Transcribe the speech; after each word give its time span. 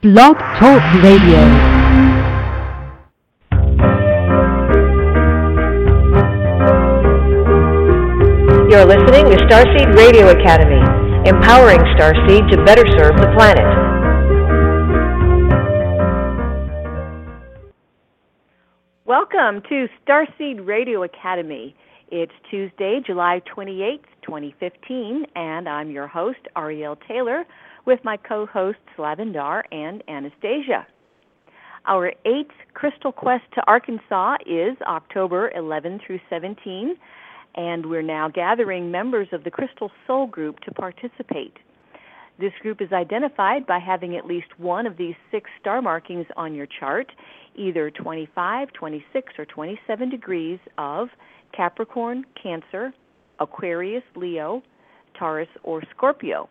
Blog 0.00 0.36
Talk 0.60 0.80
Radio. 1.02 1.42
You're 8.70 8.86
listening 8.86 9.24
to 9.26 9.36
Starseed 9.48 9.96
Radio 9.96 10.28
Academy, 10.28 10.78
empowering 11.28 11.80
Starseed 11.96 12.48
to 12.48 12.64
better 12.64 12.84
serve 12.96 13.16
the 13.16 13.26
planet. 13.36 13.64
Welcome 19.04 19.62
to 19.68 19.88
Starseed 20.06 20.64
Radio 20.64 21.02
Academy. 21.02 21.74
It's 22.12 22.32
Tuesday, 22.48 23.00
July 23.04 23.42
28th, 23.52 24.04
2015, 24.22 25.26
and 25.34 25.68
I'm 25.68 25.90
your 25.90 26.06
host, 26.06 26.38
Ariel 26.56 26.96
Taylor, 27.08 27.44
with 27.88 28.04
my 28.04 28.18
co 28.18 28.44
hosts, 28.44 28.82
Lavendar 28.98 29.62
and 29.72 30.04
Anastasia. 30.08 30.86
Our 31.86 32.12
eighth 32.26 32.52
Crystal 32.74 33.12
Quest 33.12 33.44
to 33.54 33.62
Arkansas 33.66 34.36
is 34.44 34.76
October 34.86 35.50
11 35.56 36.00
through 36.06 36.20
17, 36.28 36.96
and 37.54 37.86
we're 37.86 38.02
now 38.02 38.28
gathering 38.28 38.90
members 38.90 39.28
of 39.32 39.42
the 39.42 39.50
Crystal 39.50 39.90
Soul 40.06 40.26
Group 40.26 40.60
to 40.60 40.70
participate. 40.70 41.56
This 42.38 42.52
group 42.60 42.82
is 42.82 42.92
identified 42.92 43.66
by 43.66 43.78
having 43.78 44.16
at 44.16 44.26
least 44.26 44.58
one 44.58 44.86
of 44.86 44.98
these 44.98 45.14
six 45.30 45.48
star 45.58 45.80
markings 45.80 46.26
on 46.36 46.54
your 46.54 46.66
chart, 46.66 47.10
either 47.56 47.90
25, 47.90 48.70
26, 48.74 49.32
or 49.38 49.46
27 49.46 50.10
degrees 50.10 50.58
of 50.76 51.08
Capricorn, 51.56 52.26
Cancer, 52.40 52.92
Aquarius, 53.40 54.04
Leo, 54.14 54.62
Taurus, 55.18 55.48
or 55.62 55.82
Scorpio. 55.96 56.50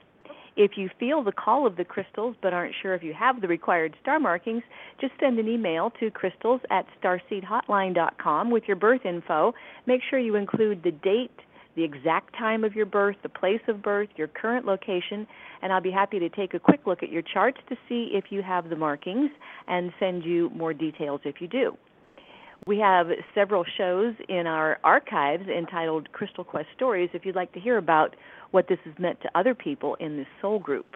If 0.57 0.71
you 0.75 0.89
feel 0.99 1.23
the 1.23 1.31
call 1.31 1.67
of 1.67 1.75
the 1.75 1.85
crystals 1.85 2.35
but 2.41 2.51
aren't 2.51 2.73
sure 2.81 2.95
if 2.95 3.03
you 3.03 3.13
have 3.13 3.41
the 3.41 3.47
required 3.47 3.95
star 4.01 4.19
markings, 4.19 4.63
just 4.99 5.13
send 5.19 5.37
an 5.37 5.47
email 5.47 5.91
to 5.99 6.09
crystals 6.09 6.61
at 6.71 6.87
starseedhotline.com 6.99 8.49
with 8.49 8.63
your 8.65 8.75
birth 8.75 9.05
info. 9.05 9.53
Make 9.85 10.01
sure 10.09 10.17
you 10.17 10.35
include 10.35 10.81
the 10.81 10.89
date, 10.91 11.39
the 11.75 11.83
exact 11.83 12.35
time 12.35 12.63
of 12.63 12.73
your 12.73 12.87
birth, 12.87 13.17
the 13.21 13.29
place 13.29 13.61
of 13.67 13.83
birth, 13.83 14.09
your 14.15 14.27
current 14.27 14.65
location, 14.65 15.27
and 15.61 15.71
I'll 15.71 15.79
be 15.79 15.91
happy 15.91 16.17
to 16.17 16.29
take 16.29 16.55
a 16.55 16.59
quick 16.59 16.87
look 16.87 17.03
at 17.03 17.11
your 17.11 17.21
charts 17.21 17.59
to 17.69 17.75
see 17.87 18.09
if 18.13 18.31
you 18.31 18.41
have 18.41 18.69
the 18.71 18.75
markings 18.75 19.29
and 19.67 19.93
send 19.99 20.25
you 20.25 20.49
more 20.55 20.73
details 20.73 21.21
if 21.23 21.39
you 21.39 21.47
do. 21.47 21.77
We 22.65 22.79
have 22.79 23.07
several 23.35 23.63
shows 23.77 24.15
in 24.27 24.47
our 24.47 24.79
archives 24.83 25.47
entitled 25.47 26.11
Crystal 26.11 26.43
Quest 26.43 26.67
Stories 26.75 27.09
if 27.13 27.25
you'd 27.25 27.35
like 27.35 27.53
to 27.53 27.59
hear 27.59 27.77
about 27.77 28.15
what 28.51 28.67
this 28.67 28.79
has 28.85 28.93
meant 28.99 29.21
to 29.21 29.29
other 29.37 29.53
people 29.53 29.95
in 29.99 30.17
this 30.17 30.27
soul 30.41 30.59
group. 30.59 30.95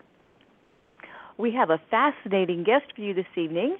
We 1.38 1.52
have 1.54 1.70
a 1.70 1.82
fascinating 1.90 2.64
guest 2.64 2.86
for 2.96 3.02
you 3.02 3.14
this 3.14 3.26
evening. 3.36 3.78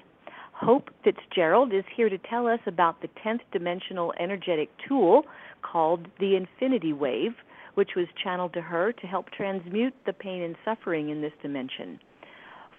Hope 0.52 0.90
Fitzgerald 1.02 1.72
is 1.72 1.84
here 1.96 2.08
to 2.08 2.18
tell 2.18 2.46
us 2.46 2.60
about 2.66 3.00
the 3.02 3.08
10th 3.24 3.40
dimensional 3.52 4.12
energetic 4.18 4.68
tool 4.86 5.22
called 5.62 6.06
the 6.20 6.36
Infinity 6.36 6.92
Wave, 6.92 7.34
which 7.74 7.90
was 7.96 8.06
channeled 8.22 8.52
to 8.54 8.60
her 8.60 8.92
to 8.92 9.06
help 9.06 9.30
transmute 9.30 9.94
the 10.06 10.12
pain 10.12 10.42
and 10.42 10.56
suffering 10.64 11.10
in 11.10 11.20
this 11.20 11.32
dimension. 11.40 11.98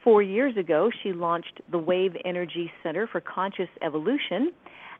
Four 0.04 0.22
years 0.22 0.58
ago, 0.58 0.92
she 1.02 1.14
launched 1.14 1.62
the 1.72 1.78
Wave 1.78 2.16
Energy 2.26 2.72
Center 2.84 3.08
for 3.08 3.22
Conscious 3.22 3.70
Evolution 3.82 4.52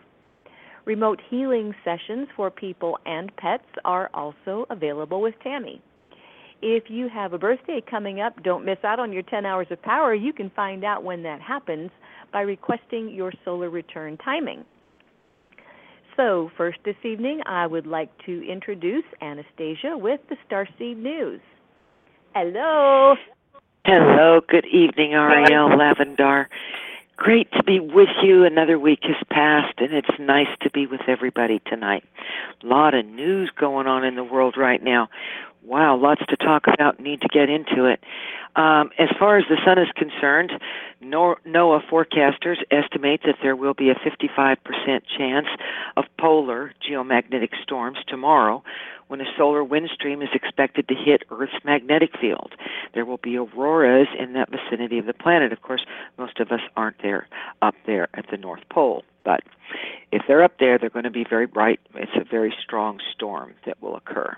Remote 0.86 1.20
healing 1.30 1.72
sessions 1.84 2.26
for 2.34 2.50
people 2.50 2.98
and 3.06 3.30
pets 3.36 3.68
are 3.84 4.10
also 4.12 4.66
available 4.70 5.20
with 5.20 5.34
Tammy. 5.40 5.80
If 6.62 6.90
you 6.90 7.08
have 7.08 7.32
a 7.32 7.38
birthday 7.38 7.80
coming 7.88 8.20
up, 8.20 8.42
don't 8.42 8.64
miss 8.64 8.78
out 8.82 8.98
on 8.98 9.12
your 9.12 9.22
10 9.22 9.46
hours 9.46 9.68
of 9.70 9.80
power. 9.82 10.14
You 10.14 10.32
can 10.32 10.50
find 10.50 10.82
out 10.82 11.04
when 11.04 11.22
that 11.22 11.40
happens 11.40 11.92
by 12.32 12.40
requesting 12.40 13.10
your 13.10 13.32
solar 13.44 13.70
return 13.70 14.16
timing. 14.16 14.64
So, 16.16 16.50
first 16.56 16.78
this 16.84 16.96
evening, 17.02 17.40
I 17.44 17.66
would 17.66 17.86
like 17.86 18.10
to 18.26 18.48
introduce 18.48 19.04
Anastasia 19.20 19.98
with 19.98 20.20
the 20.28 20.36
Starseed 20.48 20.96
News. 20.96 21.40
Hello. 22.34 23.16
Hello. 23.84 24.40
Good 24.46 24.66
evening, 24.66 25.14
Ariel 25.14 25.70
Lavendar. 25.70 26.46
Great 27.16 27.50
to 27.52 27.64
be 27.64 27.80
with 27.80 28.08
you. 28.22 28.44
Another 28.44 28.78
week 28.78 29.00
has 29.02 29.16
passed, 29.30 29.78
and 29.78 29.92
it's 29.92 30.18
nice 30.20 30.48
to 30.62 30.70
be 30.70 30.86
with 30.86 31.02
everybody 31.08 31.60
tonight. 31.66 32.04
A 32.62 32.66
lot 32.66 32.94
of 32.94 33.06
news 33.06 33.50
going 33.56 33.86
on 33.88 34.04
in 34.04 34.14
the 34.14 34.24
world 34.24 34.56
right 34.56 34.82
now. 34.82 35.08
Wow, 35.64 35.96
lots 35.96 36.20
to 36.28 36.36
talk 36.36 36.64
about. 36.72 37.00
Need 37.00 37.22
to 37.22 37.28
get 37.28 37.48
into 37.48 37.86
it. 37.86 38.00
Um, 38.54 38.90
as 38.98 39.08
far 39.18 39.38
as 39.38 39.44
the 39.48 39.56
sun 39.64 39.78
is 39.78 39.88
concerned, 39.96 40.52
NOAA 41.02 41.80
forecasters 41.88 42.58
estimate 42.70 43.22
that 43.24 43.36
there 43.42 43.56
will 43.56 43.74
be 43.74 43.90
a 43.90 43.94
55% 43.94 44.56
chance 45.16 45.46
of 45.96 46.04
polar 46.20 46.72
geomagnetic 46.86 47.50
storms 47.62 47.98
tomorrow 48.06 48.62
when 49.08 49.20
a 49.20 49.36
solar 49.36 49.64
wind 49.64 49.90
stream 49.92 50.22
is 50.22 50.28
expected 50.34 50.86
to 50.88 50.94
hit 50.94 51.22
Earth's 51.30 51.64
magnetic 51.64 52.10
field. 52.20 52.52
There 52.92 53.04
will 53.04 53.18
be 53.18 53.36
auroras 53.36 54.08
in 54.18 54.34
that 54.34 54.50
vicinity 54.50 54.98
of 54.98 55.06
the 55.06 55.14
planet. 55.14 55.52
Of 55.52 55.62
course, 55.62 55.84
most 56.18 56.40
of 56.40 56.52
us 56.52 56.60
aren't 56.76 57.02
there 57.02 57.26
up 57.62 57.74
there 57.86 58.08
at 58.14 58.26
the 58.30 58.36
North 58.36 58.62
Pole, 58.70 59.02
but 59.24 59.42
if 60.12 60.22
they're 60.28 60.44
up 60.44 60.58
there, 60.58 60.78
they're 60.78 60.90
going 60.90 61.04
to 61.04 61.10
be 61.10 61.24
very 61.28 61.46
bright. 61.46 61.80
It's 61.94 62.12
a 62.16 62.24
very 62.24 62.54
strong 62.62 63.00
storm 63.14 63.54
that 63.66 63.82
will 63.82 63.96
occur. 63.96 64.36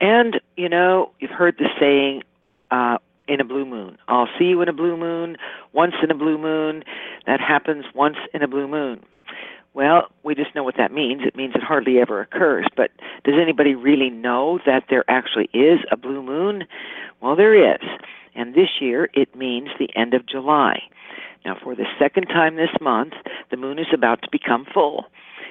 And, 0.00 0.40
you 0.56 0.68
know, 0.68 1.10
you've 1.20 1.30
heard 1.30 1.56
the 1.58 1.68
saying, 1.78 2.22
uh, 2.70 2.98
in 3.26 3.40
a 3.40 3.44
blue 3.44 3.64
moon. 3.64 3.96
I'll 4.08 4.28
see 4.38 4.44
you 4.46 4.60
in 4.60 4.68
a 4.68 4.72
blue 4.72 4.96
moon, 4.96 5.36
once 5.72 5.94
in 6.02 6.10
a 6.10 6.14
blue 6.14 6.36
moon. 6.36 6.84
That 7.26 7.40
happens 7.40 7.86
once 7.94 8.16
in 8.34 8.42
a 8.42 8.48
blue 8.48 8.68
moon. 8.68 9.02
Well, 9.72 10.08
we 10.22 10.34
just 10.34 10.54
know 10.54 10.62
what 10.62 10.76
that 10.76 10.92
means. 10.92 11.22
It 11.24 11.34
means 11.34 11.54
it 11.54 11.62
hardly 11.62 11.98
ever 11.98 12.20
occurs. 12.20 12.66
But 12.76 12.90
does 13.24 13.34
anybody 13.40 13.74
really 13.74 14.10
know 14.10 14.60
that 14.66 14.84
there 14.88 15.04
actually 15.08 15.48
is 15.52 15.80
a 15.90 15.96
blue 15.96 16.22
moon? 16.22 16.64
Well, 17.20 17.34
there 17.34 17.54
is. 17.74 17.80
and 18.34 18.54
this 18.54 18.80
year 18.80 19.10
it 19.14 19.34
means 19.34 19.68
the 19.78 19.88
end 19.96 20.14
of 20.14 20.26
July. 20.26 20.82
Now, 21.44 21.56
for 21.62 21.74
the 21.74 21.86
second 21.98 22.26
time 22.26 22.56
this 22.56 22.74
month, 22.80 23.14
the 23.50 23.56
moon 23.56 23.78
is 23.78 23.86
about 23.92 24.22
to 24.22 24.28
become 24.30 24.66
full. 24.72 25.06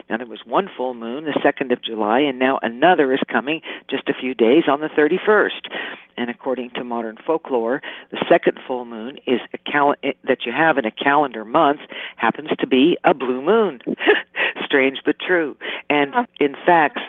Now, 0.09 0.17
there 0.17 0.27
was 0.27 0.41
one 0.45 0.69
full 0.75 0.93
moon, 0.93 1.25
the 1.25 1.39
2nd 1.43 1.71
of 1.71 1.81
July, 1.81 2.19
and 2.19 2.39
now 2.39 2.59
another 2.61 3.13
is 3.13 3.21
coming 3.31 3.61
just 3.89 4.09
a 4.09 4.13
few 4.13 4.33
days 4.33 4.63
on 4.67 4.81
the 4.81 4.89
31st. 4.89 5.69
And 6.17 6.29
according 6.29 6.71
to 6.71 6.83
modern 6.83 7.17
folklore, 7.25 7.81
the 8.11 8.23
second 8.29 8.59
full 8.67 8.85
moon 8.85 9.17
is 9.25 9.39
a 9.53 9.57
cal- 9.57 9.95
that 10.01 10.45
you 10.45 10.51
have 10.51 10.77
in 10.77 10.85
a 10.85 10.91
calendar 10.91 11.43
month 11.43 11.81
happens 12.17 12.49
to 12.59 12.67
be 12.67 12.97
a 13.03 13.13
blue 13.13 13.41
moon. 13.41 13.79
Strange 14.65 14.99
but 15.05 15.15
true. 15.19 15.57
And 15.89 16.13
in 16.39 16.55
fact, 16.65 16.99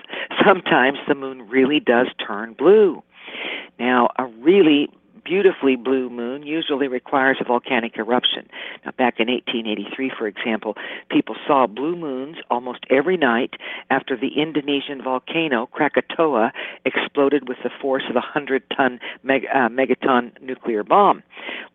sometimes 0.44 0.98
the 1.06 1.14
moon 1.14 1.48
really 1.48 1.80
does 1.80 2.08
turn 2.26 2.54
blue. 2.54 3.02
Now, 3.78 4.08
a 4.19 4.26
really 4.26 4.88
beautifully 5.25 5.76
blue 5.76 6.11
moon 6.11 6.43
usually 6.43 6.88
requires 6.88 7.38
a 7.41 7.44
volcanic 7.44 7.97
eruption. 7.97 8.49
Now, 8.85 8.93
back 8.93 9.19
in 9.19 9.29
1883, 9.29 10.12
for 10.17 10.26
example, 10.26 10.75
people 11.11 11.37
saw 11.47 11.67
blue 11.67 11.97
moons 11.97 12.37
almost 12.50 12.85
every 12.91 13.17
night 13.17 13.55
after 13.91 14.17
the 14.17 14.41
Indonesian 14.41 15.03
volcano 15.03 15.67
Krakatoa 15.67 16.53
exploded 16.85 17.49
with 17.49 17.59
the 17.62 17.71
force 17.81 18.05
of 18.09 18.17
a 18.17 18.21
100 18.21 18.62
ton 18.76 19.00
meg- 19.23 19.47
uh, 19.53 19.69
megaton 19.69 20.41
nuclear 20.43 20.85
bomb. 20.85 21.23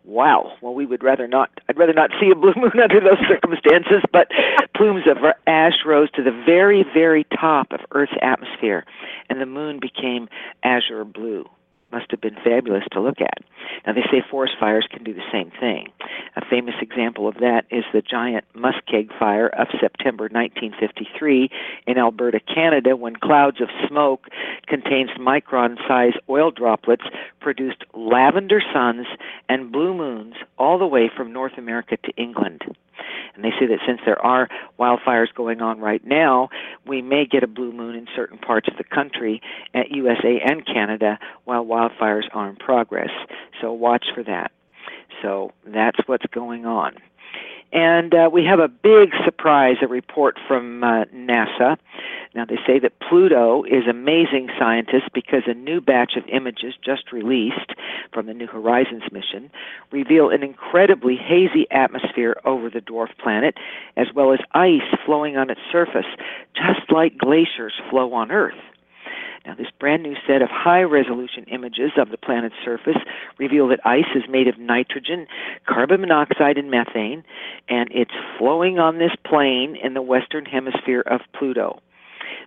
Wow. 0.04 0.52
Well, 0.60 0.74
we 0.74 0.86
would 0.86 1.02
rather 1.02 1.28
not, 1.28 1.50
I'd 1.68 1.78
rather 1.78 1.92
not 1.92 2.10
see 2.20 2.30
a 2.30 2.34
blue 2.34 2.54
moon 2.56 2.72
under 2.82 3.00
those 3.00 3.20
circumstances, 3.28 4.02
but 4.12 4.28
plumes 4.76 5.04
of 5.06 5.18
ash 5.46 5.84
rose 5.84 6.10
to 6.12 6.22
the 6.22 6.42
very, 6.46 6.84
very 6.94 7.24
top 7.38 7.72
of 7.72 7.80
Earth's 7.92 8.12
atmosphere, 8.22 8.84
and 9.28 9.40
the 9.40 9.46
moon 9.46 9.78
became 9.80 10.28
azure 10.62 11.04
blue 11.04 11.48
must 11.92 12.10
have 12.10 12.20
been 12.20 12.36
fabulous 12.42 12.84
to 12.92 13.00
look 13.00 13.20
at. 13.20 13.38
Now, 13.86 13.92
they 13.92 14.04
say 14.10 14.22
forest 14.30 14.54
fires 14.58 14.86
can 14.90 15.04
do 15.04 15.14
the 15.14 15.26
same 15.32 15.50
thing. 15.58 15.88
A 16.36 16.44
famous 16.44 16.74
example 16.80 17.26
of 17.26 17.34
that 17.36 17.64
is 17.70 17.84
the 17.92 18.02
giant 18.02 18.44
Muskeg 18.54 19.10
fire 19.18 19.48
of 19.48 19.68
September 19.80 20.24
1953 20.24 21.50
in 21.86 21.98
Alberta, 21.98 22.40
Canada, 22.40 22.96
when 22.96 23.16
clouds 23.16 23.60
of 23.60 23.68
smoke 23.88 24.28
contains 24.66 25.10
micron 25.18 25.76
sized 25.88 26.18
oil 26.28 26.50
droplets 26.50 27.04
produced 27.40 27.84
lavender 27.94 28.62
suns 28.72 29.06
and 29.48 29.72
blue 29.72 29.94
moons 29.94 30.34
all 30.58 30.78
the 30.78 30.86
way 30.86 31.10
from 31.14 31.32
North 31.32 31.58
America 31.58 31.96
to 32.04 32.12
England. 32.16 32.62
And 33.34 33.44
they 33.44 33.50
say 33.58 33.66
that 33.66 33.78
since 33.86 34.00
there 34.04 34.20
are 34.24 34.48
wildfires 34.78 35.32
going 35.34 35.60
on 35.60 35.80
right 35.80 36.04
now, 36.04 36.48
we 36.86 37.02
may 37.02 37.26
get 37.26 37.42
a 37.42 37.46
blue 37.46 37.72
moon 37.72 37.94
in 37.94 38.06
certain 38.14 38.38
parts 38.38 38.68
of 38.68 38.76
the 38.76 38.84
country, 38.84 39.40
at 39.74 39.90
USA 39.90 40.40
and 40.44 40.66
Canada, 40.66 41.18
while 41.44 41.64
wildfires 41.64 42.24
are 42.32 42.48
in 42.48 42.56
progress. 42.56 43.10
So 43.60 43.72
watch 43.72 44.06
for 44.14 44.22
that. 44.24 44.52
So 45.22 45.52
that's 45.66 45.98
what's 46.06 46.26
going 46.32 46.66
on. 46.66 46.94
And 47.72 48.14
uh, 48.14 48.28
we 48.32 48.44
have 48.44 48.58
a 48.58 48.68
big 48.68 49.10
surprise, 49.24 49.76
a 49.80 49.86
report 49.86 50.38
from 50.48 50.82
uh, 50.82 51.04
NASA. 51.14 51.76
Now, 52.34 52.44
they 52.44 52.58
say 52.66 52.78
that 52.80 52.98
Pluto 53.00 53.64
is 53.64 53.86
amazing 53.88 54.50
scientists 54.58 55.08
because 55.12 55.42
a 55.46 55.54
new 55.54 55.80
batch 55.80 56.12
of 56.16 56.24
images 56.28 56.74
just 56.84 57.12
released 57.12 57.74
from 58.12 58.26
the 58.26 58.34
New 58.34 58.46
Horizons 58.46 59.04
mission 59.12 59.50
reveal 59.92 60.30
an 60.30 60.42
incredibly 60.42 61.16
hazy 61.16 61.66
atmosphere 61.70 62.40
over 62.44 62.70
the 62.70 62.80
dwarf 62.80 63.16
planet, 63.22 63.56
as 63.96 64.08
well 64.14 64.32
as 64.32 64.40
ice 64.52 64.94
flowing 65.04 65.36
on 65.36 65.50
its 65.50 65.60
surface, 65.70 66.06
just 66.54 66.90
like 66.90 67.18
glaciers 67.18 67.74
flow 67.90 68.12
on 68.12 68.30
Earth. 68.30 68.54
Now, 69.46 69.54
this 69.54 69.68
brand 69.78 70.02
new 70.02 70.14
set 70.26 70.42
of 70.42 70.48
high 70.50 70.82
resolution 70.82 71.44
images 71.44 71.92
of 71.96 72.10
the 72.10 72.18
planet's 72.18 72.54
surface 72.62 72.98
reveal 73.38 73.68
that 73.68 73.80
ice 73.86 74.12
is 74.14 74.24
made 74.28 74.48
of 74.48 74.58
nitrogen, 74.58 75.26
carbon 75.66 76.02
monoxide, 76.02 76.58
and 76.58 76.70
methane, 76.70 77.24
and 77.68 77.88
it's 77.90 78.14
flowing 78.38 78.78
on 78.78 78.98
this 78.98 79.12
plain 79.24 79.76
in 79.82 79.94
the 79.94 80.02
western 80.02 80.44
hemisphere 80.44 81.00
of 81.00 81.20
Pluto. 81.32 81.80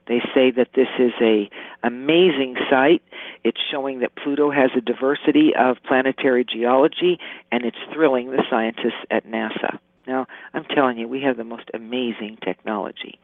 They 0.08 0.20
say 0.36 0.52
that 0.52 0.70
this 0.76 0.88
is 1.00 1.14
a 1.22 1.50
amazing 1.84 2.56
sight. 2.70 3.02
It's 3.44 3.60
showing 3.72 4.00
that 4.00 4.16
Pluto 4.16 4.52
has 4.52 4.72
a 4.78 4.82
diversity 4.82 5.52
of 5.58 5.78
planetary 5.88 6.46
geology, 6.46 7.20
and 7.52 7.66
it's 7.66 7.78
thrilling 7.94 8.32
the 8.32 8.44
scientists 8.50 9.04
at 9.10 9.26
NASA. 9.26 9.80
Now, 10.06 10.28
I'm 10.54 10.66
telling 10.66 10.98
you, 10.98 11.08
we 11.08 11.22
have 11.22 11.38
the 11.38 11.44
most 11.44 11.70
amazing 11.74 12.38
technology. 12.44 13.18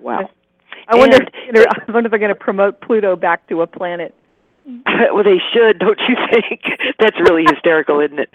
Wow. 0.00 0.30
I 0.86 0.96
wonder, 0.96 1.16
if, 1.16 1.28
I 1.88 1.92
wonder 1.92 2.06
if 2.06 2.10
they're 2.10 2.18
going 2.18 2.28
to 2.28 2.34
promote 2.34 2.80
Pluto 2.80 3.16
back 3.16 3.46
to 3.48 3.62
a 3.62 3.66
planet. 3.66 4.14
well, 5.12 5.24
they 5.24 5.40
should, 5.52 5.78
don't 5.78 6.00
you 6.08 6.16
think? 6.30 6.62
That's 6.98 7.18
really 7.20 7.44
hysterical, 7.48 8.00
isn't 8.00 8.18
it? 8.18 8.30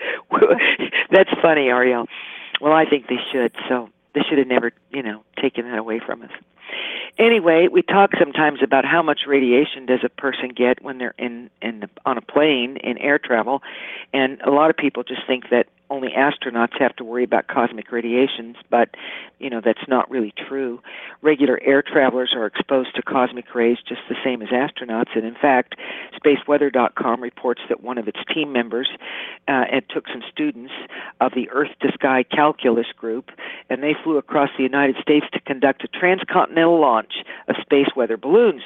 That's 1.12 1.30
funny, 1.42 1.68
Ariel. 1.68 2.08
Well, 2.60 2.74
I 2.74 2.86
think 2.86 3.08
they 3.08 3.20
should. 3.32 3.52
So 3.70 3.90
they 4.16 4.22
should 4.28 4.40
have 4.40 4.48
never, 4.48 4.72
you 4.92 5.04
know, 5.04 5.24
taken 5.40 5.66
that 5.66 5.78
away 5.78 6.00
from 6.00 6.24
us. 6.24 6.32
Anyway, 7.18 7.68
we 7.72 7.82
talk 7.82 8.12
sometimes 8.18 8.60
about 8.64 8.86
how 8.86 9.02
much 9.02 9.22
radiation 9.28 9.86
does 9.86 10.00
a 10.04 10.10
person 10.10 10.50
get 10.50 10.84
when 10.84 10.98
they're 10.98 11.14
in 11.18 11.50
in 11.62 11.82
the, 11.82 11.90
on 12.06 12.18
a 12.18 12.22
plane 12.22 12.78
in 12.78 12.98
air 12.98 13.20
travel, 13.20 13.62
and 14.14 14.42
a 14.42 14.50
lot 14.50 14.70
of 14.70 14.78
people 14.78 15.04
just 15.04 15.22
think 15.28 15.50
that 15.50 15.68
only 15.90 16.10
astronauts 16.10 16.80
have 16.80 16.96
to 16.96 17.04
worry 17.04 17.24
about 17.24 17.48
cosmic 17.48 17.92
radiations, 17.92 18.56
but 18.70 18.90
you 19.40 19.50
know 19.50 19.62
that's 19.64 19.88
not 19.88 20.10
really 20.10 20.34
true. 20.48 20.82
Regular 21.22 21.60
air 21.64 21.84
travelers 21.84 22.34
are 22.36 22.48
exposed 22.48 22.96
to 22.96 23.04
cosmic 23.04 23.54
rays 23.54 23.78
just 23.88 24.02
the 24.10 24.16
same 24.24 24.42
as 24.42 24.50
astronauts, 24.50 25.16
and 25.16 25.26
in 25.26 25.36
fact, 25.36 25.76
SpaceWeather.com 26.16 27.22
reports 27.22 27.62
that 27.70 27.84
one 27.84 27.98
of 27.98 28.08
its 28.08 28.20
team 28.34 28.52
members 28.52 28.90
uh, 29.48 29.66
took 29.90 30.08
some 30.08 30.24
students 30.32 30.74
of 31.22 31.34
the 31.36 31.50
Earth 31.52 31.72
to 31.82 31.92
Sky 31.94 32.24
Calculus 32.24 32.88
group, 32.98 33.30
and 33.70 33.84
they 33.84 33.96
flew 34.04 34.18
across 34.18 34.50
the 34.58 34.64
United 34.64 34.96
States 35.00 35.28
to 35.34 35.40
conduct 35.42 35.84
a 35.84 35.88
transcontinental 35.88 36.63
launch 36.72 37.14
of 37.48 37.56
space 37.62 37.88
weather 37.96 38.18
balloons. 38.18 38.62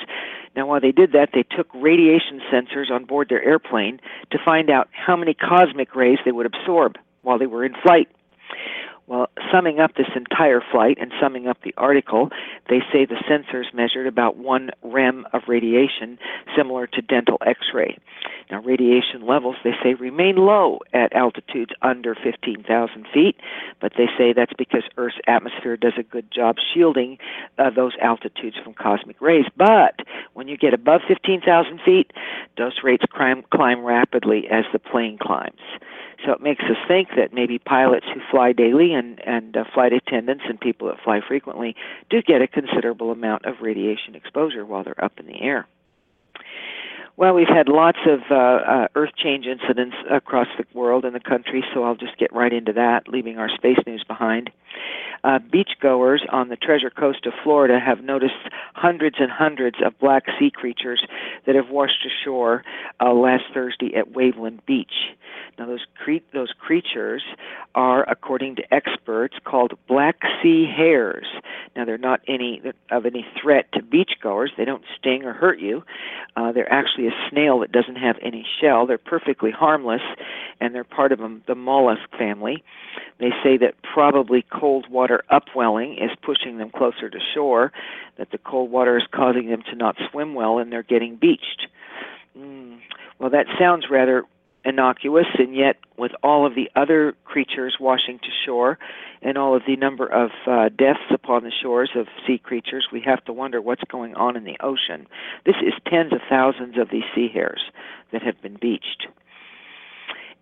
Now, 0.56 0.68
while 0.68 0.82
they 0.82 0.92
did 0.92 1.12
that, 1.12 1.30
they 1.34 1.44
took 1.44 1.68
radiation 1.74 2.42
sensors 2.52 2.90
on 2.92 3.06
board 3.06 3.30
their 3.30 3.44
airplane 3.44 4.00
to 4.32 4.38
find 4.44 4.70
out 4.70 4.90
how 4.92 5.16
many 5.16 5.34
cosmic 5.34 5.96
rays 5.96 6.18
they 6.26 6.32
would 6.32 6.46
absorb 6.46 6.96
while 7.22 7.38
they 7.38 7.46
were 7.46 7.64
in 7.64 7.76
flight. 7.84 8.10
Well, 9.07 9.30
summing 9.50 9.80
up 9.80 9.95
this 9.95 10.09
entire 10.18 10.62
flight 10.69 10.98
and 11.00 11.13
summing 11.22 11.48
up 11.48 11.58
the 11.63 11.74
article, 11.77 12.29
they 12.70 12.79
say 12.91 13.05
the 13.05 13.24
sensors 13.29 13.74
measured 13.74 14.05
about 14.05 14.36
one 14.36 14.72
rem 14.84 15.25
of 15.32 15.43
radiation, 15.48 16.20
similar 16.58 16.88
to 16.88 17.01
dental 17.01 17.38
x 17.46 17.60
ray. 17.74 17.98
Now, 18.51 18.62
radiation 18.62 19.25
levels, 19.25 19.55
they 19.63 19.74
say, 19.82 19.93
remain 19.93 20.36
low 20.36 20.79
at 20.93 21.13
altitudes 21.13 21.72
under 21.82 22.15
15,000 22.15 23.08
feet, 23.13 23.38
but 23.79 23.93
they 23.98 24.08
say 24.17 24.34
that's 24.34 24.53
because 24.58 24.84
Earth's 24.98 25.15
atmosphere 25.25 25.77
does 25.77 25.93
a 25.98 26.03
good 26.03 26.29
job 26.29 26.58
shielding 26.74 27.17
uh, 27.58 27.70
those 27.70 27.93
altitudes 28.01 28.58
from 28.62 28.74
cosmic 28.74 29.22
rays. 29.22 29.46
But 29.55 30.00
when 30.34 30.50
you 30.50 30.58
get 30.58 30.74
above 30.74 31.01
15,000 31.08 31.79
feet, 31.86 32.12
dose 32.58 32.84
rates 32.84 33.05
climb, 33.10 33.43
climb 33.53 33.84
rapidly 33.86 34.48
as 34.51 34.65
the 34.74 34.79
plane 34.79 35.17
climbs. 35.22 35.60
So 36.25 36.31
it 36.31 36.41
makes 36.41 36.63
us 36.63 36.77
think 36.88 37.09
that 37.15 37.33
maybe 37.33 37.59
pilots 37.59 38.05
who 38.13 38.19
fly 38.31 38.51
daily 38.51 38.93
and, 38.93 39.19
and 39.25 39.55
uh, 39.55 39.65
flight 39.74 39.93
attendants 39.93 40.43
and 40.47 40.59
people 40.59 40.88
that 40.88 40.97
fly 41.03 41.21
frequently 41.25 41.75
do 42.09 42.21
get 42.21 42.41
a 42.41 42.47
considerable 42.47 43.12
amount 43.12 43.45
of 43.45 43.55
radiation 43.62 44.15
exposure 44.15 44.65
while 44.65 44.83
they're 44.83 45.03
up 45.03 45.19
in 45.19 45.27
the 45.27 45.41
air. 45.41 45.67
Well, 47.17 47.33
we've 47.33 47.47
had 47.47 47.67
lots 47.67 47.97
of 48.07 48.19
uh, 48.29 48.36
uh, 48.36 48.88
earth 48.93 49.09
change 49.17 49.47
incidents 49.47 49.95
across 50.07 50.45
the 50.55 50.65
world 50.77 51.03
and 51.03 51.15
the 51.15 51.19
country, 51.19 51.63
so 51.74 51.83
I'll 51.83 51.95
just 51.95 52.15
get 52.19 52.31
right 52.31 52.53
into 52.53 52.74
that, 52.74 53.07
leaving 53.07 53.39
our 53.39 53.50
space 53.50 53.79
news 53.88 54.03
behind. 54.07 54.51
Uh, 55.24 55.39
beachgoers 55.39 56.19
on 56.31 56.50
the 56.50 56.55
Treasure 56.55 56.91
Coast 56.91 57.25
of 57.25 57.33
Florida 57.43 57.79
have 57.83 58.03
noticed 58.03 58.36
hundreds 58.75 59.15
and 59.19 59.31
hundreds 59.31 59.77
of 59.83 59.97
black 59.97 60.25
sea 60.39 60.51
creatures 60.51 61.03
that 61.47 61.55
have 61.55 61.69
washed 61.71 62.05
ashore 62.05 62.63
uh, 63.01 63.12
last 63.13 63.45
Thursday 63.51 63.95
at 63.95 64.13
Waveland 64.13 64.63
Beach. 64.67 64.93
Now, 65.57 65.65
those 65.65 65.86
cre- 66.03 66.24
those 66.33 66.53
creatures 66.59 67.24
are, 67.74 68.07
according 68.07 68.57
to 68.57 68.74
experts, 68.74 69.36
called 69.43 69.74
black 69.88 70.17
sea 70.43 70.65
hares. 70.71 71.25
Now, 71.75 71.86
they're 71.86 71.97
not 71.97 72.21
any 72.27 72.62
of 72.91 73.05
any 73.07 73.25
threat 73.41 73.71
to 73.74 73.81
beachgoers. 73.81 74.50
They 74.55 74.65
don't 74.65 74.83
sting 75.00 75.24
or 75.24 75.33
hurt 75.33 75.59
you. 75.59 75.83
Uh, 76.36 76.51
they're 76.51 76.71
actually 76.71 77.07
a 77.08 77.30
snail 77.30 77.60
that 77.60 77.72
doesn't 77.72 77.96
have 77.96 78.18
any 78.22 78.46
shell. 78.62 78.86
They're 78.86 78.98
perfectly 78.98 79.52
harmless, 79.52 80.02
and 80.60 80.76
they're 80.76 80.84
part 80.84 81.12
of 81.12 81.20
the 81.48 81.56
mollusk 81.56 82.10
family. 82.18 82.64
They 83.20 83.32
say 83.44 83.58
that 83.58 83.76
probably 83.82 84.46
cold 84.52 84.90
water 84.90 85.24
upwelling 85.30 85.94
is 85.94 86.12
pushing 86.22 86.58
them 86.58 86.70
closer 86.70 87.10
to 87.10 87.20
shore, 87.34 87.72
that 88.18 88.32
the 88.32 88.38
cold 88.38 88.72
water 88.72 88.98
is 88.98 89.04
causing 89.12 89.50
them 89.50 89.64
to 89.70 89.76
not 89.76 89.96
swim 90.12 90.36
well, 90.36 90.60
and 90.60 90.72
they're 90.72 90.84
getting 90.84 91.16
beached. 91.16 91.68
Mm. 92.38 92.80
Well, 93.20 93.32
that 93.32 93.48
sounds 93.60 93.86
rather 93.90 94.24
innocuous, 94.67 95.27
and 95.39 95.55
yet 95.55 95.77
with 95.97 96.12
all 96.24 96.45
of 96.45 96.55
the 96.55 96.69
other 96.75 97.15
creatures 97.24 97.77
washing 97.79 98.19
to 98.19 98.29
shore 98.45 98.77
and 99.21 99.38
all 99.38 99.55
of 99.55 99.63
the 99.65 99.75
number 99.75 100.05
of 100.05 100.31
uh, 100.45 100.69
deaths 100.69 101.00
upon 101.09 101.43
the 101.43 101.51
shores 101.51 101.91
of 101.95 102.07
sea 102.25 102.38
creatures, 102.38 102.88
we 102.91 103.01
have 103.01 103.24
to 103.25 103.33
wonder 103.33 103.62
what's 103.62 103.83
going 103.89 104.13
on 104.15 104.36
in 104.36 104.43
the 104.43 104.57
ocean. 104.59 105.07
This 105.45 105.55
is 105.65 105.74
tens 105.88 106.13
of 106.13 106.19
thousands 106.29 106.77
of 106.77 106.89
these 106.91 107.03
sea 107.15 107.29
hares 107.33 107.62
that 108.12 108.21
have 108.21 108.41
been 108.41 108.57
beached. 108.59 109.07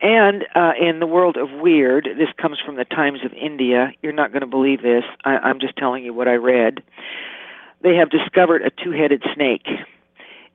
And 0.01 0.45
uh, 0.55 0.73
in 0.79 0.99
the 0.99 1.07
world 1.07 1.37
of 1.37 1.49
weird, 1.51 2.09
this 2.17 2.27
comes 2.41 2.59
from 2.65 2.75
the 2.75 2.85
Times 2.85 3.19
of 3.23 3.31
India. 3.33 3.93
You're 4.01 4.11
not 4.11 4.31
going 4.31 4.41
to 4.41 4.47
believe 4.47 4.81
this. 4.81 5.03
I, 5.23 5.37
I'm 5.37 5.59
just 5.59 5.77
telling 5.77 6.03
you 6.03 6.13
what 6.13 6.27
I 6.27 6.33
read. 6.33 6.83
They 7.81 7.95
have 7.95 8.09
discovered 8.09 8.61
a 8.61 8.71
two 8.83 8.91
headed 8.91 9.23
snake. 9.33 9.67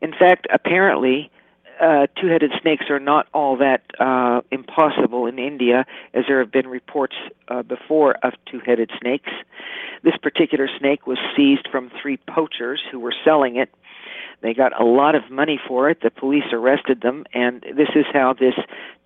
In 0.03 0.13
fact, 0.13 0.47
apparently, 0.53 1.31
uh, 1.81 2.07
two 2.21 2.29
headed 2.29 2.53
snakes 2.61 2.87
are 2.91 3.01
not 3.01 3.27
all 3.33 3.57
that 3.57 3.83
uh, 3.99 4.41
impossible 4.51 5.27
in 5.27 5.39
India, 5.39 5.87
as 6.15 6.25
there 6.29 6.39
have 6.39 6.53
been 6.53 6.69
reports 6.69 7.15
uh, 7.49 7.63
before 7.63 8.17
of 8.23 8.35
two 8.51 8.61
headed 8.61 8.91
snakes. 9.01 9.31
This 10.03 10.17
particular 10.17 10.69
snake 10.79 11.07
was 11.07 11.19
seized 11.37 11.69
from 11.71 11.91
three 12.01 12.19
poachers 12.29 12.81
who 12.91 13.01
were 13.01 13.15
selling 13.25 13.57
it. 13.57 13.71
They 14.43 14.55
got 14.55 14.79
a 14.81 14.85
lot 14.85 15.15
of 15.15 15.31
money 15.31 15.61
for 15.67 15.91
it. 15.91 16.01
The 16.03 16.11
police 16.11 16.45
arrested 16.53 17.03
them, 17.03 17.25
and 17.35 17.63
this 17.63 17.91
is 17.95 18.07
how 18.13 18.33
this 18.33 18.55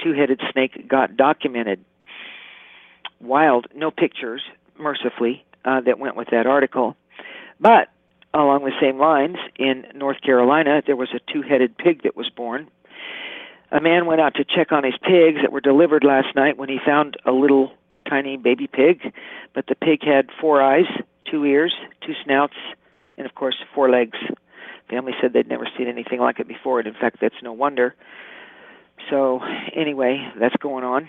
two 0.00 0.12
headed 0.12 0.40
snake 0.52 0.88
got 0.88 1.16
documented. 1.16 1.84
Wild, 3.20 3.66
no 3.74 3.90
pictures, 3.90 4.42
mercifully, 4.78 5.44
uh, 5.64 5.80
that 5.82 5.98
went 5.98 6.16
with 6.16 6.28
that 6.30 6.46
article. 6.46 6.96
But 7.60 7.88
along 8.34 8.64
the 8.64 8.72
same 8.80 8.98
lines, 8.98 9.36
in 9.56 9.86
North 9.94 10.20
Carolina, 10.20 10.82
there 10.84 10.96
was 10.96 11.10
a 11.14 11.32
two 11.32 11.42
headed 11.42 11.76
pig 11.78 12.02
that 12.02 12.16
was 12.16 12.28
born. 12.30 12.68
A 13.70 13.80
man 13.80 14.06
went 14.06 14.20
out 14.20 14.34
to 14.34 14.44
check 14.44 14.72
on 14.72 14.84
his 14.84 14.94
pigs 15.02 15.40
that 15.42 15.52
were 15.52 15.60
delivered 15.60 16.04
last 16.04 16.34
night 16.34 16.58
when 16.58 16.68
he 16.68 16.78
found 16.84 17.16
a 17.24 17.32
little 17.32 17.72
tiny 18.08 18.36
baby 18.36 18.66
pig, 18.66 19.12
but 19.54 19.66
the 19.66 19.74
pig 19.74 20.04
had 20.04 20.28
four 20.40 20.62
eyes, 20.62 20.86
two 21.30 21.44
ears, 21.44 21.74
two 22.04 22.12
snouts, 22.24 22.54
and 23.16 23.26
of 23.26 23.34
course, 23.34 23.56
four 23.74 23.88
legs. 23.88 24.18
Family 24.90 25.12
said 25.20 25.32
they'd 25.32 25.48
never 25.48 25.68
seen 25.78 25.88
anything 25.88 26.20
like 26.20 26.38
it 26.40 26.48
before, 26.48 26.78
and 26.78 26.88
in 26.88 26.94
fact, 26.94 27.18
that's 27.20 27.34
no 27.42 27.52
wonder. 27.52 27.94
So, 29.10 29.40
anyway, 29.74 30.28
that's 30.38 30.56
going 30.56 30.84
on. 30.84 31.08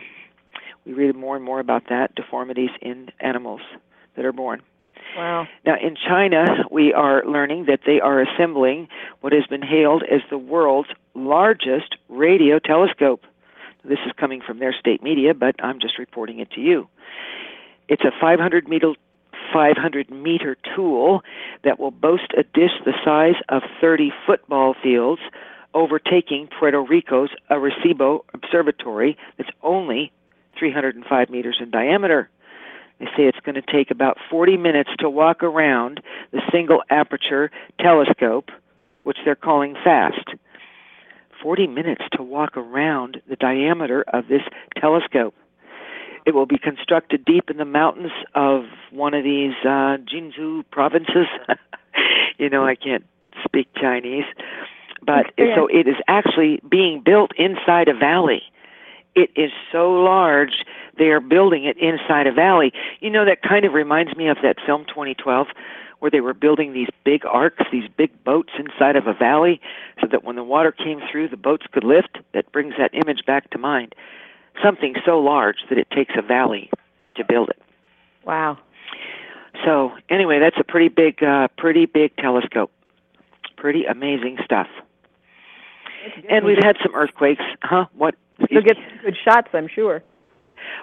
We 0.85 0.93
read 0.93 1.15
more 1.15 1.35
and 1.35 1.43
more 1.43 1.59
about 1.59 1.89
that 1.89 2.15
deformities 2.15 2.69
in 2.81 3.09
animals 3.19 3.61
that 4.15 4.25
are 4.25 4.33
born. 4.33 4.61
Wow. 5.15 5.47
Now, 5.65 5.75
in 5.81 5.95
China, 5.95 6.45
we 6.69 6.93
are 6.93 7.23
learning 7.25 7.65
that 7.67 7.81
they 7.85 7.99
are 8.01 8.21
assembling 8.21 8.87
what 9.21 9.33
has 9.33 9.45
been 9.47 9.61
hailed 9.61 10.03
as 10.03 10.21
the 10.29 10.37
world's 10.37 10.89
largest 11.13 11.95
radio 12.09 12.59
telescope. 12.59 13.21
This 13.83 13.99
is 14.05 14.11
coming 14.17 14.41
from 14.45 14.59
their 14.59 14.73
state 14.73 15.01
media, 15.03 15.33
but 15.33 15.55
I'm 15.63 15.79
just 15.79 15.97
reporting 15.97 16.39
it 16.39 16.51
to 16.51 16.61
you. 16.61 16.87
It's 17.87 18.03
a 18.03 18.11
500 18.19 18.67
meter 18.67 18.93
500 19.53 20.09
meter 20.09 20.57
tool 20.75 21.21
that 21.63 21.79
will 21.79 21.91
boast 21.91 22.33
a 22.37 22.43
dish 22.43 22.71
the 22.83 22.93
size 23.05 23.35
of 23.49 23.61
30 23.79 24.11
football 24.25 24.75
fields, 24.81 25.21
overtaking 25.73 26.47
Puerto 26.47 26.81
Rico's 26.81 27.29
Arecibo 27.51 28.21
Observatory 28.33 29.17
that's 29.37 29.51
only 29.61 30.11
305 30.57 31.29
meters 31.29 31.57
in 31.61 31.69
diameter. 31.69 32.29
They 32.99 33.05
say 33.05 33.23
it's 33.23 33.39
going 33.43 33.55
to 33.55 33.61
take 33.61 33.91
about 33.91 34.17
40 34.29 34.57
minutes 34.57 34.89
to 34.99 35.09
walk 35.09 35.43
around 35.43 36.01
the 36.31 36.41
single 36.51 36.81
aperture 36.89 37.51
telescope, 37.79 38.49
which 39.03 39.17
they're 39.25 39.35
calling 39.35 39.75
FAST. 39.83 40.35
40 41.41 41.67
minutes 41.67 42.01
to 42.13 42.23
walk 42.23 42.57
around 42.57 43.21
the 43.29 43.35
diameter 43.35 44.03
of 44.13 44.27
this 44.27 44.41
telescope. 44.79 45.35
It 46.25 46.33
will 46.33 46.47
be 46.47 46.57
constructed 46.57 47.23
deep 47.23 47.51
in 47.51 47.57
the 47.57 47.65
mountains 47.65 48.11
of 48.33 48.63
one 48.89 49.13
of 49.13 49.23
these 49.23 49.53
uh, 49.63 49.97
Jinzhou 50.01 50.63
provinces. 50.71 51.27
you 52.39 52.49
know, 52.49 52.65
I 52.65 52.75
can't 52.75 53.05
speak 53.43 53.67
Chinese, 53.79 54.25
but 55.05 55.27
so 55.37 55.67
it 55.67 55.87
is 55.87 55.97
actually 56.07 56.61
being 56.67 57.01
built 57.05 57.31
inside 57.37 57.89
a 57.89 57.93
valley. 57.93 58.41
It 59.13 59.29
is 59.35 59.51
so 59.71 59.91
large 59.91 60.65
they 60.97 61.05
are 61.05 61.19
building 61.19 61.65
it 61.65 61.77
inside 61.77 62.27
a 62.27 62.31
valley. 62.31 62.71
You 62.99 63.09
know, 63.09 63.25
that 63.25 63.41
kind 63.41 63.65
of 63.65 63.73
reminds 63.73 64.15
me 64.15 64.27
of 64.27 64.37
that 64.43 64.57
film 64.65 64.85
2012 64.85 65.47
where 65.99 66.11
they 66.11 66.21
were 66.21 66.33
building 66.33 66.73
these 66.73 66.89
big 67.03 67.25
arks, 67.25 67.63
these 67.71 67.89
big 67.97 68.23
boats 68.23 68.53
inside 68.59 68.95
of 68.95 69.07
a 69.07 69.13
valley 69.13 69.59
so 70.01 70.07
that 70.11 70.23
when 70.23 70.35
the 70.35 70.43
water 70.43 70.71
came 70.71 71.01
through, 71.11 71.29
the 71.29 71.37
boats 71.37 71.65
could 71.71 71.83
lift. 71.83 72.19
That 72.33 72.51
brings 72.51 72.75
that 72.77 72.93
image 72.93 73.25
back 73.25 73.49
to 73.51 73.57
mind. 73.57 73.95
Something 74.63 74.95
so 75.05 75.19
large 75.19 75.57
that 75.69 75.77
it 75.77 75.89
takes 75.91 76.13
a 76.17 76.21
valley 76.21 76.69
to 77.15 77.23
build 77.25 77.49
it. 77.49 77.61
Wow. 78.23 78.57
So, 79.63 79.93
anyway, 80.09 80.39
that's 80.39 80.57
a 80.59 80.63
pretty 80.63 80.89
big, 80.89 81.23
uh, 81.23 81.47
pretty 81.57 81.85
big 81.85 82.15
telescope. 82.17 82.71
Pretty 83.57 83.85
amazing 83.85 84.37
stuff. 84.43 84.67
And 86.29 86.45
we've 86.45 86.61
had 86.61 86.75
some 86.83 86.93
earthquakes, 86.93 87.43
huh? 87.61 87.85
What? 87.93 88.15
You'll 88.49 88.63
get 88.63 88.75
some 88.75 88.99
good 89.03 89.17
shots, 89.23 89.47
I'm 89.53 89.67
sure. 89.67 90.03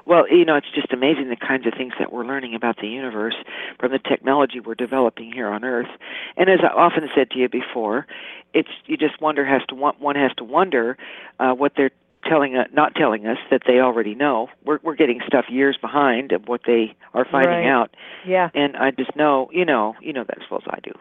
Well, 0.06 0.28
you 0.30 0.44
know, 0.44 0.56
it's 0.56 0.70
just 0.74 0.92
amazing 0.92 1.28
the 1.28 1.36
kinds 1.36 1.66
of 1.66 1.74
things 1.76 1.92
that 1.98 2.12
we're 2.12 2.24
learning 2.24 2.54
about 2.54 2.76
the 2.80 2.88
universe 2.88 3.36
from 3.78 3.92
the 3.92 3.98
technology 3.98 4.60
we're 4.60 4.74
developing 4.74 5.32
here 5.32 5.48
on 5.48 5.64
Earth. 5.64 5.90
And 6.36 6.50
as 6.50 6.60
I 6.62 6.68
often 6.74 7.08
said 7.14 7.30
to 7.30 7.38
you 7.38 7.48
before, 7.48 8.06
it's 8.54 8.70
you 8.86 8.96
just 8.96 9.20
wonder 9.20 9.44
has 9.44 9.62
to 9.68 9.74
one 9.74 9.94
one 9.98 10.16
has 10.16 10.32
to 10.38 10.44
wonder 10.44 10.96
uh, 11.40 11.52
what 11.52 11.72
they're 11.76 11.90
telling 12.24 12.56
us, 12.56 12.68
not 12.72 12.94
telling 12.94 13.26
us 13.26 13.38
that 13.50 13.62
they 13.66 13.80
already 13.80 14.14
know. 14.14 14.48
We're 14.64 14.78
we're 14.82 14.94
getting 14.94 15.20
stuff 15.26 15.46
years 15.48 15.76
behind 15.80 16.32
of 16.32 16.46
what 16.46 16.62
they 16.66 16.94
are 17.14 17.24
finding 17.24 17.50
Right. 17.50 17.68
out. 17.68 17.94
Yeah. 18.26 18.50
And 18.54 18.76
I 18.76 18.90
just 18.90 19.16
know, 19.16 19.48
you 19.52 19.64
know, 19.64 19.94
you 20.00 20.12
know 20.12 20.24
that 20.24 20.38
as 20.38 20.50
well 20.50 20.60
as 20.64 20.68
I 20.70 20.80
do. 20.80 20.92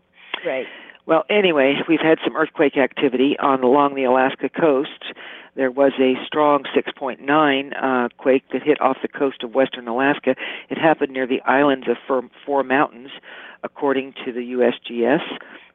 Right. 0.46 0.66
Well, 1.12 1.26
anyway, 1.30 1.74
we've 1.90 2.00
had 2.00 2.20
some 2.24 2.38
earthquake 2.38 2.78
activity 2.78 3.36
on 3.38 3.66
along 3.66 3.96
the 3.96 4.06
Alaska 4.06 4.48
coast. 4.48 5.12
There 5.58 5.70
was 5.70 5.92
a 6.00 6.14
strong 6.26 6.64
6.9 6.74 7.20
uh, 7.76 8.08
quake 8.18 8.46
that 8.54 8.64
hit 8.64 8.80
off 8.80 8.96
the 9.02 9.10
coast 9.10 9.44
of 9.44 9.54
western 9.54 9.90
Alaska. 9.90 10.36
It 10.70 10.78
happened 10.78 11.12
near 11.12 11.28
the 11.28 11.42
islands 11.42 11.90
of 11.90 11.98
Four, 12.08 12.30
Four 12.46 12.64
Mountains, 12.64 13.10
according 13.62 14.14
to 14.24 14.32
the 14.32 14.54
USGS. 14.54 15.20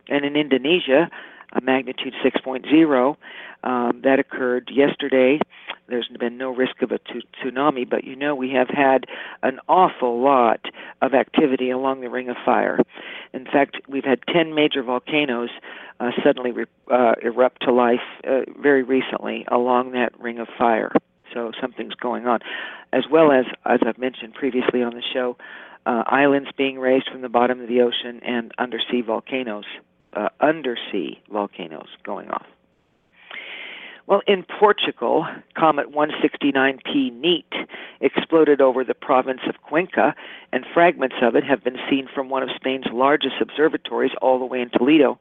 And 0.09 0.25
in 0.25 0.37
Indonesia, 0.37 1.11
a 1.52 1.60
magnitude 1.60 2.14
6.0 2.24 3.16
um, 3.64 4.00
that 4.04 4.18
occurred 4.18 4.70
yesterday. 4.72 5.38
There's 5.88 6.08
been 6.18 6.36
no 6.36 6.50
risk 6.50 6.82
of 6.82 6.92
a 6.92 6.98
tsunami, 6.98 7.88
but 7.88 8.04
you 8.04 8.16
know 8.16 8.34
we 8.34 8.50
have 8.50 8.68
had 8.68 9.04
an 9.42 9.60
awful 9.68 10.20
lot 10.20 10.60
of 11.00 11.14
activity 11.14 11.70
along 11.70 12.00
the 12.00 12.10
Ring 12.10 12.28
of 12.28 12.36
Fire. 12.44 12.78
In 13.32 13.44
fact, 13.44 13.76
we've 13.88 14.04
had 14.04 14.20
10 14.32 14.54
major 14.54 14.82
volcanoes 14.82 15.50
uh, 16.00 16.10
suddenly 16.24 16.50
re- 16.50 16.64
uh, 16.90 17.14
erupt 17.22 17.62
to 17.62 17.72
life 17.72 18.00
uh, 18.26 18.40
very 18.60 18.82
recently 18.82 19.44
along 19.48 19.92
that 19.92 20.18
Ring 20.18 20.38
of 20.38 20.48
Fire. 20.58 20.92
So 21.32 21.52
something's 21.60 21.94
going 21.94 22.26
on, 22.26 22.40
as 22.92 23.04
well 23.10 23.30
as, 23.30 23.44
as 23.64 23.80
I've 23.86 23.98
mentioned 23.98 24.34
previously 24.34 24.82
on 24.82 24.94
the 24.94 25.02
show, 25.12 25.36
uh, 25.84 26.02
islands 26.06 26.50
being 26.56 26.78
raised 26.78 27.08
from 27.10 27.22
the 27.22 27.28
bottom 27.28 27.60
of 27.60 27.68
the 27.68 27.80
ocean 27.80 28.20
and 28.24 28.52
undersea 28.58 29.02
volcanoes, 29.02 29.64
uh, 30.16 30.28
undersea 30.40 31.20
volcanoes 31.30 31.88
going 32.04 32.28
off. 32.30 32.46
Well, 34.06 34.23
in 34.28 34.44
Portugal, 34.61 35.26
Comet 35.58 35.92
169P 35.92 37.12
NEAT 37.12 37.52
exploded 38.00 38.61
over 38.61 38.85
the 38.85 38.94
province 38.94 39.40
of 39.49 39.61
Cuenca, 39.62 40.14
and 40.52 40.64
fragments 40.73 41.16
of 41.23 41.35
it 41.35 41.42
have 41.42 41.64
been 41.64 41.78
seen 41.90 42.08
from 42.14 42.28
one 42.28 42.44
of 42.44 42.50
Spain's 42.54 42.87
largest 42.92 43.35
observatories 43.40 44.12
all 44.23 44.38
the 44.38 44.44
way 44.44 44.61
in 44.61 44.70
Toledo. 44.70 45.18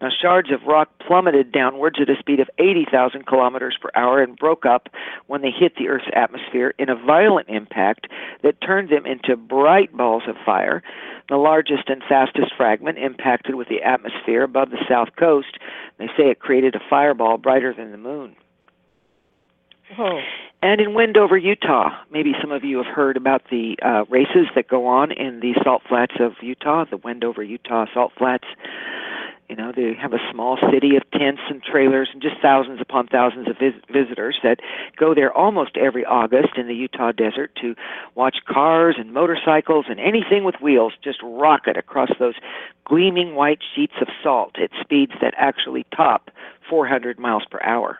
Now, 0.00 0.08
shards 0.10 0.50
of 0.50 0.62
rock 0.66 0.88
plummeted 1.06 1.52
downwards 1.52 1.98
at 2.00 2.08
a 2.08 2.18
speed 2.18 2.40
of 2.40 2.48
80,000 2.58 3.26
kilometers 3.26 3.76
per 3.80 3.90
hour 3.94 4.22
and 4.22 4.36
broke 4.36 4.64
up 4.64 4.88
when 5.26 5.42
they 5.42 5.50
hit 5.50 5.76
the 5.76 5.88
Earth's 5.88 6.08
atmosphere 6.14 6.74
in 6.78 6.88
a 6.88 6.96
violent 6.96 7.48
impact 7.48 8.06
that 8.42 8.60
turned 8.62 8.88
them 8.88 9.04
into 9.04 9.36
bright 9.36 9.94
balls 9.94 10.22
of 10.26 10.36
fire. 10.44 10.82
The 11.28 11.36
largest 11.36 11.88
and 11.88 12.02
fastest 12.08 12.54
fragment 12.56 12.98
impacted 12.98 13.56
with 13.56 13.68
the 13.68 13.82
atmosphere 13.82 14.42
above 14.42 14.70
the 14.70 14.84
south 14.88 15.10
coast. 15.16 15.58
They 15.98 16.06
say 16.16 16.30
it 16.30 16.40
created 16.40 16.74
a 16.74 16.80
fireball 16.88 17.36
brighter 17.36 17.74
than 17.74 17.92
the 17.92 17.98
moon. 17.98 18.36
Oh. 19.98 20.20
And 20.62 20.80
in 20.80 20.94
Wendover, 20.94 21.36
Utah, 21.36 21.90
maybe 22.10 22.32
some 22.40 22.52
of 22.52 22.64
you 22.64 22.78
have 22.78 22.94
heard 22.94 23.16
about 23.16 23.42
the 23.50 23.76
uh, 23.82 24.04
races 24.08 24.46
that 24.54 24.68
go 24.68 24.86
on 24.86 25.10
in 25.12 25.40
the 25.40 25.54
salt 25.64 25.82
flats 25.88 26.14
of 26.20 26.32
Utah, 26.42 26.84
the 26.84 26.98
Wendover, 26.98 27.42
Utah 27.42 27.86
salt 27.92 28.12
flats. 28.16 28.46
You 29.50 29.56
know, 29.56 29.72
they 29.74 29.94
have 30.00 30.12
a 30.12 30.20
small 30.30 30.58
city 30.72 30.94
of 30.94 31.02
tents 31.10 31.42
and 31.50 31.60
trailers 31.60 32.08
and 32.12 32.22
just 32.22 32.36
thousands 32.40 32.80
upon 32.80 33.08
thousands 33.08 33.48
of 33.48 33.58
vis- 33.58 33.82
visitors 33.92 34.38
that 34.44 34.60
go 34.96 35.12
there 35.12 35.36
almost 35.36 35.76
every 35.76 36.04
August 36.04 36.50
in 36.56 36.68
the 36.68 36.74
Utah 36.74 37.10
desert 37.10 37.50
to 37.60 37.74
watch 38.14 38.36
cars 38.48 38.94
and 38.96 39.12
motorcycles 39.12 39.86
and 39.88 39.98
anything 39.98 40.44
with 40.44 40.54
wheels 40.62 40.92
just 41.02 41.18
rocket 41.24 41.76
across 41.76 42.10
those 42.20 42.36
gleaming 42.84 43.34
white 43.34 43.58
sheets 43.74 43.94
of 44.00 44.06
salt 44.22 44.54
at 44.62 44.70
speeds 44.80 45.14
that 45.20 45.34
actually 45.36 45.84
top 45.96 46.30
400 46.68 47.18
miles 47.18 47.42
per 47.50 47.60
hour. 47.64 47.98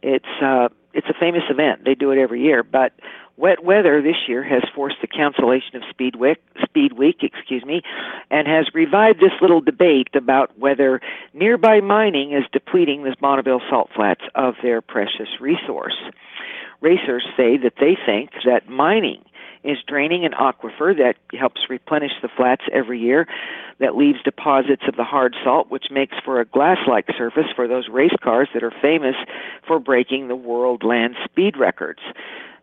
It's 0.00 0.24
uh, 0.42 0.70
it's 0.94 1.08
a 1.10 1.14
famous 1.20 1.42
event. 1.50 1.84
They 1.84 1.94
do 1.94 2.10
it 2.10 2.18
every 2.18 2.42
year, 2.42 2.62
but 2.62 2.94
wet 3.36 3.64
weather 3.64 4.00
this 4.00 4.28
year 4.28 4.42
has 4.42 4.62
forced 4.74 4.96
the 5.00 5.06
cancellation 5.06 5.76
of 5.76 5.82
Speedwick, 5.94 6.36
Speed 6.62 6.92
Week, 6.94 7.18
excuse 7.22 7.64
me, 7.64 7.82
and 8.30 8.46
has 8.46 8.66
revived 8.74 9.20
this 9.20 9.32
little 9.40 9.60
debate 9.60 10.08
about 10.14 10.56
whether 10.58 11.00
nearby 11.32 11.80
mining 11.80 12.32
is 12.32 12.44
depleting 12.52 13.02
the 13.02 13.14
Bonneville 13.20 13.62
salt 13.68 13.90
flats 13.94 14.22
of 14.34 14.54
their 14.62 14.80
precious 14.80 15.40
resource. 15.40 15.96
Racers 16.80 17.24
say 17.36 17.56
that 17.56 17.74
they 17.80 17.96
think 18.06 18.30
that 18.44 18.68
mining 18.68 19.24
is 19.64 19.78
draining 19.88 20.24
an 20.26 20.32
aquifer 20.32 20.94
that 20.96 21.16
helps 21.38 21.62
replenish 21.70 22.12
the 22.20 22.28
flats 22.28 22.64
every 22.70 23.00
year, 23.00 23.26
that 23.80 23.96
leaves 23.96 24.22
deposits 24.22 24.82
of 24.86 24.96
the 24.96 25.04
hard 25.04 25.34
salt, 25.42 25.70
which 25.70 25.86
makes 25.90 26.16
for 26.24 26.38
a 26.38 26.44
glass 26.44 26.78
like 26.86 27.06
surface 27.16 27.46
for 27.56 27.66
those 27.66 27.88
race 27.88 28.14
cars 28.22 28.48
that 28.52 28.62
are 28.62 28.74
famous 28.82 29.16
for 29.66 29.80
breaking 29.80 30.28
the 30.28 30.36
world 30.36 30.84
land 30.84 31.16
speed 31.24 31.56
records. 31.56 32.00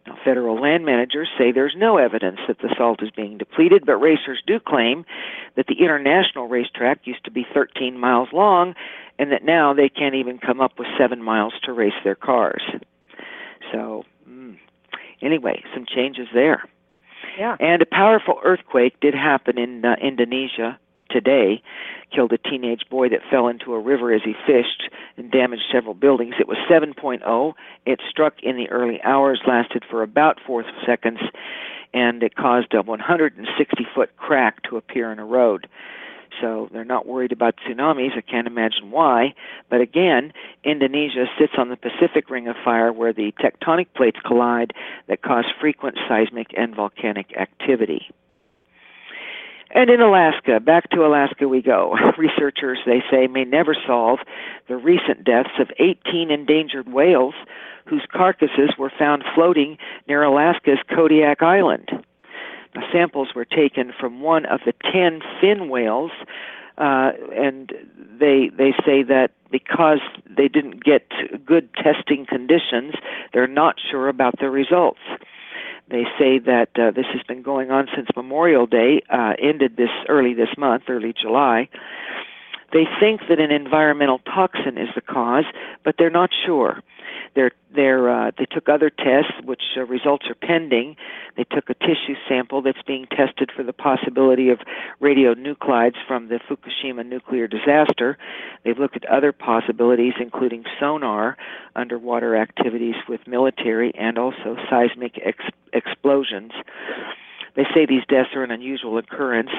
Now, 0.07 0.17
federal 0.25 0.59
land 0.59 0.85
managers 0.85 1.29
say 1.37 1.51
there's 1.51 1.75
no 1.77 1.97
evidence 1.97 2.39
that 2.47 2.59
the 2.59 2.73
salt 2.77 3.03
is 3.03 3.11
being 3.11 3.37
depleted, 3.37 3.85
but 3.85 3.97
racers 3.97 4.41
do 4.45 4.59
claim 4.59 5.05
that 5.55 5.67
the 5.67 5.75
international 5.83 6.47
racetrack 6.47 7.01
used 7.05 7.23
to 7.25 7.31
be 7.31 7.45
13 7.53 7.99
miles 7.99 8.29
long 8.33 8.73
and 9.19 9.31
that 9.31 9.43
now 9.43 9.73
they 9.73 9.89
can't 9.89 10.15
even 10.15 10.39
come 10.39 10.59
up 10.59 10.79
with 10.79 10.87
seven 10.97 11.21
miles 11.21 11.53
to 11.63 11.73
race 11.73 11.93
their 12.03 12.15
cars. 12.15 12.63
So, 13.71 14.03
mm, 14.27 14.57
anyway, 15.21 15.63
some 15.73 15.85
changes 15.85 16.27
there. 16.33 16.63
Yeah. 17.37 17.55
And 17.59 17.81
a 17.81 17.85
powerful 17.85 18.39
earthquake 18.43 18.99
did 18.99 19.13
happen 19.13 19.59
in 19.59 19.85
uh, 19.85 19.95
Indonesia 20.01 20.79
today, 21.11 21.61
killed 22.13 22.33
a 22.33 22.37
teenage 22.37 22.83
boy 22.89 23.09
that 23.09 23.21
fell 23.29 23.47
into 23.47 23.73
a 23.73 23.79
river 23.79 24.13
as 24.13 24.21
he 24.23 24.33
fished 24.45 24.89
and 25.17 25.31
damaged 25.31 25.63
several 25.71 25.93
buildings. 25.93 26.35
It 26.39 26.47
was 26.47 26.57
7.0. 26.69 27.53
It 27.85 27.99
struck 28.09 28.35
in 28.43 28.57
the 28.57 28.69
early 28.69 29.01
hours, 29.03 29.41
lasted 29.47 29.83
for 29.89 30.03
about 30.03 30.39
4 30.45 30.63
seconds, 30.85 31.19
and 31.93 32.23
it 32.23 32.35
caused 32.35 32.73
a 32.73 32.81
160 32.81 33.87
foot 33.95 34.15
crack 34.17 34.63
to 34.63 34.77
appear 34.77 35.11
in 35.11 35.19
a 35.19 35.25
road. 35.25 35.67
So 36.39 36.69
they're 36.71 36.85
not 36.85 37.05
worried 37.05 37.31
about 37.31 37.55
tsunamis. 37.57 38.17
I 38.17 38.21
can't 38.21 38.47
imagine 38.47 38.89
why. 38.89 39.33
But 39.69 39.81
again, 39.81 40.31
Indonesia 40.63 41.25
sits 41.37 41.53
on 41.57 41.69
the 41.69 41.75
Pacific 41.75 42.29
Ring 42.29 42.47
of 42.47 42.55
Fire 42.63 42.93
where 42.93 43.13
the 43.13 43.33
tectonic 43.33 43.87
plates 43.95 44.19
collide 44.25 44.73
that 45.07 45.21
cause 45.21 45.45
frequent 45.59 45.97
seismic 46.07 46.47
and 46.57 46.73
volcanic 46.75 47.35
activity. 47.37 48.09
And 49.73 49.89
in 49.89 50.01
Alaska, 50.01 50.59
back 50.59 50.89
to 50.91 51.05
Alaska 51.05 51.47
we 51.47 51.61
go. 51.61 51.95
Researchers, 52.17 52.79
they 52.85 53.01
say, 53.09 53.27
may 53.27 53.45
never 53.45 53.75
solve 53.87 54.19
the 54.67 54.75
recent 54.75 55.23
deaths 55.23 55.59
of 55.59 55.69
18 55.79 56.29
endangered 56.29 56.91
whales 56.91 57.35
whose 57.85 58.05
carcasses 58.11 58.71
were 58.77 58.91
found 58.97 59.23
floating 59.33 59.77
near 60.07 60.23
Alaska's 60.23 60.79
Kodiak 60.93 61.41
Island. 61.41 61.89
The 62.73 62.83
samples 62.91 63.29
were 63.35 63.45
taken 63.45 63.91
from 63.99 64.21
one 64.21 64.45
of 64.45 64.61
the 64.65 64.73
10 64.91 65.21
fin 65.41 65.69
whales, 65.69 66.11
uh, 66.77 67.11
and 67.35 67.73
they 68.19 68.49
they 68.57 68.71
say 68.85 69.03
that 69.03 69.31
because 69.51 69.99
they 70.25 70.47
didn't 70.47 70.83
get 70.83 71.11
good 71.45 71.69
testing 71.73 72.25
conditions, 72.25 72.93
they're 73.33 73.47
not 73.47 73.75
sure 73.91 74.07
about 74.07 74.39
the 74.39 74.49
results. 74.49 75.01
They 75.89 76.03
say 76.17 76.39
that 76.39 76.69
uh, 76.75 76.91
this 76.91 77.05
has 77.13 77.21
been 77.27 77.41
going 77.41 77.71
on 77.71 77.87
since 77.95 78.07
Memorial 78.15 78.65
Day, 78.65 79.01
uh, 79.09 79.33
ended 79.41 79.75
this 79.75 79.89
early 80.07 80.33
this 80.33 80.49
month, 80.57 80.83
early 80.87 81.13
July. 81.19 81.69
They 82.73 82.85
think 82.99 83.21
that 83.29 83.39
an 83.39 83.51
environmental 83.51 84.19
toxin 84.19 84.77
is 84.77 84.89
the 84.95 85.01
cause, 85.01 85.45
but 85.83 85.95
they're 85.97 86.09
not 86.09 86.29
sure. 86.45 86.81
They're, 87.35 87.51
they're, 87.73 88.09
uh, 88.09 88.31
they 88.37 88.45
took 88.45 88.67
other 88.67 88.89
tests, 88.89 89.33
which 89.43 89.61
uh, 89.77 89.81
results 89.85 90.25
are 90.29 90.35
pending. 90.35 90.95
They 91.37 91.45
took 91.45 91.69
a 91.69 91.73
tissue 91.73 92.15
sample 92.27 92.61
that's 92.61 92.81
being 92.85 93.05
tested 93.07 93.51
for 93.55 93.63
the 93.63 93.73
possibility 93.73 94.49
of 94.49 94.59
radionuclides 95.01 95.95
from 96.07 96.27
the 96.27 96.39
Fukushima 96.49 97.05
nuclear 97.05 97.47
disaster. 97.47 98.17
They've 98.63 98.77
looked 98.77 98.97
at 98.97 99.05
other 99.05 99.31
possibilities, 99.31 100.13
including 100.19 100.63
sonar, 100.79 101.37
underwater 101.75 102.35
activities 102.35 102.95
with 103.07 103.21
military, 103.27 103.93
and 103.95 104.17
also 104.17 104.57
seismic 104.69 105.19
ex- 105.23 105.55
explosions. 105.73 106.51
They 107.55 107.65
say 107.73 107.85
these 107.85 108.05
deaths 108.07 108.29
are 108.35 108.43
an 108.43 108.51
unusual 108.51 108.97
occurrence 108.97 109.51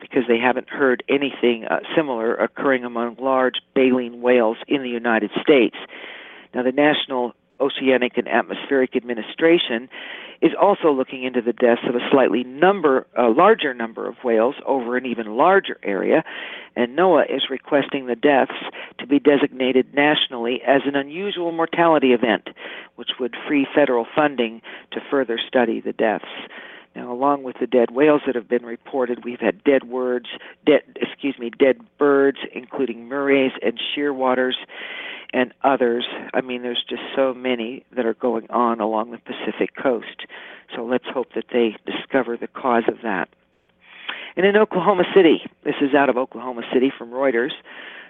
because 0.00 0.22
they 0.28 0.38
haven't 0.38 0.68
heard 0.68 1.02
anything 1.08 1.66
uh, 1.66 1.80
similar 1.94 2.34
occurring 2.34 2.84
among 2.84 3.16
large 3.20 3.56
baleen 3.74 4.22
whales 4.22 4.56
in 4.68 4.82
the 4.82 4.88
United 4.88 5.30
States. 5.40 5.76
Now, 6.54 6.62
the 6.62 6.72
National 6.72 7.34
Oceanic 7.60 8.16
and 8.16 8.28
Atmospheric 8.28 8.96
Administration 8.96 9.88
is 10.42 10.52
also 10.60 10.90
looking 10.90 11.22
into 11.22 11.40
the 11.40 11.52
deaths 11.52 11.82
of 11.88 11.94
a 11.94 12.10
slightly 12.10 12.44
number, 12.44 13.06
a 13.16 13.28
larger 13.28 13.72
number 13.72 14.08
of 14.08 14.16
whales 14.24 14.56
over 14.66 14.96
an 14.96 15.06
even 15.06 15.36
larger 15.36 15.78
area, 15.82 16.24
and 16.76 16.98
NOAA 16.98 17.34
is 17.34 17.48
requesting 17.50 18.06
the 18.06 18.16
deaths 18.16 18.52
to 18.98 19.06
be 19.06 19.18
designated 19.18 19.94
nationally 19.94 20.60
as 20.66 20.82
an 20.84 20.96
unusual 20.96 21.52
mortality 21.52 22.12
event, 22.12 22.48
which 22.96 23.10
would 23.20 23.34
free 23.46 23.66
federal 23.74 24.06
funding 24.14 24.60
to 24.90 25.00
further 25.10 25.38
study 25.38 25.80
the 25.80 25.92
deaths. 25.92 26.24
Now, 26.94 27.12
along 27.12 27.42
with 27.42 27.56
the 27.60 27.66
dead 27.66 27.90
whales 27.90 28.22
that 28.26 28.36
have 28.36 28.48
been 28.48 28.64
reported, 28.64 29.24
we've 29.24 29.40
had 29.40 29.64
dead 29.64 29.84
words, 29.84 30.26
dead, 30.64 30.82
excuse 30.96 31.38
me, 31.38 31.50
dead 31.50 31.80
birds, 31.98 32.38
including 32.54 33.08
murres 33.08 33.52
and 33.62 33.80
shearwaters, 33.96 34.54
and 35.32 35.52
others. 35.64 36.06
I 36.32 36.40
mean, 36.40 36.62
there's 36.62 36.84
just 36.88 37.02
so 37.16 37.34
many 37.34 37.84
that 37.96 38.06
are 38.06 38.14
going 38.14 38.48
on 38.50 38.80
along 38.80 39.10
the 39.10 39.18
Pacific 39.18 39.74
coast. 39.74 40.26
So 40.74 40.84
let's 40.84 41.06
hope 41.12 41.28
that 41.34 41.46
they 41.52 41.76
discover 41.84 42.36
the 42.36 42.46
cause 42.46 42.84
of 42.86 42.98
that. 43.02 43.28
And 44.36 44.46
in 44.46 44.56
Oklahoma 44.56 45.04
City, 45.14 45.42
this 45.64 45.74
is 45.80 45.94
out 45.94 46.08
of 46.08 46.16
Oklahoma 46.16 46.62
City 46.72 46.92
from 46.96 47.10
Reuters. 47.10 47.52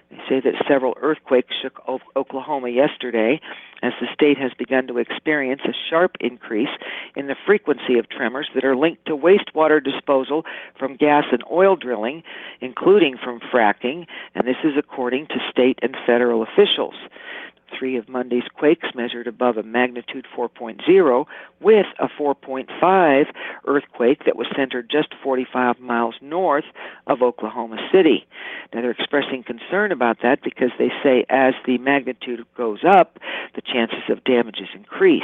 They 0.09 0.17
say 0.29 0.39
that 0.41 0.63
several 0.67 0.95
earthquakes 1.01 1.53
shook 1.61 1.81
Oklahoma 2.15 2.69
yesterday 2.69 3.39
as 3.81 3.93
the 3.99 4.07
state 4.13 4.37
has 4.37 4.51
begun 4.57 4.87
to 4.87 4.97
experience 4.97 5.61
a 5.65 5.73
sharp 5.89 6.15
increase 6.19 6.69
in 7.15 7.27
the 7.27 7.35
frequency 7.45 7.97
of 7.97 8.09
tremors 8.09 8.49
that 8.55 8.63
are 8.63 8.75
linked 8.75 9.05
to 9.05 9.17
wastewater 9.17 9.83
disposal 9.83 10.43
from 10.77 10.95
gas 10.95 11.25
and 11.31 11.43
oil 11.51 11.75
drilling, 11.75 12.23
including 12.61 13.17
from 13.21 13.39
fracking, 13.39 14.05
and 14.33 14.47
this 14.47 14.57
is 14.63 14.73
according 14.77 15.27
to 15.27 15.35
state 15.49 15.79
and 15.81 15.95
federal 16.05 16.43
officials. 16.43 16.95
Three 17.77 17.97
of 17.97 18.07
Monday's 18.07 18.47
quakes 18.53 18.89
measured 18.95 19.27
above 19.27 19.57
a 19.57 19.63
magnitude 19.63 20.25
4.0 20.37 21.25
with 21.61 21.85
a 21.99 22.07
4.5 22.07 23.25
earthquake 23.65 24.25
that 24.25 24.35
was 24.35 24.47
centered 24.55 24.89
just 24.89 25.13
45 25.23 25.79
miles 25.79 26.15
north 26.21 26.65
of 27.07 27.21
Oklahoma 27.21 27.77
City. 27.91 28.27
Now 28.73 28.81
they're 28.81 28.91
expressing 28.91 29.43
concern 29.43 29.91
about 29.91 30.17
that 30.21 30.41
because 30.43 30.71
they 30.77 30.91
say 31.03 31.25
as 31.29 31.53
the 31.65 31.77
magnitude 31.77 32.45
goes 32.55 32.79
up, 32.87 33.19
the 33.55 33.61
chances 33.61 34.03
of 34.09 34.23
damages 34.23 34.69
increase. 34.73 35.23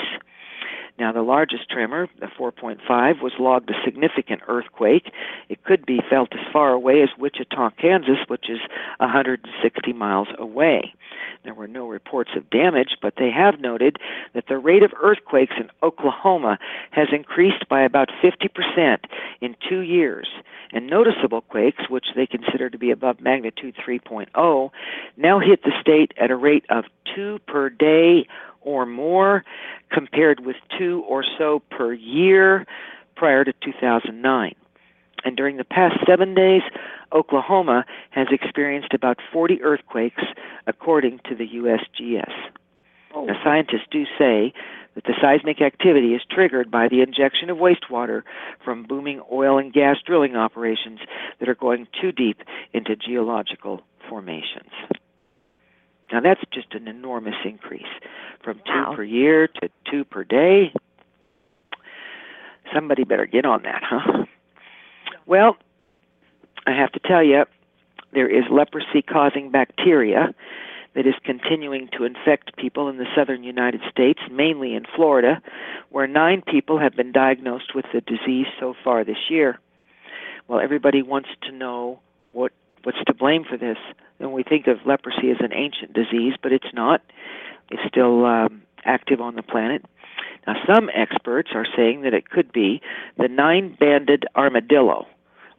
Now, 0.99 1.11
the 1.11 1.21
largest 1.21 1.69
tremor, 1.69 2.07
the 2.19 2.27
4.5, 2.27 3.21
was 3.21 3.33
logged 3.39 3.69
a 3.69 3.83
significant 3.83 4.41
earthquake. 4.47 5.11
It 5.49 5.63
could 5.63 5.85
be 5.85 6.01
felt 6.09 6.33
as 6.33 6.45
far 6.51 6.71
away 6.71 7.01
as 7.01 7.09
Wichita, 7.17 7.71
Kansas, 7.71 8.19
which 8.27 8.49
is 8.49 8.59
160 8.99 9.93
miles 9.93 10.27
away. 10.37 10.93
There 11.43 11.53
were 11.53 11.67
no 11.67 11.87
reports 11.87 12.31
of 12.35 12.49
damage, 12.49 12.97
but 13.01 13.15
they 13.17 13.31
have 13.31 13.59
noted 13.59 13.97
that 14.33 14.47
the 14.47 14.59
rate 14.59 14.83
of 14.83 14.93
earthquakes 15.01 15.55
in 15.59 15.69
Oklahoma 15.81 16.59
has 16.91 17.07
increased 17.11 17.67
by 17.67 17.81
about 17.81 18.09
50% 18.23 18.97
in 19.41 19.55
two 19.67 19.79
years. 19.79 20.27
And 20.71 20.87
noticeable 20.87 21.41
quakes, 21.41 21.89
which 21.89 22.07
they 22.15 22.27
consider 22.27 22.69
to 22.69 22.77
be 22.77 22.91
above 22.91 23.19
magnitude 23.19 23.75
3.0, 23.75 24.69
now 25.17 25.39
hit 25.39 25.63
the 25.63 25.73
state 25.81 26.13
at 26.17 26.31
a 26.31 26.35
rate 26.35 26.65
of 26.69 26.85
two 27.15 27.39
per 27.47 27.69
day 27.69 28.27
or 28.61 28.85
more, 28.85 29.43
compared 29.91 30.45
with 30.45 30.55
two 30.77 31.03
or 31.07 31.23
so 31.37 31.61
per 31.71 31.93
year 31.93 32.65
prior 33.15 33.43
to 33.43 33.53
2009. 33.63 34.55
And 35.23 35.37
during 35.37 35.57
the 35.57 35.63
past 35.63 35.95
seven 36.07 36.33
days, 36.33 36.63
Oklahoma 37.13 37.85
has 38.11 38.27
experienced 38.31 38.93
about 38.93 39.19
40 39.31 39.61
earthquakes, 39.61 40.23
according 40.65 41.19
to 41.29 41.35
the 41.35 41.47
USGS. 41.47 42.31
Oh. 43.13 43.25
Now, 43.25 43.39
scientists 43.43 43.87
do 43.91 44.05
say 44.17 44.53
that 44.95 45.03
the 45.03 45.13
seismic 45.21 45.61
activity 45.61 46.13
is 46.13 46.21
triggered 46.29 46.71
by 46.71 46.87
the 46.87 47.01
injection 47.01 47.49
of 47.49 47.57
wastewater 47.57 48.23
from 48.63 48.83
booming 48.83 49.21
oil 49.31 49.57
and 49.57 49.71
gas 49.71 49.97
drilling 50.05 50.35
operations 50.35 50.99
that 51.39 51.49
are 51.49 51.55
going 51.55 51.87
too 51.99 52.11
deep 52.11 52.41
into 52.73 52.95
geological 52.95 53.81
formations. 54.09 54.71
Now 56.11 56.19
that's 56.19 56.41
just 56.53 56.73
an 56.73 56.87
enormous 56.87 57.35
increase 57.45 57.83
from 58.43 58.61
wow. 58.65 58.91
two 58.91 58.95
per 58.97 59.03
year 59.03 59.47
to 59.47 59.69
two 59.89 60.03
per 60.03 60.23
day. 60.23 60.73
Somebody 62.73 63.03
better 63.03 63.25
get 63.25 63.45
on 63.45 63.63
that, 63.63 63.81
huh? 63.83 64.25
Well, 65.25 65.57
I 66.65 66.71
have 66.71 66.91
to 66.93 66.99
tell 66.99 67.23
you, 67.23 67.45
there 68.13 68.29
is 68.29 68.43
leprosy 68.49 69.01
causing 69.01 69.51
bacteria 69.51 70.33
that 70.93 71.07
is 71.07 71.15
continuing 71.23 71.89
to 71.97 72.03
infect 72.03 72.55
people 72.57 72.89
in 72.89 72.97
the 72.97 73.05
southern 73.15 73.43
United 73.43 73.81
States, 73.89 74.19
mainly 74.29 74.73
in 74.75 74.83
Florida, 74.95 75.41
where 75.89 76.07
nine 76.07 76.41
people 76.41 76.79
have 76.79 76.95
been 76.95 77.11
diagnosed 77.11 77.73
with 77.73 77.85
the 77.93 78.01
disease 78.01 78.47
so 78.59 78.73
far 78.83 79.03
this 79.03 79.29
year. 79.29 79.59
Well, 80.47 80.59
everybody 80.59 81.01
wants 81.01 81.29
to 81.43 81.51
know 81.51 81.99
what 82.33 82.51
what's 82.83 83.03
to 83.05 83.13
blame 83.13 83.45
for 83.49 83.57
this. 83.57 83.77
And 84.21 84.31
we 84.31 84.43
think 84.43 84.67
of 84.67 84.77
leprosy 84.85 85.31
as 85.31 85.37
an 85.39 85.53
ancient 85.53 85.93
disease, 85.93 86.33
but 86.41 86.51
it's 86.51 86.73
not. 86.73 87.01
It's 87.69 87.81
still 87.87 88.25
um, 88.25 88.61
active 88.85 89.19
on 89.19 89.35
the 89.35 89.43
planet. 89.43 89.83
Now, 90.47 90.55
some 90.67 90.89
experts 90.93 91.51
are 91.53 91.65
saying 91.75 92.01
that 92.01 92.13
it 92.13 92.29
could 92.29 92.51
be 92.51 92.81
the 93.17 93.27
nine 93.27 93.75
banded 93.79 94.25
armadillo, 94.35 95.07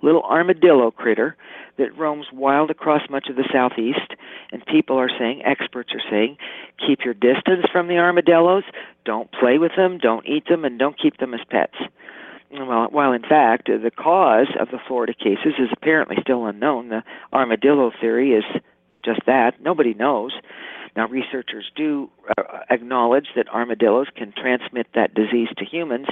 little 0.02 0.22
armadillo 0.22 0.90
critter 0.90 1.36
that 1.78 1.96
roams 1.96 2.26
wild 2.32 2.70
across 2.70 3.02
much 3.08 3.28
of 3.28 3.36
the 3.36 3.48
southeast. 3.52 4.14
And 4.50 4.64
people 4.66 4.96
are 4.96 5.10
saying, 5.18 5.42
experts 5.44 5.92
are 5.94 6.10
saying, 6.10 6.36
keep 6.84 7.00
your 7.04 7.14
distance 7.14 7.66
from 7.72 7.88
the 7.88 7.98
armadillos, 7.98 8.64
don't 9.04 9.30
play 9.32 9.58
with 9.58 9.72
them, 9.76 9.98
don't 9.98 10.26
eat 10.26 10.48
them, 10.48 10.64
and 10.64 10.78
don't 10.78 11.00
keep 11.00 11.18
them 11.18 11.34
as 11.34 11.40
pets. 11.48 11.76
Well, 12.52 12.88
while 12.90 13.12
in 13.12 13.22
fact 13.22 13.68
the 13.68 13.90
cause 13.90 14.48
of 14.60 14.68
the 14.70 14.78
Florida 14.86 15.14
cases 15.14 15.54
is 15.58 15.70
apparently 15.72 16.16
still 16.20 16.46
unknown, 16.46 16.90
the 16.90 17.02
armadillo 17.32 17.92
theory 17.98 18.32
is 18.32 18.44
just 19.04 19.20
that. 19.26 19.60
Nobody 19.60 19.94
knows. 19.94 20.32
Now, 20.94 21.08
researchers 21.08 21.70
do 21.74 22.10
uh, 22.36 22.42
acknowledge 22.68 23.28
that 23.34 23.48
armadillos 23.48 24.08
can 24.14 24.32
transmit 24.36 24.86
that 24.94 25.14
disease 25.14 25.48
to 25.56 25.64
humans, 25.64 26.08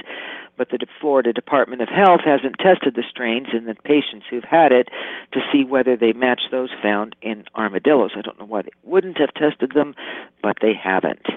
but 0.57 0.69
the 0.71 0.79
Florida 0.99 1.31
Department 1.31 1.83
of 1.83 1.89
Health 1.89 2.21
hasn't 2.25 2.57
tested 2.57 2.95
the 2.95 3.03
strains 3.07 3.49
in 3.53 3.65
the 3.65 3.75
patients 3.75 4.25
who've 4.27 4.43
had 4.43 4.71
it 4.71 4.89
to 5.33 5.39
see 5.51 5.63
whether 5.63 5.95
they 5.95 6.13
match 6.13 6.41
those 6.49 6.71
found 6.81 7.15
in 7.21 7.45
armadillos. 7.55 8.11
I 8.15 8.21
don't 8.21 8.39
know 8.39 8.45
why 8.45 8.63
they 8.63 8.71
wouldn't 8.83 9.19
have 9.19 9.33
tested 9.35 9.73
them, 9.75 9.93
but 10.41 10.57
they 10.61 10.73
haven't. 10.73 11.27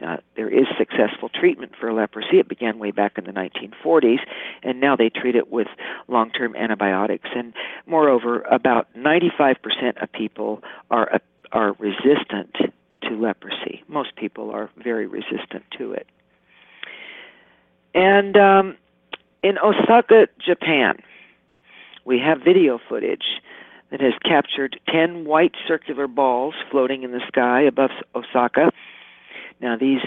Now, 0.00 0.20
there 0.36 0.48
is 0.48 0.66
successful 0.78 1.28
treatment 1.28 1.72
for 1.78 1.92
leprosy. 1.92 2.38
It 2.38 2.48
began 2.48 2.78
way 2.78 2.90
back 2.90 3.18
in 3.18 3.24
the 3.24 3.32
1940s, 3.32 4.20
and 4.62 4.80
now 4.80 4.96
they 4.96 5.10
treat 5.10 5.36
it 5.36 5.50
with 5.50 5.68
long 6.08 6.30
term 6.30 6.56
antibiotics. 6.56 7.28
And 7.34 7.52
moreover, 7.86 8.40
about 8.42 8.88
95% 8.96 10.02
of 10.02 10.12
people 10.12 10.62
are 10.90 11.20
are 11.52 11.74
resistant 11.78 12.54
to 13.02 13.10
leprosy. 13.10 13.82
Most 13.88 14.14
people 14.16 14.50
are 14.50 14.70
very 14.76 15.06
resistant 15.06 15.64
to 15.78 15.92
it. 15.92 16.06
And 17.94 18.36
um, 18.36 18.76
in 19.42 19.58
Osaka, 19.58 20.28
Japan, 20.38 20.98
we 22.04 22.18
have 22.20 22.40
video 22.40 22.78
footage 22.88 23.40
that 23.90 24.00
has 24.00 24.12
captured 24.24 24.78
10 24.88 25.24
white 25.24 25.54
circular 25.66 26.06
balls 26.06 26.54
floating 26.70 27.02
in 27.02 27.10
the 27.10 27.20
sky 27.26 27.62
above 27.62 27.90
Osaka. 28.14 28.70
Now, 29.60 29.76
these 29.76 30.02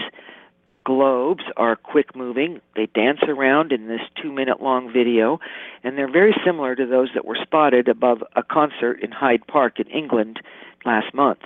globes 0.84 1.44
are 1.56 1.76
quick 1.76 2.14
moving. 2.14 2.60
They 2.76 2.86
dance 2.86 3.20
around 3.26 3.72
in 3.72 3.88
this 3.88 4.02
two 4.20 4.32
minute 4.32 4.62
long 4.62 4.92
video, 4.92 5.40
and 5.82 5.96
they're 5.96 6.10
very 6.10 6.34
similar 6.44 6.76
to 6.76 6.86
those 6.86 7.08
that 7.14 7.24
were 7.24 7.38
spotted 7.40 7.88
above 7.88 8.22
a 8.36 8.42
concert 8.42 9.00
in 9.00 9.10
Hyde 9.10 9.46
Park 9.46 9.80
in 9.80 9.86
England 9.88 10.40
last 10.84 11.14
month. 11.14 11.40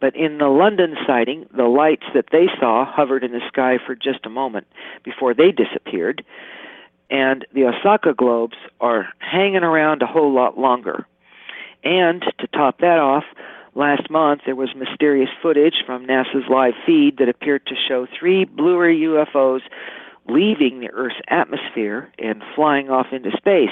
But 0.00 0.16
in 0.16 0.38
the 0.38 0.48
London 0.48 0.96
sighting, 1.06 1.46
the 1.54 1.64
lights 1.64 2.06
that 2.14 2.30
they 2.32 2.46
saw 2.58 2.84
hovered 2.90 3.22
in 3.22 3.32
the 3.32 3.46
sky 3.48 3.78
for 3.84 3.94
just 3.94 4.24
a 4.24 4.30
moment 4.30 4.66
before 5.04 5.34
they 5.34 5.52
disappeared, 5.52 6.24
and 7.10 7.46
the 7.52 7.64
Osaka 7.64 8.14
globes 8.14 8.56
are 8.80 9.08
hanging 9.18 9.62
around 9.62 10.02
a 10.02 10.06
whole 10.06 10.32
lot 10.32 10.58
longer. 10.58 11.06
And 11.84 12.22
to 12.38 12.46
top 12.48 12.78
that 12.78 12.98
off, 12.98 13.24
last 13.74 14.10
month 14.10 14.42
there 14.46 14.56
was 14.56 14.70
mysterious 14.76 15.30
footage 15.42 15.82
from 15.86 16.06
NASA's 16.06 16.48
live 16.48 16.74
feed 16.84 17.18
that 17.18 17.28
appeared 17.28 17.66
to 17.66 17.74
show 17.88 18.06
three 18.18 18.44
bluer 18.44 18.88
UFOs 18.88 19.60
leaving 20.28 20.80
the 20.80 20.90
Earth's 20.90 21.20
atmosphere 21.28 22.10
and 22.18 22.42
flying 22.54 22.90
off 22.90 23.06
into 23.12 23.30
space. 23.36 23.70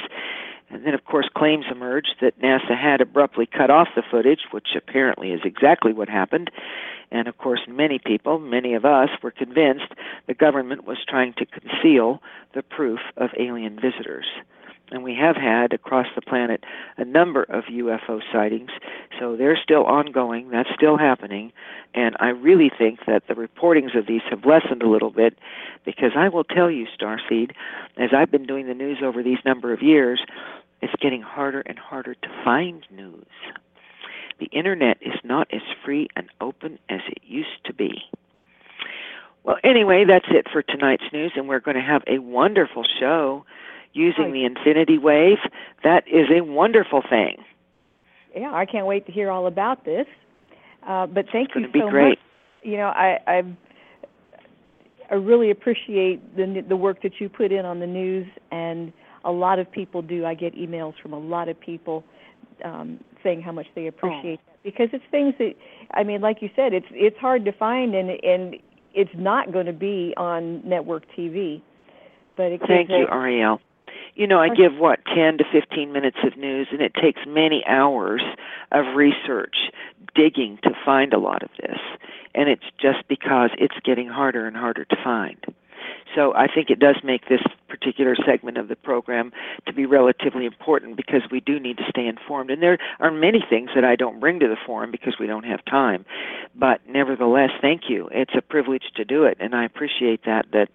And 0.70 0.84
then, 0.84 0.92
of 0.92 1.04
course, 1.04 1.28
claims 1.34 1.64
emerged 1.70 2.16
that 2.20 2.38
NASA 2.40 2.78
had 2.78 3.00
abruptly 3.00 3.46
cut 3.46 3.70
off 3.70 3.88
the 3.96 4.02
footage, 4.02 4.40
which 4.50 4.68
apparently 4.76 5.32
is 5.32 5.40
exactly 5.44 5.92
what 5.92 6.08
happened. 6.08 6.50
And 7.10 7.26
of 7.26 7.38
course, 7.38 7.60
many 7.66 7.98
people, 7.98 8.38
many 8.38 8.74
of 8.74 8.84
us, 8.84 9.08
were 9.22 9.30
convinced 9.30 9.94
the 10.26 10.34
government 10.34 10.86
was 10.86 10.98
trying 11.08 11.32
to 11.34 11.46
conceal 11.46 12.22
the 12.54 12.62
proof 12.62 13.00
of 13.16 13.30
alien 13.38 13.80
visitors. 13.80 14.26
And 14.90 15.02
we 15.02 15.14
have 15.14 15.36
had 15.36 15.72
across 15.74 16.06
the 16.14 16.22
planet 16.22 16.64
a 16.96 17.04
number 17.04 17.42
of 17.42 17.64
UFO 17.64 18.20
sightings, 18.32 18.70
so 19.18 19.36
they're 19.36 19.58
still 19.62 19.84
ongoing, 19.84 20.48
that's 20.50 20.70
still 20.74 20.96
happening. 20.96 21.52
And 21.94 22.16
I 22.20 22.28
really 22.28 22.70
think 22.76 23.00
that 23.06 23.24
the 23.28 23.34
reportings 23.34 23.96
of 23.98 24.06
these 24.06 24.22
have 24.30 24.46
lessened 24.46 24.82
a 24.82 24.88
little 24.88 25.10
bit 25.10 25.38
because 25.84 26.12
I 26.16 26.28
will 26.28 26.44
tell 26.44 26.70
you, 26.70 26.86
Starseed, 26.98 27.50
as 27.98 28.10
I've 28.16 28.30
been 28.30 28.46
doing 28.46 28.66
the 28.66 28.74
news 28.74 28.98
over 29.02 29.22
these 29.22 29.38
number 29.44 29.72
of 29.72 29.82
years, 29.82 30.20
it's 30.80 30.94
getting 31.00 31.22
harder 31.22 31.60
and 31.60 31.78
harder 31.78 32.14
to 32.14 32.28
find 32.44 32.84
news. 32.90 33.26
The 34.38 34.46
internet 34.46 34.98
is 35.00 35.14
not 35.24 35.48
as 35.52 35.62
free 35.84 36.08
and 36.16 36.28
open 36.40 36.78
as 36.88 37.00
it 37.08 37.18
used 37.24 37.64
to 37.64 37.74
be. 37.74 38.04
Well, 39.42 39.56
anyway, 39.64 40.04
that's 40.06 40.28
it 40.30 40.46
for 40.52 40.62
tonight's 40.62 41.10
news, 41.12 41.32
and 41.34 41.48
we're 41.48 41.60
going 41.60 41.76
to 41.76 41.82
have 41.82 42.02
a 42.06 42.18
wonderful 42.18 42.84
show 43.00 43.44
using 43.98 44.32
the 44.32 44.44
infinity 44.44 44.98
wave. 44.98 45.38
That 45.84 46.04
is 46.06 46.26
a 46.30 46.42
wonderful 46.42 47.02
thing. 47.08 47.44
Yeah, 48.34 48.52
I 48.52 48.64
can't 48.66 48.86
wait 48.86 49.06
to 49.06 49.12
hear 49.12 49.30
all 49.30 49.46
about 49.46 49.84
this. 49.84 50.06
Uh, 50.86 51.06
but 51.06 51.26
thank 51.32 51.50
it's 51.50 51.56
you 51.56 51.62
going 51.62 51.66
to 51.66 51.72
be 51.72 51.80
so 51.80 51.90
great. 51.90 52.08
much. 52.10 52.18
You 52.62 52.76
know, 52.76 52.88
I 52.88 53.18
I 53.26 53.42
I 55.10 55.14
really 55.14 55.50
appreciate 55.50 56.36
the 56.36 56.64
the 56.66 56.76
work 56.76 57.02
that 57.02 57.20
you 57.20 57.28
put 57.28 57.52
in 57.52 57.64
on 57.64 57.80
the 57.80 57.86
news, 57.86 58.26
and 58.50 58.92
a 59.24 59.32
lot 59.32 59.58
of 59.58 59.70
people 59.70 60.02
do. 60.02 60.24
I 60.24 60.34
get 60.34 60.54
emails 60.54 60.94
from 61.02 61.12
a 61.12 61.18
lot 61.18 61.48
of 61.48 61.58
people 61.58 62.04
um, 62.64 63.00
saying 63.22 63.42
how 63.42 63.52
much 63.52 63.66
they 63.74 63.86
appreciate 63.86 64.40
Oh. 64.40 64.52
that 64.52 64.62
because 64.62 64.88
it's 64.92 65.04
things 65.10 65.34
that 65.38 65.54
I 65.92 66.04
mean, 66.04 66.20
like 66.20 66.42
you 66.42 66.50
said, 66.54 66.72
it's 66.72 66.86
it's 66.90 67.18
hard 67.18 67.44
to 67.44 67.52
find, 67.52 67.94
and 67.94 68.10
and 68.22 68.56
it's 68.94 69.10
not 69.14 69.52
going 69.52 69.66
to 69.66 69.72
be 69.72 70.14
on 70.16 70.66
network 70.68 71.04
TV. 71.16 71.60
But 72.36 72.52
it 72.52 72.60
Thank 72.66 72.90
you, 72.90 73.06
Ariel. 73.10 73.60
You 74.18 74.26
know, 74.26 74.40
I 74.40 74.48
give 74.48 74.74
what, 74.74 74.98
10 75.14 75.38
to 75.38 75.44
15 75.52 75.92
minutes 75.92 76.16
of 76.24 76.36
news, 76.36 76.66
and 76.72 76.82
it 76.82 76.92
takes 76.92 77.20
many 77.24 77.64
hours 77.68 78.20
of 78.72 78.96
research, 78.96 79.70
digging 80.12 80.58
to 80.64 80.70
find 80.84 81.12
a 81.12 81.20
lot 81.20 81.44
of 81.44 81.50
this. 81.60 81.78
And 82.34 82.48
it's 82.48 82.64
just 82.82 83.06
because 83.06 83.50
it's 83.58 83.76
getting 83.84 84.08
harder 84.08 84.44
and 84.48 84.56
harder 84.56 84.84
to 84.86 84.96
find. 85.04 85.36
So 86.16 86.34
I 86.34 86.48
think 86.52 86.68
it 86.68 86.80
does 86.80 86.96
make 87.04 87.28
this 87.28 87.42
particular 87.68 88.16
segment 88.26 88.58
of 88.58 88.66
the 88.66 88.74
program 88.74 89.30
to 89.66 89.72
be 89.72 89.86
relatively 89.86 90.46
important 90.46 90.96
because 90.96 91.22
we 91.30 91.38
do 91.38 91.60
need 91.60 91.76
to 91.76 91.84
stay 91.88 92.08
informed. 92.08 92.50
And 92.50 92.60
there 92.60 92.78
are 92.98 93.12
many 93.12 93.44
things 93.48 93.70
that 93.76 93.84
I 93.84 93.94
don't 93.94 94.18
bring 94.18 94.40
to 94.40 94.48
the 94.48 94.56
forum 94.66 94.90
because 94.90 95.14
we 95.20 95.28
don't 95.28 95.44
have 95.44 95.64
time. 95.64 96.04
But 96.56 96.80
nevertheless, 96.88 97.50
thank 97.60 97.82
you. 97.88 98.08
It's 98.10 98.34
a 98.36 98.42
privilege 98.42 98.90
to 98.96 99.04
do 99.04 99.22
it, 99.22 99.36
and 99.38 99.54
I 99.54 99.64
appreciate 99.64 100.24
that 100.24 100.46
that 100.52 100.70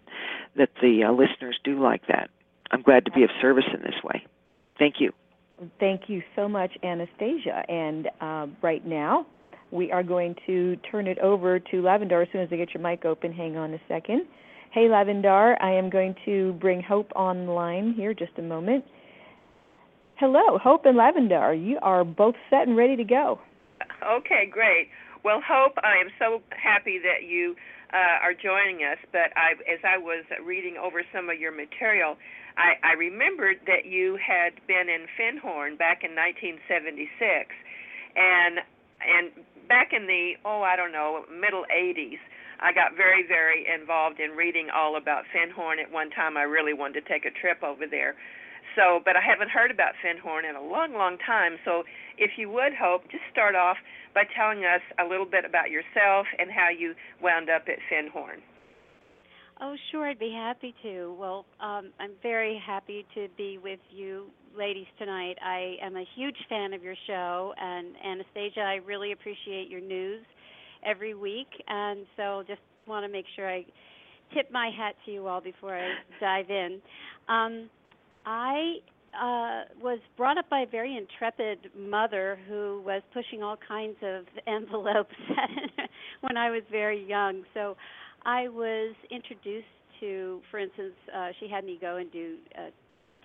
that 0.55 0.69
the 0.81 1.03
uh, 1.03 1.11
listeners 1.11 1.59
do 1.61 1.81
like 1.81 2.07
that. 2.07 2.29
I'm 2.73 2.81
glad 2.81 3.05
to 3.05 3.11
be 3.11 3.23
of 3.23 3.29
service 3.39 3.65
in 3.71 3.81
this 3.81 4.03
way. 4.03 4.25
Thank 4.79 4.95
you. 4.99 5.11
Thank 5.79 6.03
you 6.07 6.23
so 6.35 6.49
much, 6.49 6.71
Anastasia. 6.83 7.63
And 7.69 8.09
uh, 8.19 8.47
right 8.63 8.85
now, 8.85 9.27
we 9.69 9.91
are 9.91 10.01
going 10.01 10.35
to 10.47 10.75
turn 10.91 11.05
it 11.05 11.19
over 11.19 11.59
to 11.59 11.75
Lavendar 11.77 12.23
as 12.23 12.27
soon 12.31 12.41
as 12.41 12.49
I 12.51 12.55
get 12.55 12.73
your 12.73 12.81
mic 12.81 13.05
open. 13.05 13.31
Hang 13.31 13.57
on 13.57 13.75
a 13.75 13.79
second. 13.87 14.23
Hey, 14.71 14.87
Lavendar, 14.87 15.55
I 15.61 15.71
am 15.71 15.91
going 15.91 16.15
to 16.25 16.53
bring 16.53 16.81
Hope 16.81 17.11
online 17.15 17.93
here 17.93 18.15
just 18.15 18.31
a 18.39 18.41
moment. 18.41 18.83
Hello, 20.15 20.57
Hope 20.57 20.85
and 20.85 20.97
Lavendar. 20.97 21.53
You 21.53 21.77
are 21.83 22.03
both 22.03 22.35
set 22.49 22.67
and 22.67 22.75
ready 22.75 22.95
to 22.95 23.03
go. 23.03 23.39
Okay, 24.03 24.47
great. 24.49 24.89
Well, 25.23 25.41
Hope, 25.47 25.73
I 25.83 26.01
am 26.01 26.09
so 26.17 26.41
happy 26.49 26.99
that 27.03 27.27
you 27.27 27.55
uh, 27.93 28.25
are 28.25 28.33
joining 28.33 28.83
us. 28.83 28.97
But 29.11 29.29
I, 29.35 29.53
as 29.71 29.79
I 29.83 29.97
was 29.97 30.25
reading 30.43 30.75
over 30.83 31.03
some 31.13 31.29
of 31.29 31.39
your 31.39 31.51
material, 31.51 32.17
I, 32.57 32.77
I 32.83 32.93
remembered 32.93 33.57
that 33.65 33.85
you 33.85 34.17
had 34.21 34.53
been 34.67 34.89
in 34.89 35.07
Findhorn 35.17 35.77
back 35.77 36.03
in 36.03 36.13
1976, 36.15 37.49
and 38.15 38.59
and 39.03 39.31
back 39.67 39.91
in 39.91 40.07
the 40.07 40.33
oh 40.45 40.61
I 40.61 40.75
don't 40.75 40.91
know 40.91 41.25
middle 41.31 41.65
80s. 41.73 42.19
I 42.63 42.71
got 42.71 42.95
very, 42.95 43.27
very 43.27 43.67
involved 43.67 44.21
in 44.21 44.31
reading 44.31 44.69
all 44.73 44.95
about 44.95 45.25
Findhorn. 45.35 45.83
At 45.83 45.91
one 45.91 46.09
time, 46.11 46.37
I 46.37 46.43
really 46.43 46.73
wanted 46.73 47.03
to 47.03 47.09
take 47.11 47.25
a 47.25 47.31
trip 47.31 47.61
over 47.61 47.83
there. 47.89 48.15
So, 48.75 49.01
but 49.03 49.17
I 49.17 49.21
haven't 49.21 49.49
heard 49.49 49.69
about 49.69 49.93
Findhorn 49.99 50.49
in 50.49 50.55
a 50.55 50.63
long, 50.63 50.93
long 50.93 51.17
time. 51.19 51.57
So, 51.65 51.83
if 52.17 52.37
you 52.37 52.49
would, 52.49 52.73
Hope, 52.73 53.03
just 53.11 53.23
start 53.31 53.55
off 53.55 53.77
by 54.15 54.23
telling 54.31 54.63
us 54.63 54.81
a 54.97 55.03
little 55.03 55.25
bit 55.25 55.43
about 55.43 55.71
yourself 55.71 56.25
and 56.39 56.49
how 56.49 56.69
you 56.69 56.95
wound 57.21 57.49
up 57.49 57.67
at 57.67 57.79
Findhorn. 57.91 58.39
Oh, 59.61 59.75
sure, 59.91 60.07
I'd 60.07 60.19
be 60.19 60.31
happy 60.31 60.73
to. 60.83 61.15
Well, 61.17 61.45
um, 61.59 61.91
I'm 61.99 62.11
very 62.21 62.61
happy 62.65 63.05
to 63.15 63.27
be 63.37 63.59
with 63.63 63.79
you 63.91 64.25
ladies 64.57 64.87
tonight. 64.97 65.35
I 65.43 65.75
am 65.81 65.95
a 65.95 66.05
huge 66.15 66.35
fan 66.49 66.73
of 66.73 66.83
your 66.83 66.95
show, 67.07 67.53
and 67.57 67.95
Anastasia, 68.03 68.61
I 68.61 68.75
really 68.85 69.11
appreciate 69.11 69.69
your 69.69 69.81
news 69.81 70.23
every 70.85 71.13
week, 71.13 71.47
and 71.67 72.05
so 72.17 72.43
just 72.47 72.61
want 72.87 73.05
to 73.05 73.11
make 73.11 73.25
sure 73.35 73.49
I 73.49 73.63
tip 74.33 74.51
my 74.51 74.71
hat 74.75 74.95
to 75.05 75.11
you 75.11 75.27
all 75.27 75.39
before 75.39 75.77
I 75.77 75.87
dive 76.19 76.49
in. 76.49 76.81
Um, 77.29 77.69
I 78.25 78.77
uh, 79.13 79.63
was 79.81 79.99
brought 80.17 80.37
up 80.37 80.49
by 80.49 80.61
a 80.61 80.67
very 80.67 80.97
intrepid 80.97 81.69
mother 81.77 82.39
who 82.47 82.81
was 82.85 83.01
pushing 83.13 83.43
all 83.43 83.57
kinds 83.67 83.97
of 84.01 84.25
envelopes 84.47 85.15
when 86.21 86.37
I 86.37 86.49
was 86.49 86.63
very 86.71 87.03
young. 87.05 87.43
So 87.53 87.75
I 88.25 88.47
was 88.47 88.95
introduced 89.11 89.65
to, 89.99 90.41
for 90.49 90.59
instance, 90.59 90.93
uh, 91.15 91.29
she 91.39 91.47
had 91.47 91.65
me 91.65 91.77
go 91.79 91.97
and 91.97 92.11
do 92.11 92.35
uh, 92.57 92.69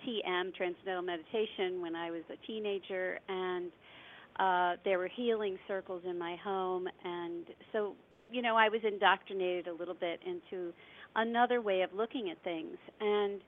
TM, 0.05 0.53
Transcendental 0.55 1.01
Meditation, 1.03 1.81
when 1.81 1.95
I 1.95 2.11
was 2.11 2.23
a 2.31 2.45
teenager, 2.45 3.19
and 3.27 3.71
uh, 4.39 4.75
there 4.85 4.97
were 4.97 5.09
healing 5.13 5.57
circles 5.67 6.03
in 6.09 6.17
my 6.17 6.35
home. 6.37 6.87
And 7.03 7.45
so, 7.73 7.95
you 8.31 8.41
know, 8.41 8.55
I 8.55 8.69
was 8.69 8.81
indoctrinated 8.83 9.67
a 9.67 9.73
little 9.73 9.93
bit 9.93 10.19
into 10.25 10.73
another 11.15 11.61
way 11.61 11.81
of 11.81 11.93
looking 11.93 12.29
at 12.29 12.41
things. 12.43 12.77
And 13.01 13.41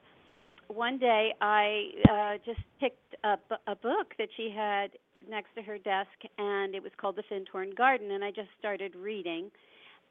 one 0.67 0.97
day 0.97 1.33
I 1.41 1.89
uh, 2.09 2.37
just 2.45 2.61
picked 2.79 3.15
up 3.23 3.41
a 3.67 3.75
book 3.75 4.13
that 4.17 4.29
she 4.35 4.53
had 4.55 4.91
next 5.29 5.49
to 5.55 5.61
her 5.61 5.77
desk, 5.77 6.09
and 6.37 6.73
it 6.73 6.81
was 6.81 6.91
called 6.97 7.15
The 7.15 7.23
Findhorn 7.29 7.75
Garden, 7.75 8.11
and 8.11 8.23
I 8.23 8.31
just 8.31 8.49
started 8.59 8.95
reading. 8.95 9.51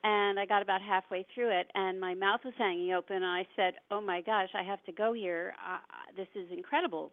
And 0.02 0.40
I 0.40 0.46
got 0.46 0.62
about 0.62 0.80
halfway 0.80 1.26
through 1.34 1.50
it, 1.50 1.70
and 1.74 2.00
my 2.00 2.14
mouth 2.14 2.40
was 2.44 2.54
hanging 2.56 2.92
open. 2.92 3.16
And 3.16 3.26
I 3.26 3.46
said, 3.54 3.74
"Oh 3.90 4.00
my 4.00 4.22
gosh, 4.22 4.48
I 4.54 4.62
have 4.62 4.82
to 4.84 4.92
go 4.92 5.12
here. 5.12 5.54
Uh, 5.64 5.78
this 6.16 6.28
is 6.34 6.50
incredible." 6.50 7.12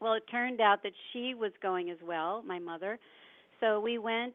Well, 0.00 0.14
it 0.14 0.24
turned 0.30 0.60
out 0.60 0.82
that 0.82 0.92
she 1.12 1.34
was 1.34 1.52
going 1.62 1.88
as 1.88 1.98
well, 2.04 2.42
my 2.42 2.58
mother. 2.58 2.98
So 3.60 3.80
we 3.80 3.98
went 3.98 4.34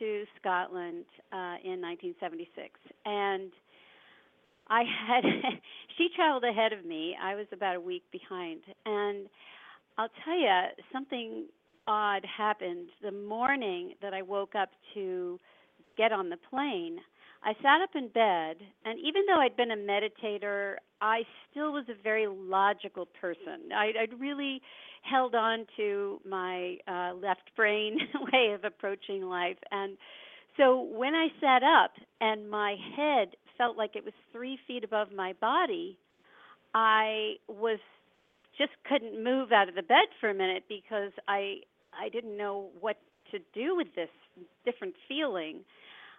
to 0.00 0.24
Scotland 0.40 1.04
uh, 1.32 1.56
in 1.64 1.80
1976, 1.80 2.78
and 3.04 3.52
I 4.68 4.82
had 5.06 5.24
she 5.96 6.08
traveled 6.14 6.44
ahead 6.44 6.72
of 6.72 6.84
me. 6.84 7.16
I 7.20 7.34
was 7.34 7.46
about 7.52 7.76
a 7.76 7.80
week 7.80 8.02
behind, 8.10 8.60
and 8.84 9.28
I'll 9.96 10.10
tell 10.24 10.38
you 10.38 10.48
something 10.92 11.46
odd 11.86 12.24
happened 12.24 12.88
the 13.02 13.12
morning 13.12 13.94
that 14.02 14.12
I 14.12 14.22
woke 14.22 14.54
up 14.54 14.70
to 14.94 15.38
get 15.98 16.12
on 16.12 16.30
the 16.30 16.38
plane. 16.48 16.98
I 17.42 17.52
sat 17.62 17.82
up 17.82 17.90
in 17.94 18.08
bed, 18.08 18.56
and 18.84 18.98
even 18.98 19.22
though 19.26 19.40
I'd 19.40 19.56
been 19.56 19.70
a 19.70 19.76
meditator, 19.76 20.76
I 21.00 21.22
still 21.50 21.72
was 21.72 21.84
a 21.88 22.02
very 22.02 22.26
logical 22.26 23.06
person. 23.20 23.70
I, 23.74 23.92
I'd 24.00 24.18
really 24.18 24.62
held 25.02 25.34
on 25.34 25.66
to 25.76 26.20
my 26.28 26.78
uh, 26.88 27.14
left 27.14 27.50
brain 27.54 27.98
way 28.32 28.52
of 28.54 28.64
approaching 28.64 29.22
life, 29.22 29.58
and 29.70 29.96
so 30.56 30.80
when 30.80 31.14
I 31.14 31.28
sat 31.40 31.62
up 31.62 31.92
and 32.20 32.50
my 32.50 32.74
head 32.96 33.36
felt 33.56 33.76
like 33.76 33.94
it 33.94 34.04
was 34.04 34.14
three 34.32 34.58
feet 34.66 34.82
above 34.82 35.08
my 35.14 35.32
body, 35.40 35.98
I 36.74 37.34
was 37.48 37.78
just 38.58 38.72
couldn't 38.88 39.22
move 39.22 39.52
out 39.52 39.68
of 39.68 39.76
the 39.76 39.82
bed 39.82 40.10
for 40.20 40.30
a 40.30 40.34
minute 40.34 40.64
because 40.68 41.12
I 41.28 41.60
I 41.92 42.08
didn't 42.08 42.36
know 42.36 42.70
what 42.80 42.96
to 43.30 43.38
do 43.54 43.76
with 43.76 43.88
this 43.94 44.08
different 44.64 44.94
feeling. 45.08 45.60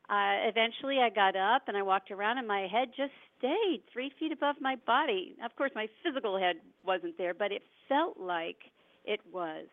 Uh, 0.10 0.48
eventually, 0.48 0.98
I 1.00 1.10
got 1.10 1.36
up 1.36 1.64
and 1.68 1.78
I 1.78 1.84
walked 1.84 2.10
around, 2.10 2.40
and 2.40 2.48
my 2.48 2.68
head 2.68 2.90
just 2.98 3.12
stayed 3.38 3.82
three 3.94 4.12
feet 4.20 4.32
above 4.32 4.56
my 4.60 4.76
body. 4.88 5.36
Of 5.46 5.56
course, 5.56 5.72
my 5.76 5.88
physical 6.04 6.38
head 6.38 6.56
wasn't 6.84 7.18
there, 7.18 7.34
but 7.36 7.52
it 7.52 7.62
felt 7.88 8.20
like 8.20 8.58
it 9.06 9.20
was. 9.32 9.68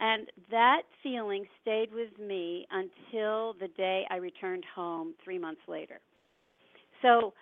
And 0.00 0.28
that 0.50 0.82
feeling 1.02 1.44
stayed 1.60 1.92
with 1.92 2.18
me 2.18 2.66
until 2.70 3.52
the 3.60 3.68
day 3.76 4.06
I 4.10 4.16
returned 4.16 4.64
home 4.74 5.12
three 5.22 5.38
months 5.38 5.60
later. 5.68 6.00
So 7.02 7.34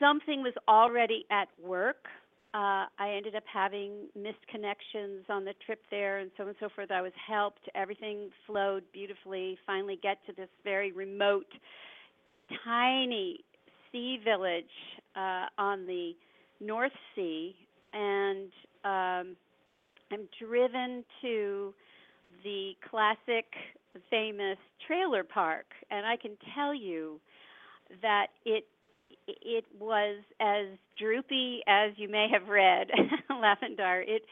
something 0.00 0.42
was 0.42 0.54
already 0.66 1.26
at 1.30 1.48
work. 1.62 2.06
Uh, 2.54 2.84
I 2.98 3.14
ended 3.16 3.34
up 3.34 3.44
having 3.50 4.08
missed 4.14 4.46
connections 4.50 5.24
on 5.30 5.44
the 5.44 5.54
trip 5.64 5.80
there 5.90 6.18
and 6.18 6.30
so 6.36 6.42
on 6.42 6.50
and 6.50 6.58
so 6.60 6.68
forth. 6.74 6.90
I 6.90 7.00
was 7.00 7.12
helped. 7.26 7.66
Everything 7.74 8.28
flowed 8.46 8.84
beautifully. 8.92 9.56
Finally, 9.66 9.98
get 10.02 10.18
to 10.26 10.34
this 10.34 10.50
very 10.62 10.92
remote, 10.92 11.46
tiny 12.62 13.38
sea 13.90 14.18
village 14.22 14.64
uh, 15.16 15.46
on 15.56 15.86
the 15.86 16.12
North 16.60 16.92
Sea, 17.14 17.54
and 17.94 18.50
um, 18.84 19.36
I'm 20.12 20.28
driven 20.38 21.04
to 21.22 21.72
the 22.44 22.72
classic, 22.88 23.46
famous 24.10 24.58
trailer 24.86 25.24
park, 25.24 25.66
and 25.90 26.06
I 26.06 26.16
can 26.16 26.32
tell 26.54 26.74
you 26.74 27.18
that 28.02 28.28
it 28.44 28.66
it 29.26 29.64
was 29.78 30.22
as 30.40 30.66
droopy 30.98 31.60
as 31.66 31.92
you 31.96 32.08
may 32.08 32.28
have 32.32 32.48
read 32.48 32.88
Lavendar. 33.30 34.02
It 34.06 34.22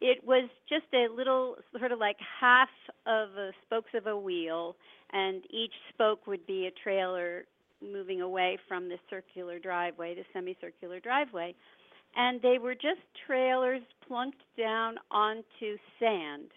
it 0.00 0.18
was 0.26 0.50
just 0.68 0.86
a 0.92 1.06
little 1.14 1.56
sort 1.78 1.92
of 1.92 2.00
like 2.00 2.16
half 2.40 2.68
of 3.06 3.34
the 3.34 3.52
spokes 3.64 3.90
of 3.94 4.08
a 4.08 4.16
wheel, 4.16 4.74
and 5.12 5.44
each 5.50 5.72
spoke 5.94 6.26
would 6.26 6.44
be 6.44 6.66
a 6.66 6.82
trailer 6.82 7.44
moving 7.80 8.20
away 8.20 8.58
from 8.66 8.88
the 8.88 8.96
circular 9.08 9.58
driveway, 9.58 10.14
the 10.14 10.24
semicircular 10.32 10.98
driveway. 10.98 11.54
And 12.16 12.42
they 12.42 12.58
were 12.58 12.74
just 12.74 13.00
trailers 13.26 13.82
plunked 14.06 14.42
down 14.58 14.96
onto 15.10 15.78
sand. 15.98 16.50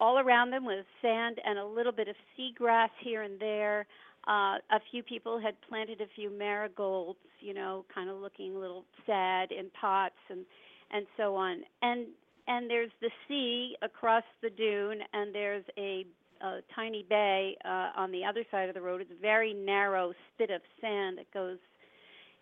All 0.00 0.18
around 0.18 0.50
them 0.50 0.64
was 0.64 0.84
sand 1.02 1.40
and 1.44 1.58
a 1.58 1.66
little 1.66 1.92
bit 1.92 2.08
of 2.08 2.16
seagrass 2.38 2.90
here 3.02 3.22
and 3.22 3.38
there. 3.40 3.86
Uh, 4.26 4.56
a 4.70 4.80
few 4.90 5.02
people 5.02 5.38
had 5.38 5.54
planted 5.68 6.00
a 6.00 6.06
few 6.16 6.30
marigolds, 6.30 7.18
you 7.40 7.52
know, 7.52 7.84
kind 7.94 8.08
of 8.08 8.16
looking 8.18 8.56
a 8.56 8.58
little 8.58 8.84
sad 9.06 9.50
in 9.52 9.70
pots 9.78 10.14
and 10.30 10.44
and 10.92 11.06
so 11.16 11.34
on. 11.34 11.62
And 11.82 12.06
and 12.46 12.68
there's 12.68 12.90
the 13.00 13.10
sea 13.26 13.76
across 13.82 14.24
the 14.42 14.50
dune, 14.50 15.00
and 15.12 15.34
there's 15.34 15.64
a, 15.78 16.04
a 16.42 16.60
tiny 16.74 17.04
bay 17.08 17.56
uh, 17.64 17.90
on 17.96 18.12
the 18.12 18.24
other 18.24 18.44
side 18.50 18.68
of 18.68 18.74
the 18.74 18.80
road. 18.80 19.00
It's 19.00 19.10
a 19.10 19.20
very 19.20 19.54
narrow 19.54 20.12
spit 20.34 20.50
of 20.50 20.60
sand 20.80 21.18
that 21.18 21.32
goes 21.32 21.58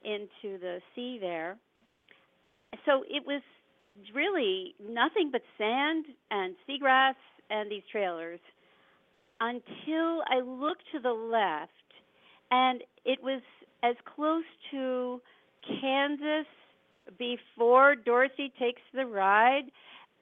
into 0.04 0.58
the 0.58 0.80
sea 0.94 1.18
there. 1.20 1.56
So 2.84 3.04
it 3.08 3.24
was 3.26 3.42
really 4.14 4.74
nothing 4.82 5.30
but 5.30 5.42
sand 5.56 6.06
and 6.30 6.56
seagrass 6.68 7.14
and 7.50 7.70
these 7.70 7.82
trailers 7.92 8.40
until 9.42 10.22
I 10.30 10.38
looked 10.40 10.84
to 10.92 11.00
the 11.00 11.12
left, 11.12 11.72
and 12.52 12.82
it 13.04 13.18
was 13.20 13.42
as 13.82 13.96
close 14.14 14.44
to 14.70 15.20
Kansas 15.80 16.46
before 17.18 17.96
Dorothy 17.96 18.52
takes 18.56 18.82
the 18.94 19.04
ride 19.04 19.64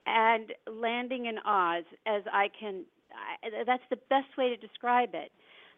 and 0.06 0.46
landing 0.66 1.26
in 1.26 1.36
Oz 1.44 1.84
as 2.06 2.22
I 2.32 2.48
can. 2.58 2.84
I, 3.12 3.64
that's 3.66 3.82
the 3.90 3.98
best 4.08 4.38
way 4.38 4.48
to 4.48 4.56
describe 4.56 5.10
it, 5.12 5.30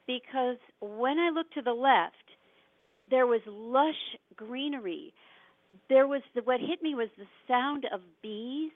because 0.07 0.59
when 0.81 1.19
I 1.19 1.31
looked 1.31 1.55
to 1.55 1.63
the 1.63 1.73
left, 1.73 2.15
there 3.11 3.27
was 3.27 3.41
lush 3.47 4.19
greenery. 4.37 5.13
There 5.89 6.07
was 6.07 6.23
the, 6.35 6.43
what 6.43 6.61
hit 6.61 6.81
me 6.83 6.95
was 6.95 7.09
the 7.19 7.27
sound 7.49 7.87
of 7.93 8.01
bees, 8.23 8.73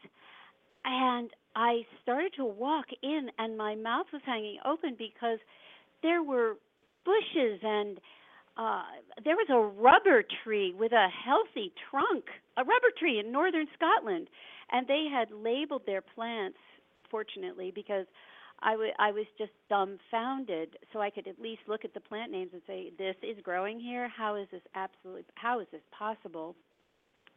and 0.85 1.31
I 1.57 1.87
started 2.03 2.35
to 2.37 2.45
walk 2.45 2.87
in, 3.03 3.31
and 3.39 3.57
my 3.57 3.75
mouth 3.75 4.07
was 4.13 4.23
hanging 4.27 4.59
open 4.67 4.95
because 4.99 5.39
there 6.03 6.23
were 6.23 6.57
bushes 7.05 7.61
and 7.63 7.99
uh, 8.59 8.83
there 9.25 9.37
was 9.37 9.49
a 9.51 9.59
rubber 9.81 10.23
tree 10.45 10.75
with 10.79 10.93
a 10.93 11.09
healthy 11.25 11.73
trunk, 11.91 12.25
a 12.59 12.63
rubber 12.63 12.93
tree 12.99 13.19
in 13.21 13.33
northern 13.33 13.67
Scotland, 13.75 14.29
and 14.71 14.87
they 14.87 15.07
had 15.11 15.31
labeled 15.33 15.83
their 15.87 16.03
plants. 16.03 16.59
Fortunately, 17.11 17.73
because 17.75 18.07
I, 18.61 18.73
w- 18.73 18.93
I 18.99 19.13
was 19.13 19.27
just 19.39 19.53
dumbfounded, 19.71 20.77
so 20.93 21.01
I 21.01 21.11
could 21.11 21.29
at 21.29 21.41
least 21.41 21.63
look 21.69 21.85
at 21.85 21.95
the 21.95 22.01
plant 22.01 22.33
names 22.33 22.51
and 22.53 22.63
say, 22.67 22.93
"This 22.99 23.17
is 23.23 23.37
growing 23.43 23.81
here. 23.81 24.09
How 24.09 24.35
is 24.37 24.49
this 24.51 24.63
absolutely? 24.75 25.25
How 25.37 25.61
is 25.61 25.69
this 25.73 25.83
possible?" 25.97 26.57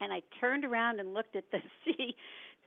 And 0.02 0.12
I 0.14 0.22
turned 0.40 0.66
around 0.66 1.00
and 1.00 1.14
looked 1.14 1.36
at 1.36 1.46
the 1.52 1.60
sea 1.86 2.16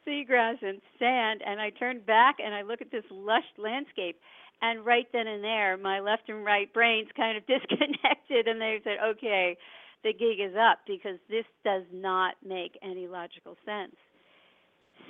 seagrass 0.07 0.57
and 0.63 0.81
sand 0.99 1.43
and 1.47 1.61
I 1.61 1.71
turned 1.71 2.07
back 2.07 2.37
and 2.45 2.55
I 2.55 2.63
look 2.63 2.81
at 2.81 2.91
this 2.91 3.05
lush 3.11 3.45
landscape 3.59 4.19
and 4.61 4.85
right 4.85 5.07
then 5.13 5.27
and 5.27 5.43
there 5.43 5.77
my 5.77 6.01
left 6.01 6.29
and 6.29 6.45
right 6.45 6.73
brains 6.73 7.09
kind 7.17 7.37
of 7.37 7.47
disconnected 7.47 8.49
and 8.49 8.61
they 8.61 8.81
said 8.85 8.97
okay 9.11 9.57
the 10.05 10.13
gig 10.13 10.41
is 10.41 10.57
up 10.57 10.81
because 10.87 11.19
this 11.29 11.45
does 11.65 11.85
not 11.93 12.35
make 12.47 12.79
any 12.83 13.07
logical 13.07 13.57
sense 13.65 13.97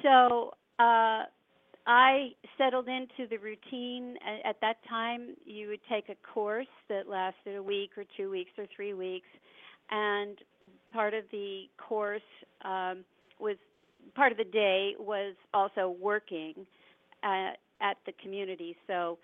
so 0.03 0.55
uh 0.79 1.25
I 1.87 2.31
settled 2.59 2.87
into 2.89 3.29
the 3.29 3.39
routine. 3.39 4.17
At 4.45 4.61
that 4.61 4.77
time, 4.89 5.35
you 5.45 5.69
would 5.69 5.81
take 5.91 6.09
a 6.09 6.33
course 6.33 6.67
that 6.89 7.09
lasted 7.09 7.57
a 7.57 7.63
week 7.63 7.91
or 7.97 8.05
two 8.17 8.31
weeks 8.31 8.53
or 8.57 8.67
three 8.75 8.95
weeks, 8.95 9.27
and 9.91 10.39
part 10.93 11.15
of 11.15 11.25
the 11.33 11.65
course 11.79 12.23
um, 12.65 13.05
was 13.41 13.57
part 14.15 14.33
of 14.33 14.38
the 14.38 14.45
day 14.45 14.95
was 14.99 15.35
also 15.53 15.95
working 16.01 16.67
at, 17.23 17.59
at 17.81 17.97
the 18.07 18.12
community. 18.23 18.77
So 18.87 19.19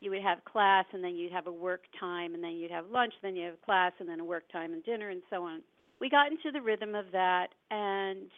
you 0.00 0.10
would 0.10 0.22
have 0.22 0.44
class, 0.44 0.86
and 0.92 1.04
then 1.04 1.14
you'd 1.14 1.32
have 1.32 1.46
a 1.46 1.52
work 1.52 1.82
time, 1.98 2.34
and 2.34 2.42
then 2.42 2.52
you'd 2.52 2.70
have 2.70 2.86
lunch, 2.90 3.12
then 3.22 3.36
you 3.36 3.46
have 3.46 3.60
class, 3.62 3.92
and 4.00 4.08
then 4.08 4.20
a 4.20 4.24
work 4.24 4.44
time 4.50 4.72
and 4.72 4.82
dinner, 4.84 5.10
and 5.10 5.22
so 5.28 5.44
on. 5.44 5.60
We 6.00 6.08
got 6.08 6.28
into 6.30 6.50
the 6.50 6.62
rhythm 6.62 6.94
of 6.94 7.04
that, 7.12 7.48
and 7.70 8.28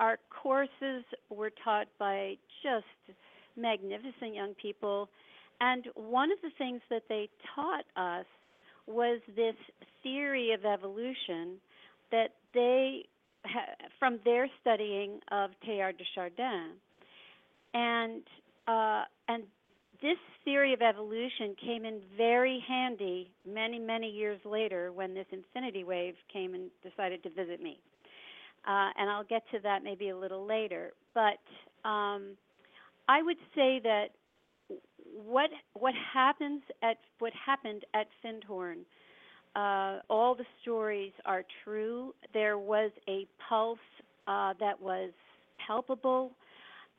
our 0.00 0.18
courses 0.30 1.04
were 1.28 1.50
taught 1.62 1.86
by 1.98 2.36
just 2.62 3.18
magnificent 3.56 4.34
young 4.34 4.54
people. 4.60 5.10
And 5.60 5.86
one 5.94 6.32
of 6.32 6.38
the 6.42 6.50
things 6.56 6.80
that 6.88 7.02
they 7.08 7.28
taught 7.54 7.84
us 7.96 8.24
was 8.86 9.20
this 9.36 9.54
theory 10.02 10.52
of 10.52 10.64
evolution 10.64 11.56
that 12.10 12.30
they, 12.54 13.04
from 13.98 14.18
their 14.24 14.48
studying 14.60 15.20
of 15.30 15.50
Teilhard 15.66 15.98
de 15.98 16.04
Chardin. 16.14 16.72
And, 17.74 18.22
uh, 18.68 19.04
and 19.28 19.44
this 20.02 20.18
theory 20.44 20.72
of 20.74 20.82
evolution 20.82 21.56
came 21.64 21.84
in 21.84 22.00
very 22.16 22.62
handy 22.66 23.30
many, 23.46 23.78
many 23.78 24.08
years 24.08 24.38
later 24.44 24.92
when 24.92 25.14
this 25.14 25.26
infinity 25.30 25.84
wave 25.84 26.14
came 26.32 26.54
and 26.54 26.70
decided 26.82 27.22
to 27.22 27.30
visit 27.30 27.62
me. 27.62 27.78
Uh, 28.66 28.90
and 28.96 29.10
I'll 29.10 29.24
get 29.24 29.42
to 29.52 29.58
that 29.62 29.82
maybe 29.82 30.08
a 30.08 30.16
little 30.16 30.46
later. 30.46 30.92
But 31.14 31.40
um, 31.88 32.36
I 33.08 33.22
would 33.22 33.36
say 33.54 33.80
that 33.82 34.06
what 35.26 35.50
what 35.74 35.94
happens 36.12 36.62
at 36.82 36.98
what 37.18 37.32
happened 37.34 37.84
at 37.94 38.06
Findhorn, 38.24 38.84
uh, 39.56 40.00
all 40.10 40.34
the 40.34 40.44
stories 40.62 41.12
are 41.24 41.44
true. 41.64 42.14
There 42.32 42.58
was 42.58 42.90
a 43.08 43.26
pulse 43.48 43.78
uh, 44.26 44.54
that 44.60 44.80
was 44.80 45.10
palpable, 45.66 46.32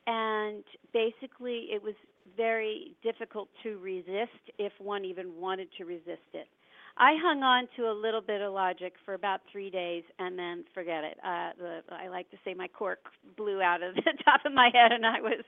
and 0.08 0.64
basically 0.94 1.68
it 1.72 1.82
was 1.84 1.96
very 2.38 2.96
difficult 3.04 3.50
to 3.64 3.78
resist 3.80 4.32
if 4.58 4.72
one 4.80 5.06
even 5.06 5.36
wanted 5.40 5.68
to 5.78 5.86
resist 5.86 6.30
it. 6.34 6.48
I 6.98 7.16
hung 7.22 7.44
on 7.44 7.68
to 7.76 7.92
a 7.92 7.94
little 7.94 8.22
bit 8.22 8.42
of 8.42 8.54
logic 8.54 8.94
for 9.04 9.16
about 9.16 9.42
three 9.52 9.70
days 9.70 10.04
and 10.18 10.40
then 10.40 10.64
forget 10.74 11.04
it. 11.04 11.18
Uh, 11.26 11.50
the, 11.58 11.80
I 11.92 12.08
like 12.08 12.30
to 12.32 12.38
say 12.46 12.54
my 12.54 12.70
cork 12.70 13.00
blew 13.36 13.62
out 13.62 13.84
of 13.84 13.96
the 13.96 14.14
top 14.24 14.42
of 14.46 14.54
my 14.54 14.70
head, 14.74 14.94
and 14.94 15.06
I 15.06 15.20
was, 15.20 15.44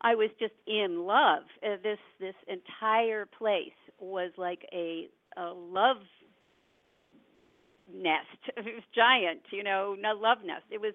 I 0.00 0.14
was 0.14 0.30
just 0.40 0.54
in 0.66 1.04
love. 1.04 1.42
Uh, 1.62 1.76
this 1.82 1.98
this 2.18 2.34
entire 2.48 3.26
place 3.26 3.76
was 4.00 4.30
like 4.38 4.66
a 4.72 5.08
a 5.36 5.52
love 5.52 5.98
nest. 7.92 8.26
It 8.56 8.64
was 8.64 8.84
giant, 8.94 9.42
you 9.50 9.62
know, 9.62 9.96
no 9.98 10.14
love 10.14 10.38
nest. 10.44 10.64
It 10.70 10.80
was, 10.80 10.94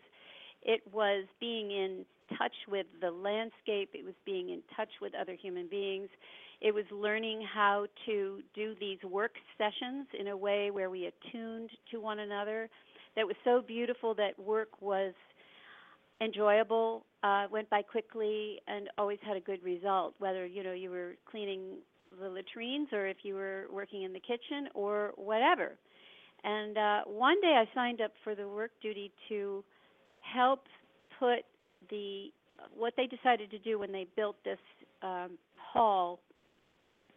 it 0.64 0.82
was 0.92 1.26
being 1.40 1.72
in 1.72 2.06
touch 2.38 2.56
with 2.70 2.86
the 3.02 3.12
landscape. 3.12 3.90
It 3.94 4.06
was 4.06 4.16
being 4.26 4.50
in 4.50 4.62
touch 4.76 4.90
with 5.02 5.14
other 5.20 5.34
human 5.34 5.68
beings. 5.68 6.10
It 6.62 6.74
was 6.74 6.86
learning 6.92 7.46
how 7.54 7.88
to 8.06 8.40
do 8.54 8.76
these 8.80 9.00
work 9.04 9.34
sessions 9.58 10.08
in 10.20 10.28
a 10.28 10.38
way 10.38 10.70
where 10.72 10.90
we 10.90 11.08
attuned 11.08 11.72
to 11.92 12.00
one 12.00 12.20
another. 12.20 12.70
That 13.16 13.26
was 13.26 13.36
so 13.44 13.62
beautiful 13.66 14.14
that 14.16 14.38
work 14.40 14.82
was 14.82 15.14
enjoyable, 16.22 17.06
uh, 17.24 17.48
went 17.52 17.70
by 17.70 17.82
quickly, 17.82 18.60
and 18.68 18.90
always 18.98 19.18
had 19.26 19.36
a 19.36 19.42
good 19.42 19.62
result. 19.64 20.14
Whether 20.20 20.46
you 20.46 20.64
know 20.64 20.74
you 20.74 20.92
were 20.92 21.16
cleaning 21.30 21.78
the 22.22 22.30
latrines 22.30 22.90
or 22.92 23.08
if 23.08 23.18
you 23.24 23.36
were 23.36 23.66
working 23.72 24.04
in 24.04 24.14
the 24.14 24.20
kitchen 24.20 24.70
or 24.74 25.14
whatever. 25.16 25.78
And 26.44 26.78
uh, 26.78 27.00
one 27.06 27.40
day 27.42 27.56
I 27.60 27.74
signed 27.76 28.02
up 28.02 28.12
for 28.24 28.36
the 28.36 28.48
work 28.48 28.72
duty 28.82 29.12
to 29.30 29.64
help 30.22 30.62
put 31.20 31.42
the 31.90 32.32
what 32.78 32.94
they 32.96 33.08
decided 33.08 33.50
to 33.52 33.60
do 33.60 33.80
when 33.80 33.92
they 33.92 34.06
built 34.16 34.36
this 34.44 34.60
um, 35.02 35.32
hall, 35.58 36.20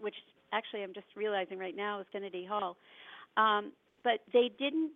which 0.01 0.15
actually 0.53 0.83
I'm 0.83 0.95
just 0.95 1.07
realizing 1.17 1.59
right 1.59 1.77
now 1.77 2.01
is 2.01 2.07
Finity 2.13 2.47
Hall, 2.47 2.77
um, 3.37 3.73
but 4.03 4.21
they 4.33 4.51
didn't 4.59 4.93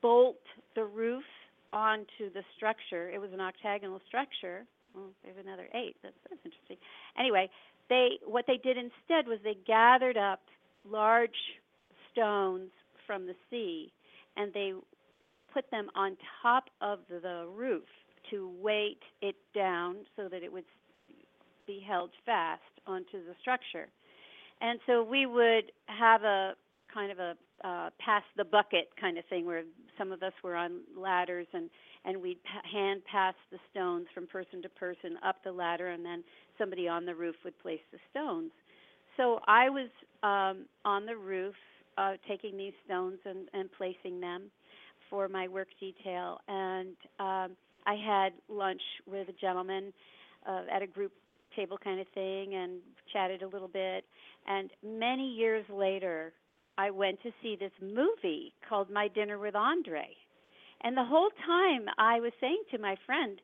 bolt 0.00 0.38
the 0.74 0.84
roof 0.84 1.24
onto 1.72 2.32
the 2.32 2.42
structure. 2.56 3.10
It 3.10 3.20
was 3.20 3.30
an 3.32 3.40
octagonal 3.40 4.00
structure. 4.06 4.64
Well, 4.94 5.10
there's 5.24 5.36
another 5.44 5.68
eight. 5.74 5.96
That's, 6.02 6.14
that's 6.28 6.40
interesting. 6.44 6.76
Anyway, 7.18 7.50
they 7.88 8.18
what 8.24 8.44
they 8.46 8.58
did 8.62 8.76
instead 8.76 9.26
was 9.26 9.38
they 9.42 9.56
gathered 9.66 10.16
up 10.16 10.40
large 10.88 11.30
stones 12.12 12.70
from 13.06 13.26
the 13.26 13.34
sea 13.50 13.92
and 14.36 14.52
they 14.52 14.72
put 15.52 15.70
them 15.70 15.88
on 15.94 16.16
top 16.42 16.64
of 16.80 17.00
the 17.08 17.46
roof 17.54 17.84
to 18.30 18.52
weight 18.60 19.00
it 19.22 19.36
down 19.54 19.96
so 20.16 20.28
that 20.28 20.42
it 20.42 20.52
would 20.52 20.64
be 21.66 21.82
held 21.86 22.10
fast 22.24 22.60
onto 22.86 23.24
the 23.24 23.34
structure. 23.40 23.88
And 24.60 24.78
so 24.86 25.02
we 25.02 25.26
would 25.26 25.72
have 25.86 26.22
a 26.22 26.54
kind 26.92 27.12
of 27.12 27.18
a 27.18 27.34
uh, 27.64 27.90
pass 27.98 28.22
the 28.36 28.44
bucket 28.44 28.90
kind 29.00 29.16
of 29.16 29.24
thing 29.26 29.46
where 29.46 29.62
some 29.96 30.12
of 30.12 30.22
us 30.22 30.32
were 30.44 30.54
on 30.54 30.80
ladders 30.96 31.46
and 31.54 31.70
and 32.04 32.20
we'd 32.20 32.38
hand 32.70 33.02
pass 33.10 33.34
the 33.50 33.58
stones 33.70 34.06
from 34.14 34.26
person 34.26 34.62
to 34.62 34.68
person 34.68 35.16
up 35.26 35.36
the 35.42 35.50
ladder 35.50 35.88
and 35.88 36.04
then 36.04 36.22
somebody 36.58 36.86
on 36.86 37.04
the 37.04 37.14
roof 37.14 37.34
would 37.44 37.58
place 37.60 37.80
the 37.92 37.98
stones. 38.10 38.52
So 39.16 39.40
I 39.46 39.68
was 39.70 39.88
um, 40.22 40.66
on 40.84 41.06
the 41.06 41.16
roof 41.16 41.54
uh, 41.98 42.12
taking 42.28 42.56
these 42.56 42.74
stones 42.84 43.18
and, 43.24 43.48
and 43.52 43.70
placing 43.72 44.20
them 44.20 44.50
for 45.08 45.28
my 45.28 45.46
work 45.48 45.68
detail 45.80 46.38
and 46.48 46.96
um, 47.20 47.56
I 47.86 47.94
had 47.94 48.32
lunch 48.48 48.82
with 49.06 49.28
a 49.28 49.32
gentleman 49.40 49.92
uh, 50.46 50.62
at 50.70 50.82
a 50.82 50.86
group 50.86 51.12
table 51.54 51.78
kind 51.82 52.00
of 52.00 52.06
thing 52.08 52.54
and 52.54 52.80
chatted 53.12 53.42
a 53.42 53.48
little 53.48 53.68
bit. 53.68 54.04
And 54.46 54.70
many 54.84 55.28
years 55.28 55.64
later, 55.72 56.32
I 56.76 56.90
went 56.90 57.22
to 57.22 57.30
see 57.42 57.56
this 57.58 57.72
movie 57.80 58.52
called 58.68 58.90
My 58.90 59.08
Dinner 59.08 59.38
with 59.38 59.54
Andre. 59.54 60.08
And 60.82 60.96
the 60.96 61.04
whole 61.04 61.30
time 61.46 61.86
I 61.98 62.20
was 62.20 62.32
saying 62.40 62.62
to 62.72 62.78
my 62.78 62.96
friend, 63.06 63.40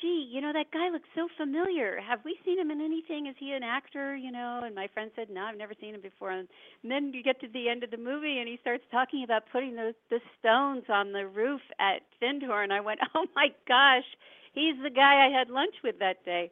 gee, 0.00 0.28
you 0.30 0.40
know, 0.40 0.52
that 0.52 0.70
guy 0.72 0.88
looks 0.90 1.08
so 1.14 1.28
familiar. 1.36 2.00
Have 2.00 2.20
we 2.24 2.38
seen 2.44 2.58
him 2.58 2.70
in 2.70 2.80
anything? 2.80 3.26
Is 3.26 3.36
he 3.38 3.52
an 3.52 3.62
actor? 3.62 4.16
You 4.16 4.32
know, 4.32 4.62
and 4.64 4.74
my 4.74 4.88
friend 4.92 5.10
said, 5.14 5.28
no, 5.30 5.42
I've 5.42 5.58
never 5.58 5.74
seen 5.80 5.94
him 5.94 6.00
before. 6.00 6.30
And 6.30 6.48
then 6.82 7.12
you 7.14 7.22
get 7.22 7.40
to 7.40 7.48
the 7.48 7.68
end 7.68 7.84
of 7.84 7.90
the 7.90 7.96
movie, 7.96 8.38
and 8.38 8.48
he 8.48 8.58
starts 8.60 8.84
talking 8.90 9.24
about 9.24 9.42
putting 9.52 9.76
the 9.76 9.94
the 10.10 10.20
stones 10.38 10.84
on 10.88 11.12
the 11.12 11.26
roof 11.26 11.60
at 11.78 12.02
Findhorn. 12.20 12.72
I 12.72 12.80
went, 12.80 13.00
oh 13.14 13.26
my 13.36 13.48
gosh, 13.68 14.08
he's 14.54 14.76
the 14.82 14.90
guy 14.90 15.26
I 15.26 15.38
had 15.38 15.50
lunch 15.50 15.74
with 15.84 15.98
that 16.00 16.24
day. 16.24 16.50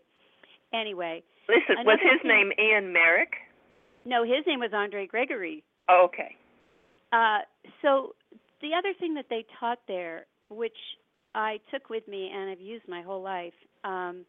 Anyway. 0.72 1.22
Listen, 1.48 1.84
was 1.84 1.98
his 2.02 2.20
thing, 2.20 2.30
name 2.30 2.52
Ian 2.58 2.92
Merrick? 2.92 3.32
No, 4.04 4.22
his 4.22 4.46
name 4.46 4.60
was 4.60 4.72
Andre 4.74 5.06
Gregory. 5.06 5.64
Oh, 5.88 6.04
okay. 6.06 6.36
Uh, 7.10 7.38
so 7.80 8.14
the 8.60 8.74
other 8.78 8.92
thing 8.98 9.14
that 9.14 9.26
they 9.30 9.46
taught 9.58 9.78
there, 9.88 10.26
which 10.50 10.76
I 11.38 11.60
took 11.70 11.88
with 11.88 12.06
me 12.08 12.30
and 12.34 12.50
have 12.50 12.60
used 12.60 12.88
my 12.88 13.00
whole 13.00 13.22
life 13.22 13.52
um, 13.84 14.24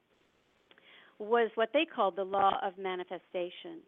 was 1.17 1.49
what 1.55 1.69
they 1.73 1.83
called 1.83 2.15
the 2.15 2.23
law 2.23 2.59
of 2.63 2.77
manifestation. 2.77 3.81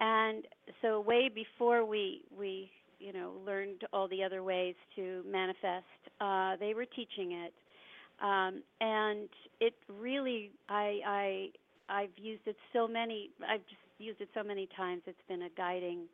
And 0.00 0.44
so 0.80 1.00
way 1.00 1.28
before 1.32 1.84
we 1.84 2.22
we 2.36 2.70
you 2.98 3.12
know 3.12 3.32
learned 3.44 3.82
all 3.92 4.08
the 4.08 4.24
other 4.24 4.42
ways 4.42 4.74
to 4.96 5.22
manifest, 5.30 5.84
uh, 6.20 6.56
they 6.56 6.72
were 6.72 6.86
teaching 6.86 7.32
it, 7.32 7.52
um, 8.22 8.62
and 8.80 9.28
it 9.60 9.74
really 10.00 10.50
I 10.68 11.00
I 11.06 11.48
I've 11.90 12.16
used 12.16 12.42
it 12.46 12.56
so 12.72 12.88
many 12.88 13.30
I've 13.46 13.64
just 13.64 13.80
used 13.98 14.20
it 14.22 14.30
so 14.34 14.42
many 14.42 14.66
times. 14.74 15.02
It's 15.06 15.18
been 15.28 15.42
a 15.42 15.50
guiding 15.56 16.04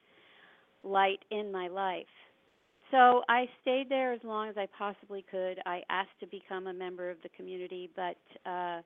light 0.83 1.21
in 1.31 1.53
my 1.53 1.69
life. 1.69 2.07
So 2.93 3.23
I 3.27 3.47
stayed 3.63 3.89
there 3.89 4.13
as 4.13 4.21
long 4.23 4.51
as 4.51 4.57
I 4.59 4.69
possibly 4.77 5.25
could. 5.31 5.59
I 5.65 5.81
asked 5.89 6.21
to 6.21 6.27
become 6.27 6.67
a 6.67 6.75
member 6.75 7.11
of 7.11 7.17
the 7.23 7.31
community, 7.31 7.91
but 7.97 8.19
uh, 8.45 8.83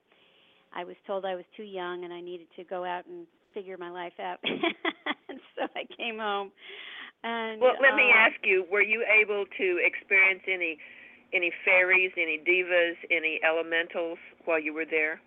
I 0.72 0.84
was 0.84 0.94
told 1.08 1.24
I 1.24 1.34
was 1.34 1.44
too 1.56 1.64
young 1.64 2.04
and 2.04 2.12
I 2.12 2.20
needed 2.20 2.46
to 2.54 2.62
go 2.62 2.84
out 2.84 3.04
and 3.06 3.26
figure 3.52 3.76
my 3.76 3.90
life 3.90 4.12
out. 4.20 4.38
and 4.44 5.40
so 5.56 5.66
I 5.74 5.82
came 5.96 6.18
home. 6.18 6.52
And 7.24 7.60
well, 7.60 7.72
let 7.82 7.94
uh, 7.94 7.96
me 7.96 8.12
ask 8.14 8.36
you: 8.44 8.64
Were 8.70 8.82
you 8.82 9.04
able 9.10 9.44
to 9.58 9.80
experience 9.84 10.42
any 10.46 10.78
any 11.34 11.50
fairies, 11.64 12.12
any 12.16 12.38
devas, 12.38 12.96
any 13.10 13.40
elementals 13.42 14.18
while 14.44 14.60
you 14.60 14.72
were 14.72 14.84
there? 14.88 15.20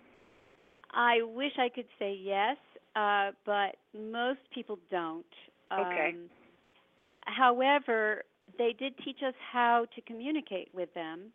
I 0.92 1.20
wish 1.22 1.52
I 1.58 1.68
could 1.68 1.86
say 1.98 2.18
yes, 2.18 2.56
uh, 2.96 3.32
but 3.44 3.76
most 3.94 4.40
people 4.54 4.78
don't. 4.90 5.26
Okay. 5.70 6.14
Um, 6.14 6.30
however, 7.26 8.22
they 8.58 8.74
did 8.78 8.94
teach 9.04 9.18
us 9.26 9.34
how 9.52 9.86
to 9.94 10.00
communicate 10.02 10.68
with 10.74 10.92
them. 10.94 11.32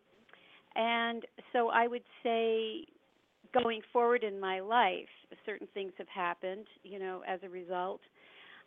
And 0.74 1.24
so 1.52 1.68
I 1.68 1.86
would 1.86 2.02
say 2.22 2.84
going 3.58 3.80
forward 3.92 4.22
in 4.22 4.38
my 4.38 4.60
life, 4.60 5.08
certain 5.44 5.68
things 5.72 5.92
have 5.98 6.08
happened, 6.08 6.66
you 6.82 6.98
know, 6.98 7.22
as 7.26 7.40
a 7.42 7.48
result. 7.48 8.00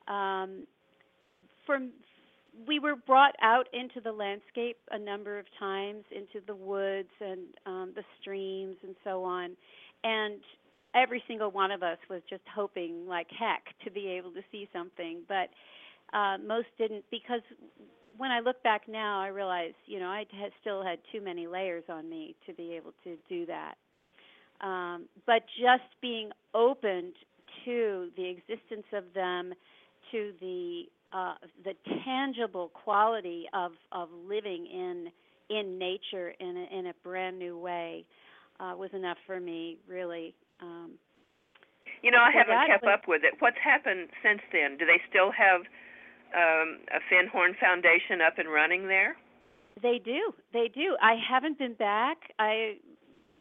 Um, 0.08 0.66
from 1.66 1.92
we 2.68 2.80
were 2.80 2.96
brought 2.96 3.36
out 3.42 3.68
into 3.74 4.02
the 4.02 4.12
landscape 4.12 4.78
a 4.92 4.98
number 4.98 5.38
of 5.38 5.46
times, 5.60 6.04
into 6.12 6.46
the 6.46 6.56
woods 6.56 7.10
and 7.22 7.42
um, 7.66 7.92
the 7.96 8.04
streams 8.20 8.76
and 8.84 8.96
so 9.04 9.24
on, 9.24 9.56
and 10.04 10.40
every 10.96 11.24
single 11.28 11.52
one 11.52 11.72
of 11.72 11.84
us 11.84 11.98
was 12.10 12.22
just 12.30 12.42
hoping 12.54 13.08
like 13.08 13.28
heck 13.38 13.64
to 13.84 13.92
be 13.92 14.08
able 14.08 14.32
to 14.32 14.42
see 14.52 14.68
something, 14.74 15.22
but 15.28 15.50
uh, 16.18 16.38
most 16.46 16.68
didn't 16.78 17.06
because 17.12 17.42
when 18.20 18.32
I 18.32 18.42
look 18.42 18.62
back 18.64 18.82
now, 18.88 19.22
I 19.22 19.28
realize, 19.28 19.72
you 19.88 19.98
know, 20.00 20.08
I 20.08 20.26
had 20.40 20.52
still 20.60 20.84
had 20.84 21.00
too 21.12 21.22
many 21.22 21.48
layers 21.48 21.86
on 21.90 22.10
me 22.10 22.36
to 22.46 22.54
be 22.54 22.74
able 22.74 22.92
to 23.06 23.16
do 23.30 23.46
that. 23.46 23.76
Um, 24.62 25.06
but 25.26 25.44
just 25.58 25.90
being 26.02 26.30
open 26.54 27.14
to 27.64 28.10
the 28.18 28.28
existence 28.28 28.86
of 28.94 29.06
them, 29.16 29.54
to 30.12 30.34
the 30.42 30.84
uh, 31.14 31.36
the 31.64 31.74
tangible 32.04 32.70
quality 32.74 33.46
of 33.54 33.72
of 33.94 34.10
living 34.28 34.68
in 34.68 35.08
in 35.50 35.80
nature 35.80 36.34
in 36.40 36.58
a, 36.58 36.78
in 36.78 36.88
a 36.88 36.94
brand 37.04 37.40
new 37.40 37.58
way 37.58 38.06
uh, 38.60 38.74
was 38.78 38.90
enough 38.94 39.18
for 39.26 39.40
me, 39.40 39.78
really. 39.88 40.36
Um, 40.62 40.92
you 42.04 42.12
know, 42.12 42.20
I 42.20 42.32
haven't 42.32 42.68
kept 42.68 42.84
was- 42.84 42.94
up 42.94 43.08
with 43.08 43.24
it. 43.24 43.36
What's 43.40 43.58
happened 43.64 44.10
since 44.22 44.42
then? 44.52 44.78
Do 44.78 44.86
they 44.86 45.02
still 45.10 45.32
have 45.32 45.62
um, 46.36 46.80
a 46.92 47.00
Findhorn 47.12 47.54
Foundation 47.60 48.22
up 48.26 48.38
and 48.38 48.50
running 48.50 48.88
there? 48.88 49.16
They 49.82 50.00
do. 50.04 50.34
They 50.54 50.70
do. 50.74 50.98
I 51.02 51.16
haven't 51.16 51.58
been 51.58 51.74
back. 51.74 52.18
I 52.38 52.76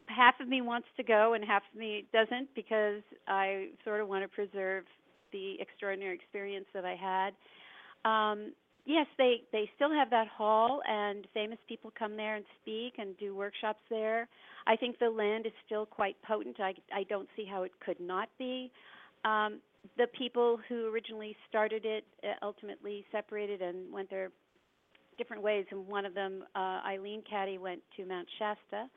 half 0.07 0.39
of 0.39 0.47
me 0.47 0.61
wants 0.61 0.87
to 0.97 1.03
go 1.03 1.33
and 1.33 1.43
half 1.45 1.61
of 1.71 1.79
me 1.79 2.05
doesn't 2.11 2.49
because 2.55 3.01
I 3.27 3.69
sort 3.83 4.01
of 4.01 4.07
want 4.07 4.23
to 4.23 4.27
preserve 4.27 4.85
the 5.31 5.57
extraordinary 5.59 6.15
experience 6.15 6.65
that 6.73 6.83
I 6.85 6.95
had. 6.95 8.09
Um, 8.09 8.53
yes, 8.85 9.05
they 9.17 9.43
they 9.51 9.69
still 9.75 9.91
have 9.91 10.09
that 10.09 10.27
hall 10.27 10.81
and 10.87 11.27
famous 11.33 11.59
people 11.67 11.91
come 11.97 12.15
there 12.17 12.35
and 12.35 12.45
speak 12.61 12.93
and 12.97 13.17
do 13.17 13.35
workshops 13.35 13.81
there. 13.89 14.27
I 14.65 14.75
think 14.75 14.99
the 14.99 15.09
land 15.09 15.45
is 15.45 15.53
still 15.65 15.85
quite 15.85 16.15
potent. 16.23 16.59
I 16.59 16.73
I 16.93 17.03
don't 17.03 17.29
see 17.35 17.45
how 17.45 17.63
it 17.63 17.71
could 17.85 17.99
not 17.99 18.29
be. 18.37 18.71
Um, 19.25 19.59
the 19.97 20.07
people 20.17 20.59
who 20.67 20.91
originally 20.91 21.35
started 21.47 21.85
it 21.85 22.05
uh, 22.23 22.45
ultimately 22.45 23.05
separated 23.11 23.61
and 23.61 23.91
went 23.91 24.09
their 24.09 24.31
different 25.17 25.43
ways, 25.43 25.65
and 25.71 25.85
one 25.87 26.05
of 26.05 26.13
them, 26.13 26.43
uh, 26.55 26.79
Eileen 26.87 27.21
Caddy, 27.29 27.57
went 27.57 27.81
to 27.97 28.05
Mount 28.05 28.27
Shasta. 28.37 28.89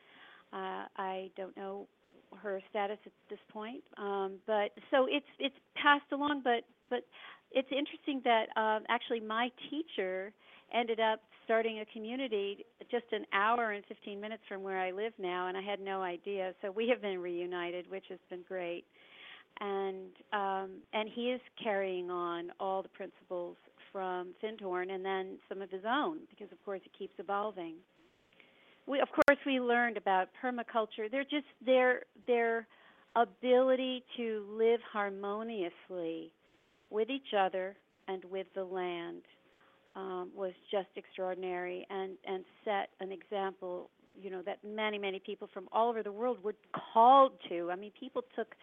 Uh, 0.53 0.85
I 0.97 1.31
don't 1.37 1.57
know 1.57 1.87
her 2.43 2.61
status 2.71 2.99
at 3.05 3.13
this 3.29 3.39
point, 3.53 3.83
um, 3.99 4.35
but 4.47 4.71
so 4.91 5.07
it's 5.09 5.27
it's 5.39 5.55
passed 5.75 6.11
along. 6.13 6.43
But 6.45 6.65
but 6.89 7.05
it's 7.51 7.69
interesting 7.71 8.23
that 8.25 8.47
um, 8.57 8.85
actually 8.89 9.21
my 9.21 9.51
teacher 9.71 10.33
ended 10.73 11.01
up 11.01 11.21
starting 11.45 11.81
a 11.81 11.87
community 11.87 12.65
just 12.91 13.05
an 13.13 13.27
hour 13.33 13.73
and 13.73 13.85
15 13.87 14.21
minutes 14.21 14.43
from 14.49 14.63
where 14.63 14.79
I 14.79 14.91
live 14.91 15.13
now, 15.19 15.49
and 15.49 15.57
I 15.57 15.63
had 15.63 15.81
no 15.81 16.03
idea. 16.03 16.55
So 16.63 16.71
we 16.71 16.89
have 16.89 17.03
been 17.03 17.21
reunited, 17.21 17.91
which 17.91 18.05
has 18.09 18.19
been 18.31 18.43
great. 18.47 18.85
And 19.65 20.11
um, 20.33 20.71
and 20.93 21.09
he 21.09 21.31
is 21.31 21.41
carrying 21.63 22.11
on 22.11 22.51
all 22.59 22.83
the 22.83 22.89
principles 22.89 23.57
from 23.93 24.35
Findhorn 24.43 24.91
and 24.91 25.05
then 25.05 25.39
some 25.49 25.63
of 25.63 25.71
his 25.71 25.83
own, 25.87 26.19
because 26.31 26.51
of 26.51 26.63
course 26.65 26.81
it 26.85 26.91
keeps 26.99 27.15
evolving. 27.19 27.75
We 28.87 29.01
of 29.01 29.09
course 29.09 29.39
we 29.47 29.61
learned 29.61 29.97
about 29.97 30.31
permaculture. 30.43 31.09
They're 31.09 31.23
just 31.23 31.47
their 31.65 32.03
their 32.27 32.67
ability 33.15 34.03
to 34.17 34.45
live 34.51 34.81
harmoniously 34.93 36.33
with 36.91 37.09
each 37.09 37.35
other 37.39 37.77
and 38.09 38.25
with 38.25 38.47
the 38.55 38.65
land 38.65 39.23
um, 39.95 40.31
was 40.35 40.53
just 40.71 40.89
extraordinary 40.97 41.87
and 41.91 42.13
and 42.27 42.45
set 42.65 42.89
an 43.01 43.13
example 43.13 43.91
you 44.21 44.31
know 44.31 44.43
that 44.43 44.59
many 44.65 44.99
many 44.99 45.19
people 45.19 45.49
from 45.53 45.69
all 45.73 45.91
over 45.91 46.03
the 46.03 46.13
world 46.13 46.43
were 46.43 46.55
called 46.93 47.33
to 47.49 47.71
i 47.71 47.77
mean 47.77 47.93
people 47.99 48.23
took 48.37 48.55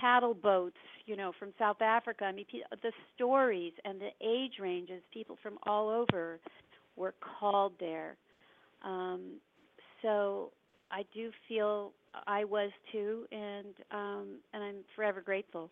cattle 0.00 0.34
boats 0.34 0.76
you 1.06 1.16
know 1.16 1.32
from 1.38 1.52
south 1.58 1.80
africa 1.80 2.24
i 2.24 2.32
mean 2.32 2.44
pe- 2.50 2.76
the 2.82 2.92
stories 3.14 3.72
and 3.84 4.00
the 4.00 4.10
age 4.26 4.54
ranges 4.60 5.02
people 5.12 5.36
from 5.42 5.58
all 5.66 5.88
over 5.88 6.38
were 6.96 7.14
called 7.40 7.72
there 7.80 8.16
um 8.84 9.34
so 10.02 10.50
i 10.90 11.04
do 11.14 11.30
feel 11.48 11.92
i 12.26 12.44
was 12.44 12.70
too 12.92 13.26
and 13.32 13.74
um 13.90 14.36
and 14.52 14.62
i'm 14.62 14.76
forever 14.94 15.20
grateful 15.20 15.70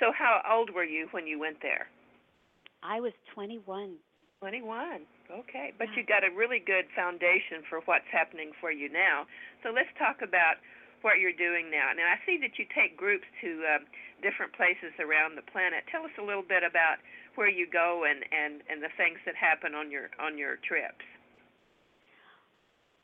So, 0.00 0.10
how 0.16 0.42
old 0.50 0.70
were 0.74 0.84
you 0.84 1.06
when 1.12 1.26
you 1.26 1.38
went 1.38 1.58
there? 1.62 1.86
i 2.82 3.00
was 3.00 3.12
21 3.34 3.94
21. 4.40 5.06
Okay, 5.32 5.72
but 5.78 5.88
Yeah. 5.88 5.96
you 5.96 6.04
got 6.04 6.22
a 6.22 6.28
really 6.36 6.58
good 6.60 6.84
foundation 6.94 7.64
for 7.70 7.80
what's 7.86 8.04
happening 8.12 8.52
for 8.60 8.70
you 8.70 8.90
now. 8.92 9.24
So 9.62 9.70
let's 9.70 9.88
talk 9.98 10.20
about 10.20 10.60
what 11.04 11.20
you're 11.20 11.36
doing 11.36 11.68
now. 11.68 11.92
Now 11.92 12.08
I 12.08 12.18
see 12.24 12.40
that 12.40 12.56
you 12.56 12.64
take 12.72 12.96
groups 12.96 13.28
to 13.44 13.50
um, 13.76 13.84
different 14.24 14.56
places 14.56 14.96
around 14.96 15.36
the 15.36 15.44
planet. 15.52 15.84
Tell 15.92 16.02
us 16.02 16.16
a 16.16 16.24
little 16.24 16.42
bit 16.42 16.64
about 16.64 17.04
where 17.36 17.52
you 17.52 17.68
go 17.68 18.08
and 18.08 18.24
and 18.32 18.64
and 18.72 18.80
the 18.80 18.90
things 18.96 19.20
that 19.28 19.36
happen 19.36 19.76
on 19.76 19.92
your 19.92 20.08
on 20.16 20.40
your 20.40 20.56
trips. 20.64 21.04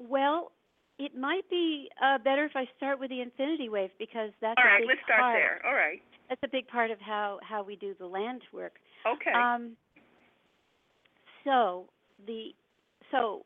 Well, 0.01 0.51
it 0.99 1.13
might 1.17 1.49
be 1.51 1.89
uh, 2.01 2.17
better 2.19 2.45
if 2.45 2.57
I 2.57 2.65
start 2.77 2.99
with 2.99 3.11
the 3.11 3.21
infinity 3.21 3.69
wave 3.69 3.91
because 3.99 4.33
that's 4.41 4.57
All 4.57 4.65
a 4.65 4.81
big 4.81 4.89
let's 4.89 5.05
start 5.05 5.21
part. 5.21 5.37
there. 5.37 5.61
All 5.69 5.77
right. 5.77 6.01
That's 6.29 6.41
a 6.43 6.49
big 6.49 6.69
part 6.69 6.91
of 6.91 6.99
how 7.01 7.39
how 7.45 7.63
we 7.63 7.77
do 7.77 7.95
the 8.01 8.07
land 8.07 8.43
work. 8.53 8.81
Okay. 9.05 9.37
Um, 9.37 9.77
so 11.45 11.85
the 12.27 12.57
so 13.13 13.45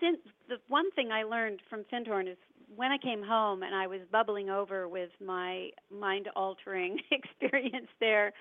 since 0.00 0.18
the 0.48 0.56
one 0.68 0.90
thing 0.92 1.12
I 1.12 1.22
learned 1.22 1.60
from 1.68 1.84
Findhorn 1.92 2.28
is 2.28 2.38
when 2.76 2.92
I 2.92 2.98
came 2.98 3.22
home 3.22 3.62
and 3.62 3.74
I 3.74 3.86
was 3.86 4.00
bubbling 4.12 4.48
over 4.50 4.88
with 4.88 5.10
my 5.24 5.70
mind 5.90 6.28
altering 6.36 6.98
experience 7.10 7.88
there, 7.98 8.32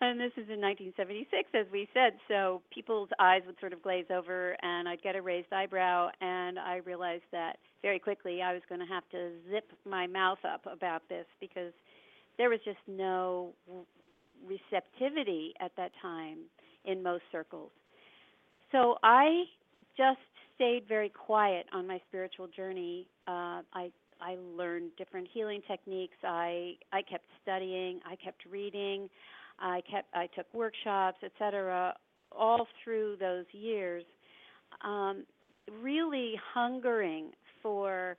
and 0.00 0.20
this 0.20 0.32
is 0.32 0.48
in 0.48 0.60
1976, 0.60 1.48
as 1.54 1.66
we 1.72 1.88
said, 1.94 2.12
so 2.28 2.62
people's 2.72 3.08
eyes 3.18 3.42
would 3.46 3.58
sort 3.60 3.72
of 3.72 3.82
glaze 3.82 4.06
over 4.10 4.56
and 4.62 4.88
I'd 4.88 5.02
get 5.02 5.16
a 5.16 5.22
raised 5.22 5.52
eyebrow, 5.52 6.10
and 6.20 6.58
I 6.58 6.76
realized 6.84 7.24
that 7.32 7.56
very 7.82 7.98
quickly 7.98 8.42
I 8.42 8.52
was 8.52 8.62
going 8.68 8.80
to 8.80 8.86
have 8.86 9.08
to 9.10 9.30
zip 9.50 9.72
my 9.88 10.06
mouth 10.06 10.44
up 10.44 10.66
about 10.70 11.02
this 11.08 11.26
because 11.40 11.72
there 12.38 12.50
was 12.50 12.60
just 12.64 12.78
no 12.86 13.52
receptivity 14.46 15.54
at 15.60 15.72
that 15.76 15.92
time 16.00 16.38
in 16.84 17.02
most 17.02 17.22
circles. 17.32 17.70
So 18.72 18.96
I 19.02 19.44
just 19.96 20.18
stayed 20.60 20.86
very 20.86 21.08
quiet 21.08 21.64
on 21.72 21.86
my 21.86 21.98
spiritual 22.08 22.46
journey. 22.46 23.06
Uh, 23.26 23.62
I 23.72 23.90
I 24.20 24.36
learned 24.54 24.90
different 24.98 25.26
healing 25.32 25.62
techniques. 25.66 26.16
I 26.22 26.74
I 26.92 27.00
kept 27.00 27.24
studying. 27.42 28.00
I 28.04 28.14
kept 28.16 28.42
reading. 28.50 29.08
I 29.58 29.80
kept 29.90 30.08
I 30.14 30.26
took 30.36 30.46
workshops, 30.52 31.18
etc. 31.24 31.94
All 32.30 32.68
through 32.84 33.16
those 33.18 33.46
years, 33.52 34.04
um, 34.84 35.24
really 35.80 36.34
hungering 36.52 37.30
for 37.62 38.18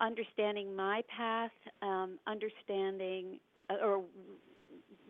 understanding 0.00 0.76
my 0.76 1.02
path, 1.14 1.50
um, 1.82 2.18
understanding 2.28 3.40
uh, 3.70 3.84
or 3.84 4.04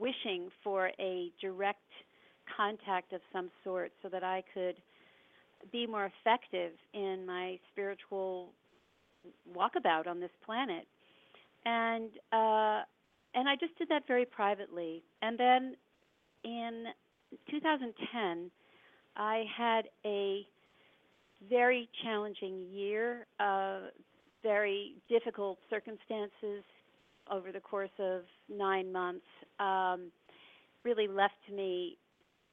wishing 0.00 0.48
for 0.64 0.90
a 0.98 1.30
direct 1.38 1.80
contact 2.56 3.12
of 3.12 3.20
some 3.30 3.50
sort 3.62 3.92
so 4.02 4.08
that 4.08 4.24
I 4.24 4.42
could 4.54 4.76
be 5.70 5.86
more 5.86 6.06
effective 6.06 6.72
in 6.94 7.24
my 7.26 7.58
spiritual 7.70 8.50
walkabout 9.54 10.06
on 10.06 10.20
this 10.20 10.30
planet. 10.44 10.86
And 11.64 12.10
uh 12.32 12.82
and 13.34 13.48
I 13.48 13.56
just 13.58 13.76
did 13.78 13.88
that 13.88 14.06
very 14.06 14.26
privately. 14.26 15.02
And 15.22 15.38
then 15.38 15.76
in 16.44 16.86
2010 17.50 18.50
I 19.16 19.44
had 19.56 19.82
a 20.04 20.46
very 21.48 21.88
challenging 22.02 22.66
year, 22.72 23.26
uh 23.38 23.80
very 24.42 24.94
difficult 25.08 25.58
circumstances 25.70 26.64
over 27.30 27.52
the 27.52 27.60
course 27.60 27.90
of 28.00 28.22
9 28.48 28.90
months. 28.90 29.26
Um 29.60 30.10
really 30.84 31.06
left 31.06 31.34
me 31.54 31.96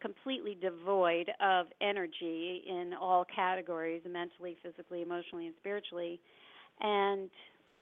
completely 0.02 0.58
devoid 0.62 1.30
of 1.42 1.68
energy 1.82 2.64
in 2.68 2.94
all 3.00 3.26
categories 3.34 4.02
mentally, 4.10 4.58
physically, 4.64 5.02
emotionally, 5.02 5.48
and 5.48 5.56
spiritually. 5.60 6.20
And 6.82 7.30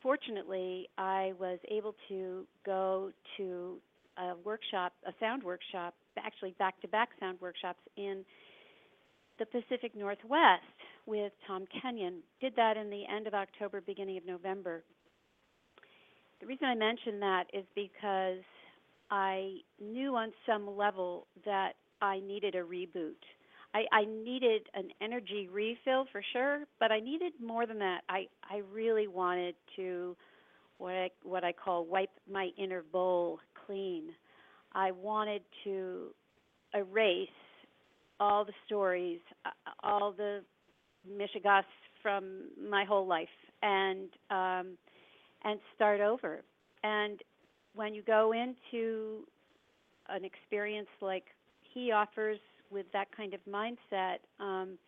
fortunately, 0.02 0.90
I 0.98 1.34
was 1.40 1.60
able 1.70 1.96
to 2.10 2.46
go 2.66 3.12
to 3.38 3.78
a 4.18 4.34
workshop, 4.44 4.94
a 5.06 5.14
sound 5.20 5.44
workshop, 5.44 5.94
actually 6.18 6.56
back 6.58 6.80
to 6.82 6.88
back 6.88 7.10
sound 7.20 7.38
workshops 7.40 7.80
in 7.96 8.26
the 9.40 9.46
Pacific 9.46 9.96
Northwest 9.96 10.64
with 11.06 11.32
Tom 11.46 11.66
Kenyon. 11.82 12.22
Did 12.42 12.54
that 12.56 12.78
in 12.78 12.90
the 12.90 13.04
end 13.14 13.28
of 13.28 13.34
October, 13.34 13.82
beginning 13.82 14.18
of 14.18 14.26
November. 14.26 14.84
The 16.42 16.48
reason 16.48 16.68
I 16.68 16.76
mention 16.76 17.20
that 17.20 17.46
is 17.54 17.66
because 17.76 18.44
I 19.10 19.58
knew 19.80 20.16
on 20.16 20.32
some 20.46 20.76
level 20.76 21.28
that 21.46 21.74
I 22.02 22.20
needed 22.20 22.56
a 22.56 22.62
reboot. 22.64 23.16
I, 23.74 23.84
I 23.92 24.06
needed 24.06 24.64
an 24.74 24.90
energy 25.02 25.50
refill 25.52 26.06
for 26.12 26.22
sure, 26.34 26.64
but 26.80 26.92
I 26.92 27.00
needed 27.00 27.34
more 27.44 27.66
than 27.66 27.80
that. 27.80 28.02
I, 28.10 28.28
I 28.50 28.62
really 28.72 29.08
wanted 29.08 29.56
to 29.76 30.16
what 30.78 30.94
I 30.94 31.10
what 31.24 31.44
I 31.44 31.52
call 31.52 31.86
wipe 31.86 32.12
my 32.32 32.50
inner 32.58 32.84
bowl 32.92 33.40
clean. 33.66 34.10
I 34.74 34.92
wanted 34.92 35.42
to 35.64 36.10
erase 36.74 37.30
all 38.20 38.46
the 38.46 38.54
stories, 38.66 39.20
uh, 39.46 39.50
all 39.84 40.12
the 40.12 40.42
Mishigas 41.10 41.64
from 42.02 42.50
my 42.70 42.84
whole 42.86 43.08
life, 43.08 43.28
and 43.62 44.10
um, 44.30 44.78
and 45.44 45.60
start 45.76 46.00
over. 46.00 46.44
And 46.84 47.22
when 47.74 47.94
you 47.94 48.02
go 48.04 48.34
into 48.34 49.24
an 50.10 50.24
experience 50.24 50.88
like 51.02 51.26
he 51.78 51.92
offers 51.92 52.40
with 52.72 52.88
that 52.92 53.08
kind 53.16 53.36
of 53.36 53.40
mindset, 53.48 54.18
um, 54.40 54.80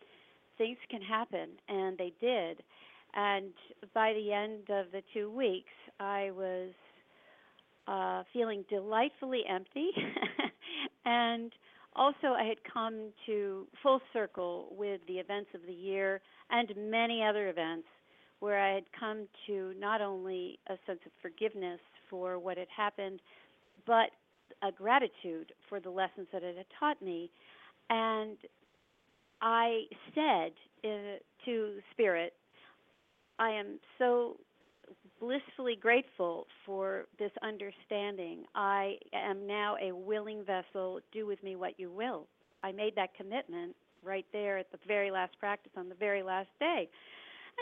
things 0.58 0.76
can 0.90 1.00
happen, 1.00 1.50
and 1.68 1.96
they 1.96 2.12
did. 2.20 2.62
And 3.14 3.52
by 3.94 4.12
the 4.12 4.32
end 4.32 4.68
of 4.70 4.90
the 4.90 5.02
two 5.14 5.30
weeks, 5.30 5.70
I 6.00 6.30
was 6.32 6.70
uh, 7.86 8.24
feeling 8.32 8.64
delightfully 8.68 9.42
empty, 9.48 9.90
and 11.04 11.52
also 11.94 12.34
I 12.36 12.44
had 12.44 12.58
come 12.72 13.10
to 13.26 13.66
full 13.82 14.00
circle 14.12 14.74
with 14.76 15.00
the 15.06 15.14
events 15.14 15.50
of 15.54 15.60
the 15.66 15.72
year 15.72 16.20
and 16.50 16.72
many 16.76 17.22
other 17.22 17.48
events 17.50 17.86
where 18.40 18.58
I 18.58 18.74
had 18.74 18.84
come 18.98 19.28
to 19.46 19.74
not 19.78 20.00
only 20.00 20.58
a 20.68 20.74
sense 20.86 21.00
of 21.06 21.12
forgiveness 21.22 21.80
for 22.08 22.38
what 22.38 22.56
had 22.56 22.68
happened, 22.74 23.20
but 23.86 24.10
a 24.62 24.72
gratitude 24.72 25.52
for 25.68 25.80
the 25.80 25.90
lessons 25.90 26.28
that 26.32 26.42
it 26.42 26.56
had 26.56 26.66
taught 26.78 27.00
me. 27.02 27.30
And 27.88 28.36
I 29.42 29.84
said 30.14 30.52
to 30.82 31.78
Spirit, 31.92 32.34
I 33.38 33.50
am 33.50 33.78
so 33.98 34.36
blissfully 35.18 35.76
grateful 35.80 36.46
for 36.66 37.06
this 37.18 37.30
understanding. 37.42 38.44
I 38.54 38.96
am 39.14 39.46
now 39.46 39.76
a 39.80 39.92
willing 39.92 40.44
vessel. 40.44 41.00
Do 41.12 41.26
with 41.26 41.42
me 41.42 41.56
what 41.56 41.78
you 41.78 41.90
will. 41.90 42.26
I 42.62 42.72
made 42.72 42.94
that 42.96 43.14
commitment 43.14 43.74
right 44.02 44.26
there 44.32 44.58
at 44.58 44.70
the 44.72 44.78
very 44.86 45.10
last 45.10 45.38
practice 45.38 45.72
on 45.76 45.88
the 45.88 45.94
very 45.94 46.22
last 46.22 46.48
day. 46.58 46.88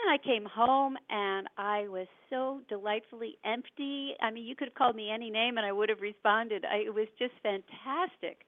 And 0.03 0.13
I 0.13 0.17
came 0.23 0.45
home 0.45 0.97
and 1.09 1.47
I 1.57 1.87
was 1.87 2.07
so 2.29 2.61
delightfully 2.69 3.37
empty. 3.43 4.13
I 4.21 4.31
mean, 4.31 4.45
you 4.45 4.55
could 4.55 4.69
have 4.69 4.75
called 4.75 4.95
me 4.95 5.09
any 5.11 5.29
name 5.29 5.57
and 5.57 5.65
I 5.65 5.71
would 5.71 5.89
have 5.89 6.01
responded. 6.01 6.65
I, 6.65 6.77
it 6.85 6.93
was 6.93 7.07
just 7.17 7.33
fantastic. 7.43 8.45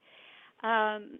Um, 0.62 1.18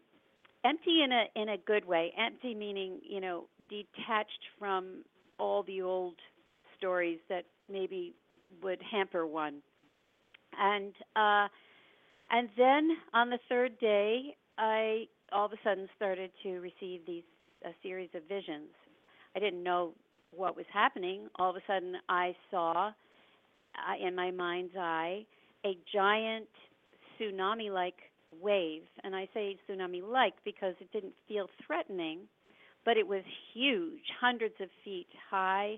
empty 0.65 1.03
in 1.03 1.13
a 1.13 1.25
in 1.41 1.51
a 1.51 1.59
good 1.59 1.85
way. 1.85 2.13
Empty 2.19 2.55
meaning, 2.55 3.01
you 3.03 3.21
know, 3.21 3.45
detached 3.69 4.31
from 4.59 5.05
all 5.39 5.63
the 5.65 5.83
old 5.83 6.15
stories 6.79 7.19
that 7.29 7.45
maybe 7.71 8.15
would 8.63 8.81
hamper 8.91 9.27
one. 9.27 9.63
And 10.59 10.95
uh 11.17 11.49
and 12.31 12.49
then 12.57 12.91
on 13.13 13.31
the 13.31 13.39
third 13.49 13.79
day, 13.81 14.37
I 14.59 15.07
all 15.33 15.47
of 15.47 15.53
a 15.53 15.57
sudden 15.65 15.89
started 15.97 16.31
to 16.43 16.59
receive 16.61 17.01
these 17.07 17.25
a 17.65 17.71
series 17.83 18.11
of 18.15 18.23
visions. 18.29 18.71
I 19.37 19.39
didn't 19.39 19.63
know 19.63 19.93
what 20.35 20.57
was 20.57 20.67
happening. 20.73 21.29
All 21.37 21.51
of 21.51 21.57
a 21.57 21.63
sudden, 21.67 21.95
I 22.09 22.35
saw 22.51 22.89
uh, 22.89 24.07
in 24.07 24.15
my 24.15 24.31
mind's 24.31 24.75
eye 24.79 25.25
a 25.65 25.77
giant 25.93 26.49
tsunami-like 27.19 27.95
wave, 28.41 28.83
and 29.05 29.15
I 29.15 29.29
say 29.35 29.57
tsunami-like 29.69 30.35
because 30.45 30.75
it 30.81 30.91
didn't 30.93 31.15
feel 31.29 31.49
threatening, 31.67 32.21
but 32.85 32.97
it 32.97 33.07
was 33.07 33.23
huge, 33.55 34.03
hundreds 34.21 34.55
of 34.61 34.69
feet 34.85 35.09
high, 35.31 35.77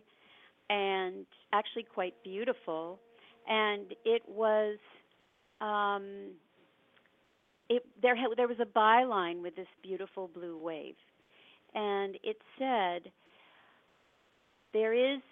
and 0.70 1.26
actually 1.52 1.82
quite 1.82 2.14
beautiful. 2.22 2.98
And 3.46 3.92
it 4.04 4.22
was 4.26 4.78
um, 5.60 6.32
it 7.68 7.82
there 8.00 8.16
there 8.36 8.48
was 8.48 8.60
a 8.60 8.64
byline 8.78 9.42
with 9.42 9.56
this 9.56 9.66
beautiful 9.82 10.28
blue 10.32 10.56
wave, 10.56 10.94
and 11.74 12.16
it 12.22 12.38
said 12.58 13.12
there 14.74 14.92
is 14.92 15.22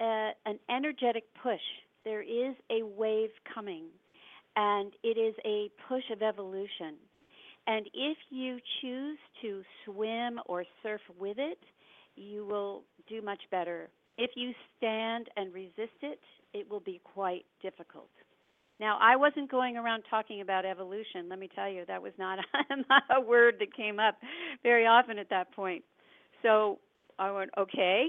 a, 0.00 0.30
an 0.46 0.58
energetic 0.68 1.24
push. 1.40 1.60
There 2.04 2.22
is 2.22 2.56
a 2.70 2.82
wave 2.82 3.30
coming, 3.54 3.84
and 4.56 4.92
it 5.04 5.16
is 5.16 5.34
a 5.44 5.70
push 5.88 6.02
of 6.10 6.22
evolution. 6.22 6.96
And 7.66 7.86
if 7.94 8.18
you 8.30 8.58
choose 8.80 9.18
to 9.42 9.62
swim 9.84 10.40
or 10.46 10.64
surf 10.82 11.00
with 11.18 11.38
it, 11.38 11.58
you 12.16 12.44
will 12.46 12.82
do 13.08 13.22
much 13.22 13.40
better. 13.50 13.88
If 14.18 14.30
you 14.34 14.52
stand 14.76 15.28
and 15.36 15.52
resist 15.54 16.00
it, 16.02 16.20
it 16.52 16.68
will 16.68 16.80
be 16.80 17.00
quite 17.04 17.44
difficult. 17.62 18.10
Now, 18.80 18.98
I 19.00 19.16
wasn't 19.16 19.50
going 19.50 19.76
around 19.76 20.02
talking 20.10 20.40
about 20.40 20.64
evolution. 20.64 21.28
Let 21.28 21.38
me 21.38 21.48
tell 21.54 21.68
you, 21.68 21.84
that 21.86 22.02
was 22.02 22.12
not 22.18 22.38
a, 22.38 22.76
not 22.88 23.02
a 23.14 23.20
word 23.20 23.56
that 23.60 23.74
came 23.74 23.98
up 24.00 24.16
very 24.62 24.86
often 24.86 25.18
at 25.18 25.30
that 25.30 25.52
point. 25.52 25.84
So 26.42 26.78
I 27.18 27.30
went, 27.30 27.50
okay. 27.56 28.08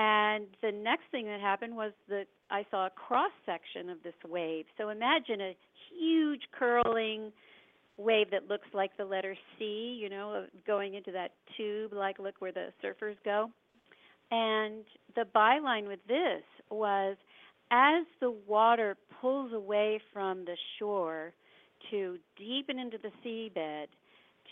And 0.00 0.46
the 0.62 0.70
next 0.70 1.06
thing 1.10 1.26
that 1.26 1.40
happened 1.40 1.74
was 1.74 1.90
that 2.08 2.26
I 2.52 2.64
saw 2.70 2.86
a 2.86 2.90
cross 2.90 3.32
section 3.44 3.90
of 3.90 4.00
this 4.04 4.14
wave. 4.28 4.64
So 4.78 4.90
imagine 4.90 5.40
a 5.40 5.56
huge 5.92 6.42
curling 6.56 7.32
wave 7.96 8.30
that 8.30 8.48
looks 8.48 8.68
like 8.72 8.96
the 8.96 9.04
letter 9.04 9.34
C, 9.58 9.98
you 10.00 10.08
know, 10.08 10.46
going 10.64 10.94
into 10.94 11.10
that 11.10 11.32
tube, 11.56 11.92
like 11.92 12.20
look 12.20 12.36
where 12.38 12.52
the 12.52 12.68
surfers 12.82 13.16
go. 13.24 13.50
And 14.30 14.84
the 15.16 15.24
byline 15.34 15.88
with 15.88 15.98
this 16.06 16.44
was 16.70 17.16
as 17.72 18.04
the 18.20 18.30
water 18.46 18.96
pulls 19.20 19.52
away 19.52 20.00
from 20.12 20.44
the 20.44 20.56
shore 20.78 21.32
to 21.90 22.18
deepen 22.36 22.78
into 22.78 22.98
the 22.98 23.10
seabed, 23.26 23.86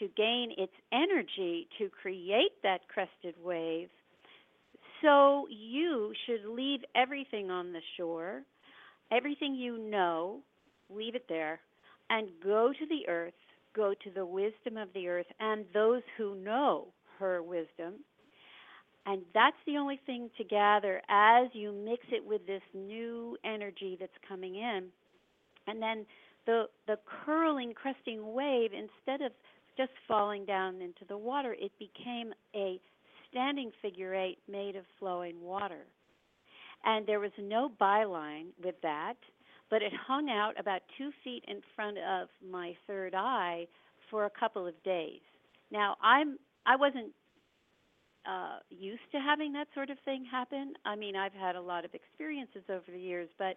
to 0.01 0.09
gain 0.17 0.55
its 0.59 0.73
energy 0.93 1.69
to 1.79 1.89
create 1.89 2.61
that 2.65 2.81
crested 2.89 3.37
wave, 3.45 3.91
so 5.03 5.47
you 5.51 6.13
should 6.27 6.49
leave 6.49 6.81
everything 6.95 7.51
on 7.51 7.73
the 7.73 7.81
shore, 7.97 8.43
everything 9.13 9.55
you 9.55 9.79
know, 9.79 10.41
leave 10.91 11.15
it 11.15 11.27
there, 11.29 11.61
and 12.11 12.29
go 12.43 12.73
to 12.73 12.87
the 12.87 13.09
earth, 13.09 13.35
go 13.75 13.95
to 14.05 14.11
the 14.11 14.25
wisdom 14.25 14.77
of 14.77 14.89
the 14.95 15.09
earth 15.09 15.27
and 15.41 15.65
those 15.75 16.03
who 16.17 16.35
know 16.37 16.89
her 17.19 17.43
wisdom 17.43 17.95
and 19.07 19.23
that's 19.33 19.57
the 19.67 19.77
only 19.77 20.01
thing 20.05 20.31
to 20.37 20.45
gather 20.45 21.01
as 21.09 21.47
you 21.53 21.73
mix 21.73 22.05
it 22.11 22.27
with 22.27 22.45
this 22.47 22.63
new 22.75 23.37
energy 23.45 23.97
that's 23.99 24.13
coming 24.29 24.57
in. 24.57 24.89
And 25.69 25.81
then 25.81 26.05
the 26.45 26.65
the 26.89 26.99
curling, 27.25 27.73
cresting 27.73 28.35
wave, 28.35 28.73
instead 28.73 29.25
of 29.25 29.33
just 29.77 29.93
falling 30.09 30.45
down 30.45 30.81
into 30.83 31.05
the 31.09 31.17
water, 31.17 31.55
it 31.59 31.71
became 31.79 32.33
a 32.55 32.81
standing 33.31 33.71
figure 33.83 34.15
eight 34.15 34.39
made 34.51 34.77
of 34.77 34.85
flowing 34.99 35.41
water. 35.41 35.87
And 36.85 37.07
there 37.07 37.21
was 37.21 37.33
no 37.39 37.71
byline 37.81 38.49
with 38.63 38.77
that, 38.83 39.17
but 39.71 39.83
it 39.83 39.93
hung 40.07 40.31
out 40.31 40.59
about 40.59 40.83
two 40.97 41.11
feet 41.25 41.45
in 41.49 41.61
front 41.75 41.99
of 41.99 42.29
my 42.49 42.75
third 42.87 43.15
eye 43.15 43.67
for 44.11 44.27
a 44.27 44.31
couple 44.31 44.67
of 44.67 44.75
days. 44.85 45.21
Now 45.71 45.97
I'm 46.03 46.39
I 46.65 46.77
wasn't 46.77 47.13
uh, 48.27 48.59
used 48.71 49.09
to 49.13 49.19
having 49.19 49.53
that 49.53 49.69
sort 49.75 49.91
of 49.91 49.99
thing 50.05 50.25
happen. 50.31 50.75
I 50.85 50.97
mean, 50.97 51.15
I've 51.17 51.33
had 51.33 51.55
a 51.55 51.61
lot 51.61 51.85
of 51.85 51.95
experiences 51.95 52.63
over 52.69 52.85
the 52.93 52.99
years, 52.99 53.29
but 53.39 53.57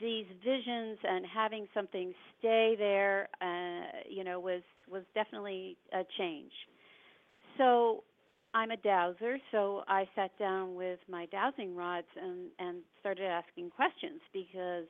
these 0.00 0.26
visions 0.44 0.98
and 1.04 1.24
having 1.26 1.66
something 1.74 2.12
stay 2.38 2.74
there, 2.78 3.28
uh, 3.40 4.00
you 4.08 4.24
know, 4.24 4.40
was 4.40 4.62
was 4.90 5.02
definitely 5.14 5.76
a 5.92 6.02
change. 6.18 6.52
So 7.58 8.04
I'm 8.56 8.70
a 8.70 8.76
dowser, 8.78 9.36
so 9.52 9.82
I 9.86 10.08
sat 10.14 10.30
down 10.38 10.76
with 10.76 10.98
my 11.10 11.26
dowsing 11.26 11.76
rods 11.76 12.06
and 12.18 12.48
and 12.58 12.78
started 12.98 13.26
asking 13.26 13.68
questions 13.68 14.22
because 14.32 14.86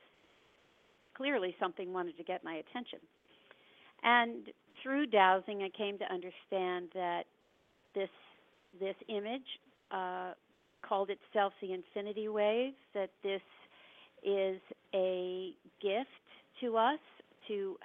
clearly 1.17 1.53
something 1.59 1.91
wanted 1.91 2.15
to 2.15 2.23
get 2.23 2.45
my 2.45 2.61
attention. 2.63 2.99
And 4.03 4.45
through 4.81 5.07
dowsing, 5.07 5.63
I 5.63 5.69
came 5.77 5.97
to 5.97 6.05
understand 6.05 6.87
that 6.93 7.23
this 7.93 8.09
this 8.79 8.95
image 9.09 9.59
uh, 9.91 10.31
called 10.81 11.09
itself 11.09 11.51
the 11.61 11.73
infinity 11.73 12.29
wave, 12.29 12.71
that 12.93 13.09
this 13.21 13.41
is 14.23 14.61
a 14.95 15.51
gift 15.81 16.07
to 16.61 16.77
us 16.77 16.99
to 17.49 17.75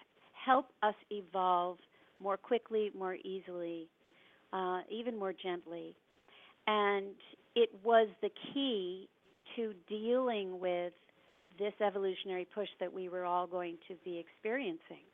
help 0.46 0.66
us 0.84 0.94
evolve 1.10 1.78
more 2.20 2.36
quickly, 2.36 2.92
more 2.96 3.16
easily, 3.16 3.88
uh, 4.52 4.80
even 4.90 5.18
more 5.18 5.32
gently. 5.32 5.94
And 6.66 7.14
it 7.54 7.70
was 7.84 8.08
the 8.22 8.30
key 8.52 9.08
to 9.56 9.72
dealing 9.88 10.60
with 10.60 10.92
this 11.58 11.72
evolutionary 11.84 12.46
push 12.54 12.68
that 12.80 12.92
we 12.92 13.08
were 13.08 13.24
all 13.24 13.46
going 13.46 13.76
to 13.88 13.94
be 14.04 14.18
experiencing. 14.18 15.04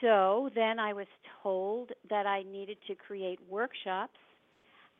So 0.00 0.50
then 0.54 0.78
I 0.78 0.92
was 0.92 1.06
told 1.42 1.90
that 2.10 2.26
I 2.26 2.42
needed 2.42 2.76
to 2.86 2.94
create 2.94 3.40
workshops 3.48 4.18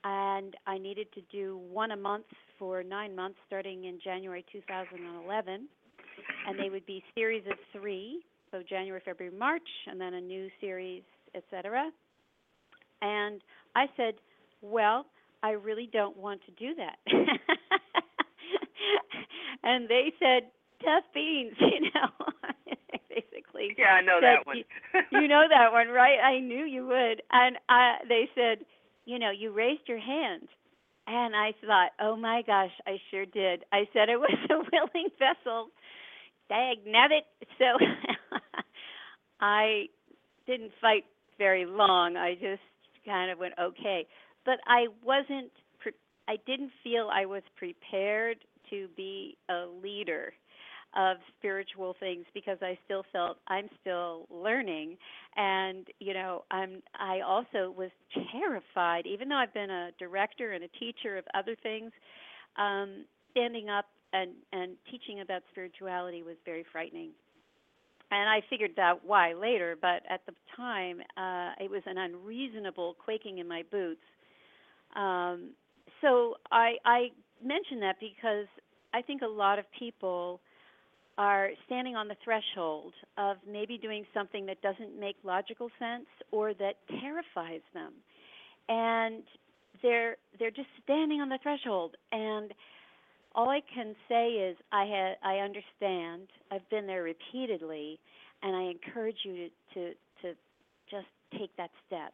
and 0.04 0.56
I 0.66 0.78
needed 0.78 1.08
to 1.14 1.20
do 1.30 1.60
one 1.70 1.92
a 1.92 1.96
month 1.96 2.24
for 2.58 2.82
nine 2.82 3.14
months 3.14 3.38
starting 3.46 3.84
in 3.84 3.98
January 4.02 4.44
2011. 4.50 5.68
And 6.46 6.58
they 6.58 6.70
would 6.70 6.86
be 6.86 7.02
series 7.14 7.44
of 7.46 7.58
three, 7.72 8.24
so 8.50 8.62
January, 8.68 9.00
February, 9.04 9.36
March, 9.36 9.68
and 9.86 10.00
then 10.00 10.14
a 10.14 10.20
new 10.20 10.48
series 10.60 11.02
etc. 11.34 11.90
And 13.02 13.40
I 13.76 13.86
said, 13.96 14.14
"Well, 14.62 15.06
I 15.42 15.50
really 15.50 15.88
don't 15.92 16.16
want 16.16 16.40
to 16.46 16.50
do 16.52 16.74
that." 16.76 16.98
and 19.62 19.88
they 19.88 20.12
said, 20.18 20.50
"Tough 20.82 21.04
beans," 21.14 21.54
you 21.60 21.90
know. 21.94 22.08
Basically. 23.08 23.74
Yeah, 23.76 23.94
I 23.94 24.00
know 24.00 24.18
said, 24.20 24.38
that 24.38 24.46
one. 24.46 24.56
you, 24.58 24.64
you 25.20 25.28
know 25.28 25.44
that 25.48 25.72
one, 25.72 25.88
right? 25.88 26.18
I 26.20 26.38
knew 26.38 26.64
you 26.64 26.86
would. 26.86 27.22
And 27.32 27.56
I, 27.68 27.96
they 28.08 28.28
said, 28.34 28.64
you 29.06 29.18
know, 29.18 29.30
you 29.30 29.50
raised 29.52 29.88
your 29.88 29.98
hand. 29.98 30.48
And 31.08 31.34
I 31.34 31.52
thought, 31.66 31.90
oh 32.00 32.14
my 32.16 32.42
gosh, 32.46 32.70
I 32.86 32.98
sure 33.10 33.24
did. 33.24 33.64
I 33.72 33.88
said 33.92 34.08
it 34.08 34.20
was 34.20 34.36
a 34.50 34.56
willing 34.56 35.08
vessel. 35.18 35.68
Dag 36.48 36.84
nabbit. 36.86 37.24
So 37.58 37.64
I 39.40 39.86
didn't 40.46 40.72
fight 40.80 41.04
very 41.38 41.64
long. 41.66 42.16
I 42.16 42.34
just 42.34 42.60
kind 43.08 43.30
of 43.30 43.38
went 43.38 43.54
okay. 43.60 44.06
But 44.44 44.58
I 44.66 44.86
wasn't, 45.02 45.50
pre- 45.80 45.92
I 46.28 46.36
didn't 46.46 46.72
feel 46.84 47.10
I 47.12 47.26
was 47.26 47.42
prepared 47.56 48.38
to 48.70 48.88
be 48.96 49.36
a 49.48 49.64
leader 49.82 50.32
of 50.96 51.18
spiritual 51.38 51.94
things 52.00 52.24
because 52.32 52.58
I 52.62 52.78
still 52.84 53.04
felt 53.12 53.38
I'm 53.48 53.68
still 53.80 54.26
learning 54.30 54.96
and 55.36 55.86
you 56.00 56.14
know 56.14 56.44
I'm 56.50 56.82
I 56.98 57.20
also 57.20 57.74
was 57.76 57.90
terrified 58.32 59.06
even 59.06 59.28
though 59.28 59.36
I've 59.36 59.52
been 59.52 59.70
a 59.70 59.90
director 59.98 60.52
and 60.52 60.64
a 60.64 60.68
teacher 60.68 61.18
of 61.18 61.24
other 61.34 61.54
things 61.62 61.92
um 62.56 63.04
standing 63.32 63.68
up 63.68 63.84
and 64.14 64.30
and 64.52 64.76
teaching 64.90 65.20
about 65.20 65.42
spirituality 65.50 66.22
was 66.22 66.36
very 66.46 66.64
frightening 66.72 67.10
and 68.10 68.28
I 68.28 68.42
figured 68.48 68.78
out 68.78 69.00
why 69.04 69.32
later 69.32 69.76
but 69.80 70.02
at 70.08 70.24
the 70.26 70.32
time 70.56 71.00
uh 71.16 71.52
it 71.62 71.70
was 71.70 71.82
an 71.86 71.98
unreasonable 71.98 72.96
quaking 73.04 73.38
in 73.38 73.48
my 73.48 73.62
boots. 73.70 74.00
Um 74.96 75.50
so 76.00 76.36
I 76.50 76.76
I 76.84 77.08
mention 77.44 77.80
that 77.80 77.96
because 78.00 78.46
I 78.92 79.02
think 79.02 79.22
a 79.22 79.26
lot 79.26 79.58
of 79.58 79.64
people 79.78 80.40
are 81.18 81.50
standing 81.66 81.96
on 81.96 82.06
the 82.06 82.16
threshold 82.22 82.92
of 83.18 83.36
maybe 83.50 83.76
doing 83.76 84.06
something 84.14 84.46
that 84.46 84.62
doesn't 84.62 84.98
make 84.98 85.16
logical 85.24 85.68
sense 85.78 86.06
or 86.30 86.54
that 86.54 86.74
terrifies 87.00 87.60
them. 87.74 87.92
And 88.68 89.24
they're 89.82 90.16
they're 90.38 90.52
just 90.52 90.68
standing 90.84 91.20
on 91.20 91.28
the 91.28 91.38
threshold. 91.42 91.96
And 92.12 92.52
all 93.34 93.48
I 93.48 93.60
can 93.74 93.94
say 94.08 94.30
is 94.30 94.56
I 94.72 94.84
had 94.84 95.16
I 95.22 95.38
understand 95.38 96.28
I've 96.50 96.68
been 96.70 96.86
there 96.86 97.02
repeatedly 97.02 97.98
and 98.42 98.56
I 98.56 98.62
encourage 98.62 99.18
you 99.24 99.34
to 99.34 99.48
to, 99.74 99.92
to 100.22 100.34
just 100.90 101.06
take 101.38 101.54
that 101.56 101.70
step 101.86 102.12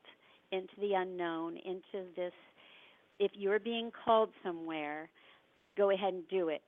into 0.52 0.72
the 0.80 0.94
unknown 0.94 1.56
into 1.56 2.06
this 2.16 2.32
if 3.20 3.30
you're 3.34 3.60
being 3.60 3.90
called 4.04 4.30
somewhere 4.42 5.08
go 5.76 5.90
ahead 5.90 6.14
and 6.14 6.28
do 6.28 6.48
it 6.48 6.62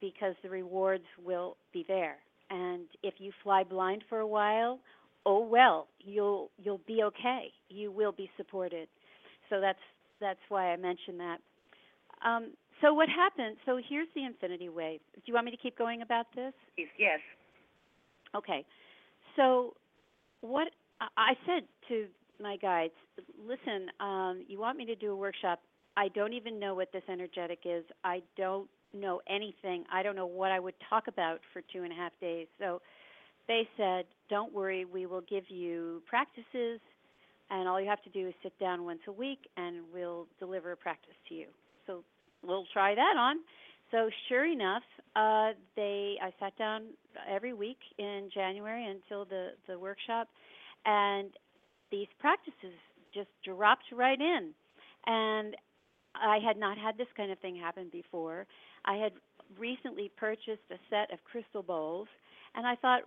because 0.00 0.34
the 0.42 0.48
rewards 0.48 1.04
will 1.24 1.56
be 1.72 1.84
there. 1.86 2.16
And 2.50 2.86
if 3.02 3.14
you 3.18 3.32
fly 3.42 3.64
blind 3.64 4.02
for 4.08 4.18
a 4.18 4.26
while, 4.26 4.80
oh 5.24 5.44
well, 5.44 5.88
you'll 6.00 6.50
you'll 6.58 6.80
be 6.86 7.02
okay. 7.04 7.52
You 7.68 7.92
will 7.92 8.12
be 8.12 8.30
supported. 8.36 8.88
So 9.48 9.60
that's 9.60 9.78
that's 10.20 10.40
why 10.48 10.72
I 10.72 10.76
mentioned 10.76 11.20
that. 11.20 11.38
Um, 12.26 12.52
so 12.80 12.94
what 12.94 13.08
happened? 13.08 13.56
So 13.66 13.80
here's 13.88 14.08
the 14.14 14.24
infinity 14.24 14.68
wave. 14.68 15.00
Do 15.14 15.22
you 15.26 15.34
want 15.34 15.46
me 15.46 15.50
to 15.50 15.56
keep 15.56 15.76
going 15.76 16.02
about 16.02 16.26
this? 16.34 16.52
yes. 16.98 17.20
Okay. 18.34 18.64
So 19.36 19.74
what 20.40 20.68
I 21.16 21.34
said 21.46 21.64
to 21.88 22.06
my 22.40 22.56
guides, 22.56 22.94
listen, 23.46 23.88
um, 24.00 24.44
you 24.48 24.58
want 24.58 24.78
me 24.78 24.84
to 24.86 24.94
do 24.94 25.12
a 25.12 25.16
workshop. 25.16 25.60
I 25.96 26.08
don't 26.08 26.32
even 26.32 26.58
know 26.58 26.74
what 26.74 26.92
this 26.92 27.02
energetic 27.08 27.60
is. 27.64 27.84
I 28.04 28.22
don't 28.36 28.68
know 28.94 29.20
anything. 29.28 29.84
I 29.92 30.02
don't 30.02 30.16
know 30.16 30.26
what 30.26 30.50
I 30.50 30.60
would 30.60 30.74
talk 30.88 31.08
about 31.08 31.40
for 31.52 31.62
two 31.72 31.82
and 31.82 31.92
a 31.92 31.96
half 31.96 32.12
days. 32.20 32.46
So 32.58 32.80
they 33.48 33.68
said, 33.76 34.04
don't 34.28 34.52
worry, 34.52 34.84
we 34.84 35.06
will 35.06 35.22
give 35.22 35.44
you 35.48 36.02
practices, 36.08 36.80
and 37.50 37.68
all 37.68 37.80
you 37.80 37.88
have 37.88 38.02
to 38.02 38.10
do 38.10 38.28
is 38.28 38.34
sit 38.42 38.56
down 38.58 38.84
once 38.84 39.00
a 39.08 39.12
week, 39.12 39.40
and 39.56 39.78
we'll 39.92 40.26
deliver 40.38 40.72
a 40.72 40.76
practice 40.76 41.14
to 41.28 41.34
you. 41.34 41.46
So 41.86 42.04
we'll 42.46 42.66
try 42.72 42.94
that 42.94 43.14
on. 43.18 43.36
So 43.90 44.08
sure 44.28 44.46
enough, 44.46 44.82
uh, 45.16 45.50
they 45.76 46.16
I 46.22 46.32
sat 46.38 46.56
down 46.56 46.82
every 47.28 47.52
week 47.52 47.78
in 47.98 48.30
January 48.32 48.86
until 48.86 49.24
the 49.24 49.50
the 49.66 49.78
workshop, 49.78 50.28
and 50.86 51.30
these 51.90 52.06
practices 52.18 52.78
just 53.12 53.28
dropped 53.44 53.84
right 53.92 54.20
in, 54.20 54.50
and 55.06 55.56
I 56.14 56.38
had 56.38 56.56
not 56.56 56.78
had 56.78 56.96
this 56.96 57.08
kind 57.16 57.32
of 57.32 57.38
thing 57.40 57.56
happen 57.56 57.88
before. 57.90 58.46
I 58.84 58.96
had 58.96 59.12
recently 59.58 60.10
purchased 60.16 60.62
a 60.70 60.78
set 60.88 61.12
of 61.12 61.18
crystal 61.24 61.62
bowls, 61.62 62.08
and 62.54 62.66
I 62.66 62.76
thought, 62.76 63.02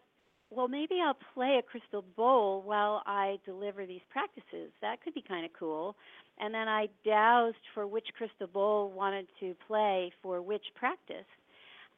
well, 0.56 0.68
maybe 0.68 0.96
I'll 1.04 1.18
play 1.34 1.60
a 1.60 1.62
crystal 1.62 2.04
bowl 2.16 2.62
while 2.64 3.02
I 3.06 3.38
deliver 3.46 3.86
these 3.86 4.02
practices. 4.12 4.72
That 4.82 5.02
could 5.04 5.14
be 5.14 5.24
kind 5.28 5.46
of 5.46 5.52
cool. 5.58 5.96
And 6.40 6.54
then 6.54 6.68
I 6.68 6.88
dowsed 7.06 7.58
for 7.74 7.88
which 7.88 8.08
crystal 8.18 8.48
bowl 8.48 8.92
wanted 8.92 9.28
to 9.40 9.56
play 9.68 10.12
for 10.22 10.42
which 10.42 10.64
practice. 10.76 11.26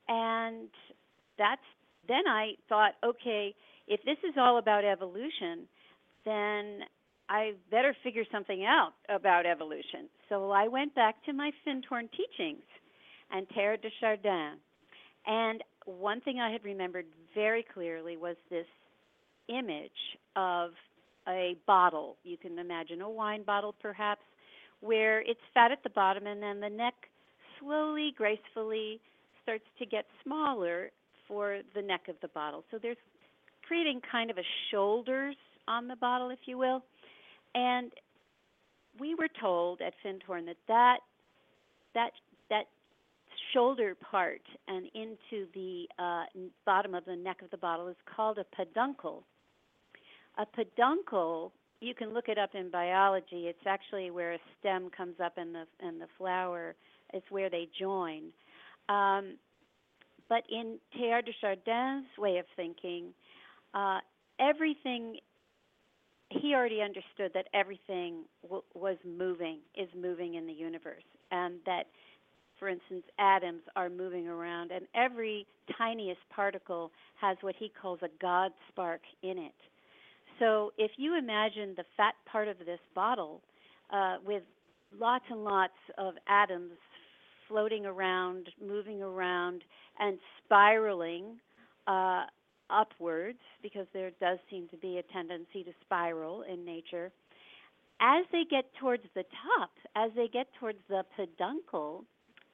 And 0.08 0.70
that's 1.38 1.62
then 2.08 2.28
I 2.28 2.54
thought, 2.70 2.94
okay, 3.04 3.56
if 3.88 4.00
this 4.04 4.18
is 4.28 4.36
all 4.38 4.58
about 4.58 4.86
evolution, 4.86 5.68
then 6.24 6.82
I 7.30 7.54
better 7.72 7.96
figure 8.04 8.24
something 8.32 8.64
out 8.66 8.94
about 9.10 9.46
evolution. 9.46 10.10
So 10.30 10.52
I 10.52 10.68
went 10.68 10.94
back 10.94 11.24
to 11.26 11.34
my 11.34 11.52
Findhorn 11.66 12.10
teachings 12.12 12.64
and 13.32 13.48
Teilhard 13.50 13.82
de 13.82 13.90
Chardin. 14.00 14.58
And 15.26 15.64
one 15.86 16.22
thing 16.22 16.40
I 16.40 16.52
had 16.52 16.64
remembered 16.64 17.06
very 17.34 17.64
clearly 17.74 18.18
was 18.18 18.36
this 18.50 18.66
image 19.48 19.92
of 20.36 20.72
a 21.28 21.56
bottle. 21.66 22.18
You 22.24 22.38
can 22.38 22.60
imagine 22.60 23.02
a 23.02 23.10
wine 23.10 23.44
bottle, 23.44 23.74
perhaps, 23.82 24.22
where 24.82 25.22
it's 25.22 25.40
fat 25.54 25.72
at 25.72 25.84
the 25.84 25.90
bottom 25.90 26.28
and 26.28 26.42
then 26.42 26.60
the 26.60 26.70
neck 26.70 26.94
slowly, 27.60 28.14
gracefully 28.18 29.00
starts 29.44 29.64
to 29.80 29.86
get 29.86 30.06
smaller 30.24 30.92
for 31.28 31.62
the 31.74 31.82
neck 31.82 32.08
of 32.08 32.16
the 32.22 32.28
bottle. 32.30 32.64
So 32.72 32.78
there's 32.82 32.98
creating 33.68 34.02
kind 34.12 34.30
of 34.30 34.38
a 34.38 34.44
shoulders 34.72 35.36
on 35.68 35.88
the 35.88 35.96
bottle, 35.96 36.30
if 36.30 36.40
you 36.46 36.58
will. 36.58 36.84
And 37.54 37.92
we 39.00 39.16
were 39.16 39.30
told 39.40 39.82
at 39.82 39.94
Findhorn 40.04 40.46
that 40.46 40.58
that 40.68 40.98
that 41.94 42.12
that 42.12 42.12
shoulder 43.56 43.96
part 43.96 44.42
and 44.68 44.86
into 44.94 45.48
the 45.54 45.86
uh, 45.98 46.24
bottom 46.66 46.94
of 46.94 47.06
the 47.06 47.16
neck 47.16 47.42
of 47.42 47.50
the 47.52 47.58
bottle 47.58 47.88
is 47.88 47.96
called 48.16 48.38
a 48.38 48.44
peduncle. 48.56 49.24
A 50.38 50.46
peduncle, 50.46 51.54
you 51.80 51.96
can 51.96 52.14
look 52.14 52.28
it 52.28 52.38
up 52.38 52.54
in 52.54 52.70
biology. 52.70 53.48
It's 53.48 53.66
actually 53.66 54.12
where 54.12 54.34
a 54.34 54.40
stem 54.60 54.90
comes 54.96 55.16
up 55.24 55.38
in 55.38 55.54
the 55.54 55.64
in 55.88 55.98
the 56.00 56.08
flower. 56.18 56.76
It's 57.14 57.26
where 57.32 57.50
they 57.50 57.70
join. 57.80 58.24
Um, 58.90 59.38
but 60.28 60.44
in 60.50 60.78
Teilhard 60.98 61.26
de 61.26 61.32
Chardin's 61.40 62.08
way 62.18 62.38
of 62.38 62.46
thinking, 62.56 63.14
uh, 63.74 64.00
everything 64.40 65.18
he 66.30 66.54
already 66.56 66.82
understood 66.82 67.32
that 67.34 67.48
everything 67.54 68.24
w- 68.44 68.64
was 68.74 68.98
moving, 69.06 69.60
is 69.76 69.88
moving 69.96 70.36
in 70.36 70.48
the 70.48 70.54
universe, 70.54 71.04
and 71.32 71.56
that 71.66 71.86
for 72.66 72.70
instance, 72.70 73.04
atoms 73.20 73.62
are 73.76 73.92
moving 73.92 74.28
around, 74.28 74.72
and 74.72 74.88
every 74.96 75.46
tiniest 75.78 76.22
particle 76.36 76.90
has 77.22 77.38
what 77.42 77.54
he 77.60 77.72
calls 77.80 78.00
a 78.02 78.08
God 78.20 78.52
spark 78.70 79.02
in 79.22 79.38
it. 79.38 79.54
So 80.40 80.72
if 80.80 80.90
you 80.98 81.16
imagine 81.16 81.76
the 81.78 81.84
fat 81.96 82.16
part 82.26 82.48
of 82.48 82.58
this 82.58 82.80
bottle 82.96 83.44
uh, 83.92 84.16
with 84.26 84.42
lots 85.00 85.26
and 85.30 85.44
lots 85.44 85.78
of 86.00 86.16
atoms 86.28 86.72
floating 87.48 87.86
around, 87.86 88.50
moving 88.60 89.04
around, 89.04 89.62
and 90.00 90.18
spiraling 90.44 91.36
uh, 91.86 92.24
upwards, 92.72 93.38
because 93.62 93.86
there 93.94 94.10
does 94.20 94.40
seem 94.50 94.68
to 94.70 94.78
be 94.78 94.98
a 94.98 95.14
tendency 95.14 95.64
to 95.64 95.72
spiral 95.86 96.42
in 96.52 96.66
nature. 96.66 97.12
As 98.02 98.26
they 98.32 98.42
get 98.50 98.66
towards 98.82 99.04
the 99.14 99.24
top, 99.24 99.70
as 99.96 100.10
they 100.16 100.28
get 100.28 100.48
towards 100.60 100.80
the 100.90 101.04
peduncle, 101.16 102.06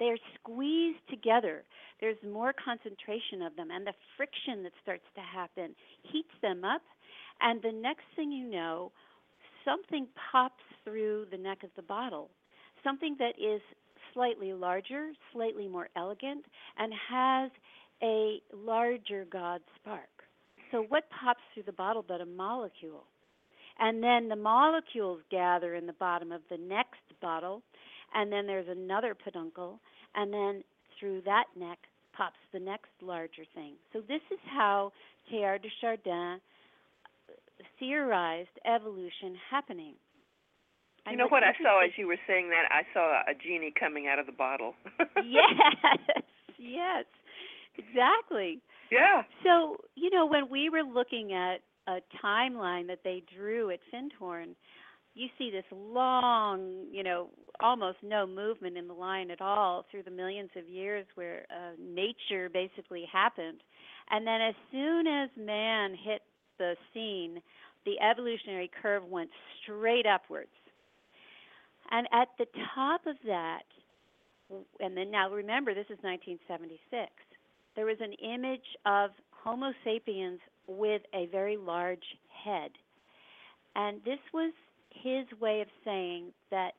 they're 0.02 0.18
squeezed 0.34 1.08
together. 1.12 1.64
There's 2.00 2.18
more 2.28 2.54
concentration 2.54 3.44
of 3.44 3.56
them, 3.56 3.70
and 3.70 3.86
the 3.86 3.94
friction 4.18 4.64
that 4.64 4.72
starts 4.82 5.06
to 5.14 5.22
happen 5.22 5.76
heats 6.12 6.34
them 6.42 6.66
up. 6.66 6.82
And 7.40 7.62
the 7.62 7.72
next 7.72 8.06
thing 8.16 8.32
you 8.32 8.50
know, 8.50 8.92
something 9.64 10.08
pops 10.32 10.64
through 10.84 11.28
the 11.30 11.38
neck 11.38 11.60
of 11.64 11.70
the 11.76 11.84
bottle, 11.84 12.32
something 12.84 13.16
that 13.20 13.34
is 13.38 13.62
slightly 14.12 14.54
larger, 14.54 15.12
slightly 15.32 15.68
more 15.68 15.90
elegant, 15.96 16.46
and 16.80 16.92
has 17.08 17.52
a 18.02 18.40
larger 18.56 19.28
God 19.32 19.62
spark. 19.76 20.10
So, 20.72 20.84
what 20.90 21.04
pops 21.12 21.42
through 21.54 21.64
the 21.64 21.74
bottle 21.74 22.04
but 22.08 22.22
a 22.22 22.26
molecule? 22.26 23.04
And 23.80 24.04
then 24.04 24.30
the 24.30 24.36
molecules 24.36 25.22
gather 25.30 25.76
in 25.76 25.86
the 25.86 25.94
bottom 25.94 26.32
of 26.32 26.42
the 26.50 26.58
next 26.58 27.02
bottle, 27.22 27.62
and 28.14 28.32
then 28.32 28.46
there's 28.46 28.68
another 28.68 29.16
peduncle, 29.16 29.80
and 30.16 30.34
then 30.34 30.64
through 31.00 31.22
that 31.26 31.46
neck 31.58 31.80
pops 32.16 32.40
the 32.54 32.60
next 32.60 32.92
larger 33.02 33.44
thing. 33.56 33.74
So 33.94 34.02
this 34.02 34.22
is 34.32 34.40
how 34.46 34.92
Teilhard 35.32 35.64
de 35.64 35.70
Chardin 35.80 36.40
uh, 36.40 37.34
theorized 37.80 38.50
evolution 38.66 39.36
happening. 39.50 39.94
You 41.10 41.18
know 41.18 41.28
what 41.28 41.44
I 41.44 41.54
saw 41.62 41.84
as 41.84 41.90
you 41.98 42.06
were 42.06 42.20
saying 42.28 42.50
that? 42.50 42.70
I 42.70 42.84
saw 42.94 43.22
a 43.28 43.34
genie 43.34 43.74
coming 43.78 44.08
out 44.08 44.20
of 44.20 44.28
the 44.28 44.32
bottle. 44.32 44.76
yes, 45.26 45.98
yes, 46.60 47.06
exactly. 47.76 48.62
Yeah. 48.92 49.24
So, 49.44 49.78
you 49.96 50.12
know, 50.12 50.28
when 50.28 50.50
we 50.50 50.70
were 50.70 50.84
looking 50.84 51.34
at 51.34 51.62
a 51.88 52.02
timeline 52.24 52.88
that 52.88 53.00
they 53.04 53.24
drew 53.36 53.72
at 53.72 53.80
Findhorn, 53.92 54.56
you 55.14 55.28
see 55.38 55.52
this 55.52 55.66
long, 55.72 56.86
you 56.92 57.04
know, 57.04 57.28
almost 57.60 57.98
no 58.02 58.26
movement 58.26 58.78
in 58.78 58.88
the 58.88 58.94
line 58.94 59.30
at 59.30 59.42
all 59.42 59.86
through 59.92 60.04
the 60.04 60.12
millions 60.12 60.50
of 60.56 60.68
years 60.68 61.06
where 61.16 61.46
uh, 61.52 61.72
nature 61.80 62.50
basically 62.50 63.06
happened. 63.12 63.60
And 64.10 64.26
then 64.26 64.42
as 64.42 64.56
soon 64.72 65.08
as 65.08 65.30
man 65.38 65.92
hit 65.92 66.22
the 66.58 66.76
scene, 66.94 67.42
the 67.86 68.00
evolutionary 68.00 68.70
curve 68.82 69.04
went 69.06 69.30
straight 69.64 70.06
upwards. 70.06 70.50
And 71.92 72.08
at 72.14 72.30
the 72.38 72.46
top 72.74 73.06
of 73.06 73.16
that, 73.26 73.64
and 74.80 74.96
then 74.96 75.12
now 75.12 75.30
remember, 75.30 75.74
this 75.74 75.86
is 75.90 75.98
1976, 76.02 77.12
there 77.76 77.86
was 77.86 77.98
an 78.00 78.14
image 78.14 78.66
of 78.86 79.12
Homo 79.32 79.72
sapiens 79.84 80.40
with 80.68 81.02
a 81.14 81.28
very 81.28 81.58
large 81.58 82.04
head. 82.44 82.72
And 83.76 84.04
this 84.04 84.20
was 84.34 84.54
his 84.92 85.26
way 85.40 85.62
of 85.62 85.68
saying 85.84 86.32
that 86.50 86.74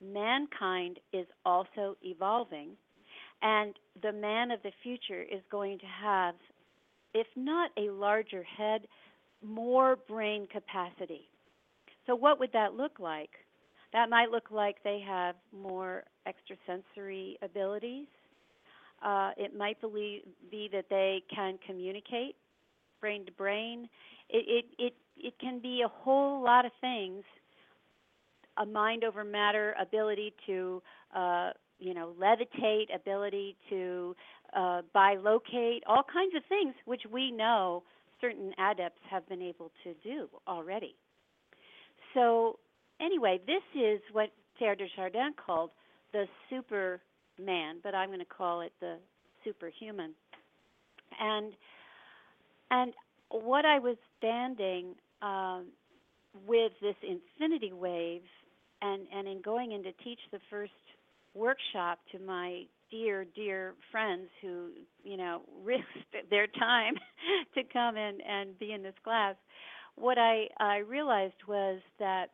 mankind 0.00 0.98
is 1.12 1.26
also 1.44 1.96
evolving, 2.02 2.70
and 3.42 3.74
the 4.02 4.12
man 4.12 4.50
of 4.50 4.62
the 4.62 4.72
future 4.82 5.22
is 5.22 5.40
going 5.50 5.78
to 5.78 5.86
have, 5.86 6.34
if 7.14 7.26
not 7.36 7.70
a 7.76 7.90
larger 7.90 8.42
head, 8.42 8.86
more 9.42 9.96
brain 10.08 10.46
capacity. 10.52 11.28
So, 12.06 12.14
what 12.14 12.38
would 12.40 12.52
that 12.52 12.74
look 12.74 12.98
like? 12.98 13.30
That 13.92 14.08
might 14.08 14.30
look 14.30 14.50
like 14.50 14.76
they 14.84 15.02
have 15.06 15.34
more 15.52 16.04
extrasensory 16.26 17.38
abilities. 17.42 18.06
Uh, 19.02 19.30
it 19.36 19.56
might 19.56 19.80
believe, 19.80 20.22
be 20.50 20.68
that 20.72 20.86
they 20.90 21.22
can 21.34 21.58
communicate 21.66 22.36
brain 23.00 23.24
to 23.26 23.32
brain. 23.32 23.88
It, 24.28 24.64
it 24.78 24.84
it 24.84 24.94
it 25.16 25.34
can 25.40 25.58
be 25.60 25.82
a 25.84 25.88
whole 25.88 26.42
lot 26.42 26.64
of 26.64 26.72
things. 26.80 27.24
A 28.58 28.66
mind 28.66 29.04
over 29.04 29.24
matter 29.24 29.74
ability 29.80 30.34
to 30.46 30.82
uh, 31.14 31.50
you 31.78 31.94
know 31.94 32.12
levitate, 32.20 32.94
ability 32.94 33.56
to 33.70 34.14
uh, 34.56 34.82
bilocate, 34.94 35.80
all 35.86 36.02
kinds 36.02 36.34
of 36.36 36.42
things 36.48 36.74
which 36.84 37.02
we 37.10 37.30
know 37.30 37.82
certain 38.20 38.52
adepts 38.58 39.00
have 39.08 39.26
been 39.28 39.40
able 39.42 39.70
to 39.84 39.94
do 40.02 40.28
already. 40.46 40.94
So 42.14 42.58
anyway, 43.00 43.40
this 43.46 43.62
is 43.74 44.00
what 44.12 44.30
Pierre 44.58 44.74
de 44.74 44.86
Chardin 44.94 45.32
called 45.44 45.70
the 46.12 46.26
superman, 46.50 47.76
but 47.82 47.94
I'm 47.94 48.08
going 48.08 48.18
to 48.18 48.24
call 48.24 48.60
it 48.60 48.72
the 48.80 48.96
superhuman. 49.44 50.14
And 51.18 51.52
and 52.70 52.92
what 53.30 53.64
I 53.64 53.78
was 53.78 53.96
standing 54.18 54.94
um, 55.22 55.66
with 56.46 56.72
this 56.80 56.94
infinity 57.02 57.72
wave, 57.72 58.22
and 58.82 59.06
and 59.14 59.28
in 59.28 59.40
going 59.40 59.72
in 59.72 59.82
to 59.82 59.92
teach 60.04 60.20
the 60.32 60.40
first 60.50 60.72
workshop 61.34 61.98
to 62.12 62.18
my 62.18 62.62
dear 62.90 63.24
dear 63.36 63.74
friends 63.90 64.28
who 64.42 64.70
you 65.04 65.16
know 65.16 65.42
risked 65.64 66.30
their 66.30 66.46
time 66.46 66.94
to 67.54 67.62
come 67.72 67.96
in 67.96 68.18
and 68.22 68.58
be 68.58 68.72
in 68.72 68.82
this 68.82 68.94
class, 69.04 69.34
what 69.96 70.18
I 70.18 70.48
I 70.58 70.78
realized 70.78 71.42
was 71.46 71.80
that 71.98 72.30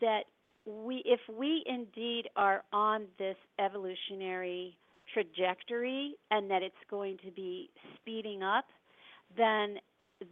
that 0.00 0.24
we 0.66 1.02
if 1.04 1.20
we 1.38 1.62
indeed 1.66 2.28
are 2.36 2.62
on 2.72 3.06
this 3.18 3.36
evolutionary 3.58 4.76
trajectory 5.12 6.14
and 6.30 6.50
that 6.50 6.62
it's 6.62 6.74
going 6.90 7.16
to 7.24 7.30
be 7.30 7.70
speeding 7.94 8.42
up, 8.42 8.66
then 9.36 9.76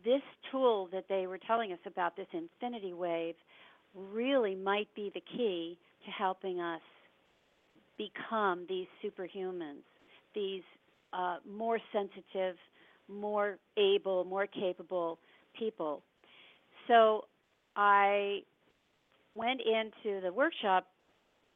this 0.05 0.23
tool 0.51 0.89
that 0.93 1.05
they 1.09 1.27
were 1.27 1.39
telling 1.39 1.73
us 1.73 1.79
about, 1.87 2.17
this 2.17 2.27
infinity 2.33 2.93
wave, 2.93 3.35
really 3.95 4.55
might 4.55 4.89
be 4.95 5.11
the 5.15 5.23
key 5.37 5.79
to 6.05 6.11
helping 6.11 6.61
us 6.61 6.81
become 7.97 8.67
these 8.69 8.87
superhumans, 9.03 9.85
these 10.35 10.63
uh, 11.13 11.37
more 11.49 11.79
sensitive, 11.93 12.57
more 13.09 13.59
able, 13.77 14.25
more 14.25 14.47
capable 14.47 15.19
people. 15.57 16.03
So 16.89 17.25
I 17.77 18.41
went 19.35 19.61
into 19.61 20.21
the 20.21 20.33
workshop 20.33 20.87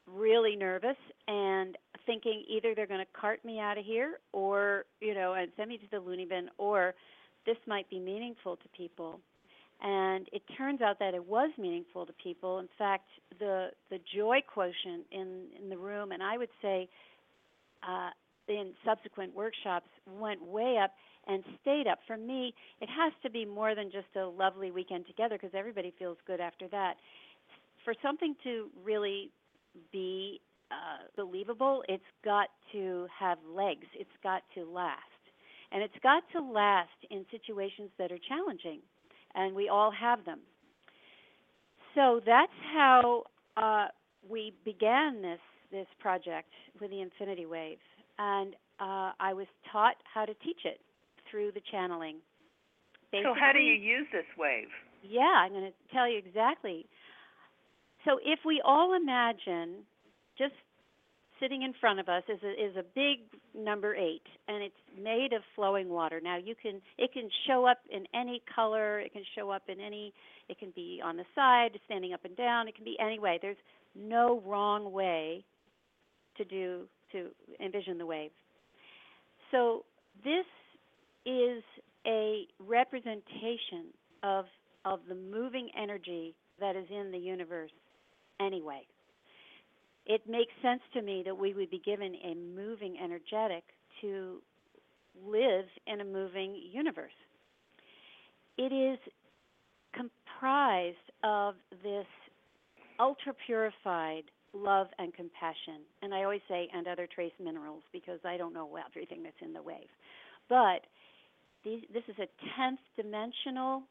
really 0.06 0.56
nervous 0.56 0.96
and 1.26 1.76
thinking 2.06 2.44
either 2.48 2.74
they're 2.74 2.86
going 2.86 3.00
to 3.00 3.20
cart 3.20 3.44
me 3.44 3.58
out 3.60 3.78
of 3.78 3.84
here 3.84 4.20
or, 4.32 4.84
you 5.00 5.14
know, 5.14 5.34
and 5.34 5.50
send 5.56 5.68
me 5.68 5.78
to 5.78 5.84
the 5.90 5.98
loony 5.98 6.24
bin 6.24 6.48
or 6.56 6.94
this 7.46 7.56
might 7.66 7.88
be 7.90 7.98
meaningful 8.00 8.56
to 8.56 8.68
people. 8.76 9.20
And 9.80 10.28
it 10.32 10.42
turns 10.56 10.80
out 10.80 10.98
that 10.98 11.14
it 11.14 11.24
was 11.24 11.50
meaningful 11.56 12.04
to 12.04 12.12
people. 12.12 12.58
In 12.58 12.68
fact, 12.76 13.08
the 13.38 13.68
the 13.90 13.98
joy 14.14 14.40
quotient 14.52 15.06
in 15.12 15.46
in 15.60 15.68
the 15.68 15.78
room, 15.78 16.12
and 16.12 16.22
I 16.22 16.36
would 16.36 16.50
say 16.60 16.88
uh, 17.88 18.10
in 18.48 18.72
subsequent 18.84 19.34
workshops, 19.34 19.88
went 20.18 20.42
way 20.42 20.78
up 20.82 20.92
and 21.28 21.44
stayed 21.60 21.86
up. 21.86 21.98
For 22.06 22.16
me, 22.16 22.54
it 22.80 22.88
has 22.88 23.12
to 23.22 23.30
be 23.30 23.44
more 23.44 23.74
than 23.74 23.90
just 23.92 24.08
a 24.16 24.26
lovely 24.26 24.70
weekend 24.72 25.06
together 25.06 25.36
because 25.36 25.54
everybody 25.54 25.92
feels 25.98 26.16
good 26.26 26.40
after 26.40 26.66
that 26.68 26.94
for 27.88 27.94
something 28.02 28.36
to 28.44 28.68
really 28.84 29.30
be 29.92 30.40
uh, 30.70 31.08
believable, 31.16 31.82
it's 31.88 32.02
got 32.22 32.48
to 32.72 33.06
have 33.18 33.38
legs. 33.50 33.86
It's 33.94 34.10
got 34.22 34.42
to 34.54 34.64
last. 34.64 35.00
And 35.72 35.82
it's 35.82 35.94
got 36.02 36.22
to 36.32 36.40
last 36.42 36.98
in 37.10 37.24
situations 37.30 37.88
that 37.98 38.12
are 38.12 38.18
challenging, 38.28 38.80
and 39.34 39.54
we 39.54 39.68
all 39.68 39.90
have 39.90 40.24
them. 40.24 40.40
So 41.94 42.20
that's 42.24 42.52
how 42.72 43.24
uh, 43.56 43.86
we 44.28 44.52
began 44.64 45.22
this 45.22 45.40
this 45.70 45.86
project 45.98 46.48
with 46.80 46.90
the 46.90 47.02
Infinity 47.02 47.44
Wave, 47.44 47.78
and 48.18 48.54
uh, 48.80 49.12
I 49.20 49.34
was 49.34 49.46
taught 49.70 49.96
how 50.02 50.24
to 50.24 50.32
teach 50.34 50.60
it 50.64 50.80
through 51.30 51.52
the 51.52 51.60
channeling. 51.70 52.16
Basically, 53.12 53.32
so 53.34 53.38
how 53.38 53.52
do 53.52 53.58
you 53.58 53.74
use 53.74 54.06
this 54.12 54.24
wave? 54.38 54.68
Yeah, 55.02 55.22
I'm 55.22 55.52
going 55.52 55.64
to 55.64 55.94
tell 55.94 56.08
you 56.08 56.18
exactly. 56.18 56.86
So 58.04 58.18
if 58.24 58.40
we 58.44 58.62
all 58.64 58.94
imagine 58.94 59.84
just 60.36 60.54
sitting 61.40 61.62
in 61.62 61.72
front 61.80 62.00
of 62.00 62.08
us 62.08 62.22
is 62.28 62.38
a, 62.42 62.50
is 62.50 62.76
a 62.76 62.84
big 62.94 63.20
number 63.54 63.94
eight, 63.94 64.22
and 64.48 64.62
it's 64.62 64.74
made 65.00 65.32
of 65.32 65.42
flowing 65.54 65.88
water. 65.88 66.20
Now 66.22 66.36
you 66.36 66.54
can 66.60 66.80
it 66.96 67.12
can 67.12 67.28
show 67.46 67.66
up 67.66 67.78
in 67.90 68.04
any 68.14 68.42
color. 68.54 69.00
It 69.00 69.12
can 69.12 69.22
show 69.36 69.50
up 69.50 69.62
in 69.68 69.80
any. 69.80 70.12
It 70.48 70.58
can 70.58 70.72
be 70.74 71.00
on 71.04 71.16
the 71.16 71.24
side, 71.34 71.78
standing 71.84 72.12
up 72.12 72.24
and 72.24 72.36
down. 72.36 72.68
It 72.68 72.74
can 72.74 72.84
be 72.84 72.96
any 73.00 73.18
way. 73.18 73.38
There's 73.40 73.56
no 73.94 74.42
wrong 74.46 74.92
way 74.92 75.44
to 76.36 76.44
do 76.44 76.86
to 77.12 77.28
envision 77.60 77.98
the 77.98 78.06
wave. 78.06 78.30
So 79.50 79.84
this 80.24 80.46
is 81.24 81.62
a 82.06 82.46
representation 82.58 83.92
of 84.22 84.46
of 84.84 85.00
the 85.08 85.14
moving 85.14 85.68
energy 85.80 86.34
that 86.60 86.76
is 86.76 86.86
in 86.90 87.10
the 87.12 87.18
universe 87.18 87.70
anyway. 88.40 88.82
It 90.08 90.22
makes 90.28 90.52
sense 90.62 90.80
to 90.94 91.02
me 91.02 91.22
that 91.26 91.36
we 91.36 91.52
would 91.52 91.70
be 91.70 91.82
given 91.84 92.16
a 92.24 92.34
moving 92.34 92.96
energetic 93.02 93.62
to 94.00 94.40
live 95.24 95.66
in 95.86 96.00
a 96.00 96.04
moving 96.04 96.58
universe. 96.72 97.12
It 98.56 98.72
is 98.72 98.98
comprised 99.92 100.96
of 101.22 101.54
this 101.82 102.06
ultra 102.98 103.34
purified 103.46 104.24
love 104.54 104.88
and 104.98 105.12
compassion. 105.14 105.82
And 106.02 106.14
I 106.14 106.24
always 106.24 106.40
say, 106.48 106.68
and 106.74 106.88
other 106.88 107.06
trace 107.12 107.32
minerals, 107.42 107.82
because 107.92 108.18
I 108.24 108.36
don't 108.36 108.54
know 108.54 108.76
everything 108.76 109.22
that's 109.22 109.36
in 109.42 109.52
the 109.52 109.62
wave. 109.62 109.88
But 110.48 110.86
these, 111.64 111.82
this 111.92 112.04
is 112.08 112.16
a 112.18 112.28
10th 112.60 112.78
dimensional 112.96 113.82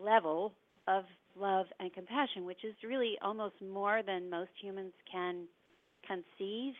level 0.00 0.52
of 0.86 1.04
love 1.38 1.66
and 1.80 1.92
compassion, 1.92 2.44
which 2.44 2.64
is 2.64 2.74
really 2.86 3.16
almost 3.22 3.54
more 3.62 4.02
than 4.06 4.30
most 4.30 4.50
humans 4.60 4.92
can 5.10 5.44
conceive. 6.06 6.74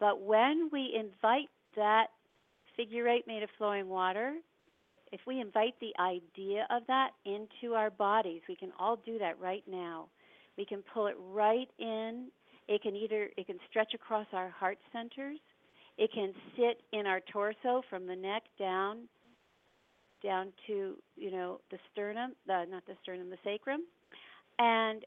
But 0.00 0.20
when 0.20 0.68
we 0.72 0.94
invite 0.98 1.48
that 1.76 2.06
figure 2.76 3.08
eight 3.08 3.26
made 3.26 3.42
of 3.42 3.48
flowing 3.58 3.88
water 3.88 4.34
if 5.12 5.20
we 5.26 5.40
invite 5.40 5.74
the 5.80 5.92
idea 6.00 6.66
of 6.70 6.82
that 6.88 7.10
into 7.26 7.74
our 7.74 7.90
bodies, 7.90 8.40
we 8.48 8.56
can 8.56 8.72
all 8.78 8.96
do 9.04 9.18
that 9.18 9.38
right 9.38 9.62
now. 9.70 10.08
We 10.56 10.64
can 10.64 10.82
pull 10.92 11.06
it 11.06 11.16
right 11.18 11.68
in. 11.78 12.28
It 12.66 12.82
can 12.82 12.96
either 12.96 13.28
it 13.36 13.46
can 13.46 13.58
stretch 13.68 13.92
across 13.94 14.26
our 14.32 14.48
heart 14.48 14.78
centers. 14.90 15.38
It 15.98 16.10
can 16.14 16.32
sit 16.56 16.82
in 16.98 17.06
our 17.06 17.20
torso 17.30 17.82
from 17.90 18.06
the 18.06 18.16
neck 18.16 18.44
down 18.58 19.02
down 20.22 20.52
to, 20.66 20.96
you 21.16 21.30
know, 21.30 21.60
the 21.70 21.78
sternum, 21.92 22.32
the 22.46 22.64
not 22.70 22.86
the 22.86 22.94
sternum, 23.02 23.30
the 23.30 23.38
sacrum. 23.44 23.82
And 24.58 25.04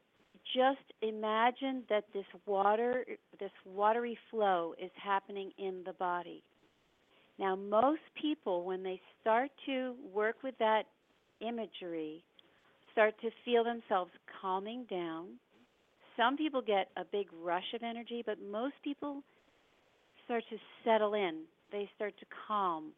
just 0.56 0.94
imagine 1.02 1.84
that 1.90 2.06
this 2.14 2.26
water 2.46 3.06
this 3.40 3.52
watery 3.66 4.18
flow 4.30 4.74
is 4.82 4.92
happening 4.96 5.52
in 5.58 5.84
the 5.86 5.94
body. 5.94 6.44
Now, 7.38 7.56
most 7.56 8.02
people, 8.20 8.64
when 8.64 8.84
they 8.84 9.02
start 9.22 9.52
to 9.66 9.96
work 10.14 10.38
with 10.44 10.58
that 10.60 10.84
imagery, 11.42 12.24
start 12.92 13.14
to 13.22 13.30
feel 13.44 13.64
themselves 13.64 14.12
calming 14.42 14.86
down. 14.90 15.28
Some 16.16 16.38
people 16.38 16.62
get 16.62 16.90
a 16.96 17.04
big 17.04 17.28
rush 17.44 17.74
of 17.74 17.84
energy, 17.84 18.24
but 18.26 18.38
most 18.42 18.76
people 18.84 19.22
start 20.24 20.44
to 20.50 20.58
settle 20.86 21.14
in. 21.14 21.42
They 21.74 21.90
start 21.96 22.14
to 22.20 22.26
calm. 22.48 22.92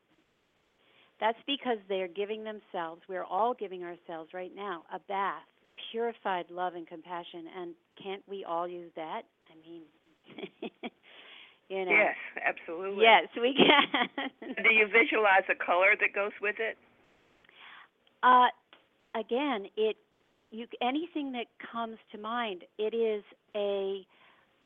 That's 1.20 1.38
because 1.48 1.78
they're 1.90 2.08
giving 2.08 2.44
themselves, 2.44 3.02
we're 3.10 3.24
all 3.24 3.54
giving 3.54 3.84
ourselves 3.84 4.32
right 4.34 4.52
now, 4.56 4.84
a 4.94 5.00
bath, 5.00 5.42
purified 5.92 6.46
love 6.52 6.76
and 6.76 6.88
compassion. 6.88 7.46
And 7.60 7.74
can't 8.02 8.22
we 8.30 8.46
all 8.46 8.68
use 8.68 8.92
that? 8.96 9.24
I 9.50 9.68
mean, 9.68 9.82
you 11.70 11.86
know. 11.86 11.92
Yes, 11.92 12.16
absolutely. 12.46 13.04
Yes, 13.04 13.28
we 13.36 13.56
can. 13.56 14.56
Do 14.64 14.74
you 14.74 14.88
visualize 14.88 15.44
a 15.50 15.56
color 15.56 15.96
that 16.00 16.14
goes 16.14 16.34
with 16.42 16.56
it? 16.60 16.78
Uh, 18.22 18.48
again, 19.20 19.68
it 19.76 19.98
you 20.52 20.66
anything 20.82 21.34
that 21.34 21.48
comes 21.72 21.98
to 22.12 22.18
mind. 22.18 22.64
It 22.78 22.94
is 22.94 23.24
a 23.56 24.06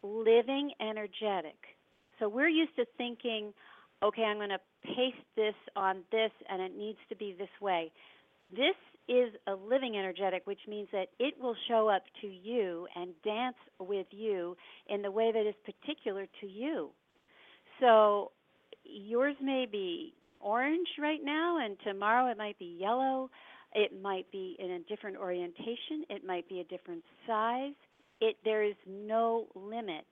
living 0.04 0.72
energetic. 0.80 1.58
So 2.20 2.30
we're 2.30 2.50
used 2.50 2.76
to 2.76 2.86
thinking, 2.98 3.54
okay, 4.04 4.24
I'm 4.24 4.38
going 4.38 4.50
to 4.50 4.60
paste 4.84 5.26
this 5.36 5.56
on 5.76 6.02
this, 6.12 6.32
and 6.50 6.62
it 6.62 6.78
needs 6.78 7.00
to 7.10 7.16
be 7.16 7.36
this 7.38 7.50
way. 7.62 7.92
This 8.52 8.76
is 9.08 9.34
a 9.48 9.54
living 9.54 9.98
energetic, 9.98 10.46
which 10.46 10.60
means 10.68 10.88
that 10.92 11.08
it 11.20 11.36
will 11.40 11.56
show 11.68 11.90
up 11.90 12.04
to 12.22 12.28
you 12.28 12.88
and 12.96 13.12
dance 13.24 13.56
with 13.80 14.08
you 14.12 14.56
in 14.88 15.02
the 15.02 15.12
way 15.12 15.32
that 15.32 15.48
is 15.48 15.56
particular 15.66 16.28
to 16.42 16.48
you. 16.48 16.90
So 17.80 18.32
yours 18.84 19.36
may 19.42 19.66
be 19.70 20.14
orange 20.40 20.88
right 21.00 21.20
now, 21.24 21.58
and 21.64 21.78
tomorrow 21.84 22.30
it 22.32 22.38
might 22.38 22.58
be 22.60 22.78
yellow. 22.80 23.30
It 23.74 24.02
might 24.02 24.30
be 24.32 24.56
in 24.60 24.72
a 24.72 24.80
different 24.80 25.18
orientation. 25.18 26.06
It 26.10 26.26
might 26.26 26.48
be 26.50 26.60
a 26.60 26.64
different 26.66 27.04
size. 27.26 27.74
It 28.20 28.36
there 28.44 28.64
is 28.64 28.76
no 28.88 29.48
limit 29.56 30.06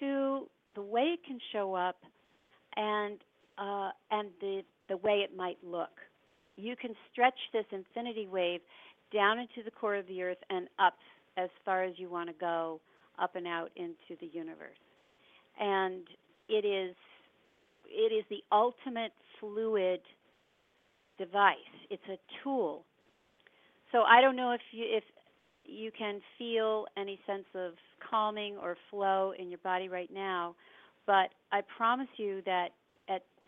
to 0.00 0.48
the 0.74 0.82
way 0.82 1.02
it 1.02 1.20
can 1.26 1.38
show 1.52 1.74
up, 1.74 1.96
and 2.76 3.18
uh, 3.58 3.90
and 4.10 4.28
the 4.40 4.62
the 4.88 4.96
way 4.98 5.24
it 5.28 5.36
might 5.36 5.58
look. 5.64 5.90
You 6.56 6.76
can 6.76 6.94
stretch 7.12 7.38
this 7.52 7.64
infinity 7.72 8.28
wave 8.30 8.60
down 9.12 9.38
into 9.38 9.62
the 9.64 9.70
core 9.70 9.96
of 9.96 10.06
the 10.06 10.22
earth 10.22 10.38
and 10.48 10.68
up 10.78 10.94
as 11.36 11.50
far 11.64 11.84
as 11.84 11.94
you 11.96 12.08
want 12.08 12.28
to 12.28 12.34
go 12.38 12.80
up 13.18 13.34
and 13.36 13.46
out 13.46 13.70
into 13.76 14.18
the 14.20 14.26
universe. 14.32 14.78
And 15.60 16.02
it 16.48 16.64
is 16.64 16.94
it 17.88 18.12
is 18.12 18.24
the 18.30 18.42
ultimate 18.52 19.12
fluid 19.40 20.00
device. 21.18 21.56
It's 21.90 22.02
a 22.10 22.18
tool. 22.42 22.84
So 23.92 24.02
i 24.02 24.20
don't 24.20 24.36
know 24.36 24.52
if 24.52 24.60
you 24.72 24.84
if 24.86 25.04
you 25.64 25.90
can 25.96 26.20
feel 26.38 26.86
any 26.96 27.18
sense 27.26 27.46
of 27.54 27.72
calming 28.08 28.56
or 28.56 28.76
flow 28.90 29.32
in 29.38 29.48
your 29.48 29.58
body 29.64 29.88
right 29.88 30.10
now 30.12 30.54
but 31.06 31.30
i 31.52 31.60
promise 31.76 32.08
you 32.16 32.40
that 32.46 32.68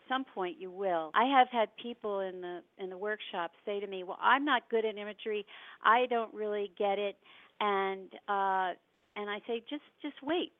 some 0.09 0.25
point 0.25 0.57
you 0.59 0.71
will. 0.71 1.11
I 1.13 1.25
have 1.25 1.47
had 1.51 1.69
people 1.81 2.19
in 2.21 2.41
the 2.41 2.61
in 2.77 2.89
the 2.89 2.97
workshop 2.97 3.51
say 3.65 3.79
to 3.79 3.87
me, 3.87 4.03
"Well, 4.03 4.17
I'm 4.21 4.43
not 4.43 4.63
good 4.69 4.85
at 4.85 4.97
imagery. 4.97 5.45
I 5.83 6.07
don't 6.07 6.33
really 6.33 6.71
get 6.77 6.99
it." 6.99 7.15
And 7.61 8.09
uh 8.27 8.73
and 9.15 9.29
I 9.29 9.39
say, 9.47 9.63
"Just 9.69 9.83
just 10.01 10.21
wait." 10.23 10.51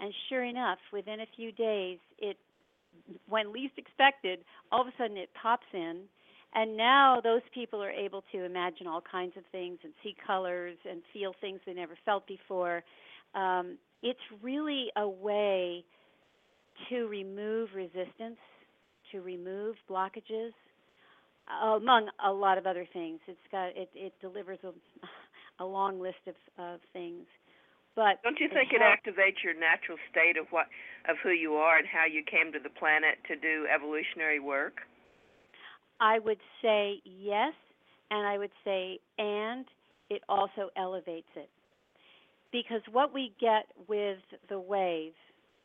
And 0.00 0.12
sure 0.28 0.44
enough, 0.44 0.78
within 0.92 1.20
a 1.20 1.26
few 1.36 1.52
days, 1.52 1.98
it 2.18 2.36
when 3.28 3.52
least 3.52 3.74
expected, 3.76 4.40
all 4.70 4.80
of 4.82 4.86
a 4.86 4.92
sudden 4.98 5.16
it 5.16 5.30
pops 5.40 5.66
in. 5.72 6.02
And 6.54 6.76
now 6.76 7.20
those 7.22 7.40
people 7.54 7.82
are 7.82 7.90
able 7.90 8.22
to 8.32 8.44
imagine 8.44 8.86
all 8.86 9.00
kinds 9.00 9.36
of 9.36 9.44
things 9.52 9.78
and 9.82 9.92
see 10.02 10.14
colors 10.26 10.76
and 10.88 11.02
feel 11.12 11.34
things 11.40 11.60
they 11.64 11.72
never 11.72 11.96
felt 12.04 12.26
before. 12.26 12.82
Um, 13.34 13.78
it's 14.02 14.20
really 14.42 14.88
a 14.96 15.08
way 15.08 15.84
to 16.90 17.06
remove 17.06 17.70
resistance 17.74 18.36
to 19.12 19.20
remove 19.20 19.76
blockages, 19.88 20.52
among 21.62 22.08
a 22.24 22.32
lot 22.32 22.58
of 22.58 22.66
other 22.66 22.86
things. 22.92 23.20
It's 23.26 23.38
got 23.50 23.68
it, 23.76 23.90
it 23.94 24.12
delivers 24.20 24.58
a, 24.64 24.72
a 25.62 25.66
long 25.66 26.00
list 26.00 26.22
of, 26.26 26.34
of 26.58 26.80
things. 26.92 27.26
But 27.94 28.22
don't 28.22 28.40
you 28.40 28.48
think 28.48 28.72
it, 28.72 28.80
activates 28.80 29.44
your 29.44 29.54
natural 29.54 29.98
state 30.10 30.38
of 30.38 30.46
what 30.50 30.66
of 31.08 31.16
who 31.22 31.30
you 31.30 31.54
are 31.54 31.76
and 31.76 31.86
how 31.86 32.06
you 32.06 32.22
came 32.24 32.52
to 32.52 32.58
the 32.58 32.70
planet 32.70 33.18
to 33.28 33.36
do 33.36 33.66
evolutionary 33.72 34.40
work? 34.40 34.80
I 36.00 36.18
would 36.18 36.40
say 36.62 37.00
yes, 37.04 37.52
and 38.10 38.26
I 38.26 38.38
would 38.38 38.50
say 38.64 38.98
and 39.18 39.66
it 40.08 40.22
also 40.28 40.70
elevates 40.76 41.28
it. 41.36 41.50
Because 42.50 42.82
what 42.90 43.12
we 43.14 43.32
get 43.40 43.66
with 43.88 44.18
the 44.48 44.60
wave 44.60 45.12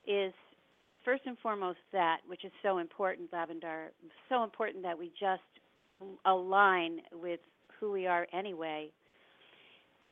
is 0.05 0.33
first 1.07 1.23
and 1.25 1.37
foremost 1.39 1.79
that, 1.93 2.17
which 2.27 2.43
is 2.43 2.51
so 2.61 2.79
important, 2.79 3.31
Lavendar, 3.31 3.85
so 4.27 4.43
important 4.43 4.83
that 4.83 4.99
we 4.99 5.09
just 5.17 5.41
align 6.25 6.99
with 7.13 7.39
who 7.79 7.93
we 7.93 8.05
are 8.05 8.27
anyway. 8.33 8.91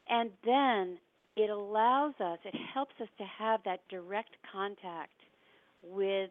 And 0.07 0.31
then 0.45 0.97
it 1.35 1.49
allows 1.49 2.13
us, 2.21 2.39
it 2.45 2.55
helps 2.73 2.93
us 3.01 3.09
to 3.17 3.25
have 3.37 3.59
that 3.65 3.81
direct 3.89 4.37
contact 4.49 5.11
with 5.83 6.29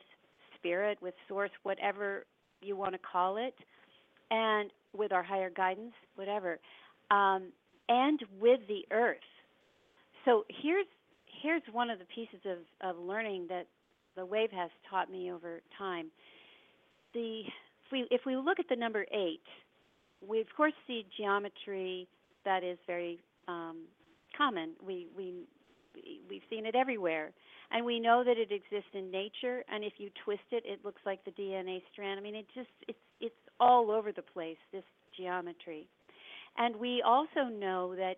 spirit, 0.57 0.97
with 1.03 1.13
source, 1.29 1.51
whatever 1.63 2.25
you 2.63 2.75
want 2.75 2.93
to 2.93 2.99
call 2.99 3.37
it, 3.37 3.55
and 4.31 4.71
with 4.97 5.13
our 5.13 5.23
higher 5.23 5.51
guidance, 5.51 5.93
whatever, 6.15 6.59
um, 7.11 7.53
and 7.91 8.19
with 8.41 8.61
the 8.67 8.87
earth. 8.91 9.19
So 10.25 10.47
here's 10.49 10.87
here's 11.43 11.63
one 11.71 11.91
of 11.91 11.99
the 11.99 12.07
pieces 12.07 12.41
of, 12.47 12.89
of 12.89 12.99
learning 12.99 13.47
that 13.51 13.67
the 14.17 14.25
wave 14.25 14.51
has 14.53 14.71
taught 14.89 15.11
me 15.11 15.33
over 15.33 15.61
time. 15.77 16.11
The 17.13 17.43
if 17.87 17.93
we 17.93 18.07
if 18.11 18.23
we 18.27 18.37
look 18.37 18.59
at 18.59 18.67
the 18.69 18.77
number 18.77 19.07
eight, 19.13 19.43
we 20.27 20.41
of 20.41 20.47
course 20.57 20.73
see 20.87 21.07
geometry 21.17 22.09
that 22.45 22.63
is 22.63 22.79
very 22.87 23.21
um, 23.49 23.83
common. 24.37 24.71
We 24.85 25.07
we 25.17 25.45
we've 26.29 26.43
seen 26.51 26.67
it 26.67 26.75
everywhere, 26.75 27.33
and 27.71 27.85
we 27.85 28.01
know 28.01 28.25
that 28.25 28.37
it 28.39 28.51
exists 28.51 28.91
in 28.95 29.11
nature. 29.11 29.65
And 29.73 29.85
if 29.85 29.95
you 29.99 30.11
twist 30.25 30.43
it, 30.51 30.65
it 30.67 30.85
looks 30.85 31.01
like 31.07 31.25
the 31.25 31.31
DNA 31.33 31.83
strand. 31.93 32.19
I 32.19 32.23
mean, 32.23 32.35
it 32.35 32.47
just 32.55 32.69
it's 32.89 32.99
it's 33.21 33.35
all 33.61 33.91
over 33.91 34.13
the 34.13 34.23
place. 34.23 34.59
This 34.73 34.85
geometry, 35.17 35.87
and 36.59 36.77
we 36.77 37.03
also 37.05 37.45
know 37.51 37.95
that 37.97 38.17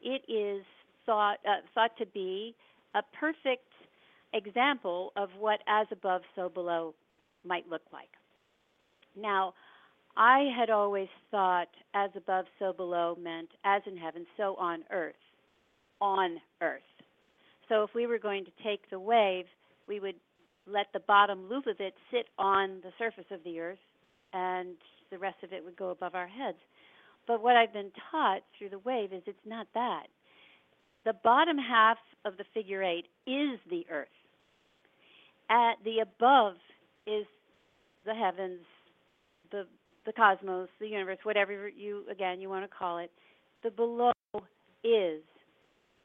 it 0.00 0.22
is 0.30 0.64
thought 1.06 1.38
uh, 1.46 1.60
thought 1.74 1.96
to 1.98 2.06
be 2.06 2.54
a 2.94 3.02
perfect 3.18 3.67
example 4.32 5.12
of 5.16 5.30
what 5.38 5.60
as 5.66 5.86
above, 5.90 6.22
so 6.34 6.48
below 6.48 6.94
might 7.44 7.68
look 7.68 7.82
like. 7.92 8.10
Now, 9.16 9.54
I 10.16 10.50
had 10.56 10.70
always 10.70 11.08
thought 11.30 11.68
as 11.94 12.10
above, 12.16 12.46
so 12.58 12.72
below 12.72 13.16
meant 13.20 13.48
as 13.64 13.82
in 13.86 13.96
heaven, 13.96 14.26
so 14.36 14.56
on 14.56 14.84
earth. 14.90 15.14
On 16.00 16.38
earth. 16.60 16.82
So 17.68 17.82
if 17.82 17.90
we 17.94 18.06
were 18.06 18.18
going 18.18 18.44
to 18.44 18.50
take 18.64 18.88
the 18.90 19.00
wave, 19.00 19.44
we 19.86 20.00
would 20.00 20.16
let 20.66 20.86
the 20.92 21.00
bottom 21.00 21.48
loop 21.48 21.66
of 21.66 21.76
it 21.80 21.94
sit 22.10 22.26
on 22.38 22.80
the 22.82 22.92
surface 22.98 23.30
of 23.30 23.42
the 23.44 23.60
earth, 23.60 23.78
and 24.32 24.76
the 25.10 25.18
rest 25.18 25.36
of 25.42 25.52
it 25.52 25.64
would 25.64 25.76
go 25.76 25.90
above 25.90 26.14
our 26.14 26.26
heads. 26.26 26.58
But 27.26 27.42
what 27.42 27.56
I've 27.56 27.72
been 27.72 27.92
taught 28.10 28.42
through 28.56 28.70
the 28.70 28.78
wave 28.80 29.12
is 29.12 29.22
it's 29.26 29.38
not 29.46 29.66
that. 29.74 30.06
The 31.04 31.14
bottom 31.24 31.58
half 31.58 31.98
of 32.24 32.36
the 32.36 32.44
figure 32.52 32.82
eight 32.82 33.06
is 33.26 33.58
the 33.70 33.86
earth. 33.90 34.08
At 35.50 35.74
the 35.84 36.00
above 36.00 36.54
is 37.06 37.26
the 38.04 38.14
heavens, 38.14 38.60
the 39.50 39.66
the 40.06 40.12
cosmos, 40.12 40.68
the 40.80 40.88
universe, 40.88 41.18
whatever 41.22 41.68
you 41.68 42.04
again 42.10 42.40
you 42.40 42.48
want 42.48 42.68
to 42.70 42.76
call 42.76 42.98
it. 42.98 43.10
The 43.62 43.70
below 43.70 44.12
is 44.84 45.22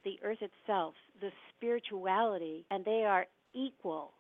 the 0.04 0.20
earth 0.24 0.40
itself, 0.42 0.96
the 1.22 1.30
spirituality, 1.56 2.66
and 2.72 2.84
they 2.84 3.06
are 3.06 3.26
equal. 3.54 4.12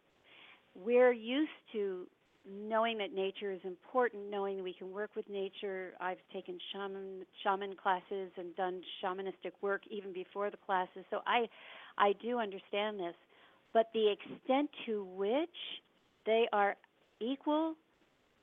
We're 0.76 1.12
used 1.12 1.52
to 1.74 2.08
knowing 2.50 2.98
that 2.98 3.14
nature 3.14 3.52
is 3.52 3.62
important, 3.64 4.30
knowing 4.30 4.64
we 4.64 4.74
can 4.74 4.92
work 4.92 5.12
with 5.16 5.30
nature. 5.30 5.94
I've 6.00 6.18
taken 6.34 6.58
shaman 6.72 7.26
shaman 7.44 7.76
classes 7.76 8.32
and 8.38 8.56
done 8.56 8.82
shamanistic 9.04 9.54
work 9.62 9.82
even 9.90 10.14
before 10.14 10.50
the 10.50 10.58
classes, 10.58 11.06
so 11.10 11.20
I 11.26 11.48
I 11.98 12.14
do 12.22 12.40
understand 12.40 13.00
this. 13.00 13.16
But 13.74 13.90
the 13.94 14.12
extent 14.12 14.70
to 14.86 15.04
which 15.16 15.50
they 16.26 16.48
are 16.54 16.76
equal, 17.20 17.76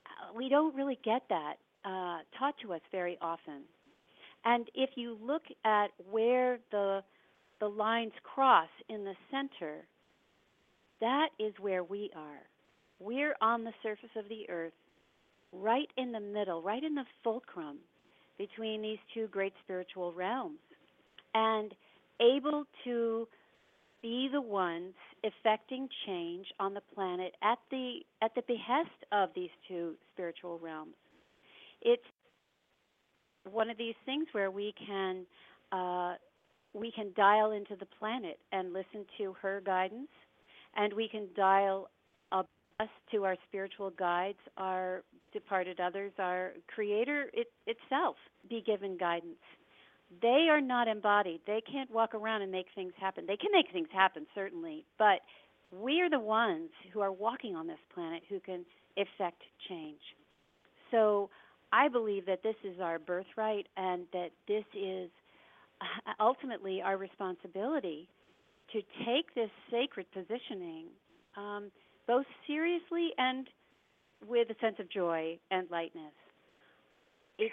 uh, 0.06 0.34
we 0.36 0.48
don't 0.48 0.74
really 0.74 0.98
get 1.04 1.22
that 1.28 1.54
uh, 1.84 2.18
taught 2.38 2.54
to 2.62 2.72
us 2.72 2.80
very 2.90 3.16
often. 3.20 3.62
And 4.44 4.68
if 4.74 4.90
you 4.96 5.16
look 5.22 5.42
at 5.64 5.88
where 6.10 6.58
the 6.70 7.02
the 7.60 7.68
lines 7.68 8.12
cross 8.22 8.70
in 8.88 9.04
the 9.04 9.12
center, 9.30 9.84
that 11.00 11.28
is 11.38 11.52
where 11.60 11.84
we 11.84 12.10
are. 12.16 12.40
We're 12.98 13.34
on 13.42 13.64
the 13.64 13.72
surface 13.82 14.08
of 14.16 14.30
the 14.30 14.48
earth, 14.48 14.72
right 15.52 15.88
in 15.98 16.10
the 16.10 16.20
middle, 16.20 16.62
right 16.62 16.82
in 16.82 16.94
the 16.94 17.04
fulcrum 17.22 17.76
between 18.38 18.80
these 18.80 18.98
two 19.12 19.26
great 19.26 19.52
spiritual 19.62 20.14
realms, 20.14 20.58
and 21.34 21.74
able 22.18 22.64
to 22.84 23.28
be 24.00 24.30
the 24.32 24.40
ones 24.40 24.94
effecting 25.22 25.88
change 26.06 26.46
on 26.58 26.74
the 26.74 26.82
planet 26.94 27.34
at 27.42 27.58
the 27.70 28.00
at 28.22 28.34
the 28.34 28.42
behest 28.46 28.88
of 29.12 29.30
these 29.34 29.50
two 29.68 29.94
spiritual 30.12 30.58
realms. 30.58 30.94
It's 31.82 32.02
one 33.50 33.70
of 33.70 33.78
these 33.78 33.94
things 34.04 34.26
where 34.32 34.50
we 34.50 34.74
can 34.86 35.26
uh, 35.72 36.14
we 36.72 36.92
can 36.92 37.12
dial 37.16 37.52
into 37.52 37.76
the 37.76 37.86
planet 37.98 38.38
and 38.52 38.72
listen 38.72 39.04
to 39.18 39.34
her 39.40 39.62
guidance, 39.64 40.10
and 40.76 40.92
we 40.92 41.08
can 41.08 41.28
dial 41.36 41.90
up 42.32 42.48
us 42.78 42.88
to 43.12 43.24
our 43.24 43.36
spiritual 43.48 43.90
guides, 43.90 44.38
our 44.56 45.02
departed 45.32 45.80
others, 45.80 46.12
our 46.18 46.52
Creator 46.74 47.30
it, 47.32 47.48
itself 47.66 48.16
be 48.48 48.62
given 48.64 48.96
guidance. 48.96 49.38
They 50.20 50.48
are 50.50 50.60
not 50.60 50.88
embodied. 50.88 51.40
They 51.46 51.60
can't 51.60 51.90
walk 51.90 52.14
around 52.14 52.42
and 52.42 52.50
make 52.50 52.66
things 52.74 52.92
happen. 52.98 53.26
They 53.26 53.36
can 53.36 53.50
make 53.52 53.66
things 53.72 53.88
happen, 53.92 54.26
certainly, 54.34 54.84
but 54.98 55.20
we 55.70 56.00
are 56.00 56.10
the 56.10 56.18
ones 56.18 56.70
who 56.92 57.00
are 57.00 57.12
walking 57.12 57.54
on 57.54 57.66
this 57.66 57.78
planet 57.94 58.22
who 58.28 58.40
can 58.40 58.64
effect 58.96 59.42
change. 59.68 60.00
So 60.90 61.30
I 61.72 61.88
believe 61.88 62.26
that 62.26 62.42
this 62.42 62.56
is 62.64 62.80
our 62.80 62.98
birthright 62.98 63.68
and 63.76 64.02
that 64.12 64.30
this 64.48 64.64
is 64.74 65.10
ultimately 66.20 66.82
our 66.82 66.96
responsibility 66.96 68.08
to 68.72 68.82
take 69.06 69.34
this 69.34 69.50
sacred 69.70 70.06
positioning 70.12 70.86
um, 71.36 71.70
both 72.06 72.26
seriously 72.46 73.10
and 73.18 73.46
with 74.26 74.48
a 74.50 74.54
sense 74.60 74.76
of 74.78 74.90
joy 74.90 75.38
and 75.50 75.70
lightness. 75.70 76.12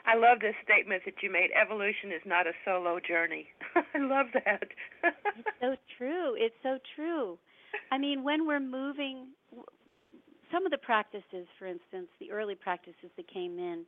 I 0.05 0.15
love 0.15 0.39
this 0.39 0.55
statement 0.63 1.03
that 1.05 1.15
you 1.21 1.31
made. 1.31 1.49
Evolution 1.59 2.11
is 2.11 2.21
not 2.25 2.47
a 2.47 2.51
solo 2.65 2.99
journey. 2.99 3.47
I 3.75 3.99
love 3.99 4.27
that. 4.33 4.63
it's 5.03 5.47
so 5.61 5.75
true. 5.97 6.35
It's 6.37 6.55
so 6.63 6.77
true. 6.95 7.37
I 7.91 7.97
mean, 7.97 8.23
when 8.23 8.47
we're 8.47 8.59
moving, 8.59 9.27
some 10.51 10.65
of 10.65 10.71
the 10.71 10.77
practices, 10.77 11.47
for 11.59 11.67
instance, 11.67 12.07
the 12.19 12.31
early 12.31 12.55
practices 12.55 13.11
that 13.15 13.31
came 13.31 13.59
in, 13.59 13.85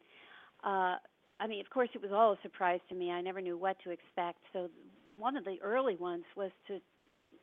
uh, 0.63 0.95
I 1.39 1.47
mean, 1.47 1.61
of 1.61 1.69
course, 1.69 1.89
it 1.93 2.01
was 2.01 2.11
all 2.13 2.33
a 2.33 2.37
surprise 2.41 2.81
to 2.89 2.95
me. 2.95 3.11
I 3.11 3.21
never 3.21 3.41
knew 3.41 3.57
what 3.57 3.77
to 3.83 3.91
expect. 3.91 4.39
So, 4.53 4.69
one 5.17 5.35
of 5.35 5.43
the 5.43 5.57
early 5.61 5.95
ones 5.97 6.23
was 6.35 6.51
to 6.67 6.79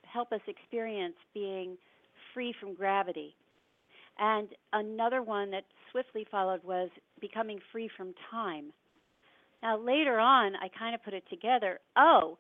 help 0.03 0.33
us 0.33 0.41
experience 0.47 1.17
being 1.35 1.77
free 2.33 2.55
from 2.59 2.75
gravity. 2.75 3.35
And 4.19 4.49
another 4.73 5.23
one 5.23 5.51
that 5.51 5.65
swiftly 5.91 6.27
followed 6.31 6.63
was 6.65 6.91
becoming 7.21 7.61
free 7.73 7.91
from 7.97 8.15
time. 8.31 8.73
Now, 9.63 9.79
later 9.79 10.19
on, 10.19 10.55
I 10.57 10.69
kind 10.79 10.95
of 10.95 11.03
put 11.03 11.15
it 11.15 11.25
together. 11.31 11.81
Oh, 11.97 12.39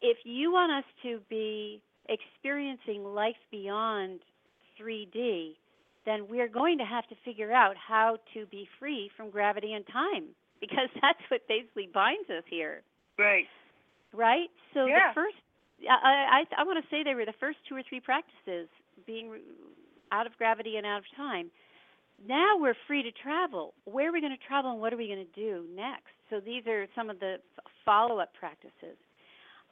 if 0.00 0.18
you 0.24 0.52
want 0.52 0.72
us 0.72 0.84
to 1.02 1.20
be 1.28 1.82
experiencing 2.08 3.04
life 3.04 3.36
beyond 3.50 4.20
3D, 4.80 5.56
then 6.04 6.26
we're 6.28 6.48
going 6.48 6.78
to 6.78 6.84
have 6.84 7.06
to 7.08 7.14
figure 7.24 7.52
out 7.52 7.76
how 7.76 8.18
to 8.34 8.46
be 8.46 8.68
free 8.78 9.10
from 9.16 9.30
gravity 9.30 9.72
and 9.72 9.86
time 9.86 10.24
because 10.60 10.88
that's 11.00 11.20
what 11.30 11.46
basically 11.48 11.88
binds 11.92 12.28
us 12.30 12.44
here. 12.48 12.82
Right. 13.18 13.46
Right? 14.12 14.50
So 14.72 14.86
yeah. 14.86 15.08
the 15.08 15.14
first 15.14 15.36
I 15.88 16.44
I, 16.56 16.62
I 16.62 16.64
want 16.64 16.82
to 16.82 16.88
say 16.90 17.02
they 17.02 17.14
were 17.14 17.24
the 17.24 17.38
first 17.40 17.58
two 17.68 17.76
or 17.76 17.82
three 17.88 18.00
practices 18.00 18.68
being 19.06 19.32
out 20.12 20.26
of 20.26 20.36
gravity 20.38 20.76
and 20.76 20.86
out 20.86 20.98
of 20.98 21.04
time. 21.16 21.50
Now 22.26 22.56
we're 22.58 22.74
free 22.86 23.02
to 23.02 23.12
travel. 23.12 23.74
Where 23.84 24.08
are 24.08 24.12
we 24.12 24.20
going 24.20 24.36
to 24.36 24.46
travel 24.46 24.72
and 24.72 24.80
what 24.80 24.92
are 24.92 24.96
we 24.96 25.08
going 25.08 25.26
to 25.26 25.40
do 25.40 25.66
next? 25.74 26.12
So 26.30 26.40
these 26.40 26.66
are 26.66 26.86
some 26.94 27.10
of 27.10 27.20
the 27.20 27.36
follow 27.84 28.18
up 28.18 28.32
practices. 28.34 28.96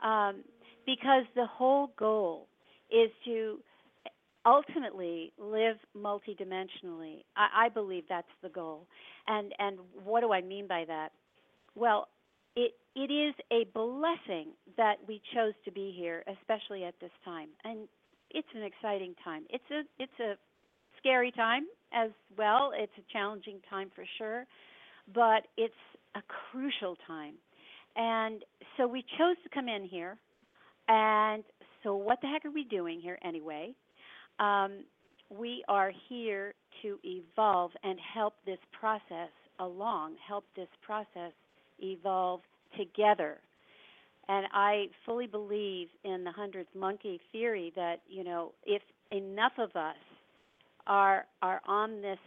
Um, 0.02 0.42
because 0.84 1.24
the 1.34 1.46
whole 1.46 1.92
goal 1.96 2.48
is 2.90 3.10
to 3.24 3.58
ultimately 4.44 5.32
live 5.38 5.76
multidimensionally. 5.96 7.24
I, 7.36 7.66
I 7.66 7.68
believe 7.68 8.04
that's 8.08 8.26
the 8.42 8.48
goal. 8.48 8.86
And 9.26 9.52
and 9.58 9.78
what 10.04 10.20
do 10.20 10.32
I 10.32 10.40
mean 10.40 10.66
by 10.66 10.84
that? 10.86 11.10
Well, 11.74 12.08
it 12.56 12.72
it 12.94 13.10
is 13.12 13.34
a 13.50 13.64
blessing 13.72 14.52
that 14.76 14.96
we 15.06 15.22
chose 15.34 15.54
to 15.64 15.72
be 15.72 15.94
here, 15.96 16.24
especially 16.40 16.84
at 16.84 16.94
this 17.00 17.12
time. 17.24 17.48
And 17.64 17.88
it's 18.30 18.48
an 18.54 18.62
exciting 18.62 19.14
time. 19.24 19.44
It's 19.50 19.70
a 19.70 19.82
it's 20.02 20.20
a 20.20 20.34
scary 21.02 21.32
time 21.32 21.64
as 21.92 22.10
well. 22.38 22.72
It's 22.74 22.92
a 22.96 23.12
challenging 23.12 23.58
time 23.68 23.90
for 23.94 24.04
sure, 24.18 24.46
but 25.14 25.46
it's 25.56 25.74
a 26.14 26.22
crucial 26.50 26.96
time. 27.06 27.34
And 27.96 28.42
so 28.76 28.86
we 28.86 29.02
chose 29.18 29.36
to 29.42 29.48
come 29.52 29.68
in 29.68 29.84
here. 29.84 30.16
And 30.88 31.44
so 31.82 31.94
what 31.94 32.20
the 32.22 32.28
heck 32.28 32.44
are 32.44 32.50
we 32.50 32.64
doing 32.64 33.00
here 33.00 33.18
anyway? 33.24 33.74
Um, 34.38 34.84
we 35.28 35.64
are 35.68 35.92
here 36.08 36.54
to 36.82 36.98
evolve 37.04 37.72
and 37.82 37.98
help 38.14 38.34
this 38.46 38.58
process 38.78 39.30
along, 39.58 40.14
help 40.26 40.44
this 40.56 40.68
process 40.84 41.32
evolve 41.80 42.40
together 42.78 43.38
and 44.28 44.46
I 44.52 44.86
fully 45.04 45.26
believe 45.26 45.88
in 46.04 46.24
the 46.24 46.30
hundredth 46.30 46.74
monkey 46.74 47.20
theory 47.32 47.72
that 47.76 47.96
you 48.08 48.24
know 48.24 48.52
if 48.64 48.82
enough 49.10 49.52
of 49.58 49.74
us 49.76 49.96
are 50.86 51.26
are 51.40 51.60
on 51.66 52.00
this 52.00 52.18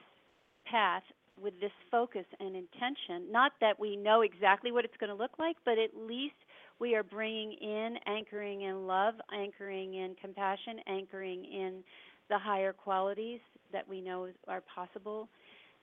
path 0.70 1.03
with 1.41 1.60
this 1.60 1.72
focus 1.91 2.26
and 2.39 2.56
intention, 2.56 3.32
not 3.32 3.51
that 3.60 3.80
we 3.80 3.95
know 3.95 4.22
exactly 4.22 4.72
what 4.72 4.86
it's 4.86 4.95
going 4.99 5.10
to 5.10 5.16
look 5.16 5.38
like, 5.38 5.58
but 5.66 5.78
at 5.78 5.89
least 5.95 6.36
we 6.80 6.95
are 6.95 7.03
bringing 7.03 7.53
in, 7.53 7.95
anchoring 8.06 8.62
in 8.62 8.88
love, 8.88 9.16
anchoring 9.34 9.95
in 9.95 10.16
compassion, 10.22 10.80
anchoring 10.88 11.45
in 11.45 11.84
the 12.30 12.38
higher 12.38 12.74
qualities 12.74 13.39
that 13.72 13.88
we 13.88 14.01
know 14.01 14.28
are 14.47 14.64
possible. 14.74 15.30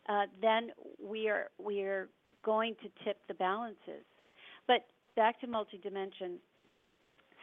Uh, 0.08 0.24
then 0.40 0.70
we 1.02 1.28
are 1.28 1.48
we 1.58 1.82
are 1.82 2.08
going 2.44 2.74
to 2.82 3.04
tip 3.04 3.18
the 3.28 3.34
balances. 3.34 4.04
But 4.66 4.86
back 5.16 5.40
to 5.40 5.46
multidimension. 5.46 6.36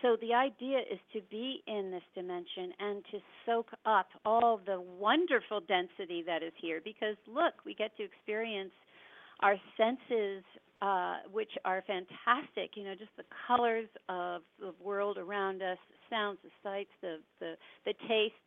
So 0.01 0.15
the 0.21 0.33
idea 0.33 0.79
is 0.79 0.99
to 1.13 1.21
be 1.29 1.61
in 1.67 1.91
this 1.91 2.03
dimension 2.15 2.71
and 2.79 3.03
to 3.11 3.19
soak 3.45 3.67
up 3.85 4.07
all 4.25 4.61
the 4.65 4.79
wonderful 4.79 5.59
density 5.59 6.23
that 6.25 6.41
is 6.41 6.53
here 6.61 6.79
because 6.83 7.15
look, 7.27 7.53
we 7.65 7.73
get 7.73 7.95
to 7.97 8.03
experience 8.03 8.71
our 9.41 9.55
senses 9.77 10.43
uh, 10.81 11.17
which 11.31 11.51
are 11.65 11.83
fantastic, 11.85 12.71
you 12.75 12.85
know, 12.85 12.95
just 12.95 13.11
the 13.17 13.25
colors 13.47 13.87
of 14.07 14.43
the 14.59 14.73
world 14.81 15.17
around 15.17 15.61
us, 15.61 15.77
sounds, 16.09 16.37
the 16.43 16.49
sights, 16.63 16.89
the, 17.01 17.17
the, 17.41 17.55
the 17.85 17.93
tastes. 18.07 18.37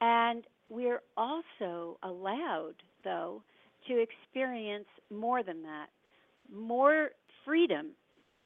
And 0.00 0.44
we're 0.70 1.02
also 1.16 1.98
allowed, 2.02 2.74
though, 3.04 3.42
to 3.86 4.00
experience 4.00 4.86
more 5.10 5.42
than 5.42 5.62
that, 5.62 5.88
more 6.50 7.10
freedom 7.44 7.90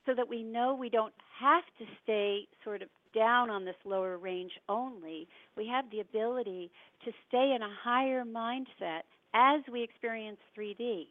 so 0.04 0.14
that 0.14 0.28
we 0.28 0.42
know 0.42 0.74
we 0.74 0.88
don't 0.88 1.14
have 1.40 1.64
to 1.78 1.84
stay 2.02 2.46
sort 2.64 2.82
of 2.82 2.88
down 3.14 3.50
on 3.50 3.64
this 3.64 3.76
lower 3.84 4.18
range 4.18 4.52
only. 4.68 5.26
We 5.56 5.66
have 5.68 5.90
the 5.90 6.00
ability 6.00 6.70
to 7.04 7.12
stay 7.28 7.54
in 7.54 7.62
a 7.62 7.70
higher 7.82 8.24
mindset 8.24 9.02
as 9.34 9.62
we 9.72 9.82
experience 9.82 10.38
3D. 10.58 11.08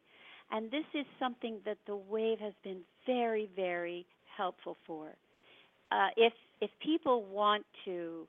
And 0.51 0.69
this 0.71 0.85
is 0.93 1.05
something 1.19 1.59
that 1.65 1.77
the 1.87 1.95
wave 1.95 2.39
has 2.39 2.53
been 2.63 2.81
very, 3.05 3.49
very 3.55 4.05
helpful 4.37 4.77
for. 4.85 5.09
Uh, 5.91 6.07
if 6.17 6.33
if 6.61 6.69
people 6.83 7.25
want 7.25 7.65
to 7.85 8.27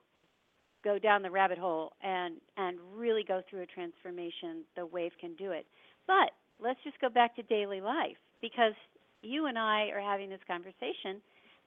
go 0.83 0.99
down 0.99 1.21
the 1.21 1.31
rabbit 1.31 1.57
hole 1.57 1.93
and 2.03 2.35
and 2.55 2.77
really 2.95 3.23
go 3.23 3.41
through 3.49 3.61
a 3.61 3.65
transformation, 3.65 4.63
the 4.75 4.85
wave 4.85 5.11
can 5.19 5.35
do 5.35 5.51
it. 5.51 5.65
But 6.05 6.31
let's 6.59 6.79
just 6.83 6.99
go 6.99 7.09
back 7.09 7.35
to 7.35 7.43
daily 7.43 7.81
life 7.81 8.17
because 8.41 8.73
you 9.21 9.47
and 9.47 9.57
I 9.57 9.89
are 9.93 10.01
having 10.01 10.29
this 10.29 10.39
conversation, 10.47 11.21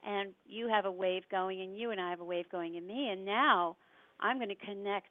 and 0.05 0.29
you 0.45 0.67
have 0.67 0.85
a 0.85 0.91
wave 0.91 1.23
going, 1.29 1.61
and 1.61 1.77
you 1.77 1.91
and 1.91 1.99
I 1.99 2.09
have 2.09 2.21
a 2.21 2.25
wave 2.25 2.49
going 2.51 2.75
in 2.75 2.85
me, 2.85 3.09
and 3.09 3.25
now 3.25 3.75
I'm 4.19 4.37
going 4.37 4.49
to 4.49 4.55
connect 4.55 5.07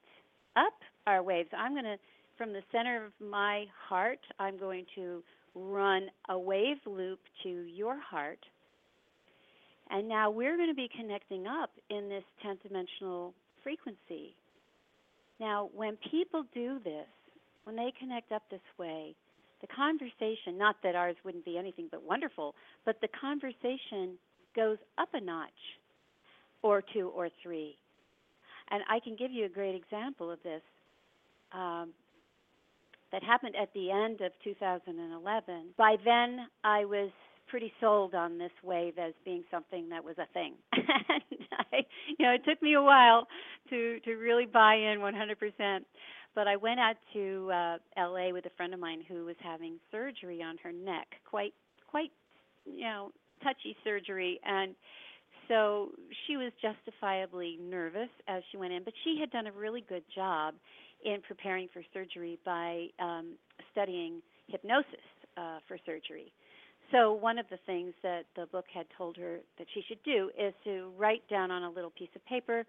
up 0.57 0.75
our 1.07 1.23
waves. 1.23 1.49
I'm 1.57 1.73
going 1.73 1.85
to 1.85 1.97
from 2.41 2.55
the 2.55 2.63
center 2.73 3.05
of 3.05 3.13
my 3.21 3.67
heart, 3.87 4.21
I'm 4.39 4.59
going 4.59 4.87
to 4.95 5.23
run 5.55 6.09
a 6.31 6.39
wave 6.39 6.79
loop 6.87 7.19
to 7.43 7.49
your 7.49 8.01
heart. 8.01 8.39
And 9.91 10.09
now 10.09 10.31
we're 10.31 10.57
going 10.57 10.71
to 10.71 10.75
be 10.75 10.89
connecting 10.97 11.47
up 11.47 11.69
in 11.91 12.09
this 12.09 12.23
10th 12.43 12.63
dimensional 12.67 13.35
frequency. 13.63 14.35
Now, 15.39 15.69
when 15.75 15.99
people 16.11 16.45
do 16.55 16.79
this, 16.83 17.07
when 17.65 17.77
they 17.77 17.93
connect 18.01 18.33
up 18.33 18.45
this 18.51 18.61
way, 18.79 19.15
the 19.61 19.67
conversation, 19.67 20.57
not 20.57 20.77
that 20.83 20.95
ours 20.95 21.17
wouldn't 21.23 21.45
be 21.45 21.59
anything 21.59 21.89
but 21.91 22.03
wonderful, 22.03 22.55
but 22.87 23.03
the 23.03 23.09
conversation 23.21 24.17
goes 24.55 24.79
up 24.99 25.09
a 25.15 25.21
notch 25.21 25.51
or 26.63 26.83
two 26.93 27.09
or 27.09 27.29
three. 27.43 27.77
And 28.71 28.83
I 28.89 29.01
can 29.01 29.17
give 29.17 29.31
you 29.31 29.47
a 29.47 29.49
great 29.49 29.75
example 29.75 30.31
of 30.31 30.39
this 30.43 30.63
um, 31.53 31.91
that 33.13 33.23
happened 33.23 33.55
at 33.61 33.73
the 33.75 33.91
end 33.91 34.21
of 34.21 34.33
2011. 34.45 35.75
By 35.77 35.97
then, 36.05 36.47
I 36.63 36.85
was 36.85 37.11
pretty 37.49 37.73
sold 37.81 38.15
on 38.15 38.39
this 38.39 38.53
wave 38.63 38.95
as 38.99 39.13
being 39.25 39.43
something 39.51 39.89
that 39.89 40.05
was 40.05 40.15
a 40.19 40.27
thing. 40.33 40.55
and 40.73 41.49
I, 41.73 41.79
you 42.17 42.25
know, 42.25 42.33
it 42.33 42.43
took 42.49 42.63
me 42.63 42.75
a 42.75 42.83
while 42.83 43.27
to 43.71 43.99
to 44.01 44.15
really 44.15 44.47
buy 44.47 44.75
in 44.75 45.01
100%. 45.01 45.81
But 46.33 46.47
I 46.47 46.55
went 46.55 46.79
out 46.79 46.95
to 47.13 47.51
uh, 47.53 47.79
LA 47.99 48.33
with 48.33 48.47
a 48.47 48.51
friend 48.57 48.73
of 48.73 48.79
mine 48.79 49.03
who 49.09 49.25
was 49.25 49.35
having 49.41 49.81
surgery 49.91 50.43
on 50.43 50.59
her 50.63 50.71
neck, 50.71 51.09
quite 51.29 51.55
quite, 51.89 52.13
you 52.65 52.83
know, 52.83 53.11
touchy 53.43 53.77
surgery 53.85 54.41
and 54.45 54.75
so 55.51 55.89
she 56.27 56.37
was 56.37 56.53
justifiably 56.63 57.59
nervous 57.61 58.09
as 58.29 58.41
she 58.53 58.57
went 58.57 58.73
in, 58.73 58.85
but 58.85 58.95
she 59.03 59.19
had 59.19 59.33
done 59.33 59.49
a 59.49 59.53
really 59.53 59.85
good 59.89 60.05
job 60.15 60.55
in 61.05 61.21
preparing 61.27 61.69
for 61.73 61.83
surgery 61.93 62.39
by 62.45 62.87
um, 63.01 63.33
studying 63.73 64.23
hypnosis 64.47 64.87
uh, 65.37 65.59
for 65.67 65.77
surgery. 65.85 66.33
So 66.93 67.13
one 67.13 67.37
of 67.37 67.47
the 67.51 67.59
things 67.67 67.95
that 68.05 68.27
the 68.37 68.47
book 68.47 68.67
had 68.73 68.87
told 68.97 69.17
her 69.17 69.39
that 69.59 69.67
she 69.75 69.83
should 69.89 70.03
do 70.05 70.31
is 70.39 70.55
to 70.65 70.93
write 70.97 71.23
down 71.29 71.51
on 71.51 71.65
a 71.65 71.71
little 71.71 71.91
piece 71.91 72.11
of 72.15 72.25
paper 72.27 72.65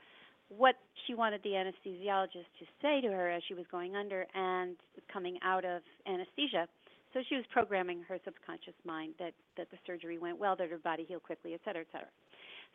what 0.49 0.75
she 1.05 1.13
wanted 1.13 1.41
the 1.43 1.51
anesthesiologist 1.51 2.49
to 2.59 2.65
say 2.81 2.99
to 3.01 3.07
her 3.07 3.29
as 3.29 3.41
she 3.47 3.53
was 3.53 3.65
going 3.71 3.95
under 3.95 4.25
and 4.33 4.75
coming 5.11 5.37
out 5.43 5.65
of 5.65 5.81
anesthesia. 6.07 6.67
So 7.13 7.19
she 7.27 7.35
was 7.35 7.45
programming 7.51 8.03
her 8.07 8.17
subconscious 8.23 8.75
mind 8.85 9.13
that 9.19 9.33
that 9.57 9.69
the 9.71 9.77
surgery 9.85 10.17
went 10.17 10.39
well, 10.39 10.55
that 10.55 10.69
her 10.69 10.77
body 10.77 11.05
healed 11.07 11.23
quickly, 11.23 11.53
et 11.53 11.61
cetera, 11.65 11.81
et 11.81 11.87
cetera. 11.91 12.07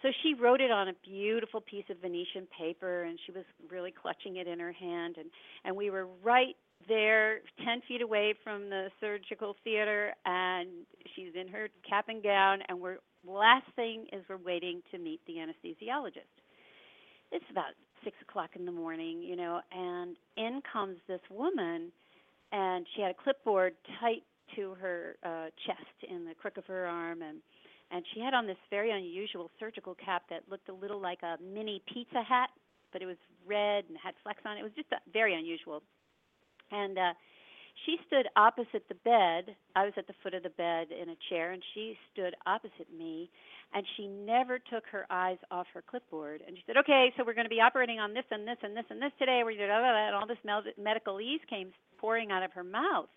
So 0.03 0.09
she 0.23 0.35
wrote 0.35 0.61
it 0.61 0.71
on 0.71 0.89
a 0.89 0.93
beautiful 1.03 1.61
piece 1.61 1.85
of 1.91 1.99
Venetian 2.03 2.47
paper, 2.57 3.05
and 3.05 3.19
she 3.25 3.33
was 3.33 3.45
really 3.71 3.91
clutching 3.91 4.37
it 4.37 4.47
in 4.47 4.61
her 4.61 4.73
hand. 4.73 5.17
And, 5.19 5.31
and 5.65 5.75
we 5.75 5.89
were 5.91 6.07
right 6.23 6.55
there, 6.87 7.41
10 7.65 7.81
feet 7.89 8.03
away 8.03 8.35
from 8.45 8.69
the 8.69 8.89
surgical 9.01 9.57
theater, 9.65 10.13
and 10.27 10.69
she's 11.15 11.33
in 11.35 11.49
her 11.49 11.69
cap 11.89 12.07
and 12.09 12.23
gown, 12.23 12.59
and 12.69 12.79
we're 12.79 12.99
last 13.27 13.67
thing 13.75 14.07
is 14.13 14.23
we're 14.29 14.37
waiting 14.37 14.83
to 14.93 14.99
meet 14.99 15.21
the 15.27 15.35
anesthesiologist. 15.35 16.31
It's 17.33 17.45
about 17.51 17.73
six 18.05 18.17
o'clock 18.23 18.51
in 18.55 18.67
the 18.67 18.73
morning, 18.73 19.23
you 19.23 19.35
know, 19.35 19.61
and 19.73 20.17
in 20.37 20.61
comes 20.71 20.99
this 21.09 21.21
woman, 21.31 21.91
and 22.53 22.87
she 22.95 23.03
had 23.03 23.11
a 23.11 23.15
clipboard 23.15 23.75
tight 24.01 24.23
to 24.55 24.75
her 24.81 25.17
uh, 25.25 25.47
chest 25.67 26.11
in 26.11 26.25
the 26.25 26.35
crook 26.35 26.57
of 26.57 26.65
her 26.67 26.87
arm, 26.87 27.23
and 27.23 27.39
and 27.91 28.05
she 28.13 28.21
had 28.21 28.35
on 28.35 28.47
this 28.47 28.57
very 28.69 28.91
unusual 28.91 29.51
surgical 29.61 29.95
cap 29.95 30.23
that 30.31 30.43
looked 30.51 30.69
a 30.69 30.75
little 30.75 31.01
like 31.01 31.23
a 31.23 31.37
mini 31.43 31.83
pizza 31.93 32.23
hat, 32.23 32.51
but 32.93 33.01
it 33.01 33.07
was 33.07 33.17
red 33.47 33.85
and 33.89 33.97
had 34.03 34.15
flecks 34.23 34.43
on 34.45 34.57
it. 34.57 34.61
It 34.61 34.65
was 34.65 34.73
just 34.75 34.93
uh, 34.93 34.97
very 35.13 35.39
unusual. 35.39 35.83
And 36.73 36.99
uh, 36.99 37.15
she 37.85 37.97
stood 38.07 38.27
opposite 38.35 38.89
the 38.89 38.99
bed. 39.05 39.55
I 39.77 39.85
was 39.85 39.93
at 39.97 40.07
the 40.09 40.15
foot 40.23 40.35
of 40.35 40.43
the 40.43 40.51
bed 40.51 40.89
in 40.91 41.11
a 41.11 41.19
chair, 41.29 41.53
and 41.53 41.63
she 41.75 41.97
stood 42.13 42.35
opposite 42.47 42.91
me, 42.91 43.31
and 43.75 43.87
she 43.97 44.09
never 44.09 44.59
took 44.59 44.85
her 44.91 45.07
eyes 45.11 45.39
off 45.51 45.67
her 45.75 45.85
clipboard. 45.89 46.43
And 46.47 46.57
she 46.57 46.65
said, 46.67 46.77
"Okay, 46.79 47.13
so 47.17 47.25
we're 47.25 47.35
going 47.35 47.47
to 47.47 47.55
be 47.55 47.61
operating 47.61 48.01
on 48.01 48.15
this 48.15 48.25
and 48.31 48.49
this 48.49 48.59
and 48.63 48.77
this 48.77 48.87
and 48.91 49.01
this 49.01 49.13
today." 49.19 49.43
We're 49.45 49.61
and 49.61 50.15
all 50.17 50.27
this 50.27 50.43
medicalese 50.43 51.47
came 51.49 51.73
pouring 51.99 52.31
out 52.31 52.43
of 52.43 52.53
her 52.53 52.65
mouth, 52.65 53.09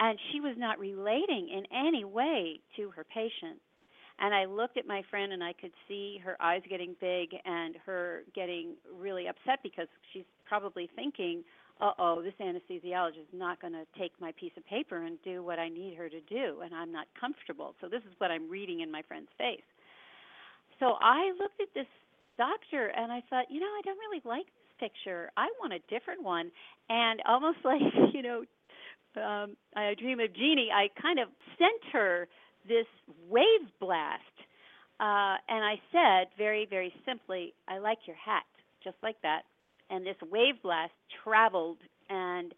and 0.00 0.18
she 0.30 0.40
was 0.40 0.54
not 0.58 0.78
relating 0.78 1.48
in 1.48 1.64
any 1.72 2.04
way 2.04 2.60
to 2.76 2.90
her 2.90 3.04
patient. 3.04 3.60
And 4.18 4.34
I 4.34 4.44
looked 4.44 4.76
at 4.76 4.86
my 4.86 5.02
friend 5.10 5.32
and 5.32 5.42
I 5.42 5.52
could 5.52 5.72
see 5.88 6.20
her 6.24 6.40
eyes 6.40 6.62
getting 6.68 6.94
big 7.00 7.30
and 7.44 7.76
her 7.86 8.22
getting 8.34 8.76
really 9.00 9.26
upset 9.26 9.60
because 9.62 9.88
she's 10.12 10.24
probably 10.46 10.88
thinking, 10.94 11.42
uh 11.80 11.92
oh, 11.98 12.22
this 12.22 12.34
anesthesiologist 12.40 13.26
is 13.26 13.34
not 13.34 13.60
going 13.60 13.72
to 13.72 13.84
take 13.98 14.12
my 14.20 14.32
piece 14.38 14.52
of 14.56 14.66
paper 14.66 15.02
and 15.02 15.18
do 15.24 15.42
what 15.42 15.58
I 15.58 15.68
need 15.68 15.96
her 15.96 16.08
to 16.08 16.20
do, 16.20 16.60
and 16.62 16.74
I'm 16.74 16.92
not 16.92 17.06
comfortable. 17.18 17.74
So, 17.80 17.88
this 17.88 18.02
is 18.02 18.14
what 18.18 18.30
I'm 18.30 18.48
reading 18.48 18.80
in 18.80 18.90
my 18.90 19.02
friend's 19.02 19.30
face. 19.36 19.66
So, 20.78 20.94
I 21.00 21.32
looked 21.40 21.60
at 21.60 21.74
this 21.74 21.90
doctor 22.38 22.92
and 22.94 23.10
I 23.10 23.22
thought, 23.28 23.50
you 23.50 23.58
know, 23.58 23.66
I 23.66 23.80
don't 23.84 23.98
really 23.98 24.22
like 24.24 24.46
picture. 24.82 25.30
I 25.36 25.46
want 25.60 25.72
a 25.72 25.78
different 25.88 26.24
one. 26.24 26.50
And 26.88 27.20
almost 27.26 27.58
like, 27.64 27.80
you 28.12 28.22
know, 28.22 28.44
um, 29.16 29.56
I 29.76 29.94
dream 29.98 30.20
of 30.20 30.34
Jeannie, 30.34 30.70
I 30.74 30.88
kind 31.00 31.18
of 31.18 31.28
sent 31.58 31.92
her 31.92 32.26
this 32.66 32.86
wave 33.28 33.68
blast. 33.80 34.22
Uh, 35.00 35.36
and 35.48 35.64
I 35.64 35.80
said 35.90 36.28
very, 36.38 36.66
very 36.68 36.92
simply, 37.06 37.54
I 37.68 37.78
like 37.78 37.98
your 38.06 38.16
hat, 38.16 38.44
just 38.84 38.96
like 39.02 39.16
that. 39.22 39.42
And 39.90 40.06
this 40.06 40.16
wave 40.30 40.62
blast 40.62 40.92
traveled 41.24 41.78
and 42.08 42.54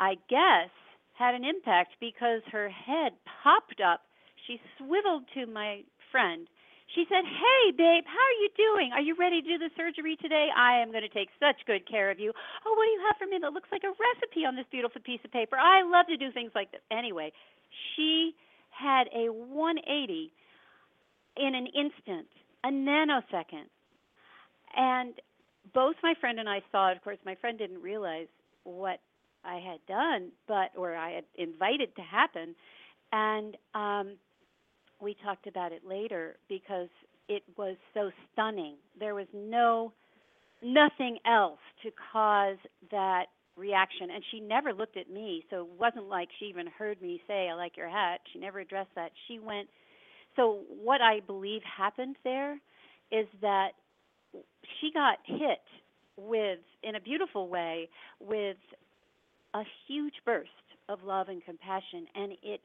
I 0.00 0.14
guess 0.28 0.70
had 1.14 1.34
an 1.34 1.44
impact 1.44 1.92
because 2.00 2.40
her 2.50 2.68
head 2.68 3.12
popped 3.44 3.80
up. 3.80 4.00
She 4.46 4.60
swiveled 4.78 5.24
to 5.34 5.46
my 5.46 5.82
friend. 6.10 6.48
She 6.94 7.04
said, 7.08 7.24
Hey, 7.24 7.72
babe, 7.72 8.04
how 8.04 8.20
are 8.20 8.38
you 8.42 8.50
doing? 8.56 8.92
Are 8.92 9.00
you 9.00 9.16
ready 9.18 9.40
to 9.40 9.48
do 9.48 9.58
the 9.58 9.70
surgery 9.76 10.16
today? 10.20 10.48
I 10.54 10.80
am 10.80 10.90
going 10.90 11.02
to 11.02 11.08
take 11.08 11.28
such 11.40 11.56
good 11.66 11.88
care 11.88 12.10
of 12.10 12.20
you. 12.20 12.32
Oh, 12.66 12.74
what 12.74 12.84
do 12.84 12.90
you 12.90 13.02
have 13.06 13.16
for 13.16 13.26
me 13.26 13.38
that 13.40 13.52
looks 13.52 13.68
like 13.72 13.82
a 13.84 13.92
recipe 13.96 14.44
on 14.44 14.56
this 14.56 14.66
beautiful 14.70 15.00
piece 15.00 15.20
of 15.24 15.32
paper? 15.32 15.56
I 15.56 15.82
love 15.82 16.06
to 16.08 16.16
do 16.16 16.30
things 16.32 16.52
like 16.54 16.70
this. 16.70 16.80
Anyway, 16.90 17.32
she 17.94 18.34
had 18.70 19.08
a 19.14 19.32
180 19.32 20.32
in 21.36 21.54
an 21.54 21.66
instant, 21.66 22.28
a 22.64 22.68
nanosecond. 22.68 23.72
And 24.76 25.14
both 25.74 25.96
my 26.02 26.14
friend 26.20 26.38
and 26.40 26.48
I 26.48 26.60
saw 26.70 26.90
it. 26.90 26.96
Of 26.96 27.04
course, 27.04 27.18
my 27.24 27.36
friend 27.36 27.58
didn't 27.58 27.80
realize 27.80 28.28
what 28.64 29.00
I 29.44 29.56
had 29.56 29.80
done, 29.88 30.30
but 30.46 30.70
or 30.76 30.94
I 30.94 31.12
had 31.12 31.24
invited 31.36 31.94
to 31.96 32.02
happen. 32.02 32.54
And 33.12 33.56
um, 33.74 34.16
we 35.02 35.16
talked 35.24 35.48
about 35.48 35.72
it 35.72 35.82
later 35.86 36.36
because 36.48 36.88
it 37.28 37.42
was 37.58 37.76
so 37.94 38.10
stunning. 38.32 38.76
There 38.98 39.14
was 39.14 39.28
no 39.34 39.92
nothing 40.62 41.18
else 41.26 41.60
to 41.82 41.90
cause 42.12 42.58
that 42.90 43.26
reaction. 43.56 44.10
And 44.14 44.24
she 44.30 44.40
never 44.40 44.72
looked 44.72 44.96
at 44.96 45.10
me 45.10 45.44
so 45.50 45.62
it 45.62 45.68
wasn't 45.78 46.08
like 46.08 46.28
she 46.38 46.46
even 46.46 46.66
heard 46.68 47.02
me 47.02 47.20
say 47.28 47.48
i 47.50 47.54
like 47.54 47.76
your 47.76 47.90
hat. 47.90 48.20
She 48.32 48.38
never 48.38 48.60
addressed 48.60 48.94
that. 48.96 49.12
She 49.28 49.38
went 49.40 49.68
so 50.36 50.60
what 50.82 51.00
i 51.02 51.20
believe 51.26 51.62
happened 51.64 52.16
there 52.24 52.54
is 53.10 53.26
that 53.42 53.70
she 54.80 54.90
got 54.92 55.18
hit 55.26 55.60
with 56.16 56.58
in 56.82 56.96
a 56.96 57.00
beautiful 57.00 57.48
way 57.48 57.88
with 58.20 58.56
a 59.54 59.62
huge 59.86 60.14
burst 60.24 60.50
of 60.88 61.00
love 61.04 61.28
and 61.28 61.44
compassion 61.44 62.06
and 62.14 62.32
it 62.42 62.60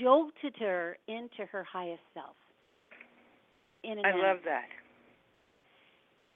jolted 0.00 0.54
her 0.58 0.96
into 1.08 1.44
her 1.50 1.64
highest 1.64 2.02
self 2.14 2.36
in 3.82 3.98
I 3.98 4.12
love 4.14 4.38
that 4.44 4.64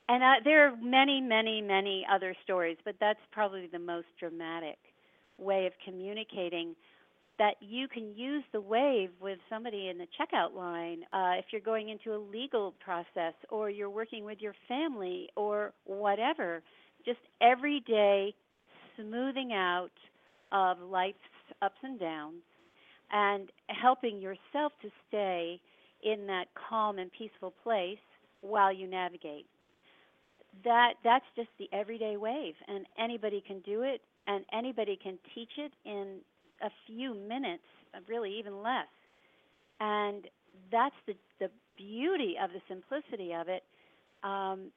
and 0.08 0.22
uh, 0.22 0.34
there 0.42 0.66
are 0.66 0.76
many, 0.76 1.20
many, 1.20 1.60
many 1.60 2.06
other 2.10 2.34
stories, 2.42 2.78
but 2.84 2.94
that's 2.98 3.20
probably 3.30 3.68
the 3.70 3.78
most 3.78 4.06
dramatic 4.18 4.78
way 5.38 5.66
of 5.66 5.72
communicating 5.84 6.74
that 7.38 7.54
you 7.60 7.86
can 7.86 8.16
use 8.16 8.42
the 8.52 8.60
wave 8.60 9.10
with 9.20 9.38
somebody 9.48 9.88
in 9.88 9.98
the 9.98 10.06
checkout 10.18 10.56
line 10.56 11.02
uh, 11.12 11.38
if 11.38 11.44
you're 11.52 11.60
going 11.60 11.90
into 11.90 12.16
a 12.16 12.18
legal 12.18 12.74
process 12.82 13.34
or 13.50 13.70
you're 13.70 13.90
working 13.90 14.24
with 14.24 14.38
your 14.40 14.54
family 14.66 15.28
or 15.36 15.72
whatever. 15.84 16.62
Just 17.04 17.20
everyday 17.40 18.34
smoothing 18.96 19.52
out 19.52 19.90
of 20.50 20.80
life's 20.80 21.18
ups 21.62 21.76
and 21.84 22.00
downs 22.00 22.42
and 23.10 23.50
helping 23.68 24.20
yourself 24.20 24.72
to 24.82 24.88
stay 25.08 25.60
in 26.02 26.26
that 26.26 26.46
calm 26.68 26.98
and 26.98 27.10
peaceful 27.12 27.52
place 27.62 27.98
while 28.40 28.72
you 28.72 28.86
navigate. 28.86 29.46
That 30.64 30.94
that's 31.04 31.24
just 31.36 31.48
the 31.58 31.68
everyday 31.72 32.16
wave 32.16 32.54
and 32.66 32.86
anybody 32.98 33.42
can 33.46 33.60
do 33.60 33.82
it 33.82 34.00
and 34.26 34.44
anybody 34.52 34.98
can 35.00 35.18
teach 35.34 35.52
it 35.56 35.72
in 35.84 36.18
a 36.62 36.70
few 36.86 37.14
minutes 37.14 37.62
really 38.08 38.38
even 38.38 38.62
less. 38.62 38.86
And 39.80 40.24
that's 40.70 40.94
the 41.06 41.14
the 41.38 41.50
beauty 41.76 42.34
of 42.42 42.50
the 42.50 42.60
simplicity 42.68 43.32
of 43.32 43.48
it. 43.48 43.62
Um, 44.22 44.72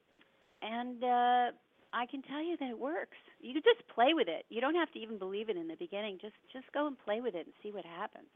and 0.62 1.03
uh, 1.03 1.52
I 1.93 2.05
can 2.05 2.22
tell 2.23 2.41
you 2.43 2.55
that 2.57 2.69
it 2.69 2.80
works. 2.80 3.18
You 3.41 3.53
can 3.53 3.63
just 3.63 3.84
play 3.93 4.13
with 4.13 4.27
it. 4.27 4.45
You 4.49 4.61
don't 4.61 4.76
have 4.76 4.91
to 4.93 4.99
even 4.99 5.18
believe 5.18 5.49
it 5.49 5.57
in 5.57 5.68
the 5.68 5.76
beginning. 5.76 6.19
Just 6.22 6.35
just 6.51 6.65
go 6.73 6.88
and 6.88 6.95
play 6.97 7.19
with 7.22 7.35
it 7.35 7.45
and 7.45 7.53
see 7.61 7.72
what 7.72 7.85
happens. 7.85 8.27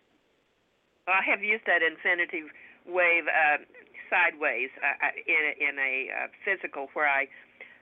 Well, 1.07 1.15
I 1.15 1.23
have 1.29 1.41
used 1.43 1.63
that 1.67 1.79
infinity 1.85 2.49
wave 2.87 3.25
uh, 3.29 3.63
sideways 4.09 4.69
uh, 4.81 5.13
in 5.27 5.41
a, 5.45 5.53
in 5.69 5.75
a 5.79 5.93
uh, 6.11 6.27
physical 6.43 6.87
where 6.93 7.07
I, 7.07 7.27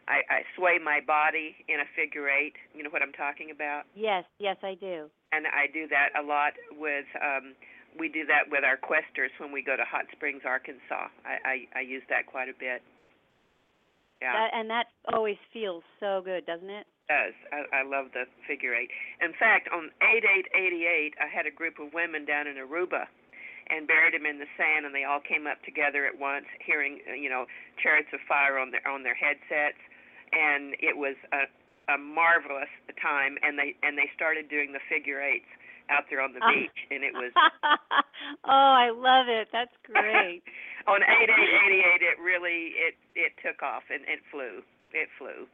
I 0.07 0.21
I 0.29 0.39
sway 0.55 0.77
my 0.83 0.99
body 1.01 1.55
in 1.67 1.79
a 1.79 1.87
figure 1.95 2.29
eight. 2.29 2.53
You 2.75 2.83
know 2.83 2.89
what 2.91 3.01
I'm 3.01 3.13
talking 3.13 3.49
about? 3.49 3.83
Yes, 3.95 4.25
yes, 4.39 4.57
I 4.61 4.75
do. 4.75 5.09
And 5.31 5.47
I 5.47 5.65
do 5.73 5.87
that 5.89 6.13
a 6.19 6.23
lot 6.25 6.53
with. 6.77 7.05
um 7.17 7.55
we 7.93 8.09
do 8.09 8.25
that 8.25 8.49
with 8.49 8.63
our 8.63 8.75
questers 8.75 9.29
when 9.37 9.51
we 9.51 9.61
go 9.61 9.77
to 9.77 9.83
Hot 9.85 10.05
Springs, 10.11 10.41
Arkansas. 10.45 11.13
I 11.25 11.67
I, 11.75 11.79
I 11.79 11.81
use 11.81 12.01
that 12.09 12.25
quite 12.25 12.49
a 12.49 12.57
bit. 12.57 12.81
Yeah. 14.23 14.31
That, 14.31 14.49
and 14.55 14.69
that 14.71 14.87
always 15.11 15.35
feels 15.51 15.83
so 15.99 16.21
good, 16.23 16.45
doesn't 16.45 16.69
it? 16.69 16.87
does. 17.09 17.35
I, 17.51 17.83
I 17.83 17.83
love 17.83 18.15
the 18.15 18.25
figure 18.47 18.73
eight. 18.73 18.89
In 19.21 19.35
fact, 19.35 19.67
on 19.71 19.91
eight 20.01 20.23
eight 20.23 20.47
eighty 20.55 20.87
eight, 20.87 21.13
I 21.19 21.27
had 21.27 21.45
a 21.45 21.51
group 21.51 21.79
of 21.79 21.93
women 21.93 22.25
down 22.25 22.47
in 22.47 22.55
Aruba, 22.55 23.11
and 23.69 23.87
buried 23.87 24.13
them 24.15 24.25
in 24.25 24.39
the 24.39 24.49
sand, 24.57 24.85
and 24.85 24.95
they 24.95 25.03
all 25.03 25.21
came 25.21 25.47
up 25.47 25.61
together 25.63 26.05
at 26.05 26.17
once, 26.19 26.47
hearing 26.63 26.99
uh, 27.09 27.13
you 27.13 27.29
know 27.29 27.45
chariots 27.81 28.09
of 28.13 28.19
fire 28.27 28.57
on 28.57 28.71
their 28.71 28.83
on 28.87 29.03
their 29.03 29.15
headsets, 29.15 29.79
and 30.31 30.75
it 30.79 30.95
was 30.95 31.15
a 31.31 31.47
a 31.91 31.97
marvelous 31.97 32.71
time. 33.01 33.37
And 33.43 33.59
they 33.59 33.75
and 33.83 33.97
they 33.97 34.09
started 34.15 34.49
doing 34.49 34.71
the 34.71 34.83
figure 34.87 35.21
eights 35.21 35.49
out 35.91 36.07
there 36.09 36.21
on 36.21 36.33
the 36.33 36.41
beach, 36.53 36.79
and 36.91 37.03
it 37.03 37.13
was. 37.13 37.31
oh, 38.47 38.73
I 38.79 38.89
love 38.95 39.27
it. 39.27 39.49
That's 39.51 39.75
great. 39.83 40.43
on 40.87 41.01
eight 41.03 41.29
eight 41.29 41.53
eighty 41.65 41.79
eight, 41.79 42.01
it 42.01 42.21
really 42.21 42.73
it 42.75 42.95
it 43.15 43.33
took 43.45 43.63
off 43.63 43.83
and 43.89 44.01
it 44.03 44.19
flew. 44.31 44.61
It 44.91 45.09
flew. 45.17 45.47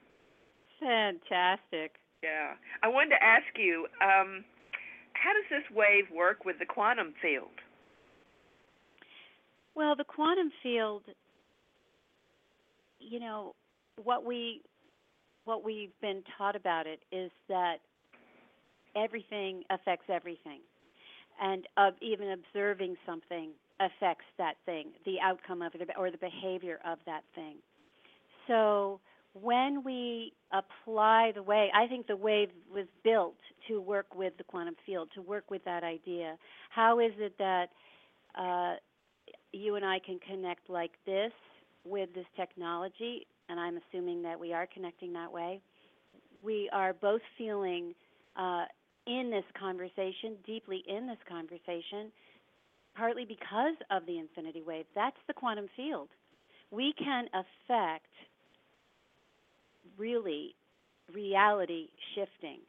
Fantastic. 0.79 1.95
Yeah. 2.23 2.53
I 2.83 2.87
wanted 2.87 3.11
to 3.11 3.23
ask 3.23 3.45
you, 3.55 3.87
um, 4.01 4.43
how 5.13 5.33
does 5.33 5.45
this 5.49 5.63
wave 5.75 6.05
work 6.13 6.45
with 6.45 6.59
the 6.59 6.65
quantum 6.65 7.13
field? 7.21 7.55
Well, 9.75 9.95
the 9.95 10.03
quantum 10.03 10.51
field, 10.61 11.03
you 12.99 13.19
know, 13.19 13.55
what 14.03 14.25
we 14.25 14.61
what 15.45 15.63
we've 15.63 15.93
been 16.01 16.21
taught 16.37 16.55
about 16.55 16.85
it 16.85 16.99
is 17.11 17.31
that 17.47 17.77
everything 18.95 19.63
affects 19.69 20.05
everything, 20.09 20.59
and 21.41 21.65
uh, 21.77 21.91
even 22.01 22.31
observing 22.31 22.95
something 23.05 23.51
affects 23.79 24.25
that 24.37 24.55
thing, 24.65 24.91
the 25.05 25.19
outcome 25.23 25.61
of 25.61 25.73
it, 25.75 25.89
or 25.97 26.11
the 26.11 26.17
behavior 26.17 26.79
of 26.85 26.99
that 27.05 27.23
thing. 27.35 27.55
So 28.47 28.99
when 29.33 29.83
we 29.83 30.33
apply 30.51 31.31
the 31.35 31.43
way, 31.43 31.71
I 31.73 31.87
think 31.87 32.07
the 32.07 32.15
wave 32.15 32.49
was 32.73 32.85
built 33.03 33.35
to 33.67 33.79
work 33.79 34.15
with 34.15 34.33
the 34.37 34.43
quantum 34.43 34.75
field, 34.85 35.09
to 35.15 35.21
work 35.21 35.49
with 35.51 35.63
that 35.65 35.83
idea. 35.83 36.35
How 36.69 36.99
is 36.99 37.11
it 37.17 37.37
that 37.37 37.69
uh, 38.37 38.75
you 39.53 39.75
and 39.75 39.85
I 39.85 39.99
can 39.99 40.19
connect 40.19 40.69
like 40.69 40.91
this 41.05 41.31
with 41.85 42.09
this 42.13 42.25
technology? 42.35 43.27
And 43.49 43.59
I'm 43.59 43.77
assuming 43.77 44.21
that 44.23 44.39
we 44.39 44.53
are 44.53 44.67
connecting 44.73 45.13
that 45.13 45.31
way. 45.31 45.61
We 46.43 46.69
are 46.73 46.93
both 46.93 47.21
feeling 47.37 47.93
uh, 48.35 48.65
in 49.05 49.29
this 49.31 49.45
conversation, 49.59 50.37
deeply 50.45 50.83
in 50.87 51.07
this 51.07 51.17
conversation, 51.27 52.11
partly 52.95 53.25
because 53.25 53.75
of 53.91 54.05
the 54.05 54.17
infinity 54.19 54.61
wave. 54.65 54.85
That's 54.95 55.17
the 55.27 55.33
quantum 55.33 55.67
field. 55.75 56.09
We 56.71 56.93
can 56.97 57.25
affect 57.33 58.07
really 59.97 60.55
reality 61.13 61.87
shifting 62.15 62.59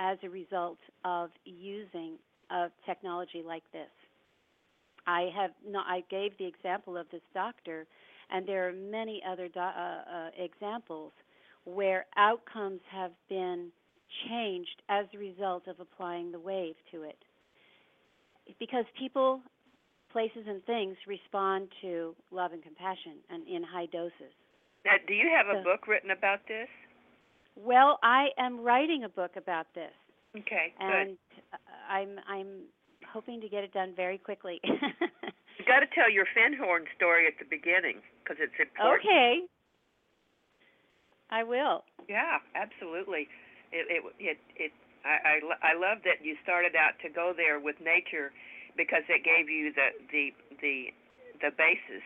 as 0.00 0.18
a 0.22 0.28
result 0.28 0.78
of 1.04 1.30
using 1.44 2.18
a 2.50 2.68
technology 2.86 3.42
like 3.44 3.64
this. 3.72 3.90
I 5.06 5.30
have 5.34 5.50
no, 5.66 5.80
I 5.80 6.04
gave 6.10 6.36
the 6.38 6.46
example 6.46 6.96
of 6.96 7.06
this 7.10 7.22
doctor, 7.34 7.86
and 8.30 8.46
there 8.46 8.68
are 8.68 8.72
many 8.72 9.22
other 9.28 9.48
do, 9.48 9.60
uh, 9.60 9.62
uh, 9.62 10.30
examples 10.38 11.12
where 11.64 12.06
outcomes 12.16 12.80
have 12.90 13.12
been 13.28 13.70
changed 14.28 14.82
as 14.88 15.06
a 15.14 15.18
result 15.18 15.66
of 15.66 15.80
applying 15.80 16.30
the 16.30 16.38
wave 16.38 16.74
to 16.92 17.02
it. 17.02 17.18
Because 18.58 18.84
people, 18.98 19.40
places, 20.12 20.44
and 20.46 20.64
things 20.64 20.96
respond 21.06 21.68
to 21.80 22.14
love 22.30 22.52
and 22.52 22.62
compassion 22.62 23.18
and 23.30 23.46
in 23.48 23.62
high 23.62 23.86
doses. 23.86 24.32
Now, 24.84 24.92
do 25.06 25.14
you 25.14 25.30
have 25.34 25.46
a 25.46 25.62
book 25.62 25.86
written 25.86 26.10
about 26.10 26.40
this? 26.48 26.68
Well, 27.56 27.98
I 28.02 28.28
am 28.38 28.60
writing 28.60 29.04
a 29.04 29.08
book 29.08 29.32
about 29.36 29.66
this. 29.74 29.92
Okay, 30.36 30.72
and 30.80 31.10
good. 31.10 31.58
I'm 31.88 32.18
I'm 32.26 32.48
hoping 33.12 33.40
to 33.40 33.48
get 33.48 33.64
it 33.64 33.72
done 33.72 33.92
very 33.94 34.16
quickly. 34.16 34.60
you 34.64 35.64
got 35.68 35.80
to 35.80 35.90
tell 35.94 36.10
your 36.10 36.24
Findhorn 36.34 36.84
story 36.96 37.26
at 37.26 37.34
the 37.38 37.44
beginning 37.44 38.00
because 38.22 38.38
it's 38.40 38.56
important. 38.58 39.04
Okay. 39.04 39.40
I 41.30 41.44
will. 41.44 41.84
Yeah, 42.08 42.38
absolutely. 42.56 43.28
It 43.72 43.86
it 43.88 44.02
it, 44.18 44.38
it 44.56 44.72
I, 45.04 45.36
I 45.36 45.72
I 45.72 45.74
love 45.74 45.98
that 46.04 46.24
you 46.24 46.36
started 46.42 46.72
out 46.76 46.96
to 47.02 47.08
go 47.10 47.32
there 47.36 47.60
with 47.60 47.76
nature 47.80 48.32
because 48.76 49.02
it 49.08 49.24
gave 49.24 49.48
you 49.48 49.72
the 49.72 49.88
the 50.10 50.30
the 50.60 50.92
the 51.40 51.50
basis 51.56 52.04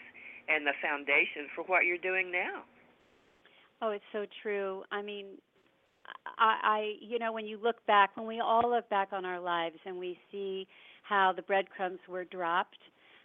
and 0.48 0.66
the 0.66 0.72
foundation 0.80 1.48
for 1.55 1.64
what 1.64 1.84
you're 1.84 1.98
doing 1.98 2.30
now. 2.30 2.62
Oh, 3.82 3.90
it's 3.90 4.05
so 4.12 4.24
true. 4.43 4.84
I 4.90 5.02
mean, 5.02 5.26
I, 6.38 6.59
I, 6.62 6.93
you 7.01 7.18
know, 7.18 7.32
when 7.32 7.47
you 7.47 7.59
look 7.62 7.84
back, 7.86 8.16
when 8.16 8.26
we 8.26 8.40
all 8.40 8.70
look 8.70 8.88
back 8.88 9.09
on 9.12 9.24
our 9.24 9.40
lives 9.40 9.76
and 9.84 9.98
we 9.98 10.18
see 10.32 10.66
how 11.02 11.32
the 11.34 11.43
breadcrumbs 11.43 11.98
were 12.09 12.24
dropped 12.24 12.78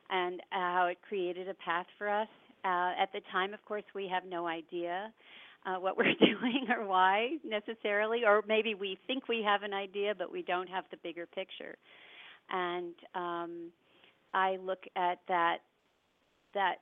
and 0.09 0.41
how 0.49 0.87
it 0.87 0.97
created 1.07 1.47
a 1.47 1.53
path 1.53 1.85
for 1.97 2.09
us. 2.09 2.27
Uh, 2.63 2.91
at 3.01 3.11
the 3.13 3.21
time, 3.31 3.53
of 3.53 3.63
course, 3.65 3.83
we 3.95 4.07
have 4.07 4.23
no 4.25 4.45
idea 4.45 5.11
uh, 5.65 5.75
what 5.75 5.97
we're 5.97 6.13
doing 6.19 6.67
or 6.75 6.85
why 6.85 7.37
necessarily, 7.43 8.23
or 8.25 8.43
maybe 8.47 8.75
we 8.75 8.97
think 9.07 9.27
we 9.27 9.41
have 9.43 9.63
an 9.63 9.73
idea, 9.73 10.13
but 10.17 10.31
we 10.31 10.43
don't 10.43 10.67
have 10.67 10.83
the 10.91 10.97
bigger 10.97 11.25
picture. 11.25 11.75
And 12.51 12.93
um, 13.15 13.71
I 14.33 14.57
look 14.61 14.83
at 14.95 15.19
that 15.27 15.57
that 16.53 16.75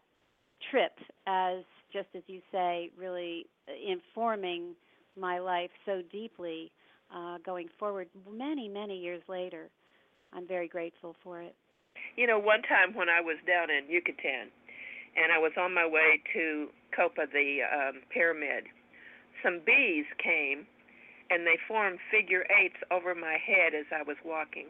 trip 0.72 0.94
as 1.28 1.64
just 1.94 2.08
as 2.16 2.24
you 2.28 2.42
say, 2.52 2.92
really 2.98 3.46
informing 3.88 4.76
my 5.18 5.40
life 5.40 5.72
so 5.86 6.02
deeply 6.12 6.72
uh, 7.14 7.38
going 7.46 7.68
forward 7.80 8.08
many, 8.32 8.68
many 8.68 8.98
years 8.98 9.22
later. 9.28 9.70
I'm 10.34 10.48
very 10.48 10.68
grateful 10.68 11.16
for 11.24 11.42
it. 11.42 11.56
You 12.16 12.28
know, 12.28 12.38
one 12.38 12.62
time 12.62 12.94
when 12.94 13.10
I 13.10 13.22
was 13.22 13.38
down 13.48 13.70
in 13.70 13.90
Yucatan 13.90 14.54
and 15.18 15.32
I 15.34 15.40
was 15.40 15.52
on 15.58 15.74
my 15.74 15.88
way 15.88 16.22
to 16.34 16.68
Coba, 16.96 17.26
the 17.32 17.60
um, 17.66 18.02
pyramid, 18.14 18.66
some 19.44 19.62
bees 19.66 20.06
came 20.22 20.68
and 21.30 21.46
they 21.46 21.58
formed 21.68 22.00
figure 22.12 22.46
eights 22.50 22.78
over 22.92 23.16
my 23.16 23.38
head 23.42 23.74
as 23.74 23.86
I 23.94 24.04
was 24.04 24.18
walking. 24.24 24.68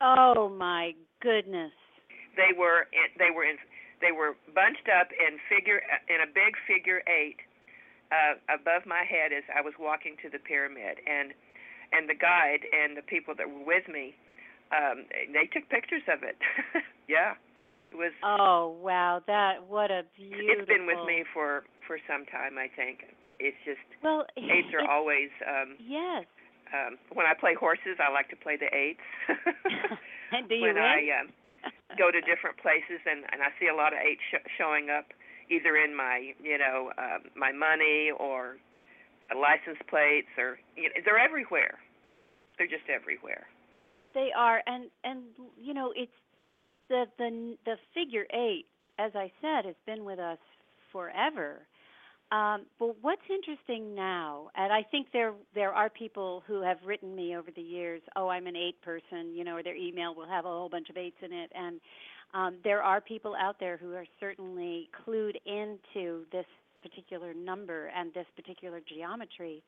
Oh 0.00 0.48
my 0.48 0.92
goodness. 1.22 1.72
They 2.36 2.52
were 2.56 2.88
in, 2.92 3.08
they 3.18 3.32
were 3.34 3.44
in 3.44 3.56
they 4.00 4.12
were 4.12 4.36
bunched 4.52 4.88
up 4.92 5.08
in 5.12 5.40
figure 5.48 5.80
in 6.08 6.20
a 6.20 6.28
big 6.28 6.52
figure 6.68 7.00
eight 7.08 7.40
uh, 8.12 8.38
above 8.52 8.86
my 8.86 9.02
head 9.08 9.32
as 9.32 9.44
I 9.50 9.62
was 9.62 9.74
walking 9.80 10.16
to 10.22 10.28
the 10.28 10.38
pyramid, 10.38 11.00
and 11.06 11.32
and 11.92 12.08
the 12.08 12.18
guide 12.18 12.66
and 12.68 12.96
the 12.96 13.02
people 13.02 13.34
that 13.38 13.48
were 13.48 13.64
with 13.64 13.88
me, 13.88 14.14
um, 14.74 15.06
they 15.32 15.48
took 15.48 15.68
pictures 15.70 16.04
of 16.10 16.22
it. 16.22 16.36
yeah, 17.08 17.34
it 17.90 17.96
was. 17.96 18.12
Oh 18.22 18.76
wow, 18.82 19.22
that 19.26 19.64
what 19.66 19.90
a 19.90 20.04
beautiful. 20.16 20.60
It's 20.60 20.68
been 20.68 20.86
with 20.86 21.02
me 21.06 21.24
for 21.32 21.64
for 21.86 21.98
some 22.06 22.26
time, 22.26 22.58
I 22.58 22.68
think. 22.68 23.16
It's 23.38 23.58
just 23.64 23.82
well, 24.02 24.26
eights 24.36 24.72
are 24.76 24.84
always. 24.90 25.30
Um, 25.42 25.76
yes. 25.80 26.26
Um, 26.74 26.98
when 27.14 27.26
I 27.26 27.34
play 27.38 27.54
horses, 27.54 27.98
I 28.02 28.10
like 28.12 28.28
to 28.30 28.36
play 28.36 28.56
the 28.56 28.66
eights. 28.74 29.04
and 30.32 30.48
do 30.48 30.54
you 30.58 30.62
when 30.62 30.74
win? 30.74 30.82
I 30.82 30.98
um, 31.20 31.26
go 31.98 32.10
to 32.10 32.20
different 32.22 32.58
places, 32.58 33.00
and 33.06 33.24
and 33.32 33.42
I 33.42 33.50
see 33.60 33.68
a 33.68 33.74
lot 33.74 33.92
of 33.92 34.00
eights 34.00 34.22
sh- 34.30 34.46
showing 34.58 34.90
up 34.90 35.06
either 35.50 35.76
in 35.76 35.94
my 35.94 36.32
you 36.42 36.58
know 36.58 36.90
uh, 36.98 37.18
my 37.36 37.52
money 37.52 38.10
or 38.10 38.56
license 39.34 39.78
plates 39.88 40.30
or 40.38 40.58
you 40.76 40.84
know, 40.84 40.98
they're 41.04 41.18
everywhere. 41.18 41.78
They're 42.58 42.66
just 42.70 42.88
everywhere. 42.88 43.46
They 44.14 44.30
are, 44.36 44.62
and 44.66 44.90
and 45.04 45.22
you 45.60 45.74
know 45.74 45.92
it's 45.94 46.12
the 46.88 47.04
the 47.18 47.56
the 47.64 47.76
figure 47.94 48.26
eight, 48.32 48.66
as 48.98 49.12
I 49.14 49.30
said, 49.40 49.64
has 49.66 49.76
been 49.86 50.04
with 50.04 50.18
us 50.18 50.38
forever. 50.92 51.66
Um, 52.32 52.66
but 52.80 52.96
what's 53.02 53.22
interesting 53.30 53.94
now, 53.94 54.48
and 54.56 54.72
I 54.72 54.82
think 54.82 55.08
there 55.12 55.32
there 55.54 55.72
are 55.72 55.88
people 55.88 56.42
who 56.46 56.60
have 56.60 56.78
written 56.84 57.14
me 57.14 57.36
over 57.36 57.50
the 57.54 57.62
years, 57.62 58.02
oh, 58.16 58.28
I'm 58.28 58.48
an 58.48 58.56
eight 58.56 58.80
person, 58.82 59.32
you 59.32 59.44
know, 59.44 59.56
or 59.56 59.62
their 59.62 59.76
email 59.76 60.12
will 60.14 60.26
have 60.26 60.44
a 60.44 60.48
whole 60.48 60.68
bunch 60.68 60.90
of 60.90 60.96
eights 60.96 61.18
in 61.22 61.32
it, 61.32 61.52
and 61.54 61.80
um, 62.34 62.56
there 62.64 62.82
are 62.82 63.00
people 63.00 63.36
out 63.40 63.56
there 63.60 63.76
who 63.76 63.94
are 63.94 64.06
certainly 64.18 64.90
clued 65.06 65.36
into 65.46 66.24
this 66.32 66.46
particular 66.82 67.32
number 67.32 67.92
and 67.96 68.12
this 68.12 68.26
particular 68.34 68.80
geometry. 68.92 69.62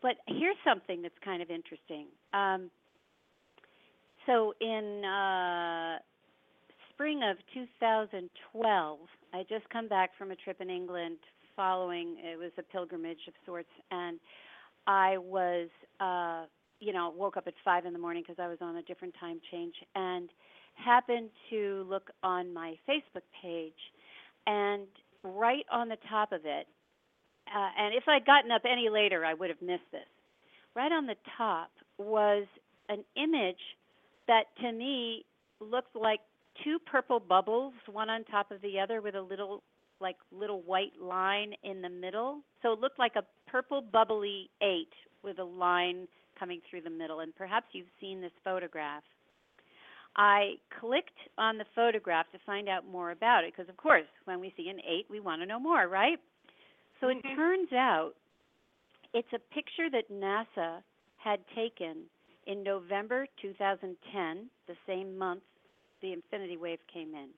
But 0.00 0.16
here's 0.26 0.56
something 0.64 1.02
that's 1.02 1.18
kind 1.24 1.42
of 1.42 1.50
interesting. 1.50 2.06
Um, 2.32 2.70
so 4.26 4.54
in 4.60 5.04
uh, 5.04 5.98
spring 6.94 7.20
of 7.28 7.36
2012, 7.52 8.98
I 9.34 9.42
just 9.48 9.68
come 9.70 9.88
back 9.88 10.10
from 10.16 10.30
a 10.30 10.36
trip 10.36 10.60
in 10.60 10.70
England 10.70 11.18
following 11.58 12.16
it 12.22 12.38
was 12.38 12.52
a 12.56 12.62
pilgrimage 12.62 13.18
of 13.26 13.34
sorts, 13.44 13.68
and 13.90 14.20
I 14.86 15.18
was, 15.18 15.68
uh, 15.98 16.44
you 16.78 16.92
know, 16.92 17.12
woke 17.16 17.36
up 17.36 17.48
at 17.48 17.54
five 17.64 17.84
in 17.84 17.92
the 17.92 17.98
morning 17.98 18.22
because 18.24 18.40
I 18.40 18.46
was 18.46 18.58
on 18.60 18.76
a 18.76 18.82
different 18.82 19.14
time 19.18 19.40
change, 19.50 19.74
and 19.96 20.28
happened 20.76 21.30
to 21.50 21.84
look 21.90 22.10
on 22.22 22.54
my 22.54 22.76
Facebook 22.88 23.26
page, 23.42 23.72
and 24.46 24.86
right 25.24 25.66
on 25.72 25.88
the 25.88 25.98
top 26.08 26.30
of 26.30 26.42
it, 26.44 26.68
uh, 27.48 27.70
and 27.76 27.92
if 27.92 28.04
I'd 28.06 28.24
gotten 28.24 28.52
up 28.52 28.62
any 28.64 28.88
later, 28.88 29.24
I 29.24 29.34
would 29.34 29.50
have 29.50 29.60
missed 29.60 29.90
this. 29.90 30.06
Right 30.76 30.92
on 30.92 31.06
the 31.06 31.16
top 31.36 31.70
was 31.98 32.44
an 32.88 33.02
image 33.16 33.56
that 34.28 34.44
to 34.60 34.70
me 34.70 35.24
looked 35.60 35.96
like 35.96 36.20
two 36.62 36.78
purple 36.86 37.18
bubbles, 37.18 37.72
one 37.90 38.08
on 38.08 38.22
top 38.24 38.52
of 38.52 38.62
the 38.62 38.78
other, 38.78 39.00
with 39.00 39.16
a 39.16 39.20
little 39.20 39.64
like 40.00 40.16
little 40.30 40.62
white 40.62 40.92
line 41.00 41.54
in 41.62 41.82
the 41.82 41.88
middle. 41.88 42.40
So 42.62 42.72
it 42.72 42.80
looked 42.80 42.98
like 42.98 43.16
a 43.16 43.24
purple 43.50 43.80
bubbly 43.80 44.50
eight 44.62 44.92
with 45.22 45.38
a 45.38 45.44
line 45.44 46.06
coming 46.38 46.60
through 46.68 46.82
the 46.82 46.90
middle. 46.90 47.20
And 47.20 47.34
perhaps 47.34 47.66
you've 47.72 47.86
seen 48.00 48.20
this 48.20 48.32
photograph. 48.44 49.02
I 50.16 50.54
clicked 50.80 51.18
on 51.36 51.58
the 51.58 51.64
photograph 51.74 52.26
to 52.32 52.38
find 52.44 52.68
out 52.68 52.86
more 52.86 53.10
about 53.12 53.44
it 53.44 53.52
because, 53.54 53.68
of 53.68 53.76
course, 53.76 54.06
when 54.24 54.40
we 54.40 54.52
see 54.56 54.68
an 54.68 54.80
eight, 54.80 55.06
we 55.08 55.20
want 55.20 55.42
to 55.42 55.46
know 55.46 55.60
more, 55.60 55.86
right? 55.88 56.18
So 57.00 57.08
Mhm. 57.08 57.20
it 57.20 57.36
turns 57.36 57.72
out 57.72 58.14
it's 59.14 59.32
a 59.32 59.54
picture 59.54 59.88
that 59.90 60.10
NASA 60.10 60.82
had 61.16 61.40
taken 61.54 62.04
in 62.46 62.62
November 62.62 63.26
2010, 63.40 64.50
the 64.66 64.74
same 64.86 65.16
month 65.16 65.42
the 66.00 66.12
infinity 66.12 66.56
wave 66.56 66.78
came 66.92 67.14
in. 67.14 67.28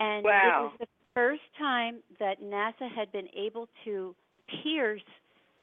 And 0.00 0.26
Wow. 0.26 0.32
it 0.42 0.54
was 0.58 0.70
the 0.80 0.86
first 1.16 1.40
time 1.58 2.00
that 2.20 2.42
NASA 2.42 2.94
had 2.94 3.10
been 3.10 3.28
able 3.34 3.66
to 3.86 4.14
pierce 4.62 5.00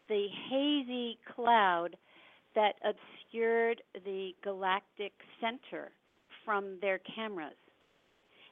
the 0.09 0.25
hazy 0.49 1.19
cloud 1.35 1.95
that 2.55 2.73
obscured 2.83 3.79
the 4.03 4.31
galactic 4.43 5.13
center 5.39 5.91
from 6.43 6.79
their 6.81 6.99
cameras. 7.15 7.53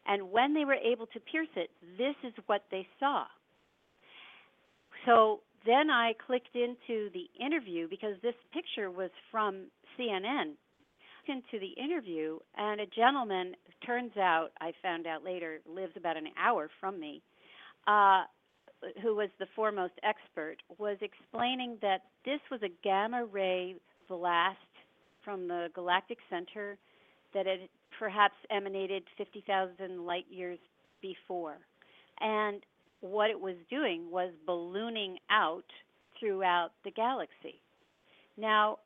And 0.08 0.32
when 0.32 0.54
they 0.54 0.64
were 0.64 0.76
able 0.76 1.08
to 1.08 1.20
pierce 1.20 1.50
it, 1.56 1.72
this 1.98 2.16
is 2.24 2.34
what 2.46 2.64
they 2.70 2.88
saw. 3.00 3.26
So 5.08 5.40
then 5.66 5.90
I 5.90 6.14
clicked 6.28 6.56
into 6.56 7.10
the 7.14 7.26
interview 7.44 7.88
because 7.90 8.16
this 8.22 8.36
picture 8.54 8.92
was 8.92 9.10
from 9.32 9.66
CNN. 9.98 10.54
Into 11.28 11.60
the 11.60 11.82
interview, 11.82 12.40
and 12.58 12.82
a 12.82 12.86
gentleman 12.88 13.56
turns 13.86 14.18
out 14.18 14.50
I 14.60 14.74
found 14.82 15.08
out 15.08 15.24
later 15.24 15.60
lives 15.66 15.94
about 15.96 16.18
an 16.18 16.28
hour 16.38 16.70
from 16.80 17.00
me, 17.00 17.22
uh, 17.88 18.24
who 19.02 19.16
was 19.16 19.30
the 19.40 19.46
foremost 19.56 19.94
expert, 20.04 20.58
was 20.78 20.98
explaining 21.00 21.78
that 21.82 22.02
this 22.26 22.40
was 22.50 22.62
a 22.64 22.70
gamma 22.84 23.24
ray 23.26 23.76
blast 24.10 24.58
from 25.24 25.48
the 25.48 25.70
galactic 25.74 26.18
center 26.30 26.78
that 27.34 27.46
had 27.46 27.70
perhaps 27.98 28.36
emanated 28.50 29.04
50,000 29.18 30.06
light 30.06 30.26
years 30.30 30.60
before. 31.02 31.60
And 32.20 32.62
what 33.00 33.30
it 33.30 33.40
was 33.40 33.56
doing 33.70 34.10
was 34.12 34.32
ballooning 34.46 35.18
out 35.30 35.66
throughout 36.20 36.72
the 36.84 36.92
galaxy. 36.92 37.62
Now, 38.38 38.80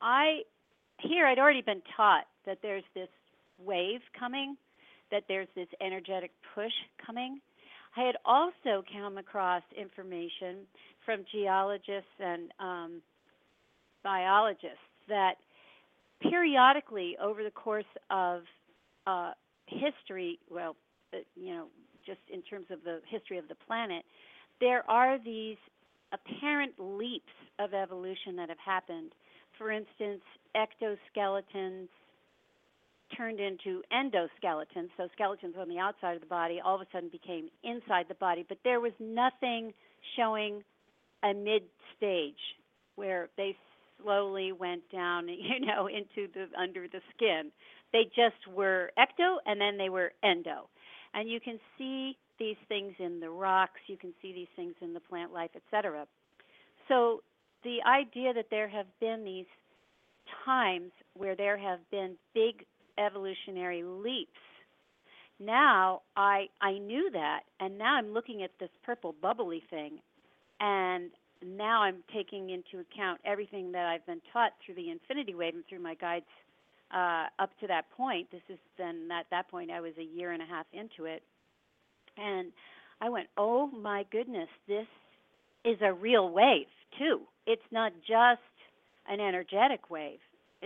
I 0.00 0.42
here 1.00 1.26
I'd 1.26 1.38
already 1.38 1.62
been 1.62 1.82
taught 1.96 2.24
that 2.46 2.58
there's 2.62 2.84
this 2.94 3.08
wave 3.64 4.00
coming, 4.18 4.56
that 5.10 5.24
there's 5.28 5.48
this 5.54 5.68
energetic 5.80 6.30
push 6.54 6.72
coming. 7.04 7.40
I 7.96 8.02
had 8.02 8.16
also 8.24 8.84
come 8.92 9.18
across 9.18 9.62
information 9.76 10.66
from 11.04 11.24
geologists 11.32 12.10
and 12.20 12.52
um, 12.60 13.02
biologists 14.04 14.78
that 15.08 15.34
periodically 16.20 17.16
over 17.22 17.42
the 17.42 17.50
course 17.50 17.84
of 18.10 18.42
uh, 19.06 19.32
history, 19.66 20.38
well, 20.50 20.76
uh, 21.14 21.18
you 21.34 21.54
know, 21.54 21.66
just 22.06 22.20
in 22.32 22.42
terms 22.42 22.66
of 22.70 22.78
the 22.84 23.00
history 23.08 23.38
of 23.38 23.48
the 23.48 23.54
planet, 23.66 24.04
there 24.60 24.88
are 24.90 25.18
these 25.18 25.56
apparent 26.12 26.72
leaps 26.78 27.32
of 27.58 27.74
evolution 27.74 28.36
that 28.36 28.48
have 28.48 28.58
happened. 28.64 29.12
For 29.58 29.72
instance, 29.72 30.22
ectoskeletons 30.56 31.88
turned 33.16 33.40
into 33.40 33.82
endoskeletons, 33.92 34.90
so 34.96 35.08
skeletons 35.12 35.54
on 35.58 35.68
the 35.68 35.78
outside 35.78 36.14
of 36.14 36.20
the 36.20 36.26
body 36.26 36.60
all 36.64 36.76
of 36.76 36.82
a 36.82 36.86
sudden 36.92 37.08
became 37.08 37.48
inside 37.64 38.06
the 38.08 38.14
body, 38.14 38.44
but 38.48 38.58
there 38.64 38.80
was 38.80 38.92
nothing 39.00 39.72
showing 40.16 40.62
a 41.24 41.34
mid 41.34 41.62
stage 41.96 42.38
where 42.94 43.28
they 43.36 43.56
slowly 44.00 44.52
went 44.52 44.82
down, 44.90 45.28
you 45.28 45.60
know, 45.60 45.86
into 45.86 46.30
the 46.32 46.46
under 46.58 46.86
the 46.88 47.00
skin. 47.14 47.50
They 47.92 48.04
just 48.04 48.46
were 48.54 48.90
ecto 48.98 49.36
and 49.46 49.60
then 49.60 49.78
they 49.78 49.88
were 49.88 50.12
endo. 50.22 50.68
And 51.14 51.28
you 51.28 51.40
can 51.40 51.58
see 51.78 52.16
these 52.38 52.56
things 52.68 52.92
in 52.98 53.18
the 53.18 53.30
rocks, 53.30 53.80
you 53.86 53.96
can 53.96 54.12
see 54.22 54.32
these 54.32 54.48
things 54.54 54.74
in 54.80 54.92
the 54.92 55.00
plant 55.00 55.32
life, 55.32 55.50
etc. 55.56 56.06
So 56.86 57.22
the 57.64 57.78
idea 57.86 58.32
that 58.34 58.46
there 58.50 58.68
have 58.68 58.86
been 59.00 59.24
these 59.24 59.46
times 60.44 60.92
where 61.14 61.34
there 61.34 61.56
have 61.56 61.80
been 61.90 62.16
big 62.34 62.64
evolutionary 62.98 63.82
leaps. 63.82 64.30
Now 65.40 66.02
I 66.16 66.46
I 66.60 66.78
knew 66.78 67.10
that 67.12 67.40
and 67.60 67.78
now 67.78 67.94
I'm 67.94 68.12
looking 68.12 68.42
at 68.42 68.50
this 68.58 68.70
purple 68.84 69.14
bubbly 69.22 69.62
thing 69.70 69.98
and 70.60 71.10
now 71.44 71.82
I'm 71.82 72.02
taking 72.12 72.50
into 72.50 72.80
account 72.80 73.20
everything 73.24 73.70
that 73.72 73.86
I've 73.86 74.04
been 74.06 74.20
taught 74.32 74.52
through 74.64 74.74
the 74.74 74.90
infinity 74.90 75.34
wave 75.34 75.54
and 75.54 75.64
through 75.68 75.78
my 75.80 75.94
guides 75.94 76.26
uh, 76.92 77.26
up 77.38 77.50
to 77.60 77.68
that 77.68 77.84
point. 77.96 78.28
This 78.32 78.42
is 78.48 78.58
then 78.76 79.08
at 79.12 79.26
that 79.30 79.48
point 79.48 79.70
I 79.70 79.80
was 79.80 79.92
a 79.98 80.02
year 80.02 80.32
and 80.32 80.42
a 80.42 80.46
half 80.46 80.66
into 80.72 81.04
it. 81.04 81.22
And 82.16 82.50
I 83.00 83.08
went, 83.08 83.28
"Oh 83.36 83.68
my 83.68 84.04
goodness, 84.10 84.48
this 84.66 84.86
is 85.64 85.78
a 85.82 85.92
real 85.92 86.30
wave 86.30 86.66
too. 86.96 87.22
It's 87.46 87.62
not 87.70 87.92
just 88.06 88.40
an 89.08 89.20
energetic 89.20 89.90
wave. 89.90 90.20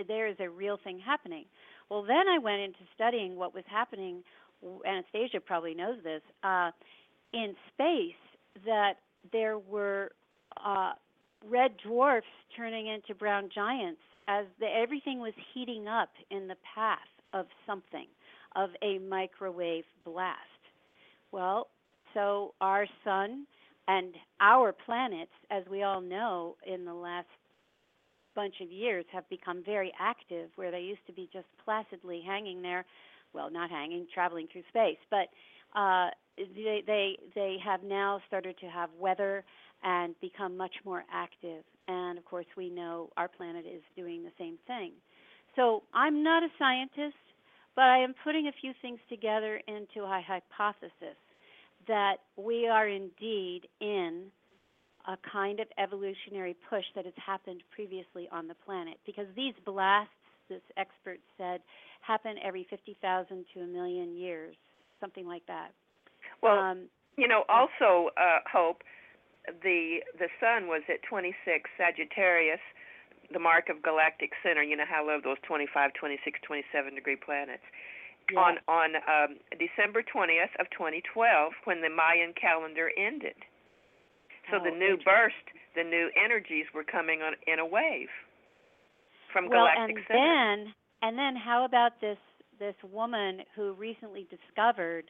There 0.07 0.27
is 0.27 0.37
a 0.39 0.49
real 0.49 0.77
thing 0.83 0.99
happening." 0.99 1.45
Well, 1.89 2.03
then 2.03 2.27
I 2.27 2.37
went 2.37 2.61
into 2.61 2.79
studying 2.95 3.35
what 3.35 3.53
was 3.53 3.63
happening. 3.67 4.23
Anastasia 4.85 5.39
probably 5.39 5.73
knows 5.73 5.97
this 6.03 6.21
uh, 6.43 6.71
in 7.33 7.55
space. 7.73 8.15
That 8.65 8.93
there 9.31 9.57
were 9.57 10.11
uh, 10.63 10.93
red 11.49 11.71
dwarfs 11.85 12.27
turning 12.55 12.87
into 12.87 13.15
brown 13.15 13.49
giants 13.53 14.01
as 14.27 14.45
the, 14.59 14.67
everything 14.67 15.19
was 15.19 15.33
heating 15.53 15.87
up 15.87 16.09
in 16.31 16.47
the 16.47 16.55
path 16.75 16.99
of 17.33 17.47
something, 17.65 18.07
of 18.55 18.69
a 18.81 18.99
microwave 18.99 19.85
blast. 20.05 20.37
Well, 21.31 21.67
so 22.13 22.53
our 22.61 22.85
sun 23.03 23.47
and 23.87 24.13
our 24.39 24.71
planets, 24.71 25.31
as 25.51 25.63
we 25.69 25.83
all 25.83 26.01
know, 26.01 26.55
in 26.65 26.85
the 26.85 26.93
last 26.93 27.27
bunch 28.35 28.55
of 28.61 28.71
years 28.71 29.05
have 29.11 29.27
become 29.29 29.63
very 29.63 29.91
active 29.99 30.49
where 30.55 30.71
they 30.71 30.79
used 30.79 31.05
to 31.07 31.13
be 31.13 31.29
just 31.31 31.45
placidly 31.63 32.21
hanging 32.25 32.61
there. 32.61 32.85
Well 33.33 33.49
not 33.49 33.69
hanging 33.69 34.07
traveling 34.13 34.47
through 34.51 34.63
space. 34.69 34.97
But 35.09 35.29
uh, 35.77 36.09
they 36.37 36.83
they 36.85 37.17
they 37.35 37.57
have 37.63 37.83
now 37.83 38.21
started 38.27 38.57
to 38.59 38.67
have 38.67 38.89
weather 38.99 39.43
and 39.83 40.15
become 40.21 40.55
much 40.55 40.75
more 40.85 41.03
active. 41.11 41.63
And 41.87 42.17
of 42.17 42.25
course 42.25 42.45
we 42.55 42.69
know 42.69 43.09
our 43.17 43.27
planet 43.27 43.65
is 43.65 43.81
doing 43.95 44.23
the 44.23 44.31
same 44.37 44.57
thing. 44.67 44.93
So 45.55 45.83
i'm 45.93 46.23
not 46.23 46.43
a 46.43 46.49
scientist 46.57 47.17
but 47.75 47.85
i 47.85 47.99
am 47.99 48.13
putting 48.23 48.47
a 48.47 48.51
few 48.61 48.73
things 48.81 48.99
together 49.09 49.61
into 49.67 50.03
a 50.03 50.21
hypothesis 50.25 51.17
that 51.87 52.17
we 52.37 52.67
are 52.67 52.87
indeed 52.87 53.67
in 53.79 54.25
a 55.07 55.17
kind 55.29 55.59
of 55.59 55.67
evolutionary 55.77 56.55
push 56.69 56.85
that 56.95 57.05
has 57.05 57.13
happened 57.23 57.61
previously 57.71 58.27
on 58.31 58.47
the 58.47 58.55
planet 58.65 58.97
because 59.05 59.27
these 59.35 59.53
blasts, 59.65 60.13
this 60.49 60.61
expert 60.77 61.19
said, 61.37 61.61
happen 62.01 62.35
every 62.43 62.65
50,000 62.69 63.45
to 63.53 63.59
a 63.61 63.67
million 63.67 64.15
years, 64.15 64.55
something 64.99 65.27
like 65.27 65.45
that. 65.47 65.71
Well, 66.41 66.57
um, 66.59 66.87
you 67.17 67.27
know, 67.27 67.43
also, 67.49 68.09
uh, 68.17 68.39
Hope, 68.51 68.83
the 69.61 69.99
the 70.19 70.31
sun 70.39 70.67
was 70.67 70.83
at 70.87 71.03
26 71.03 71.35
Sagittarius, 71.77 72.63
the 73.31 73.39
mark 73.39 73.67
of 73.69 73.83
galactic 73.83 74.31
center. 74.41 74.63
You 74.63 74.77
know 74.77 74.87
how 74.87 75.03
I 75.03 75.13
love 75.13 75.23
those 75.23 75.37
25, 75.43 75.91
26, 75.99 76.39
27 76.47 76.95
degree 76.95 77.17
planets. 77.17 77.63
Yeah. 78.31 78.39
On 78.39 78.57
on 78.67 78.95
um, 78.95 79.37
December 79.59 80.03
20th 80.03 80.53
of 80.59 80.69
2012, 80.71 81.53
when 81.65 81.81
the 81.81 81.89
Mayan 81.89 82.33
calendar 82.39 82.89
ended. 82.97 83.35
So 84.51 84.57
Oh, 84.57 84.63
the 84.63 84.71
new 84.71 84.97
burst, 85.03 85.35
the 85.75 85.83
new 85.83 86.09
energies 86.15 86.65
were 86.73 86.83
coming 86.83 87.21
on 87.21 87.33
in 87.47 87.59
a 87.59 87.65
wave 87.65 88.09
from 89.31 89.49
well, 89.49 89.65
galactic 89.65 89.97
and 89.97 90.05
center. 90.07 90.19
then 90.19 90.73
and 91.01 91.17
then 91.17 91.35
how 91.35 91.65
about 91.65 91.99
this 91.99 92.17
this 92.59 92.75
woman 92.91 93.41
who 93.55 93.73
recently 93.73 94.27
discovered 94.29 95.05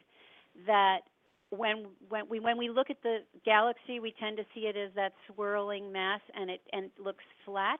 that 0.65 1.01
when 1.49 1.87
when 2.09 2.27
we 2.29 2.39
when 2.39 2.57
we 2.57 2.69
look 2.69 2.89
at 2.89 3.01
the 3.03 3.19
galaxy, 3.45 3.99
we 3.99 4.13
tend 4.19 4.37
to 4.37 4.43
see 4.55 4.61
it 4.61 4.75
as 4.77 4.91
that 4.95 5.13
swirling 5.27 5.91
mass, 5.91 6.21
and 6.35 6.49
it 6.49 6.61
and 6.71 6.85
it 6.85 7.03
looks 7.03 7.23
flat, 7.45 7.79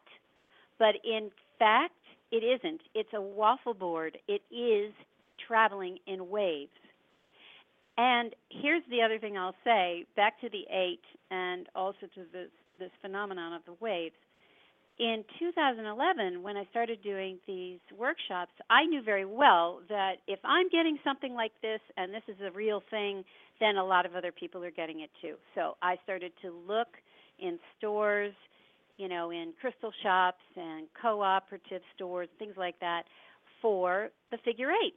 but 0.77 0.95
in 1.03 1.31
fact, 1.57 1.93
it 2.31 2.43
isn't. 2.43 2.81
It's 2.93 3.13
a 3.13 3.21
waffle 3.21 3.73
board. 3.73 4.17
It 4.27 4.41
is 4.51 4.93
traveling 5.53 5.97
in 6.07 6.29
waves. 6.29 6.71
And 7.97 8.33
here's 8.49 8.81
the 8.89 9.03
other 9.03 9.19
thing 9.19 9.37
I'll 9.37 9.55
say, 9.63 10.05
back 10.15 10.41
to 10.41 10.49
the 10.49 10.65
eight, 10.73 11.03
and 11.29 11.67
also 11.75 12.07
to 12.15 12.21
this 12.31 12.49
this 12.79 12.89
phenomenon 13.03 13.53
of 13.53 13.61
the 13.65 13.75
waves 13.79 14.15
in 14.99 15.23
2011, 15.39 16.43
when 16.43 16.55
I 16.55 16.65
started 16.69 17.01
doing 17.01 17.39
these 17.47 17.79
workshops, 17.97 18.51
I 18.69 18.85
knew 18.85 19.01
very 19.01 19.25
well 19.25 19.81
that 19.89 20.17
if 20.27 20.39
I'm 20.43 20.69
getting 20.69 20.99
something 21.03 21.33
like 21.33 21.51
this 21.61 21.79
and 21.97 22.13
this 22.13 22.21
is 22.27 22.35
a 22.45 22.51
real 22.51 22.83
thing, 22.91 23.23
then 23.59 23.77
a 23.77 23.83
lot 23.83 24.05
of 24.05 24.15
other 24.15 24.31
people 24.31 24.63
are 24.63 24.71
getting 24.71 25.01
it 25.01 25.09
too. 25.21 25.35
So 25.55 25.77
I 25.81 25.95
started 26.03 26.31
to 26.43 26.53
look 26.67 26.89
in 27.39 27.57
stores, 27.77 28.33
you 28.97 29.07
know, 29.07 29.31
in 29.31 29.53
crystal 29.59 29.91
shops 30.03 30.43
and 30.55 30.87
cooperative 31.01 31.81
stores, 31.95 32.29
things 32.37 32.53
like 32.55 32.79
that, 32.79 33.03
for 33.61 34.09
the 34.29 34.37
figure 34.45 34.69
eight, 34.85 34.93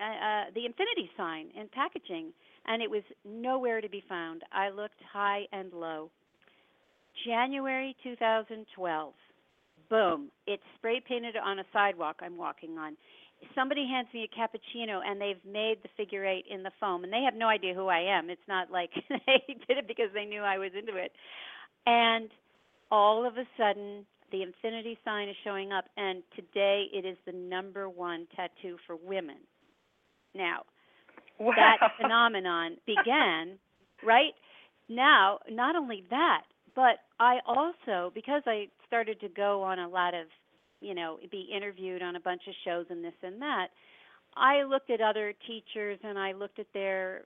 uh, 0.00 0.04
uh, 0.04 0.44
the 0.54 0.66
infinity 0.66 1.10
sign 1.16 1.48
in 1.58 1.68
packaging, 1.68 2.32
and 2.66 2.82
it 2.82 2.90
was 2.90 3.02
nowhere 3.24 3.80
to 3.80 3.88
be 3.88 4.02
found. 4.08 4.42
I 4.52 4.70
looked 4.70 5.00
high 5.12 5.42
and 5.52 5.72
low. 5.72 6.10
January 7.26 7.96
2012 8.04 9.14
boom, 9.90 10.30
it's 10.46 10.62
spray 10.76 11.00
painted 11.06 11.36
on 11.36 11.58
a 11.58 11.64
sidewalk 11.72 12.16
I'm 12.20 12.36
walking 12.36 12.78
on. 12.78 12.96
Somebody 13.54 13.86
hands 13.86 14.08
me 14.12 14.28
a 14.28 14.36
cappuccino 14.36 15.00
and 15.04 15.20
they've 15.20 15.44
made 15.50 15.78
the 15.82 15.88
figure 15.96 16.26
eight 16.26 16.44
in 16.50 16.62
the 16.62 16.72
foam 16.80 17.04
and 17.04 17.12
they 17.12 17.22
have 17.22 17.34
no 17.34 17.46
idea 17.46 17.72
who 17.72 17.86
I 17.86 18.00
am. 18.00 18.30
It's 18.30 18.40
not 18.48 18.70
like 18.70 18.90
they 19.08 19.42
did 19.68 19.78
it 19.78 19.88
because 19.88 20.10
they 20.12 20.24
knew 20.24 20.42
I 20.42 20.58
was 20.58 20.72
into 20.76 20.96
it. 20.96 21.12
And 21.86 22.28
all 22.90 23.26
of 23.26 23.34
a 23.36 23.44
sudden 23.56 24.04
the 24.32 24.42
infinity 24.42 24.98
sign 25.04 25.28
is 25.28 25.36
showing 25.44 25.72
up 25.72 25.84
and 25.96 26.22
today 26.34 26.86
it 26.92 27.04
is 27.04 27.16
the 27.26 27.32
number 27.32 27.88
one 27.88 28.26
tattoo 28.34 28.76
for 28.86 28.96
women. 28.96 29.38
Now, 30.34 30.62
wow. 31.38 31.54
that 31.56 31.92
phenomenon 32.00 32.76
began, 32.86 33.58
right? 34.04 34.34
Now, 34.88 35.38
not 35.50 35.76
only 35.76 36.04
that, 36.10 36.42
but 36.74 37.00
I 37.20 37.38
also, 37.46 38.12
because 38.14 38.42
I 38.46 38.68
started 38.86 39.20
to 39.20 39.28
go 39.28 39.62
on 39.62 39.78
a 39.78 39.88
lot 39.88 40.14
of, 40.14 40.26
you 40.80 40.94
know, 40.94 41.18
be 41.30 41.48
interviewed 41.54 42.02
on 42.02 42.16
a 42.16 42.20
bunch 42.20 42.42
of 42.48 42.54
shows 42.64 42.86
and 42.90 43.04
this 43.04 43.14
and 43.22 43.40
that, 43.42 43.68
I 44.36 44.62
looked 44.62 44.90
at 44.90 45.00
other 45.00 45.34
teachers 45.46 45.98
and 46.02 46.18
I 46.18 46.32
looked 46.32 46.58
at 46.58 46.66
their 46.72 47.22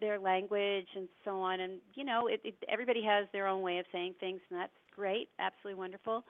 their 0.00 0.18
language 0.18 0.86
and 0.96 1.08
so 1.26 1.40
on 1.40 1.60
and 1.60 1.74
you 1.94 2.04
know 2.04 2.26
it, 2.26 2.40
it 2.42 2.54
everybody 2.70 3.02
has 3.02 3.26
their 3.34 3.46
own 3.46 3.60
way 3.60 3.78
of 3.78 3.84
saying 3.92 4.14
things 4.18 4.40
and 4.50 4.58
that's 4.58 4.72
great 4.96 5.28
absolutely 5.38 5.78
wonderful 5.78 6.24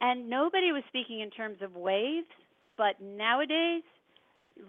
and 0.00 0.30
nobody 0.30 0.72
was 0.72 0.82
speaking 0.88 1.20
in 1.20 1.28
terms 1.30 1.58
of 1.60 1.76
waves 1.76 2.26
but 2.78 2.94
nowadays 3.02 3.82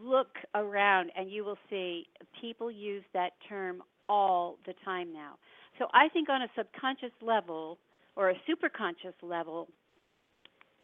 look 0.03 0.38
around 0.56 1.11
and 1.18 1.32
you 1.32 1.44
will 1.44 1.57
see 1.70 2.07
people 2.41 2.70
use 2.70 3.03
that 3.14 3.32
term 3.48 3.82
all 4.07 4.57
the 4.66 4.74
time 4.86 5.11
now 5.14 5.36
so 5.80 5.88
I 5.94 6.10
think 6.10 6.30
on 6.30 6.41
a 6.41 6.48
subconscious 6.56 7.14
level 7.22 7.80
or 8.16 8.30
a 8.30 8.36
superconscious 8.48 9.14
level, 9.24 9.70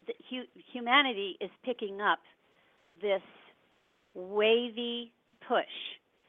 the 0.06 0.14
hu- 0.30 0.60
humanity 0.72 1.36
is 1.40 1.50
picking 1.64 2.00
up 2.00 2.20
this 3.00 3.20
wavy 4.14 5.12
push 5.46 5.64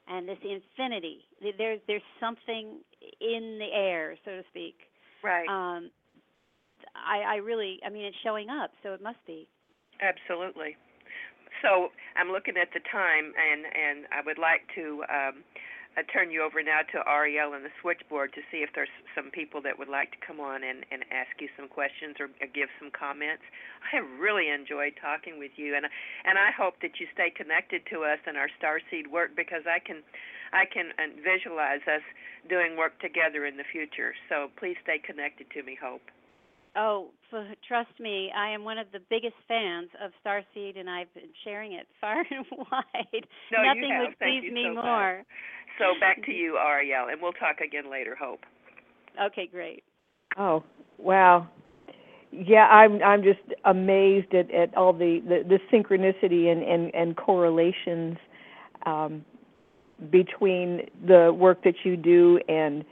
and 0.09 0.27
this 0.27 0.37
infinity. 0.43 1.19
There's 1.57 1.79
there's 1.87 2.01
something 2.19 2.79
in 3.21 3.57
the 3.57 3.69
air, 3.73 4.17
so 4.25 4.31
to 4.31 4.43
speak. 4.49 4.75
right. 5.23 5.47
Um, 5.47 5.89
I, 6.95 7.19
I 7.19 7.35
really, 7.37 7.79
I 7.85 7.89
mean, 7.89 8.05
it's 8.05 8.17
showing 8.23 8.49
up, 8.49 8.71
so 8.83 8.93
it 8.93 9.01
must 9.01 9.23
be. 9.25 9.47
Absolutely. 10.01 10.75
So 11.61 11.89
I'm 12.15 12.29
looking 12.31 12.57
at 12.57 12.69
the 12.73 12.81
time, 12.91 13.33
and 13.33 13.65
and 13.65 14.05
I 14.11 14.21
would 14.25 14.37
like 14.37 14.67
to 14.75 15.03
um, 15.09 15.35
uh, 15.97 16.05
turn 16.13 16.29
you 16.29 16.45
over 16.45 16.61
now 16.61 16.85
to 16.93 17.01
Ariel 17.09 17.53
and 17.57 17.65
the 17.65 17.73
switchboard 17.81 18.31
to 18.37 18.41
see 18.53 18.61
if 18.61 18.69
there's 18.77 18.93
some 19.17 19.33
people 19.33 19.61
that 19.65 19.73
would 19.79 19.89
like 19.89 20.13
to 20.13 20.21
come 20.21 20.39
on 20.39 20.61
and, 20.61 20.85
and 20.93 21.01
ask 21.09 21.33
you 21.41 21.49
some 21.57 21.67
questions 21.67 22.21
or, 22.21 22.29
or 22.37 22.47
give 22.53 22.69
some 22.77 22.93
comments. 22.93 23.41
I 23.81 23.97
have 23.97 24.05
really 24.21 24.53
enjoyed 24.53 24.93
talking 25.01 25.41
with 25.41 25.57
you, 25.57 25.73
and 25.73 25.89
and 26.25 26.37
I 26.37 26.53
hope 26.53 26.77
that 26.85 27.01
you 27.01 27.07
stay 27.13 27.33
connected 27.33 27.81
to 27.89 28.05
us 28.05 28.21
and 28.29 28.37
our 28.37 28.49
starseed 28.61 29.09
work 29.09 29.33
because 29.35 29.65
I 29.65 29.81
can 29.81 30.05
I 30.53 30.69
can 30.69 30.93
uh, 31.01 31.09
visualize 31.25 31.81
us 31.89 32.05
doing 32.47 32.77
work 32.77 33.01
together 33.01 33.45
in 33.45 33.57
the 33.57 33.65
future. 33.65 34.13
So 34.29 34.53
please 34.55 34.77
stay 34.83 34.99
connected 35.01 35.49
to 35.57 35.63
me, 35.63 35.75
Hope. 35.75 36.05
Oh, 36.77 37.09
f- 37.33 37.57
trust 37.67 37.89
me, 37.99 38.31
I 38.35 38.49
am 38.49 38.63
one 38.63 38.77
of 38.77 38.87
the 38.93 38.99
biggest 39.09 39.35
fans 39.47 39.89
of 40.03 40.11
Starseed, 40.23 40.79
and 40.79 40.89
I've 40.89 41.11
been 41.13 41.29
sharing 41.43 41.73
it 41.73 41.87
far 42.01 42.19
and 42.19 42.45
wide. 42.51 43.25
No, 43.51 43.63
you 43.63 43.81
Nothing 43.81 43.89
have. 43.91 44.07
would 44.09 44.19
Thank 44.19 44.43
please 44.43 44.49
you 44.49 44.53
me 44.53 44.63
so 44.65 44.75
much. 44.75 44.85
more. 44.85 45.23
So 45.79 45.99
back 45.99 46.23
to 46.25 46.31
you, 46.33 46.57
Ariel, 46.57 47.07
and 47.09 47.21
we'll 47.21 47.33
talk 47.33 47.59
again 47.65 47.89
later, 47.89 48.15
Hope. 48.15 48.41
Okay, 49.21 49.47
great. 49.51 49.83
Oh, 50.37 50.63
wow. 50.97 51.47
Yeah, 52.31 52.67
I'm 52.67 53.01
I'm 53.01 53.23
just 53.23 53.39
amazed 53.65 54.33
at, 54.35 54.51
at 54.51 54.75
all 54.77 54.93
the, 54.93 55.21
the, 55.25 55.43
the 55.47 55.59
synchronicity 55.73 56.51
and, 56.51 56.61
and, 56.61 56.93
and 56.93 57.15
correlations 57.15 58.17
um, 58.85 59.23
between 60.11 60.81
the 61.07 61.33
work 61.33 61.63
that 61.63 61.75
you 61.83 61.95
do 61.97 62.39
and 62.47 62.83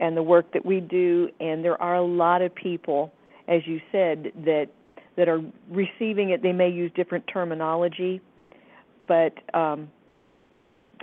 and 0.00 0.16
the 0.16 0.22
work 0.22 0.52
that 0.52 0.64
we 0.64 0.80
do 0.80 1.28
and 1.40 1.64
there 1.64 1.80
are 1.82 1.96
a 1.96 2.04
lot 2.04 2.40
of 2.42 2.54
people, 2.54 3.12
as 3.48 3.66
you 3.66 3.80
said, 3.92 4.32
that 4.44 4.68
that 5.16 5.28
are 5.28 5.40
receiving 5.70 6.30
it. 6.30 6.42
They 6.42 6.52
may 6.52 6.68
use 6.70 6.90
different 6.94 7.26
terminology, 7.26 8.20
but 9.08 9.34
um 9.54 9.88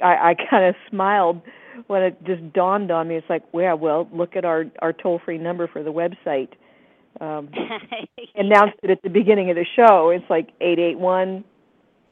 I, 0.01 0.31
I 0.31 0.35
kind 0.49 0.65
of 0.65 0.76
smiled 0.89 1.41
when 1.88 2.03
it 2.03 2.23
just 2.26 2.53
dawned 2.53 2.91
on 2.91 3.07
me. 3.07 3.15
It's 3.15 3.30
like, 3.30 3.43
yeah, 3.53 3.73
well, 3.73 4.07
look 4.13 4.35
at 4.35 4.45
our 4.45 4.65
our 4.80 4.93
toll 4.93 5.22
free 5.23 5.38
number 5.38 5.68
for 5.68 5.84
the 5.84 5.91
website. 5.93 6.49
Um, 7.19 7.49
announced 8.35 8.77
it 8.84 8.89
at 8.89 9.01
the 9.03 9.09
beginning 9.09 9.49
of 9.49 9.55
the 9.55 9.65
show. 9.76 10.09
It's 10.09 10.26
like 10.30 10.49
eight 10.61 10.80
eight 10.80 10.97
one, 10.97 11.43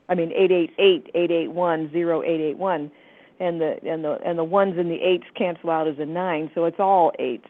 I 0.10 0.15
mean 0.15 0.31
eight 0.34 0.51
eight 0.51 0.72
eight 0.77 1.07
eight 1.15 1.31
eight 1.31 1.51
one 1.51 1.91
zero 1.91 2.22
eight 2.23 2.41
eight 2.41 2.57
one, 2.57 2.91
and 3.39 3.60
the 3.61 3.77
and 3.88 4.03
the 4.03 4.18
and 4.26 4.38
the 4.38 4.43
ones 4.43 4.76
and 4.77 4.89
the 4.91 5.01
eights 5.01 5.26
cancel 5.38 5.69
out 5.69 5.88
as 5.88 5.95
a 5.99 6.06
nine, 6.06 6.51
so 6.53 6.65
it's 6.65 6.80
all 6.80 7.11
eights. 7.19 7.47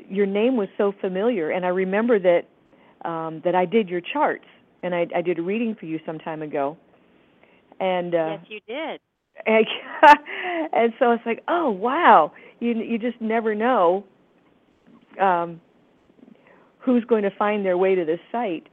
your 0.09 0.27
name 0.27 0.57
was 0.57 0.69
so 0.77 0.93
familiar, 1.01 1.51
and 1.51 1.65
I 1.65 1.69
remember 1.69 2.19
that 2.19 2.43
um, 3.09 3.41
that 3.45 3.55
I 3.55 3.65
did 3.65 3.89
your 3.89 4.01
charts, 4.01 4.47
and 4.83 4.95
I, 4.95 5.07
I 5.15 5.23
did 5.23 5.39
a 5.39 5.43
reading 5.43 5.77
for 5.79 5.87
you 5.87 6.01
some 6.05 6.19
time 6.19 6.43
ago, 6.43 6.77
and 7.81 8.15
uh, 8.15 8.37
yes, 8.37 8.47
you 8.49 8.61
did. 8.67 9.01
and, 9.47 9.67
and 10.73 10.93
so 10.99 11.13
it's 11.13 11.25
like, 11.25 11.43
oh 11.49 11.71
wow, 11.71 12.33
you 12.61 12.73
you 12.73 12.99
just 12.99 13.21
never 13.21 13.55
know 13.55 14.05
um, 15.21 15.61
who's 16.79 17.05
going 17.05 17.23
to 17.23 17.31
find 17.31 17.65
their 17.65 17.79
way 17.79 17.95
to 17.95 18.05
this 18.05 18.21
site. 18.31 18.69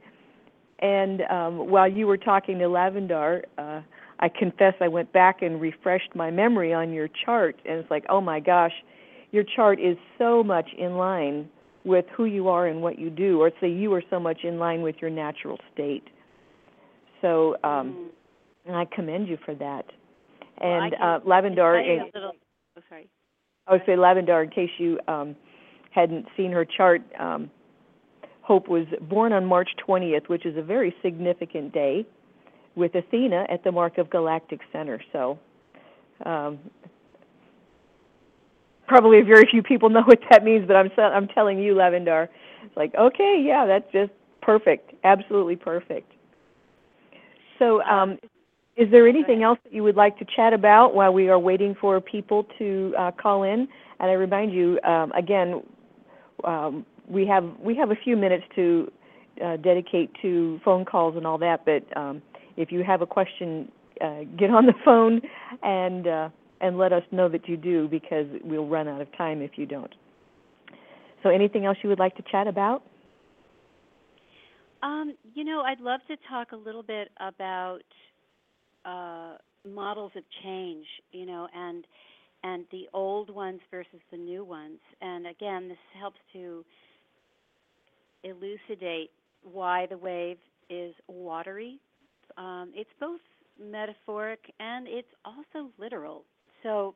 And 0.80 1.22
um, 1.22 1.70
while 1.70 1.90
you 1.90 2.06
were 2.06 2.16
talking 2.16 2.58
to 2.58 2.64
Lavendar, 2.64 3.42
uh, 3.56 3.80
I 4.18 4.28
confess 4.28 4.74
I 4.80 4.88
went 4.88 5.12
back 5.12 5.42
and 5.42 5.60
refreshed 5.60 6.14
my 6.14 6.30
memory 6.30 6.72
on 6.72 6.92
your 6.92 7.08
chart, 7.24 7.56
and 7.64 7.78
it's 7.78 7.90
like, 7.90 8.04
oh 8.08 8.20
my 8.20 8.40
gosh, 8.40 8.72
your 9.30 9.44
chart 9.44 9.80
is 9.80 9.96
so 10.18 10.42
much 10.44 10.68
in 10.76 10.96
line 10.96 11.48
with 11.84 12.04
who 12.16 12.26
you 12.26 12.48
are 12.48 12.66
and 12.66 12.82
what 12.82 12.98
you 12.98 13.10
do, 13.10 13.40
or 13.40 13.50
say 13.60 13.68
you 13.68 13.92
are 13.94 14.02
so 14.10 14.20
much 14.20 14.44
in 14.44 14.58
line 14.58 14.82
with 14.82 14.96
your 15.00 15.10
natural 15.10 15.58
state. 15.72 16.04
So, 17.20 17.56
um, 17.64 18.10
and 18.66 18.76
I 18.76 18.84
commend 18.84 19.28
you 19.28 19.38
for 19.44 19.54
that. 19.54 19.86
Well, 20.60 20.82
And 20.82 20.92
can 20.92 21.02
uh, 21.02 21.20
Lavendar, 21.20 21.74
tell 21.74 21.84
you 21.84 21.92
in, 21.92 22.10
little, 22.14 22.32
oh, 22.76 22.82
sorry. 22.88 23.08
I 23.66 23.72
would 23.72 23.82
say 23.86 23.92
Lavendar, 23.92 24.44
in 24.44 24.50
case 24.50 24.70
you 24.78 25.00
um, 25.08 25.34
hadn't 25.92 26.26
seen 26.36 26.52
her 26.52 26.64
chart, 26.64 27.02
um, 27.18 27.50
Hope 28.42 28.66
was 28.66 28.86
born 29.02 29.32
on 29.32 29.44
March 29.44 29.70
20th, 29.86 30.28
which 30.28 30.44
is 30.44 30.56
a 30.56 30.62
very 30.62 30.94
significant 31.00 31.72
day, 31.72 32.04
with 32.74 32.94
Athena 32.94 33.46
at 33.48 33.62
the 33.62 33.70
mark 33.70 33.98
of 33.98 34.10
galactic 34.10 34.60
center. 34.72 35.00
So, 35.12 35.38
um, 36.26 36.58
probably 38.88 39.20
very 39.22 39.46
few 39.50 39.62
people 39.62 39.90
know 39.96 40.02
what 40.02 40.18
that 40.30 40.42
means, 40.42 40.66
but 40.66 40.76
I'm 40.76 40.90
I'm 40.98 41.28
telling 41.28 41.58
you, 41.58 41.74
Lavendar, 41.74 42.28
it's 42.64 42.76
like 42.76 42.94
okay, 42.94 43.42
yeah, 43.44 43.64
that's 43.66 43.90
just 43.92 44.10
perfect, 44.40 44.92
absolutely 45.04 45.56
perfect. 45.56 46.12
So, 47.58 47.82
um, 47.82 48.18
is 48.76 48.90
there 48.90 49.06
anything 49.06 49.42
else 49.42 49.58
that 49.64 49.72
you 49.72 49.82
would 49.82 49.96
like 49.96 50.18
to 50.18 50.24
chat 50.24 50.52
about 50.52 50.94
while 50.94 51.12
we 51.12 51.28
are 51.28 51.38
waiting 51.38 51.76
for 51.80 52.00
people 52.00 52.46
to 52.58 52.94
uh, 52.98 53.10
call 53.12 53.44
in? 53.44 53.68
And 54.00 54.10
I 54.10 54.14
remind 54.14 54.52
you 54.52 54.80
um, 54.82 55.12
again, 55.12 55.62
um, 56.44 56.86
we 57.08 57.26
have 57.26 57.44
we 57.58 57.76
have 57.76 57.90
a 57.90 57.96
few 57.96 58.16
minutes 58.16 58.44
to 58.54 58.90
uh, 59.44 59.56
dedicate 59.56 60.10
to 60.22 60.60
phone 60.64 60.84
calls 60.84 61.16
and 61.16 61.26
all 61.26 61.38
that. 61.38 61.64
But 61.64 61.96
um, 61.96 62.22
if 62.56 62.70
you 62.70 62.82
have 62.84 63.02
a 63.02 63.06
question, 63.06 63.70
uh, 64.00 64.24
get 64.38 64.50
on 64.50 64.66
the 64.66 64.74
phone 64.84 65.20
and 65.62 66.06
uh, 66.06 66.28
and 66.60 66.78
let 66.78 66.92
us 66.92 67.02
know 67.10 67.28
that 67.28 67.48
you 67.48 67.56
do 67.56 67.88
because 67.88 68.26
we'll 68.44 68.68
run 68.68 68.88
out 68.88 69.00
of 69.00 69.08
time 69.16 69.42
if 69.42 69.52
you 69.56 69.66
don't. 69.66 69.94
So, 71.22 71.28
anything 71.28 71.66
else 71.66 71.76
you 71.82 71.88
would 71.88 71.98
like 71.98 72.16
to 72.16 72.22
chat 72.30 72.46
about? 72.46 72.82
Um, 74.82 75.14
you 75.34 75.44
know, 75.44 75.62
I'd 75.64 75.80
love 75.80 76.00
to 76.08 76.16
talk 76.28 76.52
a 76.52 76.56
little 76.56 76.82
bit 76.82 77.10
about 77.20 77.82
uh, 78.84 79.36
models 79.68 80.12
of 80.16 80.24
change, 80.42 80.86
you 81.12 81.24
know, 81.24 81.46
and 81.54 81.84
and 82.42 82.64
the 82.70 82.88
old 82.92 83.30
ones 83.30 83.60
versus 83.70 84.00
the 84.10 84.16
new 84.16 84.44
ones. 84.44 84.78
And 85.00 85.26
again, 85.26 85.68
this 85.68 85.78
helps 85.98 86.18
to 86.32 86.64
elucidate 88.24 89.10
why 89.42 89.86
the 89.86 89.96
wave 89.98 90.38
is 90.70 90.94
watery. 91.08 91.78
Um, 92.36 92.72
it's 92.74 92.90
both 93.00 93.20
metaphoric 93.60 94.40
and 94.60 94.86
it's 94.88 95.08
also 95.24 95.70
literal. 95.78 96.24
So, 96.62 96.94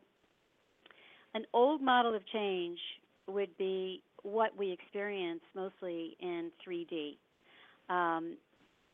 an 1.35 1.45
old 1.53 1.83
model 1.83 2.15
of 2.15 2.23
change 2.33 2.79
would 3.27 3.57
be 3.59 4.03
what 4.23 4.57
we 4.57 4.73
experience 4.73 5.41
mostly 5.55 6.17
in 6.21 6.51
3D. 6.67 7.17
Um, 7.89 8.37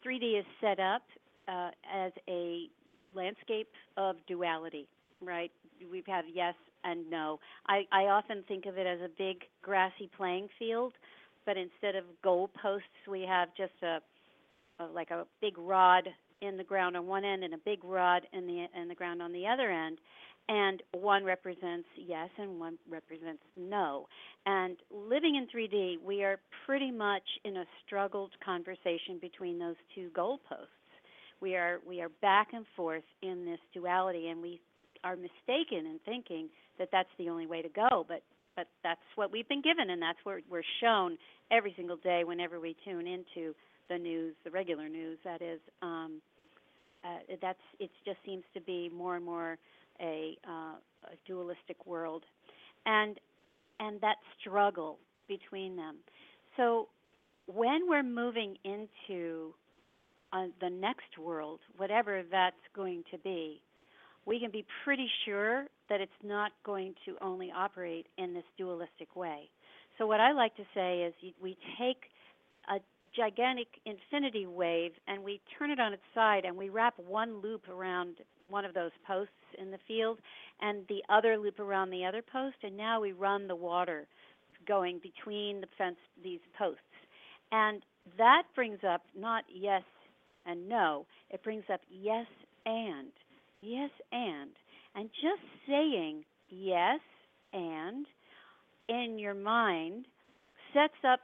3D 0.05 0.41
is 0.41 0.45
set 0.61 0.81
up 0.81 1.03
uh, 1.49 1.71
as 1.93 2.13
a 2.29 2.67
landscape 3.15 3.69
of 3.97 4.17
duality, 4.27 4.87
right? 5.21 5.51
We've 5.91 6.07
had 6.07 6.25
yes 6.33 6.55
and 6.85 7.09
no. 7.11 7.39
I, 7.67 7.83
I 7.93 8.05
often 8.05 8.45
think 8.49 8.67
of 8.67 8.79
it 8.79 8.87
as 8.87 9.01
a 9.01 9.09
big 9.19 9.39
grassy 9.63 10.11
playing 10.17 10.49
field, 10.59 10.95
but 11.47 11.57
instead 11.57 11.97
of 11.97 12.05
goalposts, 12.25 13.09
we 13.09 13.23
have 13.23 13.49
just 13.57 13.73
a, 13.83 13.99
a 14.83 14.87
like 14.87 15.11
a 15.11 15.27
big 15.41 15.59
rod 15.59 16.09
in 16.41 16.57
the 16.57 16.65
ground 16.65 16.97
on 16.97 17.07
one 17.07 17.25
end 17.25 17.45
and 17.45 17.55
a 17.55 17.59
big 17.59 17.85
rod 17.85 18.23
in 18.33 18.47
the 18.47 18.67
in 18.81 18.89
the 18.89 18.95
ground 18.95 19.23
on 19.23 19.33
the 19.33 19.47
other 19.47 19.71
end 19.71 19.99
and 20.49 20.83
one 20.93 21.25
represents 21.25 21.89
yes 21.97 22.29
and 22.39 22.59
one 22.59 22.79
represents 22.91 23.43
no. 23.57 24.07
And 24.47 24.77
living 24.91 25.37
in 25.37 25.47
3D, 25.47 26.03
we 26.05 26.25
are 26.25 26.41
pretty 26.67 26.91
much 26.91 27.23
in 27.45 27.59
a 27.59 27.65
struggled 27.87 28.33
conversation 28.45 29.19
between 29.21 29.59
those 29.59 29.77
two 29.95 30.11
goalposts. 30.17 30.67
We 31.41 31.57
are 31.57 31.81
we 31.87 32.01
are 32.01 32.09
back 32.21 32.49
and 32.53 32.65
forth 32.77 33.05
in 33.23 33.45
this 33.45 33.59
duality, 33.73 34.29
and 34.29 34.41
we 34.41 34.61
are 35.05 35.17
mistaken 35.17 35.87
in 35.87 35.99
thinking 36.05 36.49
that 36.79 36.89
that's 36.93 37.09
the 37.19 37.29
only 37.29 37.47
way 37.47 37.63
to 37.63 37.69
go. 37.69 38.05
But 38.09 38.23
but 38.55 38.67
that's 38.83 39.01
what 39.15 39.33
we've 39.33 39.49
been 39.49 39.63
given, 39.63 39.91
and 39.91 40.03
that's 40.03 40.19
what 40.25 40.37
we're 40.51 40.63
shown 40.81 41.17
every 41.51 41.73
single 41.77 41.97
day 41.97 42.23
whenever 42.25 42.61
we 42.61 42.77
tune 42.85 43.07
into 43.07 43.55
the 43.89 43.97
news, 43.97 44.35
the 44.45 44.51
regular 44.51 44.89
news. 44.89 45.19
That 45.25 45.41
is, 45.41 45.59
um, 45.81 46.21
uh, 47.03 47.35
that's 47.41 47.59
it. 47.81 47.91
Just 48.05 48.19
seems 48.27 48.45
to 48.55 48.61
be 48.61 48.91
more 48.95 49.17
and 49.17 49.25
more 49.25 49.57
a, 50.01 50.37
uh, 50.47 50.75
a 51.05 51.17
dualistic 51.27 51.87
world, 51.87 52.25
and 52.85 53.19
and 53.81 54.01
that 54.03 54.17
struggle 54.41 54.99
between 55.29 55.77
them. 55.77 55.97
So 56.57 56.89
when 57.47 57.89
we're 57.89 58.03
moving 58.03 58.57
into 58.65 59.55
uh, 60.33 60.47
the 60.61 60.71
next 60.71 61.19
world, 61.19 61.61
whatever 61.77 62.23
that's 62.31 62.57
going 62.75 63.05
to 63.11 63.19
be, 63.19 63.61
we 64.27 64.39
can 64.39 64.51
be 64.51 64.65
pretty 64.85 65.09
sure 65.25 65.67
that 65.89 66.01
it's 66.01 66.13
not 66.23 66.53
going 66.65 66.95
to 67.05 67.17
only 67.21 67.51
operate 67.55 68.07
in 68.19 68.35
this 68.35 68.45
dualistic 68.57 69.15
way. 69.17 69.51
So 69.99 70.07
what 70.07 70.21
I 70.21 70.33
like 70.33 70.57
to 70.57 70.65
say 70.75 71.03
is 71.03 71.15
we 71.41 71.57
take 71.79 71.99
a 72.69 72.81
gigantic 73.15 73.69
infinity 73.85 74.47
wave 74.47 74.93
and 75.07 75.23
we 75.23 75.41
turn 75.59 75.71
it 75.71 75.79
on 75.79 75.93
its 75.93 76.03
side 76.15 76.45
and 76.45 76.57
we 76.57 76.71
wrap 76.71 76.95
one 76.99 77.43
loop 77.43 77.69
around 77.69 78.17
one 78.49 78.65
of 78.65 78.75
those 78.75 78.91
posts 79.07 79.33
in 79.59 79.71
the 79.71 79.79
field 79.87 80.19
and 80.61 80.85
the 80.89 81.03
other 81.09 81.37
loop 81.37 81.59
around 81.59 81.91
the 81.91 82.05
other 82.05 82.23
post 82.23 82.57
and 82.63 82.77
now 82.77 83.01
we 83.01 83.13
run 83.13 83.49
the 83.49 83.57
water 83.57 84.07
going 84.67 85.01
between 85.03 85.61
the 85.61 85.67
fence 85.77 85.97
these 86.23 86.41
posts 86.59 86.81
and 87.51 87.83
that 88.17 88.45
brings 88.55 88.79
up 88.89 89.03
not 89.19 89.45
yes 89.53 89.83
and 90.47 90.69
no 90.69 91.05
it 91.31 91.43
brings 91.43 91.65
up 91.73 91.81
yes 91.91 92.27
and 92.65 93.11
yes 93.63 93.91
and 94.13 94.51
and 94.95 95.11
just 95.23 95.43
saying 95.69 96.25
yes 96.51 97.01
and 97.53 98.07
in 98.89 99.19
your 99.19 99.35
mind 99.35 100.07
sets 100.75 100.95
up 101.09 101.21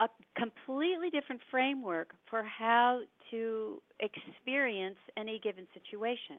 a 0.00 0.08
completely 0.36 1.10
different 1.10 1.40
framework 1.50 2.12
for 2.28 2.42
how 2.42 3.00
to 3.30 3.82
experience 4.00 4.96
any 5.16 5.38
given 5.42 5.66
situation. 5.74 6.38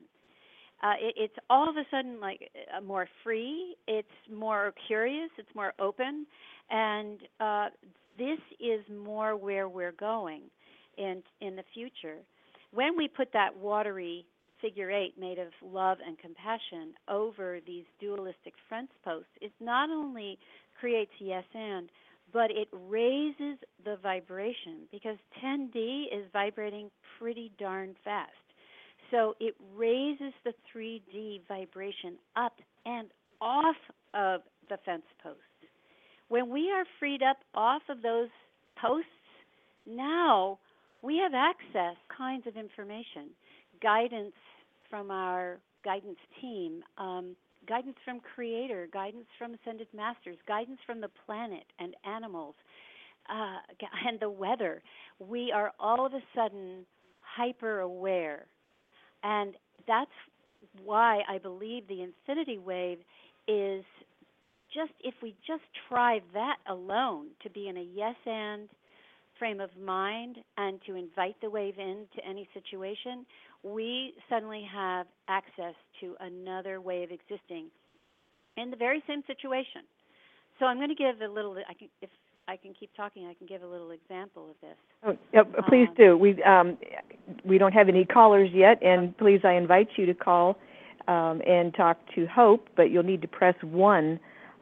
Uh, 0.83 0.93
it, 0.99 1.13
it's 1.15 1.35
all 1.49 1.69
of 1.69 1.77
a 1.77 1.83
sudden 1.91 2.19
like 2.19 2.49
uh, 2.75 2.81
more 2.81 3.07
free. 3.23 3.75
It's 3.87 4.07
more 4.33 4.73
curious. 4.87 5.29
It's 5.37 5.53
more 5.55 5.73
open, 5.79 6.25
and 6.71 7.19
uh, 7.39 7.67
this 8.17 8.39
is 8.59 8.81
more 8.91 9.37
where 9.37 9.69
we're 9.69 9.91
going 9.93 10.43
in 10.97 11.21
in 11.39 11.55
the 11.55 11.63
future. 11.73 12.17
When 12.73 12.97
we 12.97 13.07
put 13.07 13.31
that 13.33 13.55
watery 13.55 14.25
figure 14.61 14.91
eight 14.91 15.13
made 15.19 15.39
of 15.39 15.49
love 15.63 15.97
and 16.05 16.17
compassion 16.17 16.93
over 17.09 17.59
these 17.65 17.85
dualistic 17.99 18.53
fence 18.69 18.91
posts, 19.03 19.29
it 19.41 19.51
not 19.59 19.89
only 19.89 20.37
creates 20.79 21.11
yes 21.19 21.43
and, 21.53 21.89
but 22.33 22.49
it 22.51 22.67
raises 22.71 23.57
the 23.83 23.97
vibration 24.01 24.87
because 24.91 25.17
10D 25.43 26.05
is 26.13 26.25
vibrating 26.31 26.89
pretty 27.19 27.51
darn 27.59 27.95
fast. 28.03 28.31
So 29.09 29.35
it 29.39 29.55
raises 29.75 30.33
the 30.45 30.53
3D 30.73 31.41
vibration 31.47 32.17
up 32.37 32.53
and 32.85 33.09
off 33.41 33.75
of 34.13 34.41
the 34.69 34.77
fence 34.85 35.03
posts. 35.21 35.41
When 36.29 36.49
we 36.49 36.71
are 36.71 36.85
freed 36.97 37.21
up 37.21 37.37
off 37.53 37.81
of 37.89 38.01
those 38.01 38.29
posts, 38.81 39.09
now 39.85 40.59
we 41.01 41.17
have 41.17 41.33
access 41.33 41.97
kinds 42.15 42.47
of 42.47 42.55
information, 42.55 43.31
guidance 43.81 44.33
from 44.91 45.09
our 45.09 45.57
guidance 45.83 46.19
team, 46.39 46.83
um, 46.99 47.35
guidance 47.67 47.95
from 48.05 48.19
Creator, 48.35 48.89
guidance 48.93 49.25
from 49.39 49.55
Ascended 49.55 49.87
Masters, 49.95 50.37
guidance 50.47 50.79
from 50.85 51.01
the 51.01 51.09
planet 51.25 51.63
and 51.79 51.95
animals, 52.05 52.53
uh, 53.29 53.57
and 54.07 54.19
the 54.19 54.29
weather. 54.29 54.83
We 55.17 55.51
are 55.51 55.71
all 55.79 56.05
of 56.05 56.13
a 56.13 56.21
sudden 56.35 56.85
hyper 57.21 57.79
aware. 57.79 58.45
And 59.23 59.55
that's 59.87 60.11
why 60.83 61.21
I 61.27 61.37
believe 61.37 61.87
the 61.87 62.03
infinity 62.03 62.57
wave 62.57 62.99
is 63.47 63.83
just, 64.73 64.91
if 65.03 65.15
we 65.21 65.35
just 65.47 65.63
try 65.89 66.19
that 66.33 66.57
alone, 66.69 67.27
to 67.43 67.49
be 67.49 67.67
in 67.67 67.77
a 67.77 67.81
yes 67.93 68.15
and 68.25 68.69
frame 69.37 69.59
of 69.59 69.69
mind 69.75 70.37
and 70.57 70.79
to 70.85 70.95
invite 70.95 71.35
the 71.41 71.49
wave 71.49 71.79
into 71.79 72.25
any 72.27 72.47
situation, 72.53 73.25
we 73.63 74.13
suddenly 74.29 74.67
have 74.71 75.07
access 75.27 75.75
to 75.99 76.15
another 76.19 76.81
way 76.81 77.03
of 77.03 77.11
existing 77.11 77.67
in 78.57 78.71
the 78.71 78.77
very 78.77 79.03
same 79.07 79.21
situation. 79.27 79.81
So 80.59 80.65
I'm 80.65 80.77
going 80.77 80.89
to 80.89 80.95
give 80.95 81.21
a 81.21 81.31
little. 81.31 81.55
I 81.67 81.73
can, 81.73 81.87
if 82.01 82.09
I 82.47 82.57
can 82.57 82.73
keep 82.73 82.91
talking, 82.95 83.25
I 83.27 83.33
can 83.33 83.47
give 83.47 83.63
a 83.63 83.67
little 83.67 83.91
example 83.91 84.51
of 84.51 84.55
this. 84.61 84.77
Oh, 85.03 85.17
yeah, 85.33 85.43
please 85.67 85.87
Um, 85.89 85.95
do. 85.97 86.17
We 86.17 86.43
um, 86.43 86.77
we 87.45 87.57
don't 87.57 87.73
have 87.73 87.89
any 87.89 88.05
callers 88.05 88.49
yet, 88.53 88.81
and 88.83 89.17
please, 89.17 89.41
I 89.43 89.53
invite 89.53 89.89
you 89.97 90.05
to 90.05 90.13
call 90.13 90.57
um, 91.07 91.41
and 91.47 91.73
talk 91.73 91.97
to 92.15 92.25
Hope, 92.27 92.67
but 92.75 92.91
you'll 92.91 93.03
need 93.03 93.21
to 93.21 93.27
press 93.27 93.55
1 93.63 94.19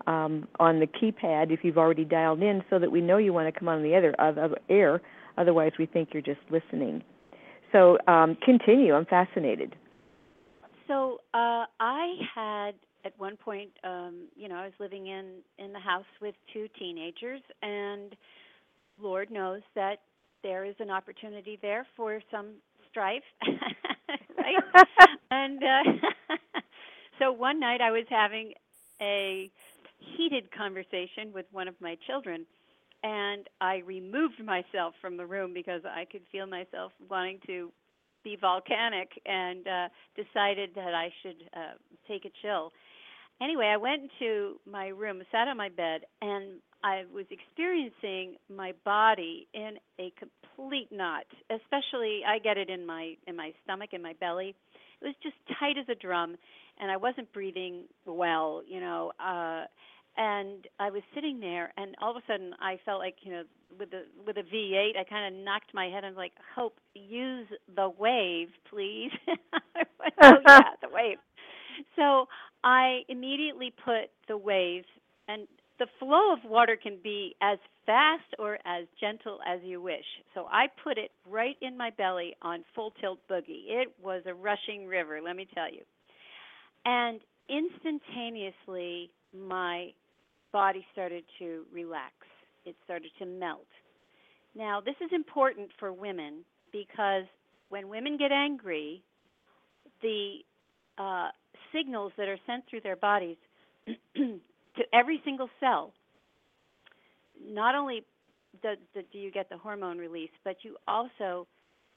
um, 0.07 0.47
on 0.59 0.79
the 0.79 0.87
keypad 0.87 1.51
if 1.51 1.63
you've 1.63 1.77
already 1.77 2.05
dialed 2.05 2.41
in 2.41 2.63
so 2.69 2.79
that 2.79 2.91
we 2.91 3.01
know 3.01 3.17
you 3.17 3.33
want 3.33 3.53
to 3.53 3.57
come 3.57 3.67
on 3.67 3.83
the 3.83 3.95
other, 3.95 4.15
other 4.19 4.57
air. 4.69 5.01
Otherwise, 5.37 5.73
we 5.77 5.85
think 5.85 6.09
you're 6.13 6.21
just 6.21 6.39
listening. 6.49 7.03
So 7.71 7.97
um, 8.07 8.37
continue. 8.43 8.93
I'm 8.93 9.05
fascinated. 9.05 9.75
So 10.87 11.21
uh, 11.33 11.65
I 11.79 12.15
had 12.33 12.71
at 13.05 13.13
one 13.17 13.37
point, 13.37 13.69
um, 13.83 14.27
you 14.35 14.49
know, 14.49 14.55
I 14.55 14.65
was 14.65 14.73
living 14.79 15.07
in 15.07 15.35
in 15.57 15.71
the 15.71 15.79
house 15.79 16.05
with 16.21 16.35
two 16.51 16.67
teenagers, 16.77 17.41
and 17.61 18.15
Lord 19.01 19.31
knows 19.31 19.61
that 19.75 19.99
there 20.43 20.65
is 20.65 20.75
an 20.79 20.89
opportunity 20.89 21.59
there 21.61 21.85
for 21.95 22.21
some 22.31 22.53
strife, 22.89 23.23
right? 24.37 24.55
and 25.31 25.63
uh, 25.63 26.07
so 27.19 27.31
one 27.31 27.59
night 27.59 27.81
I 27.81 27.91
was 27.91 28.05
having 28.09 28.53
a 29.01 29.49
heated 29.99 30.51
conversation 30.51 31.31
with 31.33 31.45
one 31.51 31.67
of 31.67 31.75
my 31.79 31.97
children 32.07 32.45
and 33.03 33.47
I 33.61 33.77
removed 33.85 34.43
myself 34.43 34.93
from 35.01 35.17
the 35.17 35.25
room 35.25 35.53
because 35.53 35.81
I 35.85 36.05
could 36.05 36.21
feel 36.31 36.45
myself 36.45 36.91
wanting 37.09 37.39
to 37.47 37.71
be 38.23 38.35
volcanic 38.39 39.09
and 39.25 39.67
uh 39.67 39.87
decided 40.15 40.71
that 40.75 40.93
I 40.93 41.09
should 41.23 41.43
uh 41.55 41.75
take 42.07 42.25
a 42.25 42.31
chill. 42.41 42.71
Anyway, 43.41 43.67
I 43.67 43.77
went 43.77 44.01
into 44.03 44.59
my 44.69 44.87
room, 44.87 45.21
sat 45.31 45.47
on 45.47 45.55
my 45.55 45.69
bed 45.69 46.01
and 46.21 46.59
I 46.83 47.03
was 47.13 47.25
experiencing 47.31 48.35
my 48.53 48.73
body 48.83 49.47
in 49.53 49.77
a 49.99 50.11
complete 50.19 50.89
knot. 50.91 51.25
Especially 51.49 52.21
I 52.27 52.39
get 52.39 52.57
it 52.57 52.69
in 52.69 52.85
my 52.85 53.15
in 53.27 53.35
my 53.35 53.53
stomach 53.63 53.91
and 53.93 54.03
my 54.03 54.13
belly. 54.19 54.55
It 55.01 55.05
was 55.05 55.15
just 55.23 55.35
tight 55.59 55.77
as 55.77 55.87
a 55.89 55.95
drum 55.95 56.35
and 56.79 56.91
I 56.91 56.97
wasn't 56.97 57.31
breathing 57.31 57.85
well, 58.05 58.61
you 58.67 58.81
know. 58.81 59.13
Uh 59.19 59.65
and 60.19 60.67
I 60.79 60.89
was 60.91 61.01
sitting 61.15 61.39
there, 61.39 61.71
and 61.77 61.95
all 62.01 62.11
of 62.11 62.17
a 62.17 62.31
sudden 62.31 62.53
I 62.59 62.77
felt 62.85 62.99
like 62.99 63.15
you 63.21 63.31
know 63.31 63.43
with 63.79 63.89
the 63.89 64.03
with 64.27 64.37
a 64.37 64.41
V8, 64.41 64.97
I 64.99 65.03
kind 65.09 65.33
of 65.33 65.41
knocked 65.43 65.73
my 65.73 65.85
head. 65.85 66.03
and 66.03 66.15
was 66.15 66.21
like, 66.21 66.33
"Hope, 66.55 66.77
use 66.93 67.47
the 67.73 67.89
wave, 67.89 68.49
please." 68.69 69.11
oh 70.21 70.33
yeah, 70.47 70.59
the 70.81 70.89
wave. 70.91 71.17
So 71.95 72.27
I 72.63 73.01
immediately 73.07 73.73
put 73.83 74.11
the 74.27 74.37
wave, 74.37 74.83
and 75.29 75.47
the 75.79 75.87
flow 75.97 76.33
of 76.33 76.39
water 76.43 76.75
can 76.81 76.97
be 77.01 77.35
as 77.41 77.57
fast 77.85 78.35
or 78.37 78.59
as 78.65 78.85
gentle 78.99 79.39
as 79.47 79.61
you 79.63 79.81
wish. 79.81 80.03
So 80.33 80.47
I 80.51 80.65
put 80.83 80.97
it 80.97 81.11
right 81.25 81.55
in 81.61 81.77
my 81.77 81.91
belly 81.91 82.35
on 82.41 82.65
full 82.75 82.91
tilt 82.99 83.19
boogie. 83.31 83.63
It 83.69 83.93
was 84.03 84.23
a 84.25 84.33
rushing 84.33 84.85
river, 84.85 85.21
let 85.23 85.37
me 85.37 85.47
tell 85.55 85.71
you. 85.71 85.83
And 86.85 87.21
instantaneously, 87.47 89.11
my 89.33 89.91
body 90.51 90.85
started 90.91 91.23
to 91.39 91.65
relax. 91.71 92.13
It 92.65 92.75
started 92.83 93.11
to 93.19 93.25
melt. 93.25 93.67
Now, 94.55 94.81
this 94.81 94.95
is 95.01 95.09
important 95.13 95.69
for 95.79 95.93
women 95.93 96.43
because 96.71 97.25
when 97.69 97.87
women 97.87 98.17
get 98.17 98.31
angry, 98.31 99.03
the 100.01 100.39
uh, 100.97 101.29
signals 101.73 102.11
that 102.17 102.27
are 102.27 102.39
sent 102.45 102.65
through 102.69 102.81
their 102.81 102.95
bodies 102.95 103.37
to 104.15 104.39
every 104.93 105.21
single 105.23 105.49
cell, 105.59 105.93
not 107.41 107.75
only 107.75 108.03
do, 108.61 108.69
do, 108.93 109.17
you 109.17 109.31
get 109.31 109.49
the 109.49 109.57
hormone 109.57 109.97
release, 109.97 110.31
but 110.43 110.57
you 110.63 110.75
also 110.87 111.47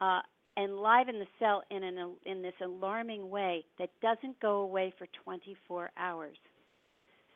uh, 0.01 0.20
enliven 0.57 1.19
the 1.19 1.27
cell 1.39 1.62
in, 1.70 1.83
an, 1.83 2.15
in 2.27 2.43
this 2.43 2.55
alarming 2.62 3.31
way 3.31 3.65
that 3.79 3.91
doesn't 4.01 4.39
go 4.41 4.61
away 4.61 4.93
for 4.99 5.07
24 5.24 5.91
hours. 5.97 6.37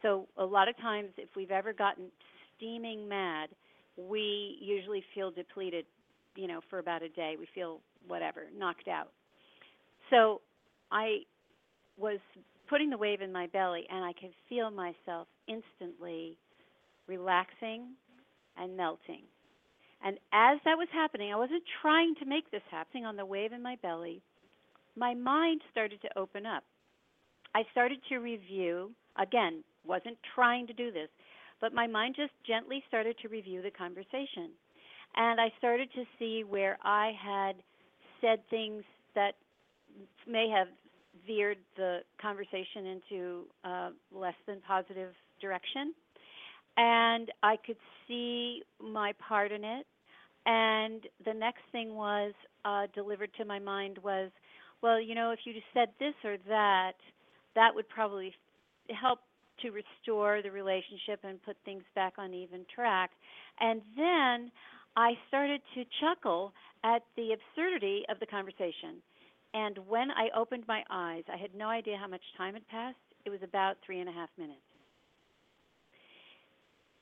So 0.02 0.27
a 0.36 0.44
lot 0.44 0.68
of 0.68 0.77
times, 0.78 1.09
if 1.16 1.28
we've 1.36 1.51
ever 1.51 1.73
gotten 1.73 2.06
steaming 2.56 3.09
mad, 3.09 3.48
we 3.97 4.59
usually 4.60 5.02
feel 5.14 5.31
depleted, 5.31 5.86
you 6.36 6.47
know, 6.47 6.60
for 6.68 6.78
about 6.78 7.02
a 7.02 7.09
day. 7.09 7.36
We 7.39 7.48
feel 7.55 7.81
whatever, 8.06 8.43
knocked 8.56 8.89
out. 8.89 9.09
So 10.10 10.40
I 10.93 11.20
was 11.97 12.18
putting 12.68 12.90
the 12.90 12.98
wave 12.98 13.20
in 13.23 13.32
my 13.32 13.47
belly, 13.47 13.86
and 13.90 14.05
I 14.05 14.12
could 14.12 14.32
feel 14.48 14.70
myself 14.70 15.28
instantly 15.48 16.36
relaxing 17.06 17.94
and 18.56 18.77
melting. 18.77 19.23
And 20.05 20.18
as 20.32 20.59
that 20.64 20.77
was 20.77 20.89
happening, 20.93 21.32
I 21.32 21.36
wasn't 21.36 21.62
trying 21.81 22.14
to 22.16 22.27
make 22.27 22.51
this 22.51 22.62
happening 22.70 23.06
on 23.06 23.16
the 23.16 23.24
wave 23.24 23.52
in 23.52 23.62
my 23.62 23.77
belly. 23.82 24.20
My 24.97 25.14
mind 25.14 25.62
started 25.70 26.01
to 26.02 26.18
open 26.18 26.47
up. 26.47 26.64
I 27.55 27.62
started 27.73 27.98
to 28.09 28.18
review, 28.18 28.90
again, 29.19 29.63
wasn't 29.85 30.17
trying 30.35 30.67
to 30.67 30.73
do 30.73 30.91
this, 30.91 31.09
but 31.61 31.73
my 31.73 31.87
mind 31.87 32.15
just 32.17 32.33
gently 32.47 32.83
started 32.89 33.17
to 33.23 33.29
review 33.29 33.63
the 33.63 33.71
conversation. 33.71 34.51
And 35.17 35.41
I 35.41 35.49
started 35.59 35.89
to 35.95 36.05
see 36.19 36.45
where 36.47 36.79
I 36.83 37.13
had 37.19 37.57
said 38.21 38.41
things 38.51 38.83
that 39.15 39.35
may 40.27 40.49
have 40.55 40.69
veered 41.27 41.59
the 41.77 42.01
conversation 42.21 42.87
into 42.87 43.45
a 43.65 43.89
less 44.13 44.35
than 44.47 44.61
positive 44.67 45.13
direction. 45.41 45.95
And 46.77 47.31
I 47.43 47.57
could 47.65 47.77
see 48.07 48.63
my 48.81 49.13
part 49.27 49.53
in 49.53 49.65
it. 49.65 49.87
And 50.45 51.03
the 51.25 51.33
next 51.33 51.63
thing 51.73 51.95
was 51.95 52.33
uh, 52.65 52.87
delivered 52.95 53.31
to 53.39 53.45
my 53.45 53.59
mind 53.59 53.99
was, 54.05 54.31
well, 54.83 55.01
you 55.01 55.15
know, 55.15 55.31
if 55.31 55.41
you 55.45 55.55
just 55.55 55.67
said 55.73 55.89
this 55.99 56.15
or 56.23 56.37
that, 56.49 56.93
that 57.55 57.75
would 57.75 57.89
probably 57.89 58.33
help 58.95 59.21
to 59.63 59.71
restore 59.71 60.43
the 60.43 60.51
relationship 60.51 61.21
and 61.25 61.43
put 61.43 61.57
things 61.65 61.83
back 61.95 62.15
on 62.19 62.35
even 62.35 62.67
track. 62.75 63.11
And 63.61 63.81
then 63.97 64.51
I 64.97 65.13
started 65.29 65.61
to 65.75 65.85
chuckle 66.01 66.53
at 66.85 67.03
the 67.17 67.33
absurdity 67.33 68.05
of 68.09 68.21
the 68.21 68.27
conversation. 68.27 69.03
And 69.55 69.79
when 69.89 70.11
I 70.11 70.29
opened 70.37 70.65
my 70.69 70.83
eyes, 70.91 71.25
I 71.33 71.37
had 71.37 71.55
no 71.55 71.69
idea 71.69 71.97
how 71.97 72.09
much 72.09 72.23
time 72.37 72.55
had 72.55 72.69
passed. 72.69 72.97
It 73.25 73.31
was 73.31 73.41
about 73.43 73.77
three 73.85 74.01
and 74.01 74.09
a 74.09 74.13
half 74.13 74.29
minutes. 74.39 74.61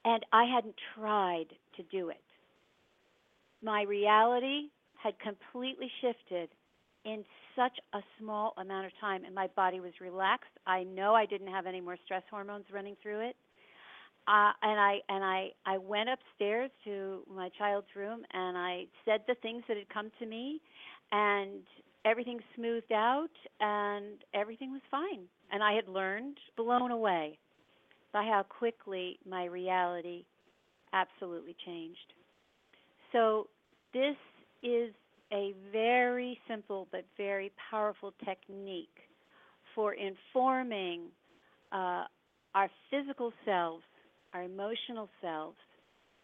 And 0.05 0.25
I 0.33 0.45
hadn't 0.45 0.77
tried 0.95 1.47
to 1.77 1.83
do 1.91 2.11
it. 2.11 2.23
My 3.63 3.83
reality 3.83 4.69
had 5.03 5.15
completely 5.19 5.91
shifted 6.01 6.51
in 7.05 7.25
such 7.57 7.77
a 7.93 8.01
small 8.19 8.55
amount 8.59 8.87
of 8.87 8.93
time 9.01 9.25
and 9.25 9.35
my 9.35 9.47
body 9.49 9.81
was 9.81 9.93
relaxed. 10.01 10.51
I 10.67 10.85
know 10.85 11.15
I 11.15 11.27
didn't 11.27 11.49
have 11.49 11.67
any 11.67 11.81
more 11.81 11.97
stress 12.05 12.23
hormones 12.31 12.65
running 12.73 12.97
through 13.03 13.21
it. 13.21 13.37
Uh, 14.27 14.53
and 14.63 14.81
I 14.81 15.01
and 15.11 15.23
I 15.23 15.51
I 15.67 15.77
went 15.77 16.09
upstairs 16.09 16.71
to 16.85 17.23
my 17.31 17.51
child's 17.59 17.89
room 17.95 18.23
and 18.33 18.57
I 18.57 18.87
said 19.05 19.21
the 19.27 19.35
things 19.43 19.63
that 19.69 19.77
had 19.77 19.89
come 19.91 20.11
to 20.19 20.27
me 20.27 20.63
and 21.13 21.61
everything 22.07 22.41
smoothed 22.57 22.93
out 22.93 23.29
and 23.61 24.25
everything 24.33 24.73
was 24.73 24.81
fine. 24.91 25.25
And 25.53 25.63
I 25.63 25.75
had 25.75 25.89
learned 25.89 26.39
blown 26.57 26.91
away 26.91 27.39
by 28.15 28.23
how 28.23 28.45
quickly 28.49 29.19
my 29.29 29.45
reality 29.45 30.25
absolutely 30.95 31.55
changed. 31.67 32.15
So 33.13 33.49
this 33.93 34.17
is 34.63 34.95
a 35.35 35.53
very 35.73 36.39
simple 36.49 36.87
but 36.93 37.05
very 37.17 37.51
powerful 37.71 38.15
technique 38.25 38.89
for 39.75 39.95
informing 39.95 41.07
uh, 41.73 42.05
our 42.55 42.71
physical 42.91 43.33
selves, 43.45 43.83
our 44.33 44.45
emotional 44.45 45.09
selves, 45.21 45.57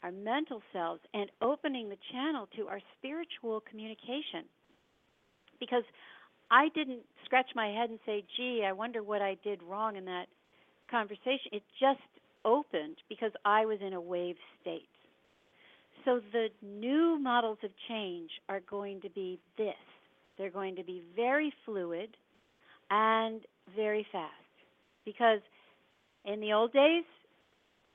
our 0.05 0.13
mental 0.13 0.63
selves, 0.73 1.01
and 1.13 1.29
opening 1.43 1.89
the 1.89 1.99
channel 2.13 2.49
to 2.57 2.69
our 2.69 2.81
spiritual 2.97 3.63
communication. 3.69 4.45
Because 5.59 5.83
I 6.51 6.69
didn't 6.75 7.03
scratch 7.25 7.51
my 7.55 7.67
head 7.67 7.91
and 7.91 7.99
say, 8.07 8.25
gee, 8.37 8.65
I 8.67 8.73
wonder 8.73 9.03
what 9.03 9.21
I 9.21 9.37
did 9.43 9.61
wrong 9.63 9.97
in 9.97 10.05
that 10.05 10.27
conversation. 10.91 11.51
It 11.53 11.63
just 11.81 12.01
opened 12.45 12.97
because 13.09 13.33
I 13.45 13.67
was 13.67 13.79
in 13.85 13.93
a 13.93 14.01
wave 14.01 14.37
state. 14.61 14.89
So 16.05 16.21
the 16.33 16.49
new 16.63 17.19
models 17.19 17.59
of 17.63 17.71
change 17.89 18.31
are 18.49 18.61
going 18.61 19.01
to 19.03 19.11
be 19.11 19.39
this. 19.57 19.75
They're 20.39 20.51
going 20.51 20.77
to 20.77 20.85
be 20.85 21.03
very 21.15 21.53
fluid 21.65 22.17
and 22.91 23.43
very 23.77 24.07
fast. 24.11 24.33
Because 25.05 25.41
in 26.25 26.41
the 26.41 26.53
old 26.53 26.73
days, 26.73 27.05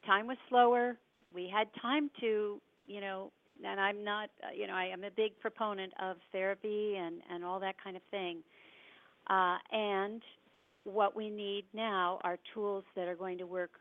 time 0.05 0.27
was 0.27 0.37
slower. 0.49 0.97
We 1.33 1.51
had 1.53 1.67
time 1.81 2.09
to, 2.21 2.61
you 2.87 3.01
know, 3.01 3.31
and 3.65 3.79
I'm 3.79 4.03
not, 4.03 4.29
you 4.55 4.67
know, 4.67 4.73
I 4.73 4.85
am 4.85 5.03
a 5.03 5.11
big 5.11 5.39
proponent 5.39 5.93
of 6.01 6.17
therapy 6.31 6.95
and, 6.97 7.21
and 7.31 7.43
all 7.43 7.59
that 7.61 7.75
kind 7.83 7.95
of 7.95 8.01
thing. 8.11 8.43
Uh, 9.29 9.57
and 9.71 10.21
what 10.83 11.15
we 11.15 11.29
need 11.29 11.65
now 11.73 12.19
are 12.23 12.37
tools 12.53 12.83
that 12.95 13.07
are 13.07 13.15
going 13.15 13.37
to 13.39 13.45
work 13.45 13.71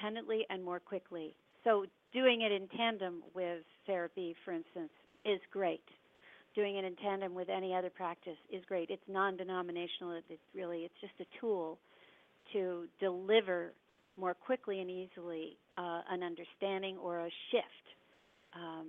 independently 0.00 0.46
and 0.50 0.64
more 0.64 0.80
quickly. 0.80 1.34
So 1.64 1.84
doing 2.12 2.42
it 2.42 2.52
in 2.52 2.68
tandem 2.68 3.22
with 3.34 3.62
therapy, 3.86 4.34
for 4.44 4.52
instance, 4.52 4.90
is 5.24 5.40
great. 5.52 5.82
doing 6.54 6.76
it 6.76 6.84
in 6.84 6.96
tandem 6.96 7.34
with 7.34 7.48
any 7.48 7.74
other 7.74 7.90
practice 7.90 8.36
is 8.52 8.62
great. 8.66 8.90
It's 8.90 9.02
non-denominational. 9.08 10.20
It's 10.28 10.42
really 10.54 10.78
it's 10.80 10.94
just 11.00 11.12
a 11.20 11.40
tool 11.40 11.78
to 12.52 12.86
deliver 12.98 13.72
more 14.18 14.34
quickly 14.34 14.80
and 14.80 14.90
easily 14.90 15.56
uh, 15.78 16.00
an 16.10 16.22
understanding 16.22 16.96
or 16.98 17.20
a 17.20 17.30
shift 17.50 17.86
um, 18.54 18.88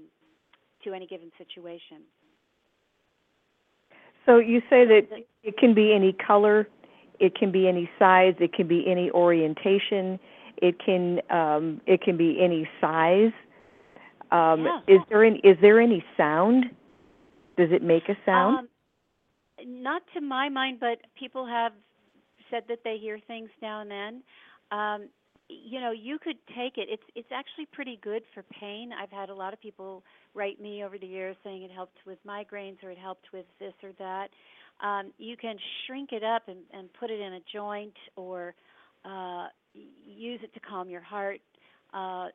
to 0.83 0.93
any 0.93 1.05
given 1.05 1.31
situation. 1.37 2.01
So 4.25 4.37
you 4.37 4.59
say 4.69 4.85
that 4.85 5.07
it 5.43 5.57
can 5.57 5.73
be 5.73 5.93
any 5.93 6.13
color, 6.13 6.67
it 7.19 7.35
can 7.35 7.51
be 7.51 7.67
any 7.67 7.89
size, 7.99 8.33
it 8.39 8.53
can 8.53 8.67
be 8.67 8.83
any 8.87 9.09
orientation, 9.11 10.19
it 10.61 10.75
can 10.83 11.19
um, 11.29 11.81
it 11.85 12.01
can 12.01 12.17
be 12.17 12.37
any 12.41 12.67
size. 12.79 13.31
Um, 14.31 14.63
Yeah. 14.63 14.79
Is 14.87 15.01
there 15.09 15.23
any 15.25 15.39
is 15.39 15.57
there 15.61 15.81
any 15.81 16.03
sound? 16.15 16.65
Does 17.57 17.69
it 17.71 17.83
make 17.83 18.07
a 18.09 18.15
sound? 18.25 18.59
Um, 18.59 18.69
not 19.65 20.01
to 20.13 20.21
my 20.21 20.49
mind, 20.49 20.79
but 20.79 20.99
people 21.19 21.45
have 21.45 21.73
said 22.49 22.63
that 22.69 22.79
they 22.83 22.97
hear 22.97 23.19
things 23.27 23.49
now 23.61 23.81
and 23.81 23.91
then. 23.91 24.23
Um, 24.71 25.09
you 25.49 25.81
know, 25.81 25.91
you 25.91 26.17
could 26.17 26.37
take 26.55 26.77
it. 26.77 26.87
It's 26.89 27.03
it's 27.15 27.31
actually 27.33 27.65
pretty 27.73 27.99
good 28.01 28.23
for 28.33 28.43
pain. 28.43 28.91
I've 28.93 29.11
had 29.11 29.29
a 29.29 29.35
lot 29.35 29.53
of 29.53 29.59
people 29.59 30.03
write 30.33 30.61
me 30.61 30.83
over 30.83 30.97
the 30.97 31.07
years 31.07 31.35
saying 31.43 31.63
it 31.63 31.71
helped 31.71 31.97
with 32.05 32.17
migraines 32.25 32.81
or 32.83 32.91
it 32.91 32.97
helped 32.97 33.25
with 33.33 33.45
this 33.59 33.73
or 33.83 33.91
that. 33.99 34.29
Um, 34.85 35.11
you 35.17 35.35
can 35.37 35.57
shrink 35.85 36.11
it 36.11 36.23
up 36.23 36.47
and, 36.47 36.59
and 36.71 36.91
put 36.93 37.11
it 37.11 37.19
in 37.19 37.33
a 37.33 37.39
joint 37.53 37.93
or 38.15 38.55
uh, 39.05 39.47
use 39.73 40.39
it 40.43 40.53
to 40.53 40.59
calm 40.59 40.89
your 40.89 41.01
heart. 41.01 41.39
Uh, 41.93 42.27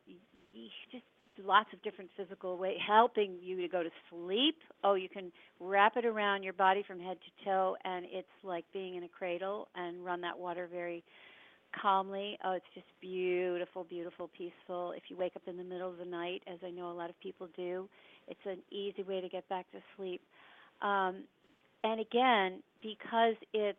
just 0.91 1.05
lots 1.45 1.69
of 1.73 1.83
different 1.83 2.11
physical 2.17 2.57
ways 2.57 2.79
helping 2.87 3.37
you 3.43 3.61
to 3.61 3.69
go 3.69 3.83
to 3.83 3.91
sleep. 4.11 4.57
Oh, 4.83 4.95
you 4.95 5.09
can 5.09 5.31
wrap 5.61 5.97
it 5.97 6.05
around 6.05 6.43
your 6.43 6.55
body 6.55 6.83
from 6.87 6.99
head 6.99 7.19
to 7.19 7.45
toe, 7.45 7.77
and 7.85 8.07
it's 8.09 8.29
like 8.43 8.65
being 8.73 8.95
in 8.97 9.05
a 9.05 9.09
cradle 9.09 9.69
and 9.75 10.05
run 10.05 10.21
that 10.23 10.39
water 10.39 10.69
very 10.71 11.05
calmly. 11.81 12.39
Oh, 12.45 12.53
it's 12.53 12.65
just 12.75 12.87
beautiful, 13.01 13.85
beautiful, 13.85 14.31
peaceful. 14.37 14.93
If 14.97 15.05
you 15.09 15.17
wake 15.17 15.37
up 15.37 15.43
in 15.47 15.57
the 15.57 15.65
middle 15.65 15.91
of 15.91 15.99
the 15.99 16.05
night, 16.05 16.43
as 16.47 16.59
I 16.65 16.71
know 16.71 16.91
a 16.91 16.95
lot 16.95 17.11
of 17.11 17.21
people 17.21 17.49
do, 17.57 17.89
it's 18.29 18.41
an 18.47 18.59
easy 18.71 19.03
way 19.03 19.21
to 19.21 19.29
get 19.29 19.49
back 19.49 19.71
to 19.73 19.79
sleep. 19.97 20.23
Um, 20.81 21.25
and 21.85 22.01
again, 22.01 22.63
because 22.83 23.35
it's 23.53 23.79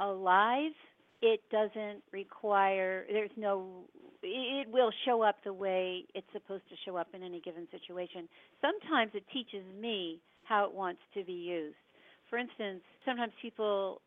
alive, 0.00 0.72
it 1.20 1.40
doesn't 1.50 2.02
require, 2.12 3.04
there's 3.10 3.30
no, 3.36 3.84
it 4.22 4.68
will 4.70 4.90
show 5.04 5.22
up 5.22 5.36
the 5.44 5.52
way 5.52 6.04
it's 6.14 6.26
supposed 6.32 6.68
to 6.68 6.76
show 6.84 6.96
up 6.96 7.08
in 7.14 7.22
any 7.22 7.40
given 7.40 7.66
situation. 7.70 8.28
Sometimes 8.60 9.12
it 9.14 9.24
teaches 9.32 9.64
me 9.80 10.20
how 10.44 10.64
it 10.64 10.72
wants 10.72 11.00
to 11.14 11.24
be 11.24 11.32
used. 11.32 11.76
For 12.30 12.38
instance, 12.38 12.82
sometimes 13.04 13.32
people 13.40 14.00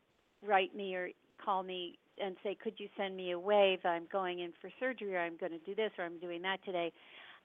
write 0.46 0.76
me 0.76 0.96
or 0.96 1.10
call 1.44 1.64
me 1.64 1.98
and 2.24 2.36
say, 2.44 2.56
"Could 2.56 2.80
you 2.80 2.88
send 2.98 3.16
me 3.16 3.32
a 3.32 3.40
wave? 3.40 3.80
I'm 3.86 4.06
going 4.12 4.40
in 4.40 4.52
for 4.62 4.70
surgery, 4.80 5.16
or 5.16 5.20
I'm 5.20 5.38
going 5.38 5.52
to 5.52 5.66
do 5.66 5.74
this, 5.76 5.92
or 5.98 6.06
I'm 6.06 6.20
doing 6.20 6.42
that 6.44 6.64
today." 6.64 6.92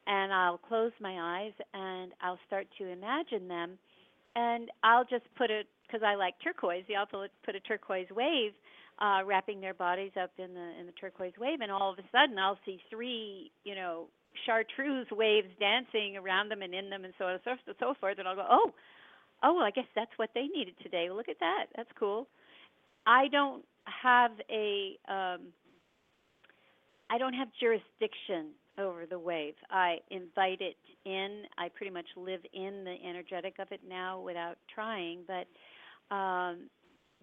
And 0.07 0.33
I'll 0.33 0.59
close 0.59 0.93
my 1.01 1.41
eyes 1.41 1.53
and 1.75 2.13
I'll 2.21 2.39
start 2.47 2.67
to 2.79 2.87
imagine 2.87 3.49
them, 3.49 3.79
and 4.37 4.71
I'll 4.85 5.05
just 5.05 5.25
put 5.35 5.51
it 5.51 5.67
because 5.87 6.03
I 6.03 6.15
like 6.15 6.35
turquoise. 6.43 6.85
I'll 6.97 7.07
put 7.07 7.31
put 7.43 7.55
a 7.55 7.61
turquoise 7.61 8.11
wave, 8.11 8.53
uh, 8.99 9.21
wrapping 9.25 9.61
their 9.61 9.75
bodies 9.75 10.13
up 10.21 10.31
in 10.39 10.55
the 10.55 10.81
in 10.81 10.87
the 10.87 10.93
turquoise 11.01 11.35
wave, 11.39 11.61
and 11.61 11.71
all 11.71 11.93
of 11.93 11.99
a 11.99 12.05
sudden 12.13 12.39
I'll 12.39 12.59
see 12.65 12.81
three, 12.91 13.51
you 13.65 13.75
know, 13.75 14.07
chartreuse 14.47 15.09
waves 15.11 15.49
dancing 15.61 16.17
around 16.17 16.51
them 16.51 16.63
and 16.63 16.75
in 16.75 16.91
them, 16.91 17.05
and 17.05 17.13
so 17.19 17.27
on 17.27 17.33
and 17.33 17.41
so, 17.45 17.73
so 17.79 17.95
forth. 18.01 18.19
And 18.19 18.27
I'll 18.27 18.37
go, 18.37 18.47
"Oh, 18.49 18.73
oh, 19.43 19.55
well, 19.55 19.65
I 19.65 19.71
guess 19.71 19.87
that's 19.95 20.13
what 20.17 20.31
they 20.35 20.47
needed 20.47 20.75
today. 20.83 21.09
Look 21.11 21.29
at 21.29 21.41
that. 21.41 21.67
That's 21.77 21.91
cool." 21.99 22.27
I 23.07 23.29
don't 23.29 23.65
have 23.85 24.33
a 24.51 24.97
um, 25.09 25.53
I 27.11 27.19
don't 27.19 27.35
have 27.35 27.49
jurisdiction 27.61 28.51
over 28.79 29.07
the 29.07 29.19
wave. 29.19 29.55
I 29.71 29.99
invite 30.11 30.61
it 30.61 30.77
in. 31.05 31.43
I 31.57 31.69
pretty 31.69 31.93
much 31.93 32.07
live 32.17 32.41
in 32.53 32.85
the 32.85 32.97
energetic 33.09 33.55
of 33.59 33.69
it 33.71 33.81
now 33.89 34.21
without 34.21 34.57
trying, 34.75 35.21
but 35.27 36.15
um, 36.15 36.69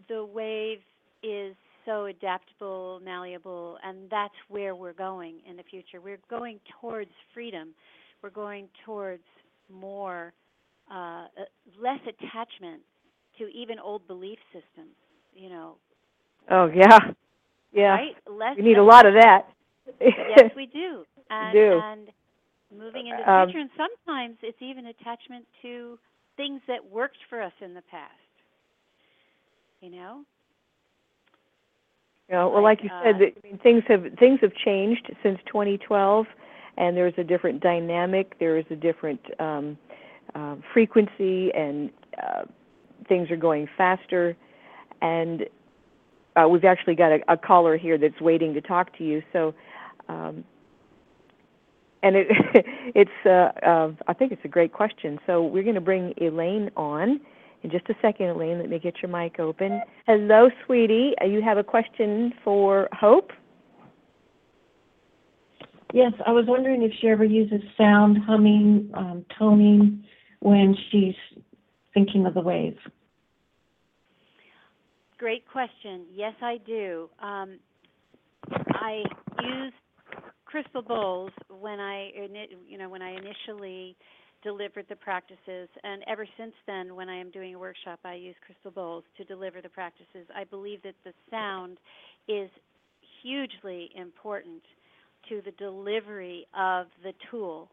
the 0.07 0.25
wave 0.25 0.79
is 1.23 1.55
so 1.85 2.05
adaptable, 2.05 2.99
malleable, 3.03 3.77
and 3.83 4.09
that's 4.09 4.33
where 4.47 4.75
we're 4.75 4.93
going 4.93 5.39
in 5.49 5.57
the 5.57 5.63
future. 5.63 5.99
We're 6.01 6.19
going 6.29 6.59
towards 6.81 7.11
freedom. 7.33 7.73
We're 8.21 8.29
going 8.29 8.69
towards 8.85 9.23
more, 9.69 10.33
uh, 10.89 10.93
uh, 10.95 11.25
less 11.81 11.99
attachment 12.07 12.81
to 13.37 13.47
even 13.49 13.79
old 13.79 14.07
belief 14.07 14.39
systems. 14.51 14.95
You 15.33 15.49
know, 15.49 15.75
oh 16.51 16.67
yeah, 16.73 16.99
yeah. 17.73 17.95
right? 17.95 18.15
Less. 18.29 18.55
We 18.57 18.63
need 18.63 18.77
a 18.77 18.83
lot 18.83 19.05
of 19.05 19.15
that. 19.15 19.47
yes, 19.99 20.51
we 20.55 20.67
do. 20.67 21.03
And, 21.29 21.53
do. 21.53 21.79
and 21.81 22.09
moving 22.77 23.07
into 23.07 23.23
the 23.25 23.31
Um, 23.31 23.47
future, 23.47 23.59
and 23.61 23.69
sometimes 23.75 24.37
it's 24.43 24.61
even 24.61 24.85
attachment 24.87 25.47
to 25.63 25.97
things 26.37 26.61
that 26.67 26.83
worked 26.85 27.17
for 27.29 27.41
us 27.41 27.53
in 27.61 27.73
the 27.73 27.81
past. 27.89 28.11
You 29.81 29.89
know? 29.89 30.25
You 32.29 32.35
know, 32.35 32.49
well, 32.49 32.63
like 32.63 32.83
you 32.83 32.89
said, 33.03 33.19
that- 33.19 33.33
I 33.43 33.47
mean, 33.47 33.57
things 33.59 33.83
have 33.87 34.05
things 34.17 34.39
have 34.41 34.53
changed 34.55 35.11
since 35.21 35.39
2012, 35.45 36.25
and 36.77 36.95
there's 36.95 37.13
a 37.17 37.23
different 37.23 37.61
dynamic. 37.61 38.37
There 38.39 38.57
is 38.57 38.65
a 38.69 38.75
different 38.75 39.19
um, 39.39 39.77
uh, 40.33 40.55
frequency, 40.73 41.51
and 41.53 41.91
uh, 42.21 42.43
things 43.07 43.29
are 43.29 43.37
going 43.37 43.67
faster. 43.77 44.35
And 45.01 45.45
uh, 46.35 46.47
we've 46.47 46.63
actually 46.63 46.95
got 46.95 47.11
a, 47.11 47.19
a 47.27 47.37
caller 47.37 47.77
here 47.77 47.97
that's 47.97 48.19
waiting 48.21 48.53
to 48.53 48.61
talk 48.61 48.97
to 48.97 49.03
you. 49.03 49.21
So, 49.33 49.53
um, 50.07 50.43
and 52.03 52.15
it 52.15 52.27
it's 52.95 53.25
uh, 53.25 53.51
uh, 53.67 53.91
I 54.07 54.13
think 54.13 54.31
it's 54.31 54.45
a 54.45 54.49
great 54.49 54.71
question. 54.71 55.19
So 55.27 55.43
we're 55.43 55.63
going 55.63 55.75
to 55.75 55.81
bring 55.81 56.13
Elaine 56.21 56.71
on 56.77 57.19
in 57.63 57.71
just 57.71 57.89
a 57.89 57.93
second, 58.01 58.27
Elaine. 58.27 58.59
Let 58.59 58.69
me 58.69 58.79
get 58.79 58.95
your 59.01 59.09
mic 59.09 59.39
open. 59.39 59.81
Hello, 60.05 60.49
sweetie. 60.65 61.13
Uh, 61.21 61.25
You 61.25 61.41
have 61.41 61.57
a 61.57 61.63
question 61.63 62.33
for 62.43 62.89
Hope? 62.91 63.31
Yes, 65.93 66.11
I 66.25 66.31
was 66.31 66.45
wondering 66.47 66.81
if 66.81 66.91
she 66.99 67.07
ever 67.07 67.23
uses 67.23 67.61
sound, 67.77 68.17
humming, 68.25 68.89
um, 68.95 69.25
toning 69.37 70.03
when 70.39 70.75
she's 70.91 71.15
thinking 71.93 72.25
of 72.25 72.33
the 72.33 72.41
wave. 72.41 72.77
Great 75.19 75.47
question. 75.47 76.05
Yes, 76.11 76.33
I 76.41 76.57
do. 76.65 77.09
Um, 77.21 77.59
I 78.71 79.03
use 79.43 79.73
crystal 80.45 80.81
bowls 80.81 81.31
when 81.49 81.79
I, 81.79 82.09
you 82.67 82.77
know, 82.77 82.89
when 82.89 83.01
I 83.01 83.11
initially 83.11 83.95
delivered 84.43 84.85
the 84.89 84.95
practices, 84.95 85.69
and 85.83 86.03
ever 86.07 86.27
since 86.37 86.53
then, 86.67 86.95
when 86.95 87.09
I 87.09 87.15
am 87.15 87.31
doing 87.31 87.55
a 87.55 87.59
workshop, 87.59 87.99
I 88.03 88.15
use 88.15 88.35
crystal 88.45 88.71
bowls 88.71 89.03
to 89.17 89.23
deliver 89.23 89.61
the 89.61 89.69
practices. 89.69 90.27
I 90.35 90.43
believe 90.43 90.83
that 90.83 90.95
the 91.03 91.13
sound 91.31 91.77
is 92.27 92.49
hugely 93.21 93.89
important 93.95 94.61
to 95.29 95.41
the 95.45 95.51
delivery 95.51 96.45
of 96.57 96.87
the 97.03 97.13
tool. 97.31 97.69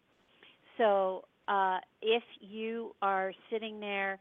So, 0.78 1.24
uh, 1.48 1.78
if 2.01 2.22
you 2.40 2.94
are 3.02 3.32
sitting 3.51 3.80
there 3.80 4.20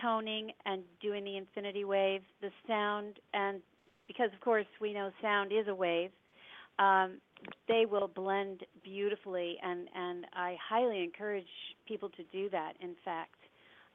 toning 0.00 0.52
and 0.66 0.82
doing 1.00 1.24
the 1.24 1.36
infinity 1.36 1.84
wave, 1.84 2.20
the 2.42 2.50
sound, 2.68 3.18
and 3.32 3.60
because 4.06 4.30
of 4.34 4.40
course 4.40 4.66
we 4.80 4.92
know 4.92 5.10
sound 5.22 5.52
is 5.52 5.66
a 5.68 5.74
wave, 5.74 6.10
um, 6.80 7.20
they 7.68 7.84
will 7.88 8.08
blend 8.08 8.62
beautifully, 8.82 9.56
and 9.62 9.88
and 9.94 10.26
I 10.34 10.56
highly 10.68 11.02
encourage 11.04 11.46
people 11.86 12.08
to 12.10 12.24
do 12.32 12.48
that. 12.50 12.72
In 12.80 12.94
fact, 13.04 13.36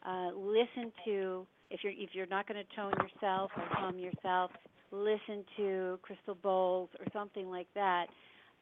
uh, 0.07 0.29
listen 0.35 0.91
to 1.05 1.45
if 1.69 1.81
you're 1.83 1.93
if 1.97 2.11
you're 2.13 2.27
not 2.27 2.47
going 2.47 2.63
to 2.63 2.75
tone 2.75 2.93
yourself 3.01 3.51
or 3.57 3.63
hum 3.71 3.97
yourself, 3.97 4.51
listen 4.91 5.43
to 5.57 5.99
crystal 6.01 6.35
bowls 6.35 6.89
or 6.99 7.05
something 7.11 7.49
like 7.49 7.67
that 7.75 8.05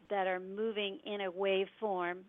that 0.10 0.28
are 0.28 0.40
moving 0.40 1.00
in 1.06 1.22
a 1.22 1.32
wave 1.32 1.68
form. 1.80 2.20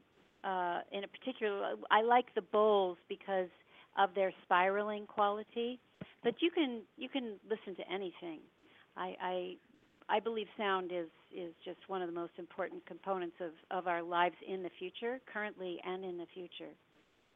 Uh, 0.43 0.81
in 0.93 1.05
a 1.05 1.09
particular, 1.09 1.75
I 1.91 2.03
like 2.03 2.27
the 2.35 2.43
bowls 2.43 2.99
because 3.09 3.49
of 3.99 4.11
their 4.15 4.33
spiraling 4.45 5.07
quality. 5.07 5.81
But 6.23 6.35
you 6.41 6.51
can 6.51 6.83
you 6.97 7.09
can 7.09 7.37
listen 7.49 7.77
to 7.77 7.93
anything. 7.93 8.41
I 8.97 9.15
I, 9.21 9.55
I 10.09 10.21
believe 10.21 10.47
sound 10.57 10.91
is 10.93 11.09
is 11.35 11.53
just 11.65 11.79
one 11.89 12.03
of 12.03 12.09
the 12.09 12.15
most 12.15 12.33
important 12.39 12.85
components 12.87 13.37
of, 13.41 13.51
of 13.77 13.89
our 13.89 14.03
lives 14.03 14.37
in 14.47 14.63
the 14.63 14.71
future, 14.79 15.21
currently 15.33 15.81
and 15.85 16.05
in 16.05 16.17
the 16.17 16.27
future. 16.33 16.71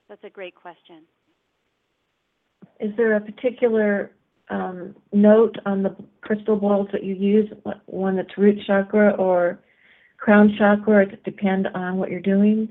That's 0.08 0.22
a 0.22 0.30
great 0.30 0.54
question. 0.54 1.02
Is 2.78 2.92
there 2.96 3.16
a 3.16 3.20
particular 3.20 4.12
um, 4.50 4.94
note 5.12 5.56
on 5.66 5.82
the 5.82 5.96
crystal 6.20 6.56
balls 6.56 6.88
that 6.92 7.02
you 7.02 7.14
use, 7.14 7.50
one 7.86 8.16
that's 8.16 8.38
root 8.38 8.58
chakra 8.66 9.10
or 9.18 9.58
crown 10.16 10.54
chakra? 10.56 11.06
Does 11.06 11.14
it 11.14 11.24
depend 11.24 11.66
on 11.74 11.96
what 11.96 12.10
you're 12.10 12.20
doing? 12.20 12.68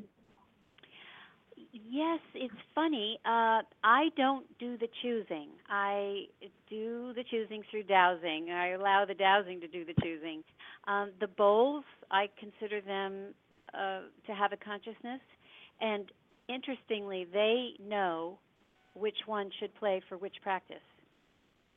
Yes, 1.97 2.19
it's 2.35 2.53
funny. 2.75 3.19
Uh, 3.25 3.65
I 3.83 4.09
don't 4.15 4.45
do 4.59 4.77
the 4.77 4.87
choosing. 5.01 5.49
I 5.67 6.25
do 6.69 7.11
the 7.15 7.23
choosing 7.23 7.63
through 7.71 7.85
dowsing. 7.85 8.51
I 8.51 8.73
allow 8.73 9.05
the 9.07 9.15
dowsing 9.15 9.59
to 9.61 9.67
do 9.67 9.83
the 9.83 9.95
choosing. 10.03 10.43
Um, 10.87 11.09
the 11.19 11.25
bowls, 11.25 11.85
I 12.11 12.29
consider 12.39 12.81
them 12.81 13.33
uh, 13.73 14.01
to 14.27 14.35
have 14.35 14.53
a 14.53 14.57
consciousness, 14.57 15.21
and 15.81 16.05
interestingly, 16.47 17.25
they 17.33 17.71
know 17.83 18.37
which 18.93 19.17
one 19.25 19.49
should 19.59 19.73
play 19.73 19.99
for 20.07 20.19
which 20.19 20.35
practice, 20.43 20.85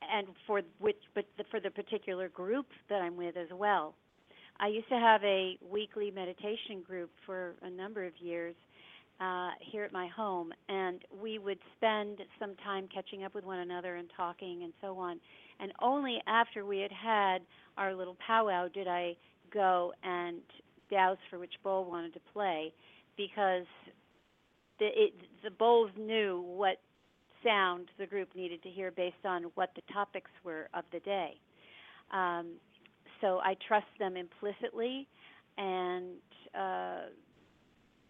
and 0.03 0.27
for 0.47 0.61
which, 0.81 1.01
but 1.15 1.25
for 1.51 1.61
the 1.61 1.71
particular 1.71 2.29
group 2.29 2.67
that 2.91 3.01
I'm 3.01 3.17
with 3.17 3.39
as 3.39 3.49
well. 3.55 3.95
I 4.59 4.67
used 4.67 4.91
to 4.91 4.99
have 4.99 5.25
a 5.25 5.57
weekly 5.73 6.11
meditation 6.11 6.83
group 6.87 7.11
for 7.25 7.55
a 7.63 7.71
number 7.71 8.05
of 8.05 8.13
years 8.21 8.55
uh, 9.21 9.51
here 9.61 9.85
at 9.85 9.93
my 9.93 10.09
home, 10.09 10.53
and 10.69 11.05
we 11.23 11.39
would 11.39 11.59
spend 11.77 12.19
some 12.39 12.55
time 12.65 12.89
catching 12.93 13.23
up 13.25 13.35
with 13.35 13.45
one 13.45 13.59
another 13.59 13.97
and 13.97 14.09
talking 14.17 14.63
and 14.65 14.73
so 14.81 14.99
on. 14.99 15.21
And 15.61 15.73
only 15.83 16.23
after 16.27 16.65
we 16.65 16.79
had 16.79 16.93
had 16.93 17.43
our 17.77 17.95
little 17.95 18.17
powwow 18.27 18.69
did 18.69 18.89
I 18.89 19.17
go 19.53 19.93
and 20.03 20.41
dowse 20.91 21.19
for 21.29 21.39
which 21.39 21.53
bowl 21.63 21.85
wanted 21.85 22.15
to 22.15 22.21
play, 22.33 22.73
because 23.17 23.67
the 24.79 24.87
it, 24.87 25.15
the 25.45 25.51
bowls 25.51 25.91
knew 25.99 26.43
what 26.47 26.79
sound 27.45 27.89
the 27.99 28.07
group 28.07 28.29
needed 28.35 28.63
to 28.63 28.69
hear 28.69 28.91
based 28.91 29.25
on 29.25 29.45
what 29.55 29.71
the 29.75 29.83
topics 29.93 30.31
were 30.45 30.69
of 30.75 30.85
the 30.93 31.01
day. 31.01 31.39
Um, 32.13 32.53
so 33.21 33.41
I 33.45 33.55
trust 33.69 33.87
them 33.99 34.17
implicitly, 34.17 35.07
and 35.59 36.17
uh, 36.59 37.01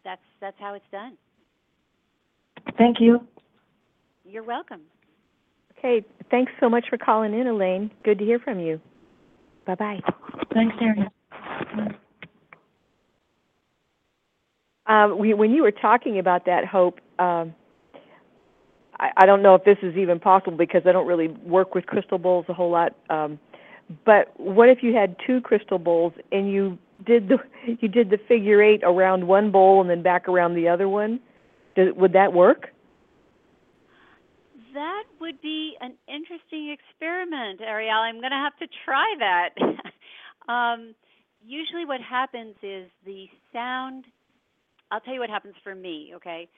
that's 0.04 0.22
that's 0.40 0.56
how 0.58 0.74
it's 0.74 0.84
done. 0.90 1.16
Thank 2.76 3.00
you. 3.00 3.26
You're 4.24 4.42
welcome. 4.42 4.82
Okay, 5.78 6.04
thanks 6.30 6.52
so 6.60 6.68
much 6.68 6.84
for 6.90 6.98
calling 6.98 7.32
in, 7.32 7.46
Elaine. 7.46 7.90
Good 8.04 8.18
to 8.18 8.24
hear 8.24 8.38
from 8.38 8.60
you. 8.60 8.80
Bye 9.66 9.74
bye. 9.74 10.00
Thanks, 10.52 10.74
Ariel. 10.80 11.08
Um, 14.86 15.18
we, 15.18 15.34
when 15.34 15.52
you 15.52 15.62
were 15.62 15.70
talking 15.70 16.18
about 16.18 16.46
that, 16.46 16.66
Hope, 16.66 17.00
um, 17.20 17.54
I, 18.98 19.10
I 19.18 19.26
don't 19.26 19.40
know 19.40 19.54
if 19.54 19.64
this 19.64 19.78
is 19.82 19.96
even 19.96 20.18
possible 20.18 20.56
because 20.56 20.82
I 20.84 20.92
don't 20.92 21.06
really 21.06 21.28
work 21.28 21.74
with 21.74 21.86
crystal 21.86 22.18
bowls 22.18 22.44
a 22.48 22.52
whole 22.52 22.70
lot. 22.70 22.96
Um, 23.08 23.38
but 24.04 24.38
what 24.38 24.68
if 24.68 24.82
you 24.82 24.94
had 24.94 25.16
two 25.24 25.40
crystal 25.40 25.78
bowls 25.78 26.12
and 26.32 26.50
you 26.50 26.76
did 27.06 27.28
the 27.28 27.38
you 27.80 27.88
did 27.88 28.10
the 28.10 28.18
figure 28.28 28.62
eight 28.62 28.82
around 28.82 29.26
one 29.26 29.50
bowl 29.50 29.80
and 29.80 29.88
then 29.88 30.02
back 30.02 30.28
around 30.28 30.54
the 30.54 30.68
other 30.68 30.88
one? 30.88 31.20
Does, 31.76 31.88
would 31.96 32.12
that 32.12 32.32
work? 32.32 32.68
That 34.74 35.04
would 35.20 35.40
be 35.40 35.74
an 35.80 35.94
interesting 36.06 36.70
experiment, 36.70 37.60
Ariel. 37.60 37.98
I'm 37.98 38.20
going 38.20 38.30
to 38.30 38.36
have 38.36 38.56
to 38.58 38.66
try 38.84 39.14
that. 39.18 39.48
um, 40.52 40.94
usually, 41.44 41.84
what 41.84 42.00
happens 42.00 42.54
is 42.62 42.88
the 43.04 43.26
sound. 43.52 44.04
I'll 44.90 45.00
tell 45.00 45.14
you 45.14 45.20
what 45.20 45.30
happens 45.30 45.54
for 45.62 45.74
me. 45.74 46.12
Okay, 46.16 46.48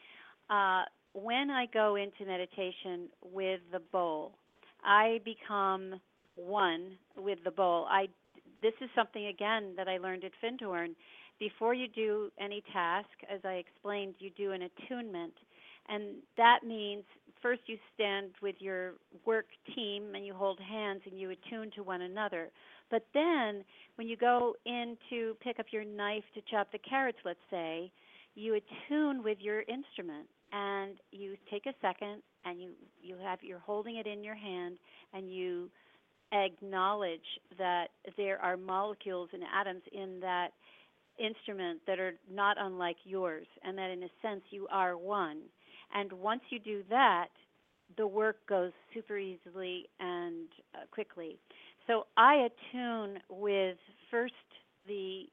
uh, 0.51 0.83
when 1.15 1.51
I 1.51 1.67
go 1.73 1.97
into 1.97 2.27
meditation 2.27 3.09
with 3.33 3.61
the 3.71 3.81
bowl, 3.93 4.33
I 4.85 5.21
become 5.25 6.01
one 6.37 6.93
with 7.17 7.39
the 7.45 7.51
bowl. 7.51 7.87
I 7.89 8.09
this 8.63 8.75
is 8.81 8.89
something 8.95 9.27
again 9.27 9.75
that 9.77 9.89
I 9.89 9.99
learned 9.99 10.25
at 10.25 10.33
Findhorn. 10.43 10.95
Before 11.39 11.75
you 11.75 11.89
do 11.89 12.31
any 12.41 12.63
task, 12.73 13.09
as 13.33 13.41
I 13.45 13.55
explained, 13.55 14.15
you 14.19 14.31
do 14.37 14.53
an 14.53 14.63
attunement. 14.63 15.35
And 15.89 16.17
that 16.37 16.61
means 16.65 17.03
first 17.43 17.63
you 17.67 17.77
stand 17.95 18.31
with 18.41 18.55
your 18.61 18.95
work 19.27 19.47
team 19.75 20.15
and 20.15 20.25
you 20.25 20.33
hold 20.33 20.61
hands 20.61 21.03
and 21.11 21.19
you 21.19 21.31
attune 21.31 21.71
to 21.75 21.83
one 21.83 22.03
another. 22.03 22.51
But 22.91 23.07
then 23.15 23.65
when 23.97 24.07
you 24.07 24.17
go 24.17 24.55
in 24.65 24.97
to 25.11 25.37
pick 25.43 25.59
up 25.59 25.67
your 25.73 25.85
knife 25.85 26.25
to 26.35 26.41
chop 26.51 26.71
the 26.71 26.79
carrots, 26.79 27.19
let's 27.25 27.41
say, 27.51 27.91
you 28.35 28.55
attune 28.55 29.23
with 29.23 29.39
your 29.41 29.61
instrument 29.63 30.27
and 30.53 30.95
you 31.11 31.37
take 31.51 31.67
a 31.67 31.75
second 31.81 32.23
and 32.45 32.61
you 32.61 32.71
you 33.03 33.17
have 33.23 33.39
you're 33.43 33.59
holding 33.59 33.97
it 33.97 34.07
in 34.07 34.23
your 34.23 34.35
hand 34.35 34.77
and 35.13 35.33
you 35.33 35.71
acknowledge 36.33 37.21
that 37.59 37.89
there 38.17 38.41
are 38.41 38.57
molecules 38.57 39.29
and 39.33 39.43
atoms 39.55 39.83
in 39.93 40.21
that 40.21 40.49
instrument 41.19 41.81
that 41.87 41.99
are 41.99 42.15
not 42.31 42.57
unlike 42.59 42.97
yours, 43.05 43.47
and 43.63 43.77
that 43.77 43.91
in 43.91 44.03
a 44.03 44.09
sense 44.23 44.43
you 44.51 44.67
are 44.71 44.97
one. 44.97 45.43
And 45.95 46.13
once 46.13 46.41
you 46.51 46.59
do 46.59 46.83
that, 46.89 47.29
the 47.97 48.07
work 48.07 48.37
goes 48.49 48.73
super 48.95 49.19
easily 49.19 49.89
and 50.01 50.49
uh, 50.75 50.79
quickly. 50.91 51.39
So 51.87 52.07
I 52.17 52.49
attune 52.49 53.19
with 53.29 53.77
first 54.11 54.33
the 54.87 55.25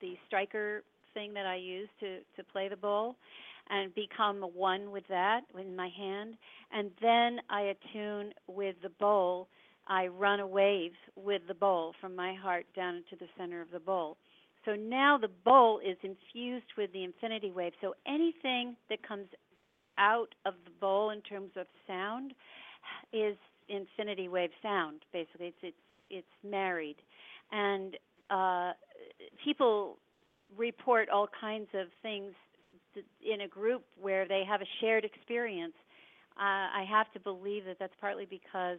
the 0.00 0.14
striker 0.26 0.82
thing 1.12 1.34
that 1.34 1.46
I 1.46 1.56
use 1.56 1.88
to 2.00 2.18
to 2.36 2.44
play 2.50 2.68
the 2.68 2.76
bowl 2.76 3.16
and 3.70 3.94
become 3.94 4.40
one 4.54 4.90
with 4.90 5.04
that 5.08 5.40
in 5.58 5.74
my 5.74 5.88
hand 5.96 6.34
and 6.72 6.90
then 7.00 7.38
I 7.48 7.74
attune 7.74 8.32
with 8.46 8.76
the 8.82 8.90
bowl 9.00 9.48
I 9.86 10.06
run 10.06 10.40
a 10.40 10.46
wave 10.46 10.92
with 11.16 11.42
the 11.46 11.54
bowl 11.54 11.94
from 12.00 12.16
my 12.16 12.34
heart 12.34 12.66
down 12.74 12.96
into 12.96 13.16
the 13.18 13.28
center 13.36 13.60
of 13.60 13.70
the 13.70 13.80
bowl. 13.80 14.16
So 14.64 14.74
now 14.74 15.18
the 15.18 15.28
bowl 15.44 15.78
is 15.78 15.96
infused 16.02 16.72
with 16.78 16.92
the 16.92 17.04
infinity 17.04 17.50
wave. 17.50 17.72
So 17.80 17.94
anything 18.06 18.76
that 18.88 19.06
comes 19.06 19.26
out 19.98 20.34
of 20.46 20.54
the 20.64 20.70
bowl 20.80 21.10
in 21.10 21.20
terms 21.20 21.50
of 21.56 21.66
sound 21.86 22.32
is 23.12 23.36
infinity 23.68 24.28
wave 24.28 24.50
sound. 24.62 25.02
Basically, 25.12 25.48
it's 25.48 25.56
it's 25.62 25.76
it's 26.10 26.26
married, 26.48 26.96
and 27.52 27.96
uh, 28.30 28.72
people 29.44 29.98
report 30.56 31.08
all 31.08 31.28
kinds 31.40 31.68
of 31.74 31.88
things 32.02 32.32
in 33.24 33.42
a 33.42 33.48
group 33.48 33.82
where 34.00 34.26
they 34.28 34.44
have 34.46 34.60
a 34.60 34.66
shared 34.80 35.04
experience. 35.04 35.74
Uh, 36.36 36.68
I 36.80 36.84
have 36.88 37.10
to 37.12 37.20
believe 37.20 37.64
that 37.66 37.76
that's 37.78 37.94
partly 38.00 38.26
because 38.26 38.78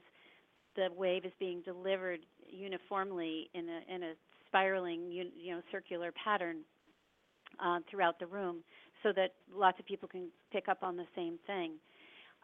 the 0.75 0.87
wave 0.95 1.25
is 1.25 1.31
being 1.39 1.61
delivered 1.61 2.19
uniformly 2.49 3.49
in 3.53 3.67
a 3.69 3.93
in 3.93 4.03
a 4.03 4.13
spiraling 4.47 5.11
you, 5.11 5.25
know 5.51 5.61
circular 5.71 6.11
pattern 6.23 6.57
uh, 7.63 7.79
throughout 7.89 8.19
the 8.19 8.25
room 8.25 8.57
so 9.03 9.11
that 9.15 9.33
lots 9.53 9.79
of 9.79 9.85
people 9.85 10.07
can 10.07 10.29
pick 10.51 10.67
up 10.67 10.79
on 10.81 10.97
the 10.97 11.05
same 11.15 11.37
thing. 11.45 11.73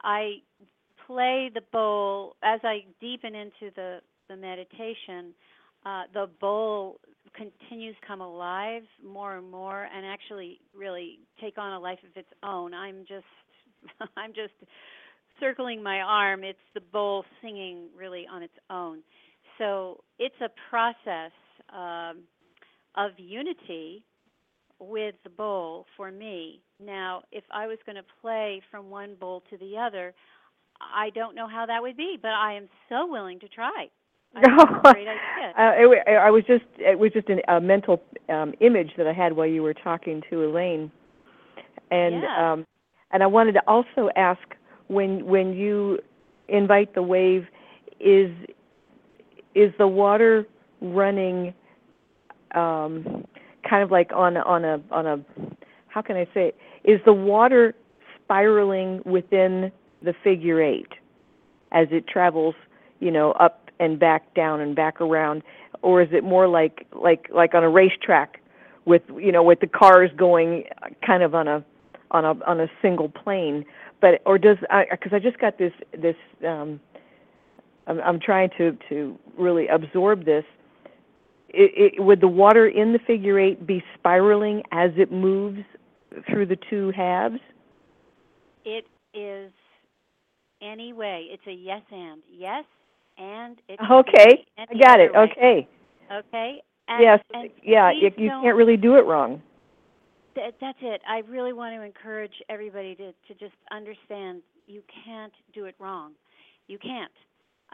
I 0.03 0.37
play 1.07 1.49
the 1.53 1.61
bowl 1.71 2.35
as 2.43 2.59
I 2.63 2.85
deepen 2.99 3.35
into 3.35 3.73
the 3.75 3.99
the 4.29 4.35
meditation. 4.35 5.33
Uh, 5.85 6.03
the 6.13 6.29
bowl 6.39 6.99
continues 7.35 7.95
to 7.99 8.07
come 8.07 8.21
alive 8.21 8.83
more 9.03 9.37
and 9.37 9.49
more, 9.49 9.87
and 9.95 10.05
actually 10.05 10.59
really 10.77 11.19
take 11.39 11.57
on 11.57 11.73
a 11.73 11.79
life 11.79 11.99
of 12.03 12.15
its 12.15 12.29
own. 12.43 12.73
I'm 12.73 13.05
just 13.07 13.25
I'm 14.17 14.33
just 14.33 14.53
circling 15.41 15.83
my 15.83 16.01
arm, 16.01 16.45
it's 16.45 16.59
the 16.75 16.81
bowl 16.81 17.25
singing 17.41 17.89
really 17.97 18.25
on 18.31 18.43
its 18.43 18.53
own. 18.69 18.99
So 19.59 20.03
it's 20.19 20.39
a 20.41 20.49
process 20.69 21.33
um, 21.75 22.19
of 22.95 23.11
unity 23.17 24.05
with 24.79 25.15
the 25.23 25.29
bowl 25.29 25.85
for 25.97 26.11
me. 26.11 26.61
Now, 26.83 27.23
if 27.31 27.43
I 27.51 27.67
was 27.67 27.77
going 27.85 27.97
to 27.97 28.03
play 28.21 28.61
from 28.71 28.89
one 28.89 29.15
bowl 29.15 29.43
to 29.51 29.57
the 29.57 29.77
other, 29.77 30.13
I 30.81 31.11
don't 31.11 31.35
know 31.35 31.47
how 31.47 31.65
that 31.67 31.81
would 31.81 31.97
be, 31.97 32.17
but 32.21 32.31
I 32.31 32.53
am 32.55 32.69
so 32.89 33.07
willing 33.07 33.39
to 33.41 33.49
try. 33.49 33.89
I 34.35 34.45
think 34.45 34.63
it's 34.63 34.77
a 34.79 34.83
great 34.91 35.07
idea. 35.07 35.55
Uh, 35.57 35.73
it, 35.75 36.07
I 36.09 36.31
was 36.31 36.43
just 36.47 36.63
it 36.79 36.97
was 36.97 37.11
just 37.13 37.29
an, 37.29 37.41
a 37.47 37.59
mental 37.59 38.01
um, 38.29 38.53
image 38.61 38.91
that 38.97 39.07
I 39.07 39.13
had 39.13 39.33
while 39.33 39.47
you 39.47 39.63
were 39.63 39.73
talking 39.73 40.21
to 40.29 40.45
Elaine, 40.45 40.91
and 41.91 42.23
Yeah. 42.23 42.53
um, 42.53 42.65
and 43.11 43.21
I 43.23 43.27
wanted 43.27 43.53
to 43.53 43.61
also 43.67 44.09
ask 44.15 44.39
when 44.91 45.25
when 45.25 45.53
you 45.53 45.99
invite 46.47 46.93
the 46.93 47.01
wave, 47.01 47.45
is 47.99 48.31
is 49.55 49.71
the 49.77 49.87
water 49.87 50.45
running 50.81 51.53
um, 52.55 53.25
kind 53.67 53.83
of 53.83 53.91
like 53.91 54.11
on 54.13 54.37
on 54.37 54.65
a 54.65 54.81
on 54.91 55.07
a 55.07 55.19
how 55.87 56.01
can 56.01 56.15
I 56.15 56.25
say 56.33 56.49
it? 56.49 56.57
Is 56.83 56.99
the 57.05 57.13
water 57.13 57.73
spiraling 58.15 59.01
within 59.05 59.71
the 60.01 60.13
figure 60.23 60.61
eight 60.61 60.87
as 61.71 61.87
it 61.91 62.07
travels, 62.07 62.55
you 62.99 63.11
know, 63.11 63.31
up 63.33 63.69
and 63.79 63.99
back 63.99 64.33
down 64.33 64.61
and 64.61 64.75
back 64.75 64.99
around, 64.99 65.41
or 65.81 66.01
is 66.01 66.09
it 66.11 66.23
more 66.23 66.47
like 66.47 66.85
like 66.93 67.29
like 67.33 67.53
on 67.53 67.63
a 67.63 67.69
racetrack 67.69 68.41
with 68.85 69.03
you 69.17 69.31
know 69.31 69.43
with 69.43 69.59
the 69.61 69.67
cars 69.67 70.11
going 70.17 70.65
kind 71.05 71.23
of 71.23 71.33
on 71.33 71.47
a 71.47 71.63
on 72.11 72.25
a 72.25 72.33
on 72.45 72.59
a 72.59 72.67
single 72.81 73.09
plane? 73.09 73.65
But 74.01 74.21
or 74.25 74.37
does 74.37 74.57
because 74.59 75.13
I, 75.13 75.17
I 75.17 75.19
just 75.19 75.39
got 75.39 75.57
this 75.57 75.71
this 76.01 76.15
um, 76.45 76.79
I'm, 77.87 77.99
I'm 78.01 78.19
trying 78.19 78.49
to 78.57 78.77
to 78.89 79.17
really 79.37 79.67
absorb 79.67 80.25
this. 80.25 80.43
It, 81.53 81.95
it, 81.97 82.01
would 82.01 82.21
the 82.21 82.29
water 82.29 82.67
in 82.67 82.93
the 82.93 82.99
figure 82.99 83.37
eight 83.39 83.67
be 83.67 83.83
spiraling 83.95 84.63
as 84.71 84.91
it 84.95 85.11
moves 85.11 85.59
through 86.29 86.45
the 86.45 86.57
two 86.69 86.91
halves? 86.95 87.39
It 88.63 88.85
is 89.13 89.51
any 90.61 90.93
way. 90.93 91.27
It's 91.29 91.45
a 91.47 91.51
yes 91.51 91.81
and 91.91 92.21
yes 92.31 92.63
and 93.17 93.57
it. 93.67 93.79
Okay, 93.91 94.45
I 94.57 94.77
got 94.77 94.99
it. 94.99 95.11
way. 95.13 95.31
Okay. 95.31 95.67
Okay. 96.11 96.61
And, 96.87 97.03
yes. 97.03 97.19
And 97.33 97.49
yeah. 97.63 97.91
If 97.93 98.13
you 98.17 98.29
can't 98.29 98.55
really 98.55 98.77
do 98.77 98.95
it 98.95 99.05
wrong. 99.05 99.41
Th- 100.35 100.53
that's 100.61 100.77
it. 100.81 101.01
I 101.07 101.19
really 101.29 101.53
want 101.53 101.75
to 101.75 101.81
encourage 101.81 102.33
everybody 102.49 102.95
to 102.95 103.11
to 103.11 103.39
just 103.39 103.55
understand 103.71 104.41
you 104.67 104.81
can't 105.05 105.33
do 105.53 105.65
it 105.65 105.75
wrong. 105.79 106.13
You 106.67 106.77
can't. 106.77 107.11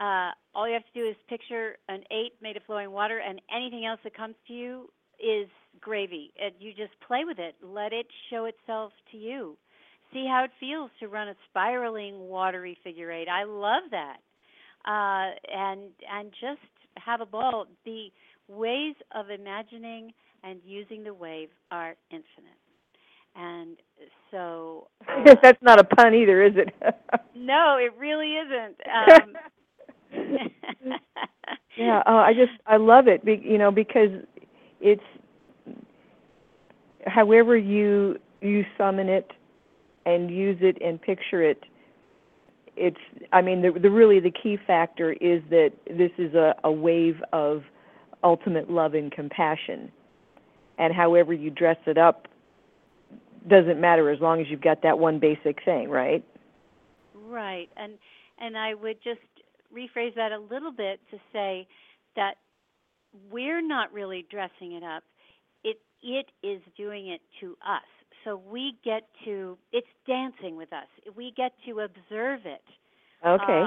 Uh, 0.00 0.30
all 0.54 0.66
you 0.66 0.74
have 0.74 0.84
to 0.84 1.00
do 1.00 1.08
is 1.08 1.16
picture 1.28 1.76
an 1.88 2.02
eight 2.10 2.32
made 2.40 2.56
of 2.56 2.62
flowing 2.64 2.92
water, 2.92 3.18
and 3.18 3.40
anything 3.54 3.84
else 3.84 4.00
that 4.04 4.16
comes 4.16 4.34
to 4.46 4.52
you 4.52 4.88
is 5.18 5.48
gravy. 5.80 6.32
And 6.40 6.52
you 6.58 6.72
just 6.72 6.92
play 7.06 7.24
with 7.24 7.38
it. 7.38 7.56
Let 7.62 7.92
it 7.92 8.06
show 8.30 8.44
itself 8.46 8.92
to 9.12 9.16
you. 9.16 9.56
See 10.12 10.26
how 10.26 10.44
it 10.44 10.50
feels 10.58 10.90
to 11.00 11.08
run 11.08 11.28
a 11.28 11.34
spiraling 11.50 12.28
watery 12.28 12.78
figure 12.82 13.10
eight. 13.12 13.28
I 13.28 13.44
love 13.44 13.82
that. 13.90 14.18
Uh, 14.84 15.34
and 15.52 15.90
and 16.10 16.30
just 16.40 16.60
have 16.96 17.20
a 17.20 17.26
ball. 17.26 17.66
The 17.84 18.08
ways 18.48 18.94
of 19.14 19.30
imagining 19.30 20.12
and 20.44 20.60
using 20.64 21.04
the 21.04 21.14
wave 21.14 21.48
are 21.70 21.94
infinite. 22.10 22.58
And 23.36 23.76
so 24.30 24.88
uh, 25.08 25.34
That's 25.42 25.62
not 25.62 25.78
a 25.80 25.84
pun 25.84 26.14
either, 26.14 26.42
is 26.42 26.54
it? 26.56 26.74
no, 27.34 27.78
it 27.80 27.92
really 27.98 28.34
isn't. 28.34 28.76
Um, 30.10 30.48
yeah, 31.76 32.02
uh, 32.06 32.12
I 32.12 32.32
just 32.32 32.52
I 32.66 32.78
love 32.78 33.08
it. 33.08 33.22
Be, 33.24 33.40
you 33.44 33.58
know, 33.58 33.70
because 33.70 34.08
it's 34.80 35.02
however 37.06 37.56
you 37.56 38.18
you 38.40 38.64
summon 38.78 39.08
it 39.08 39.30
and 40.06 40.30
use 40.30 40.56
it 40.60 40.78
and 40.82 41.00
picture 41.00 41.42
it. 41.42 41.62
It's 42.76 42.96
I 43.32 43.42
mean 43.42 43.60
the 43.60 43.78
the 43.78 43.90
really 43.90 44.18
the 44.18 44.30
key 44.30 44.56
factor 44.66 45.12
is 45.12 45.42
that 45.50 45.72
this 45.86 46.10
is 46.16 46.34
a, 46.34 46.54
a 46.64 46.72
wave 46.72 47.16
of 47.32 47.62
ultimate 48.24 48.70
love 48.70 48.94
and 48.94 49.12
compassion. 49.12 49.92
And 50.78 50.94
however 50.94 51.32
you 51.32 51.50
dress 51.50 51.76
it 51.86 51.98
up 51.98 52.28
doesn't 53.48 53.80
matter 53.80 54.10
as 54.10 54.20
long 54.20 54.40
as 54.40 54.46
you've 54.48 54.60
got 54.60 54.82
that 54.82 54.98
one 54.98 55.18
basic 55.18 55.64
thing, 55.64 55.88
right? 55.88 56.24
Right. 57.14 57.68
And 57.76 57.94
and 58.38 58.56
I 58.56 58.74
would 58.74 58.98
just 59.02 59.20
rephrase 59.74 60.14
that 60.14 60.32
a 60.32 60.38
little 60.38 60.72
bit 60.72 61.00
to 61.10 61.18
say 61.32 61.66
that 62.16 62.34
we're 63.30 63.62
not 63.62 63.92
really 63.92 64.26
dressing 64.30 64.72
it 64.72 64.82
up. 64.82 65.02
It 65.64 65.80
it 66.02 66.26
is 66.42 66.60
doing 66.76 67.08
it 67.08 67.20
to 67.40 67.56
us. 67.66 67.82
So 68.24 68.40
we 68.50 68.74
get 68.84 69.08
to 69.24 69.58
it's 69.72 69.86
dancing 70.06 70.56
with 70.56 70.72
us. 70.72 70.86
We 71.16 71.32
get 71.36 71.52
to 71.66 71.80
observe 71.80 72.40
it. 72.44 72.64
Okay. 73.26 73.62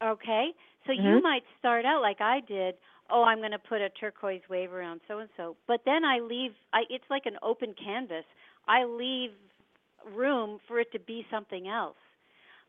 Uh, 0.00 0.04
okay. 0.12 0.54
So 0.86 0.92
Mhm. 0.92 1.16
you 1.16 1.22
might 1.22 1.42
start 1.58 1.84
out 1.84 2.00
like 2.00 2.20
I 2.20 2.40
did. 2.40 2.76
Oh, 3.12 3.24
I'm 3.24 3.38
going 3.38 3.50
to 3.52 3.58
put 3.58 3.80
a 3.80 3.88
turquoise 3.90 4.42
wave 4.48 4.72
around 4.72 5.00
so 5.08 5.18
and 5.18 5.28
so. 5.36 5.56
But 5.66 5.80
then 5.84 6.04
I 6.04 6.20
leave. 6.20 6.52
I 6.72 6.82
it's 6.90 7.04
like 7.10 7.26
an 7.26 7.36
open 7.42 7.74
canvas. 7.82 8.24
I 8.68 8.84
leave 8.84 9.30
room 10.14 10.58
for 10.68 10.80
it 10.80 10.90
to 10.92 11.00
be 11.00 11.26
something 11.30 11.68
else, 11.68 11.96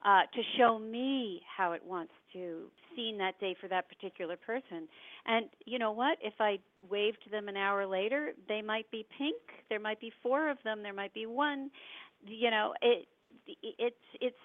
uh, 0.04 0.22
to 0.34 0.42
show 0.58 0.80
me 0.80 1.42
how 1.58 1.74
it 1.74 1.82
wants 1.86 2.14
to 2.34 2.64
scene 2.96 3.18
that 3.18 3.40
day 3.40 3.56
for 3.60 3.68
that 3.68 3.88
particular 3.88 4.36
person. 4.36 4.88
And 5.26 5.46
you 5.66 5.80
know 5.80 5.92
what? 5.92 6.18
If 6.22 6.34
I 6.40 6.60
wave 6.90 7.14
to 7.24 7.30
them 7.30 7.48
an 7.48 7.58
hour 7.58 7.86
later, 7.86 8.32
they 8.48 8.62
might 8.62 8.90
be 8.92 9.06
pink. 9.18 9.38
There 9.70 9.80
might 9.80 10.00
be 10.00 10.12
four 10.24 10.50
of 10.50 10.58
them. 10.64 10.84
There 10.84 10.94
might 10.94 11.14
be 11.14 11.26
one. 11.26 11.70
You 12.26 12.52
know, 12.52 12.74
it 12.82 13.08
it's 13.62 13.96
it's 14.20 14.36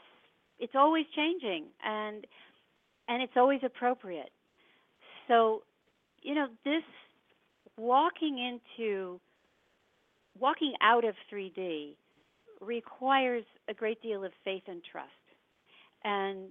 it's 0.58 0.74
always 0.74 1.06
changing, 1.14 1.66
and 1.84 2.26
and 3.08 3.22
it's 3.22 3.36
always 3.36 3.60
appropriate. 3.64 4.30
So, 5.28 5.62
you 6.26 6.34
know, 6.34 6.48
this 6.64 6.82
walking 7.78 8.38
into 8.38 9.20
walking 10.38 10.74
out 10.82 11.04
of 11.04 11.14
3D 11.32 11.94
requires 12.60 13.44
a 13.68 13.74
great 13.74 14.02
deal 14.02 14.24
of 14.24 14.32
faith 14.44 14.64
and 14.66 14.82
trust. 14.90 15.10
And 16.04 16.48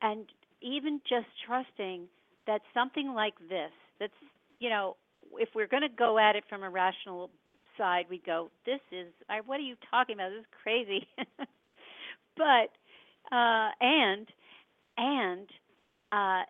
and 0.00 0.24
even 0.62 1.00
just 1.06 1.26
trusting 1.46 2.06
that 2.46 2.62
something 2.72 3.12
like 3.14 3.34
this 3.50 3.70
that's 4.00 4.14
you 4.60 4.70
know, 4.70 4.96
if 5.34 5.50
we're 5.54 5.68
going 5.68 5.82
to 5.82 5.94
go 5.94 6.18
at 6.18 6.34
it 6.34 6.44
from 6.48 6.62
a 6.62 6.70
rational 6.70 7.30
side, 7.76 8.06
we 8.08 8.22
go, 8.24 8.50
this 8.64 8.80
is 8.90 9.08
what 9.44 9.60
are 9.60 9.62
you 9.62 9.76
talking 9.90 10.14
about? 10.14 10.30
This 10.30 10.40
is 10.40 10.46
crazy. 10.62 11.06
but 12.36 12.70
uh 13.30 13.68
and 13.78 14.26
and 14.96 15.46
uh 16.12 16.44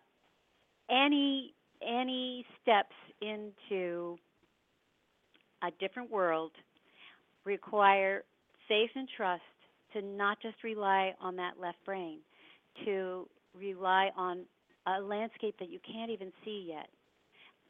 any 0.89 1.55
any 1.87 2.45
steps 2.63 2.95
into 3.21 4.17
a 5.63 5.71
different 5.79 6.11
world 6.11 6.53
require 7.45 8.25
faith 8.69 8.91
and 8.95 9.09
trust 9.17 9.43
to 9.93 10.03
not 10.03 10.39
just 10.41 10.57
rely 10.63 11.15
on 11.21 11.37
that 11.37 11.61
left 11.61 11.79
brain, 11.85 12.19
to 12.85 13.27
rely 13.59 14.11
on 14.17 14.45
a 14.87 15.01
landscape 15.01 15.57
that 15.59 15.71
you 15.71 15.79
can't 15.91 16.11
even 16.11 16.33
see 16.45 16.67
yet, 16.69 16.89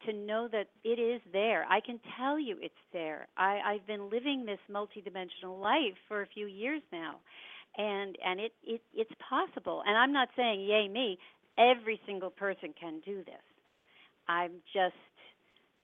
to 0.06 0.12
know 0.12 0.48
that 0.50 0.66
it 0.84 0.98
is 0.98 1.20
there. 1.32 1.64
I 1.68 1.80
can 1.80 1.98
tell 2.18 2.38
you 2.38 2.56
it's 2.60 2.74
there. 2.92 3.28
I, 3.36 3.60
I've 3.64 3.86
been 3.86 4.10
living 4.10 4.44
this 4.46 4.58
multidimensional 4.70 5.60
life 5.60 5.96
for 6.08 6.22
a 6.22 6.26
few 6.26 6.46
years 6.46 6.82
now, 6.92 7.16
and 7.76 8.16
and 8.24 8.40
it, 8.40 8.52
it 8.64 8.80
it's 8.94 9.10
possible. 9.28 9.82
And 9.86 9.96
I'm 9.96 10.12
not 10.12 10.28
saying 10.36 10.60
yay 10.60 10.88
me. 10.88 11.18
Every 11.58 12.00
single 12.06 12.30
person 12.30 12.72
can 12.80 13.00
do 13.04 13.18
this. 13.24 13.49
I'm 14.30 14.52
just 14.72 14.94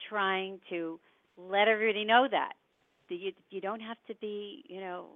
trying 0.08 0.60
to 0.70 1.00
let 1.36 1.66
everybody 1.66 2.04
know 2.04 2.28
that 2.30 2.52
you 3.08 3.32
you 3.50 3.60
don't 3.60 3.80
have 3.80 3.96
to 4.06 4.14
be 4.20 4.64
you 4.68 4.80
know 4.80 5.06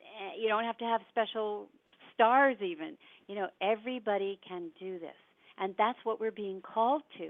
eh, 0.00 0.40
you 0.40 0.48
don't 0.48 0.64
have 0.64 0.78
to 0.78 0.84
have 0.84 1.02
special 1.10 1.68
stars 2.14 2.56
even. 2.62 2.96
You 3.28 3.34
know 3.34 3.48
everybody 3.60 4.40
can 4.48 4.70
do 4.80 4.98
this 4.98 5.14
and 5.58 5.74
that's 5.76 5.98
what 6.04 6.18
we're 6.18 6.30
being 6.30 6.62
called 6.62 7.02
to. 7.18 7.26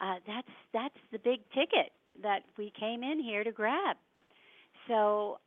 Uh, 0.00 0.14
that's 0.26 0.54
that's 0.72 1.00
the 1.10 1.18
big 1.18 1.40
ticket 1.52 1.90
that 2.22 2.40
we 2.56 2.72
came 2.78 3.02
in 3.02 3.20
here 3.20 3.42
to 3.42 3.50
grab. 3.50 3.96
So 4.86 5.38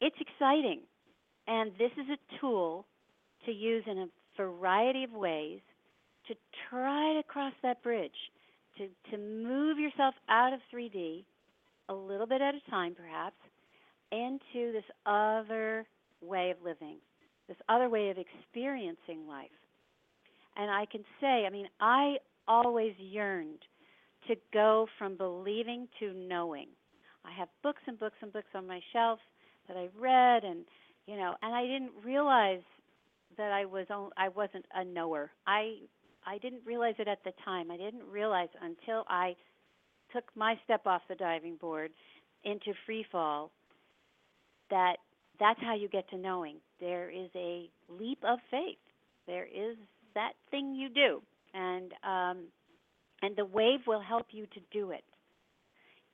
it's 0.00 0.16
exciting 0.18 0.80
and 1.46 1.72
this 1.78 1.92
is 1.92 2.08
a 2.08 2.40
tool 2.40 2.86
to 3.44 3.52
use 3.52 3.84
in 3.86 3.98
a 3.98 4.06
variety 4.38 5.04
of 5.04 5.12
ways 5.12 5.60
to 6.30 6.36
try 6.70 7.14
to 7.14 7.22
cross 7.24 7.52
that 7.62 7.82
bridge 7.82 8.14
to 8.78 8.86
to 9.10 9.18
move 9.18 9.78
yourself 9.78 10.14
out 10.28 10.52
of 10.52 10.60
3D 10.72 11.24
a 11.88 11.94
little 11.94 12.26
bit 12.26 12.40
at 12.40 12.54
a 12.54 12.70
time, 12.70 12.94
perhaps, 12.94 13.36
into 14.12 14.72
this 14.72 14.84
other 15.06 15.84
way 16.20 16.50
of 16.50 16.56
living, 16.64 16.98
this 17.48 17.56
other 17.68 17.88
way 17.88 18.10
of 18.10 18.16
experiencing 18.16 19.26
life. 19.28 19.50
And 20.56 20.70
I 20.70 20.86
can 20.86 21.02
say, 21.20 21.46
I 21.46 21.50
mean, 21.50 21.66
I 21.80 22.16
always 22.46 22.94
yearned 22.98 23.58
to 24.28 24.36
go 24.52 24.86
from 24.98 25.16
believing 25.16 25.88
to 25.98 26.12
knowing. 26.12 26.68
I 27.24 27.32
have 27.32 27.48
books 27.62 27.82
and 27.88 27.98
books 27.98 28.16
and 28.22 28.32
books 28.32 28.54
on 28.54 28.68
my 28.68 28.80
shelf 28.92 29.18
that 29.66 29.76
I 29.76 29.88
read, 29.98 30.44
and 30.44 30.64
you 31.06 31.16
know, 31.16 31.34
and 31.42 31.52
I 31.52 31.62
didn't 31.62 31.92
realize 32.04 32.62
that 33.36 33.50
I 33.50 33.64
was 33.64 33.86
on, 33.90 34.10
I 34.16 34.28
wasn't 34.28 34.66
a 34.74 34.84
knower. 34.84 35.30
I 35.44 35.78
I 36.26 36.38
didn't 36.38 36.62
realize 36.64 36.94
it 36.98 37.08
at 37.08 37.22
the 37.24 37.32
time. 37.44 37.70
I 37.70 37.76
didn't 37.76 38.04
realize 38.10 38.48
until 38.62 39.04
I 39.08 39.34
took 40.12 40.24
my 40.34 40.58
step 40.64 40.86
off 40.86 41.02
the 41.08 41.14
diving 41.14 41.56
board 41.56 41.90
into 42.44 42.72
free 42.86 43.04
fall 43.10 43.50
that 44.70 44.96
that's 45.38 45.60
how 45.62 45.74
you 45.74 45.88
get 45.88 46.08
to 46.10 46.18
knowing. 46.18 46.56
There 46.80 47.10
is 47.10 47.28
a 47.34 47.68
leap 47.88 48.18
of 48.26 48.38
faith. 48.50 48.78
There 49.26 49.46
is 49.46 49.76
that 50.14 50.32
thing 50.50 50.74
you 50.74 50.88
do, 50.88 51.22
and 51.54 51.92
um, 52.04 52.44
and 53.22 53.36
the 53.36 53.44
wave 53.44 53.80
will 53.86 54.00
help 54.00 54.26
you 54.30 54.46
to 54.46 54.60
do 54.72 54.90
it. 54.90 55.04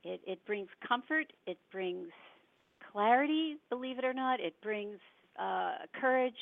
It 0.05 0.21
it 0.27 0.45
brings 0.47 0.69
comfort. 0.87 1.33
It 1.47 1.59
brings 1.73 2.09
clarity. 2.93 3.57
Believe 3.69 3.99
it 3.99 4.05
or 4.05 4.15
not, 4.15 4.41
it 4.41 4.55
brings 4.63 4.99
uh, 5.39 5.77
courage. 6.01 6.35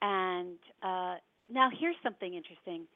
And 0.00 0.58
uh, 0.82 1.16
now 1.50 1.70
here's 1.78 1.96
something 2.02 2.34
interesting 2.34 2.86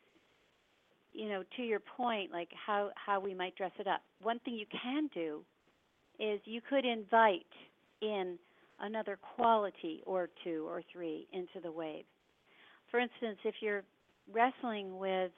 you 1.13 1.29
know, 1.29 1.43
to 1.57 1.63
your 1.63 1.81
point, 1.81 2.33
like 2.33 2.49
how 2.67 2.91
how 2.95 3.21
we 3.21 3.35
might 3.35 3.55
dress 3.57 3.73
it 3.79 3.87
up. 3.87 4.01
One 4.23 4.39
thing 4.41 4.55
you 4.55 4.67
can 4.83 5.09
do 5.15 5.45
is 6.19 6.41
you 6.45 6.61
could 6.61 6.85
invite 6.85 7.47
in 8.01 8.39
another 8.81 9.19
quality 9.37 10.03
or 10.07 10.29
two 10.43 10.67
or 10.69 10.83
three 10.93 11.27
into 11.33 11.61
the 11.63 11.71
wave. 11.71 12.05
For 12.91 12.99
instance, 12.99 13.39
if 13.45 13.57
you're 13.61 13.85
wrestling 14.33 14.99
with 14.99 15.33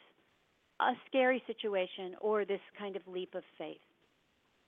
a 0.80 0.92
scary 1.08 1.42
situation 1.46 2.16
or 2.20 2.44
this 2.44 2.60
kind 2.78 2.96
of 2.96 3.02
leap 3.06 3.34
of 3.34 3.42
faith, 3.58 3.76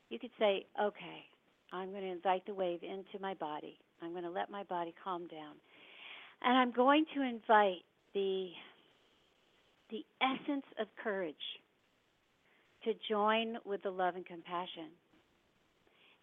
you 0.08 0.18
could 0.18 0.30
say, 0.38 0.66
"Okay, 0.80 1.24
I'm 1.72 1.90
going 1.90 2.02
to 2.02 2.10
invite 2.10 2.46
the 2.46 2.54
wave 2.54 2.82
into 2.82 3.20
my 3.20 3.34
body. 3.34 3.78
I'm 4.02 4.12
going 4.12 4.24
to 4.24 4.30
let 4.30 4.50
my 4.50 4.62
body 4.64 4.94
calm 5.02 5.26
down. 5.28 5.54
And 6.42 6.56
I'm 6.56 6.70
going 6.70 7.06
to 7.14 7.22
invite 7.22 7.82
the 8.16 8.48
the 9.90 10.04
essence 10.22 10.64
of 10.80 10.88
courage 11.02 11.36
to 12.82 12.92
join 13.08 13.58
with 13.66 13.82
the 13.82 13.90
love 13.90 14.16
and 14.16 14.24
compassion. 14.24 14.88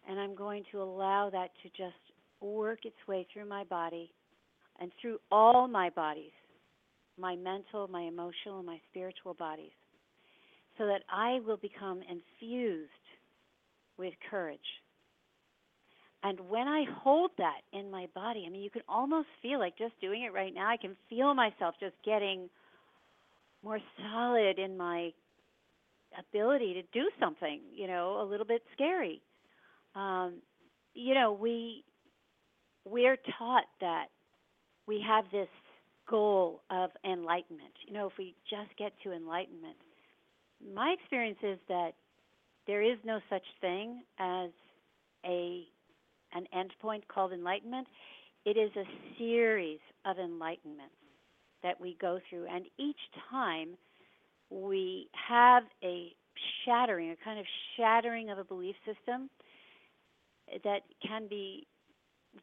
And 0.08 0.18
I'm 0.18 0.34
going 0.34 0.64
to 0.72 0.82
allow 0.82 1.30
that 1.30 1.50
to 1.62 1.68
just 1.70 1.94
work 2.40 2.80
its 2.84 2.96
way 3.06 3.26
through 3.32 3.48
my 3.48 3.64
body 3.64 4.10
and 4.80 4.90
through 5.00 5.18
all 5.30 5.68
my 5.68 5.88
bodies 5.90 6.32
my 7.16 7.36
mental, 7.36 7.86
my 7.86 8.02
emotional, 8.02 8.62
my 8.64 8.80
spiritual 8.90 9.34
bodies 9.34 9.70
so 10.76 10.86
that 10.86 11.02
I 11.08 11.38
will 11.46 11.58
become 11.58 12.00
infused 12.02 12.90
with 13.96 14.12
courage. 14.28 14.58
And 16.24 16.40
when 16.48 16.66
I 16.66 16.84
hold 17.02 17.32
that 17.36 17.60
in 17.74 17.90
my 17.90 18.06
body, 18.14 18.44
I 18.46 18.50
mean, 18.50 18.62
you 18.62 18.70
can 18.70 18.82
almost 18.88 19.28
feel 19.42 19.58
like 19.58 19.76
just 19.76 19.92
doing 20.00 20.22
it 20.22 20.32
right 20.32 20.54
now, 20.54 20.68
I 20.68 20.78
can 20.78 20.96
feel 21.10 21.34
myself 21.34 21.74
just 21.78 21.94
getting 22.02 22.48
more 23.62 23.78
solid 24.00 24.58
in 24.58 24.76
my 24.76 25.10
ability 26.18 26.74
to 26.74 26.82
do 26.98 27.10
something, 27.20 27.60
you 27.74 27.86
know, 27.86 28.22
a 28.22 28.24
little 28.24 28.46
bit 28.46 28.62
scary. 28.72 29.20
Um, 29.94 30.36
you 30.94 31.14
know, 31.14 31.32
we 31.32 31.84
we're 32.86 33.18
taught 33.38 33.64
that 33.80 34.06
we 34.86 35.04
have 35.06 35.24
this 35.30 35.48
goal 36.08 36.62
of 36.70 36.90
enlightenment. 37.04 37.72
You 37.86 37.94
know, 37.94 38.06
if 38.06 38.12
we 38.18 38.34
just 38.48 38.76
get 38.78 38.92
to 39.02 39.12
enlightenment, 39.12 39.76
my 40.74 40.94
experience 40.98 41.38
is 41.42 41.58
that 41.68 41.92
there 42.66 42.82
is 42.82 42.98
no 43.04 43.20
such 43.28 43.44
thing 43.60 44.02
as 44.18 44.50
a 45.26 45.64
an 46.34 46.46
endpoint 46.54 47.02
called 47.08 47.32
enlightenment. 47.32 47.86
It 48.44 48.56
is 48.56 48.70
a 48.76 48.84
series 49.18 49.80
of 50.04 50.16
enlightenments 50.16 50.98
that 51.62 51.80
we 51.80 51.96
go 52.00 52.18
through, 52.28 52.46
and 52.46 52.66
each 52.78 53.00
time 53.30 53.76
we 54.50 55.08
have 55.28 55.62
a 55.82 56.14
shattering, 56.64 57.10
a 57.10 57.16
kind 57.24 57.38
of 57.38 57.46
shattering 57.76 58.30
of 58.30 58.38
a 58.38 58.44
belief 58.44 58.76
system 58.84 59.30
that 60.62 60.80
can 61.06 61.26
be 61.28 61.66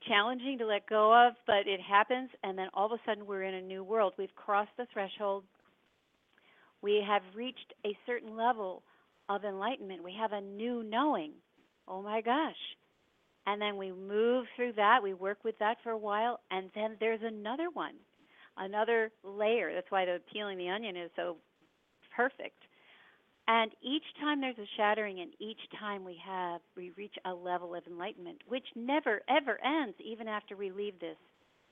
challenging 0.08 0.58
to 0.58 0.66
let 0.66 0.88
go 0.88 1.14
of, 1.28 1.34
but 1.46 1.68
it 1.68 1.80
happens, 1.82 2.30
and 2.44 2.58
then 2.58 2.68
all 2.74 2.86
of 2.88 2.94
a 2.94 3.02
sudden 3.06 3.28
we're 3.28 3.44
in 3.44 3.56
a 3.56 3.62
new 3.62 3.84
world. 3.84 4.14
We've 4.18 4.34
crossed 4.36 4.72
the 4.78 4.88
threshold. 4.92 5.44
We 6.82 7.04
have 7.08 7.22
reached 7.36 7.74
a 7.86 7.96
certain 8.06 8.36
level 8.36 8.84
of 9.30 9.44
enlightenment. 9.44 10.04
We 10.04 10.16
have 10.20 10.32
a 10.32 10.42
new 10.42 10.84
knowing. 10.84 11.34
Oh 11.88 12.02
my 12.02 12.22
gosh. 12.22 12.56
And 13.48 13.62
then 13.62 13.78
we 13.78 13.92
move 13.92 14.46
through 14.56 14.74
that, 14.74 15.02
we 15.02 15.14
work 15.14 15.40
with 15.44 15.58
that 15.60 15.78
for 15.84 15.92
a 15.92 15.98
while, 15.98 16.40
and 16.52 16.70
then 16.76 16.96
there's 17.00 17.22
another 17.24 17.70
one, 17.74 17.96
another 18.58 19.12
layer. 19.24 19.74
That's 19.74 19.90
why 19.90 20.06
the 20.06 20.20
peeling 20.32 20.58
the 20.58 20.70
onion 20.70 20.96
is 20.96 21.10
so 21.16 21.38
perfect. 22.16 22.58
And 23.48 23.72
each 23.82 24.04
time 24.20 24.40
there's 24.40 24.60
a 24.60 24.70
shattering, 24.78 25.22
and 25.22 25.32
each 25.40 25.60
time 25.80 26.06
we 26.06 26.22
have, 26.26 26.62
we 26.78 26.92
reach 26.96 27.16
a 27.26 27.34
level 27.34 27.74
of 27.74 27.86
enlightenment, 27.88 28.38
which 28.48 28.66
never 28.76 29.22
ever 29.28 29.60
ends, 29.66 29.96
even 30.00 30.28
after 30.28 30.56
we 30.56 30.72
leave 30.72 31.00
this 31.00 31.18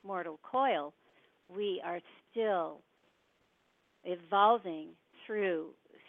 mortal 0.04 0.40
coil. 0.42 0.92
We 1.48 1.80
are 1.84 2.00
still 2.30 2.80
evolving 4.04 4.88
through 5.26 5.68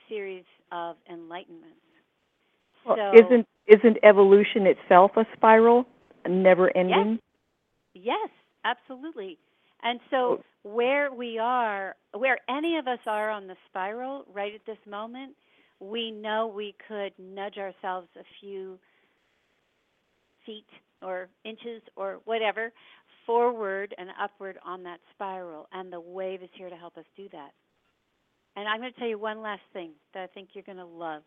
series 0.09 0.45
of 0.71 0.95
enlightenments. 1.11 1.90
Well, 2.85 2.97
so, 2.97 3.11
isn't 3.13 3.47
isn't 3.67 3.97
evolution 4.03 4.65
itself 4.65 5.11
a 5.15 5.25
spiral, 5.35 5.85
never 6.27 6.75
ending? 6.75 7.19
Yes, 7.93 8.05
yes, 8.05 8.29
absolutely. 8.65 9.37
And 9.83 9.99
so, 10.09 10.43
where 10.63 11.11
we 11.11 11.39
are, 11.39 11.95
where 12.13 12.37
any 12.49 12.77
of 12.77 12.87
us 12.87 12.99
are 13.07 13.29
on 13.29 13.47
the 13.47 13.55
spiral 13.69 14.25
right 14.31 14.53
at 14.53 14.65
this 14.65 14.77
moment, 14.89 15.35
we 15.79 16.11
know 16.11 16.47
we 16.47 16.75
could 16.87 17.13
nudge 17.17 17.57
ourselves 17.57 18.07
a 18.19 18.23
few 18.39 18.77
feet 20.45 20.67
or 21.01 21.29
inches 21.43 21.81
or 21.95 22.19
whatever 22.25 22.71
forward 23.25 23.93
and 23.97 24.09
upward 24.21 24.57
on 24.65 24.83
that 24.83 24.99
spiral. 25.13 25.67
And 25.71 25.91
the 25.91 25.99
wave 25.99 26.43
is 26.43 26.49
here 26.53 26.69
to 26.69 26.75
help 26.75 26.97
us 26.97 27.05
do 27.15 27.27
that. 27.31 27.51
And 28.55 28.67
I'm 28.67 28.81
going 28.81 28.93
to 28.93 28.99
tell 28.99 29.07
you 29.07 29.17
one 29.17 29.41
last 29.41 29.61
thing 29.73 29.91
that 30.13 30.23
I 30.23 30.27
think 30.27 30.49
you're 30.53 30.63
going 30.63 30.77
to 30.77 30.85
love. 30.85 31.23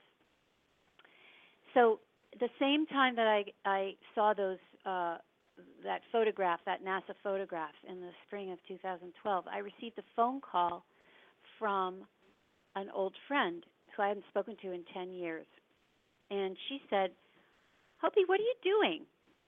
So, 1.74 2.00
the 2.40 2.48
same 2.58 2.86
time 2.86 3.14
that 3.16 3.26
I, 3.28 3.44
I 3.64 3.94
saw 4.14 4.34
those 4.34 4.58
uh, 4.84 5.18
that 5.84 6.00
photograph, 6.10 6.60
that 6.66 6.84
NASA 6.84 7.14
photograph 7.22 7.74
in 7.88 8.00
the 8.00 8.10
spring 8.26 8.50
of 8.50 8.58
2012, 8.66 9.44
I 9.46 9.58
received 9.58 9.98
a 9.98 10.02
phone 10.16 10.40
call 10.40 10.84
from 11.58 12.02
an 12.74 12.88
old 12.94 13.14
friend 13.28 13.64
who 13.96 14.02
I 14.02 14.08
hadn't 14.08 14.24
spoken 14.30 14.56
to 14.62 14.72
in 14.72 14.84
10 14.92 15.12
years. 15.12 15.46
And 16.30 16.56
she 16.68 16.80
said, 16.90 17.10
Hopi, 17.98 18.22
what 18.26 18.40
are 18.40 18.42
you 18.42 18.54
doing 18.64 19.02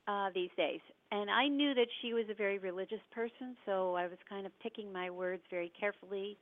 uh, 0.07 0.29
these 0.35 0.51
days? 0.57 0.81
And 1.11 1.31
I 1.31 1.49
knew 1.49 1.75
that 1.75 1.89
she 2.03 2.13
was 2.13 2.27
a 2.31 2.35
very 2.35 2.59
religious 2.59 3.01
person, 3.13 3.57
so 3.65 3.95
I 3.95 4.07
was 4.07 4.19
kind 4.29 4.47
of 4.47 4.53
picking 4.63 4.93
my 4.93 5.11
words 5.11 5.43
very 5.51 5.73
carefully 5.79 6.37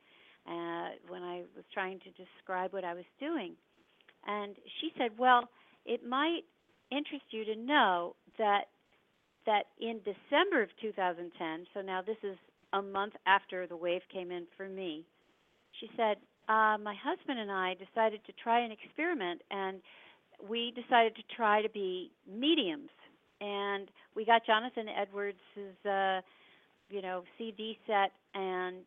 uh, 0.47 0.89
when 1.07 1.23
I 1.23 1.43
was 1.55 1.65
trying 1.73 1.99
to 1.99 2.09
describe 2.11 2.73
what 2.73 2.83
I 2.83 2.93
was 2.93 3.05
doing. 3.19 3.53
And 4.27 4.55
she 4.81 4.91
said, 4.97 5.11
Well, 5.17 5.49
it 5.85 6.07
might 6.07 6.41
interest 6.91 7.25
you 7.31 7.45
to 7.45 7.55
know 7.55 8.15
that 8.37 8.65
that 9.45 9.65
in 9.79 9.99
December 9.99 10.63
of 10.63 10.69
2010, 10.81 11.67
so 11.73 11.81
now 11.81 12.01
this 12.01 12.17
is 12.23 12.35
a 12.73 12.81
month 12.81 13.13
after 13.27 13.67
the 13.67 13.77
wave 13.77 14.01
came 14.11 14.31
in 14.31 14.47
for 14.57 14.67
me, 14.67 15.05
she 15.79 15.87
said, 15.95 16.17
uh, 16.49 16.77
my 16.81 16.95
husband 17.03 17.39
and 17.39 17.51
I 17.51 17.75
decided 17.75 18.21
to 18.25 18.33
try 18.41 18.59
an 18.59 18.71
experiment, 18.71 19.41
and 19.51 19.81
we 20.49 20.73
decided 20.75 21.15
to 21.15 21.21
try 21.35 21.61
to 21.61 21.69
be 21.69 22.11
mediums. 22.27 22.89
And 23.41 23.89
we 24.15 24.25
got 24.25 24.45
Jonathan 24.45 24.87
Edwards' 24.89 25.37
uh, 25.85 26.21
you 26.89 27.01
know 27.01 27.23
CD 27.37 27.77
set, 27.87 28.11
and 28.33 28.83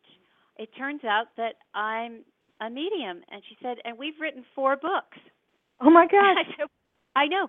it 0.57 0.69
turns 0.77 1.03
out 1.03 1.27
that 1.37 1.55
I'm 1.73 2.23
a 2.61 2.69
medium. 2.69 3.21
And 3.31 3.41
she 3.47 3.57
said, 3.61 3.77
and 3.85 3.97
we've 3.97 4.19
written 4.19 4.43
four 4.55 4.75
books. 4.75 5.17
Oh 5.81 5.89
my 5.89 6.07
gosh! 6.11 6.45
I 6.59 6.65
know. 7.27 7.47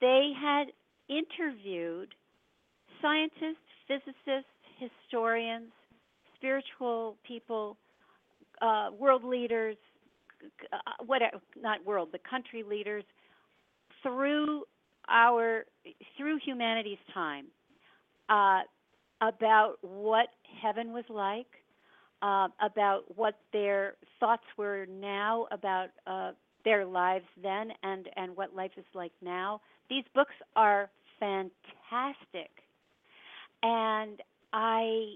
They 0.00 0.32
had 0.38 0.66
interviewed 1.08 2.14
scientists, 3.00 3.64
physicists, 3.88 4.50
historians, 4.78 5.70
spiritual 6.36 7.16
people 7.26 7.76
uh, 8.60 8.90
world 8.98 9.24
leaders, 9.24 9.76
uh, 10.72 11.04
whatever, 11.04 11.38
not 11.60 11.84
world, 11.84 12.08
but 12.12 12.22
country 12.28 12.62
leaders, 12.62 13.04
through 14.02 14.64
our 15.08 15.64
through 16.16 16.38
humanity's 16.44 16.98
time, 17.14 17.46
uh, 18.28 18.60
about 19.20 19.76
what 19.82 20.28
heaven 20.62 20.92
was 20.92 21.04
like, 21.08 21.46
uh, 22.22 22.48
about 22.60 23.04
what 23.14 23.34
their 23.52 23.94
thoughts 24.20 24.44
were 24.56 24.86
now 24.86 25.46
about 25.50 25.88
uh, 26.06 26.32
their 26.66 26.84
lives 26.84 27.24
then, 27.42 27.70
and 27.82 28.10
and 28.16 28.36
what 28.36 28.54
life 28.54 28.72
is 28.76 28.84
like 28.94 29.12
now. 29.22 29.62
These 29.88 30.04
books 30.14 30.34
are 30.54 30.90
fantastic, 31.18 32.50
and 33.62 34.20
I 34.52 35.14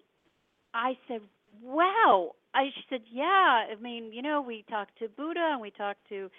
I 0.72 0.96
said, 1.08 1.20
wow, 1.62 2.32
I 2.54 2.66
she 2.74 2.82
said, 2.88 3.00
yeah. 3.12 3.66
I 3.70 3.74
mean, 3.80 4.12
you 4.12 4.22
know, 4.22 4.40
we 4.40 4.64
talked 4.70 4.98
to 5.00 5.08
Buddha 5.08 5.50
and 5.52 5.60
we 5.60 5.70
talked 5.70 6.08
to 6.08 6.30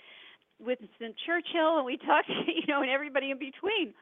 Winston 0.59 1.13
Churchill 1.25 1.77
and 1.77 1.85
we 1.85 1.97
talked, 1.97 2.29
you 2.47 2.67
know, 2.67 2.81
and 2.81 2.89
everybody 2.89 3.31
in 3.31 3.37
between. 3.37 3.93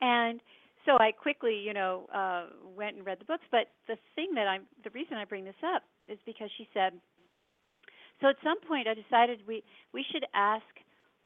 And 0.00 0.40
so 0.86 0.96
I 0.98 1.12
quickly, 1.12 1.56
you 1.64 1.74
know, 1.74 2.08
uh, 2.14 2.46
went 2.76 2.96
and 2.96 3.06
read 3.06 3.20
the 3.20 3.24
books. 3.24 3.44
But 3.50 3.68
the 3.86 3.96
thing 4.16 4.34
that 4.34 4.48
I'm, 4.48 4.62
the 4.82 4.90
reason 4.90 5.16
I 5.16 5.24
bring 5.24 5.44
this 5.44 5.60
up 5.74 5.82
is 6.08 6.18
because 6.26 6.50
she 6.56 6.68
said. 6.74 6.92
So 8.20 8.28
at 8.28 8.36
some 8.44 8.60
point, 8.66 8.86
I 8.88 8.94
decided 8.94 9.40
we 9.46 9.62
we 9.92 10.04
should 10.12 10.24
ask 10.34 10.64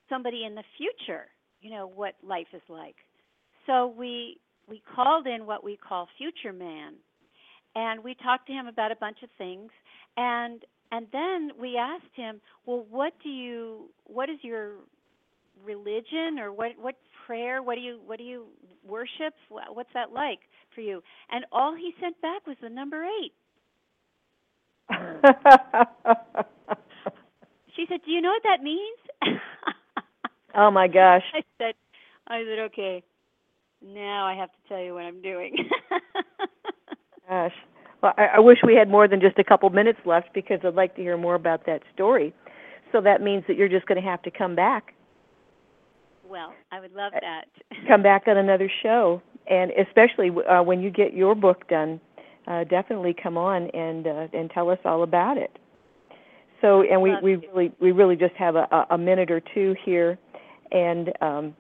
somebody 0.08 0.44
in 0.44 0.54
the 0.54 0.64
future, 0.76 1.26
you 1.60 1.70
know, 1.70 1.86
what 1.86 2.14
life 2.22 2.46
is 2.52 2.62
like. 2.68 2.96
So 3.66 3.94
we 3.96 4.38
we 4.68 4.82
called 4.94 5.26
in 5.26 5.46
what 5.46 5.64
we 5.64 5.76
call 5.76 6.08
Future 6.18 6.52
Man, 6.52 6.94
and 7.74 8.02
we 8.02 8.14
talked 8.14 8.46
to 8.46 8.52
him 8.52 8.66
about 8.66 8.92
a 8.92 8.96
bunch 8.96 9.18
of 9.22 9.30
things 9.38 9.70
and 10.16 10.64
and 10.92 11.06
then 11.12 11.50
we 11.58 11.76
asked 11.76 12.14
him 12.14 12.40
well 12.66 12.86
what 12.90 13.12
do 13.22 13.28
you 13.28 13.90
what 14.04 14.28
is 14.28 14.38
your 14.42 14.74
religion 15.64 16.38
or 16.38 16.52
what 16.52 16.72
what 16.80 16.96
prayer 17.26 17.62
what 17.62 17.74
do 17.74 17.80
you 17.80 18.00
what 18.06 18.18
do 18.18 18.24
you 18.24 18.46
worship? 18.86 19.34
What's 19.48 19.92
that 19.94 20.12
like 20.12 20.40
for 20.74 20.82
you? 20.82 21.02
And 21.30 21.46
all 21.50 21.74
he 21.74 21.94
sent 22.00 22.20
back 22.20 22.46
was 22.46 22.56
the 22.62 22.68
number 22.68 23.04
8 24.90 26.46
she 27.76 27.86
said 27.88 28.00
do 28.04 28.10
you 28.10 28.20
know 28.20 28.30
what 28.30 28.42
that 28.44 28.62
means 28.62 28.98
oh 30.54 30.70
my 30.70 30.88
gosh 30.88 31.24
i 31.34 31.42
said 31.58 31.74
i 32.28 32.42
said 32.42 32.58
okay 32.58 33.02
now 33.84 34.26
I 34.26 34.34
have 34.34 34.50
to 34.50 34.68
tell 34.68 34.82
you 34.82 34.94
what 34.94 35.04
I'm 35.04 35.20
doing. 35.20 35.56
Gosh. 37.28 37.52
Well, 38.02 38.12
I, 38.16 38.36
I 38.36 38.40
wish 38.40 38.58
we 38.66 38.74
had 38.74 38.88
more 38.88 39.08
than 39.08 39.20
just 39.20 39.38
a 39.38 39.44
couple 39.44 39.68
minutes 39.70 39.98
left 40.04 40.28
because 40.34 40.60
I'd 40.64 40.74
like 40.74 40.96
to 40.96 41.02
hear 41.02 41.16
more 41.16 41.34
about 41.34 41.66
that 41.66 41.82
story. 41.92 42.32
So 42.92 43.00
that 43.00 43.20
means 43.20 43.44
that 43.48 43.56
you're 43.56 43.68
just 43.68 43.86
going 43.86 44.00
to 44.02 44.08
have 44.08 44.22
to 44.22 44.30
come 44.30 44.54
back, 44.54 44.94
well, 46.26 46.54
I 46.72 46.80
would 46.80 46.94
love 46.94 47.12
that. 47.12 47.44
come 47.88 48.02
back 48.02 48.24
on 48.26 48.36
another 48.36 48.70
show, 48.82 49.20
and 49.46 49.70
especially 49.72 50.30
uh, 50.48 50.62
when 50.62 50.80
you 50.80 50.90
get 50.90 51.12
your 51.12 51.34
book 51.34 51.68
done, 51.68 52.00
uh, 52.46 52.64
definitely 52.64 53.14
come 53.20 53.36
on 53.36 53.68
and 53.70 54.06
uh, 54.06 54.26
and 54.32 54.50
tell 54.50 54.70
us 54.70 54.78
all 54.84 55.02
about 55.02 55.36
it. 55.36 55.58
So, 56.64 56.80
and 56.80 57.02
we 57.02 57.12
we 57.22 57.36
really 57.36 57.72
we 57.78 57.92
really 57.92 58.16
just 58.16 58.34
have 58.36 58.56
a, 58.56 58.66
a- 58.72 58.94
a 58.94 58.98
minute 58.98 59.30
or 59.30 59.40
two 59.52 59.74
here, 59.84 60.18
and 60.72 61.12
um, 61.20 61.54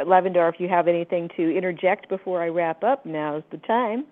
Lavendar, 0.00 0.52
if 0.52 0.60
you 0.60 0.68
have 0.68 0.88
anything 0.88 1.30
to 1.38 1.56
interject 1.56 2.10
before 2.10 2.42
I 2.42 2.48
wrap 2.48 2.84
up, 2.84 3.06
now's 3.06 3.42
the 3.50 3.56
time. 3.58 4.04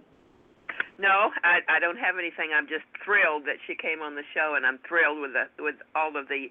No, 0.99 1.29
I, 1.45 1.59
I 1.69 1.79
don't 1.79 1.99
have 1.99 2.17
anything. 2.19 2.51
I'm 2.57 2.67
just 2.67 2.85
thrilled 3.05 3.43
that 3.45 3.57
she 3.67 3.75
came 3.75 4.01
on 4.01 4.15
the 4.15 4.23
show, 4.33 4.55
and 4.57 4.65
I'm 4.65 4.79
thrilled 4.89 5.21
with 5.21 5.33
the 5.35 5.63
with 5.63 5.75
all 5.95 6.17
of 6.17 6.27
the 6.29 6.49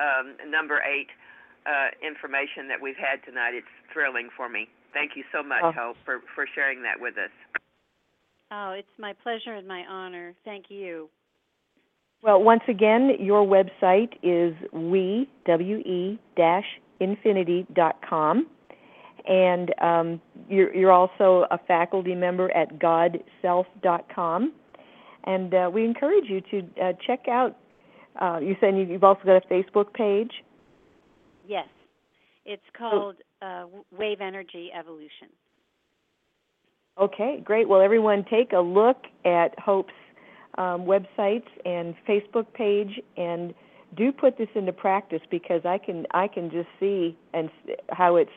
um, 0.00 0.36
number 0.50 0.80
eight 0.80 1.08
uh, 1.66 1.88
information 2.00 2.68
that 2.68 2.80
we've 2.80 2.96
had 2.96 3.20
tonight. 3.28 3.52
It's 3.52 3.68
thrilling 3.92 4.30
for 4.34 4.48
me. 4.48 4.66
Thank 4.94 5.12
you 5.14 5.24
so 5.30 5.42
much, 5.42 5.60
Oh. 5.62 5.72
Hope, 5.76 5.96
for 6.06 6.20
for 6.34 6.46
sharing 6.54 6.82
that 6.84 6.98
with 6.98 7.18
us. 7.18 7.60
Oh, 8.50 8.70
it's 8.72 8.96
my 8.98 9.12
pleasure 9.12 9.52
and 9.54 9.68
my 9.68 9.84
honor. 9.86 10.32
Thank 10.42 10.70
you. 10.70 11.10
Well, 12.22 12.42
once 12.42 12.62
again, 12.68 13.12
your 13.18 13.46
website 13.46 14.12
is 14.22 14.54
we 14.72 15.28
w 15.46 15.78
e 15.78 16.18
dash 16.36 16.66
infinity 17.00 17.66
dot 17.72 17.96
com, 18.06 18.46
and 19.26 19.74
um, 19.80 20.20
you're 20.48 20.74
you're 20.74 20.92
also 20.92 21.46
a 21.50 21.58
faculty 21.58 22.14
member 22.14 22.50
at 22.54 22.78
godself.com. 22.78 24.52
and 25.24 25.54
uh, 25.54 25.70
we 25.72 25.84
encourage 25.84 26.24
you 26.28 26.40
to 26.50 26.58
uh, 26.82 26.92
check 27.06 27.26
out. 27.28 27.56
Uh, 28.20 28.38
you 28.40 28.56
said 28.60 28.76
you- 28.76 28.84
you've 28.84 29.04
also 29.04 29.22
got 29.24 29.36
a 29.42 29.46
Facebook 29.48 29.92
page. 29.94 30.32
Yes. 31.46 31.68
It's 32.44 32.62
called 32.76 33.16
uh, 33.42 33.66
Wave 33.92 34.20
Energy 34.20 34.70
Evolution. 34.78 35.28
Okay, 36.98 37.40
great. 37.44 37.68
Well, 37.68 37.80
everyone, 37.80 38.24
take 38.30 38.52
a 38.52 38.60
look 38.60 39.04
at 39.24 39.58
Hope's 39.58 39.92
um, 40.58 40.82
websites 40.82 41.46
and 41.64 41.94
Facebook 42.08 42.52
page, 42.54 43.00
and 43.16 43.54
do 43.96 44.12
put 44.12 44.38
this 44.38 44.48
into 44.54 44.72
practice 44.72 45.20
because 45.30 45.62
I 45.64 45.78
can 45.78 46.06
I 46.12 46.28
can 46.28 46.50
just 46.50 46.68
see 46.78 47.16
and 47.34 47.50
how 47.90 48.16
it's 48.16 48.30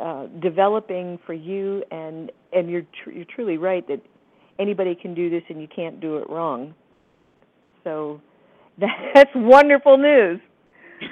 uh, 0.00 0.26
developing 0.40 1.18
for 1.26 1.34
you, 1.34 1.82
and 1.90 2.30
and 2.52 2.70
you're 2.70 2.86
tr- 3.02 3.10
you're 3.10 3.24
truly 3.24 3.56
right 3.58 3.86
that 3.88 4.00
anybody 4.58 4.94
can 4.94 5.14
do 5.14 5.30
this 5.30 5.42
and 5.48 5.60
you 5.60 5.68
can't 5.68 6.00
do 6.00 6.18
it 6.18 6.28
wrong. 6.30 6.74
So 7.84 8.20
that's 8.78 9.30
wonderful 9.34 9.96
news. 9.98 10.40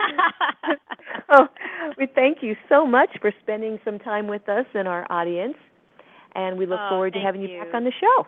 oh, 1.32 1.46
we 1.96 2.06
thank 2.14 2.38
you 2.42 2.56
so 2.68 2.86
much 2.86 3.10
for 3.20 3.32
spending 3.42 3.78
some 3.84 3.98
time 4.00 4.26
with 4.26 4.48
us 4.48 4.66
and 4.74 4.88
our 4.88 5.06
audience, 5.10 5.54
and 6.34 6.58
we 6.58 6.66
look 6.66 6.80
Oh, 6.82 6.88
forward 6.90 7.12
to 7.14 7.20
having 7.20 7.40
you 7.42 7.48
you. 7.48 7.58
back 7.60 7.74
on 7.74 7.84
the 7.84 7.92
show. 8.00 8.26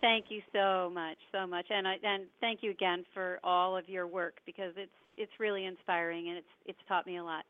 Thank 0.00 0.26
you 0.28 0.40
so 0.52 0.90
much, 0.92 1.18
so 1.30 1.46
much, 1.46 1.66
and 1.68 1.86
I, 1.86 1.96
and 2.02 2.24
thank 2.40 2.62
you 2.62 2.70
again 2.70 3.04
for 3.12 3.38
all 3.44 3.76
of 3.76 3.88
your 3.88 4.06
work 4.06 4.38
because 4.46 4.72
it's 4.76 4.90
it's 5.16 5.32
really 5.38 5.66
inspiring 5.66 6.28
and 6.28 6.38
it's 6.38 6.46
it's 6.66 6.78
taught 6.88 7.06
me 7.06 7.18
a 7.18 7.24
lot. 7.24 7.44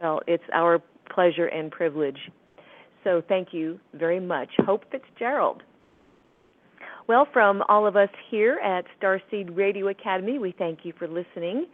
Well, 0.00 0.20
it's 0.26 0.44
our 0.52 0.80
pleasure 1.12 1.46
and 1.46 1.70
privilege. 1.70 2.18
So 3.04 3.22
thank 3.28 3.48
you 3.52 3.78
very 3.94 4.20
much. 4.20 4.48
Hope 4.58 4.84
Fitzgerald. 4.90 5.62
Well, 7.08 7.26
from 7.32 7.62
all 7.68 7.86
of 7.86 7.96
us 7.96 8.10
here 8.30 8.58
at 8.62 8.84
Starseed 9.00 9.56
Radio 9.56 9.88
Academy, 9.88 10.38
we 10.38 10.54
thank 10.56 10.80
you 10.84 10.92
for 10.98 11.08
listening, 11.08 11.66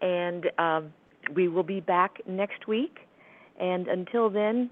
and 0.00 0.46
um, 0.58 0.92
we 1.34 1.48
will 1.48 1.62
be 1.62 1.80
back 1.80 2.20
next 2.26 2.66
week. 2.66 3.00
And 3.60 3.86
until 3.86 4.30
then, 4.30 4.70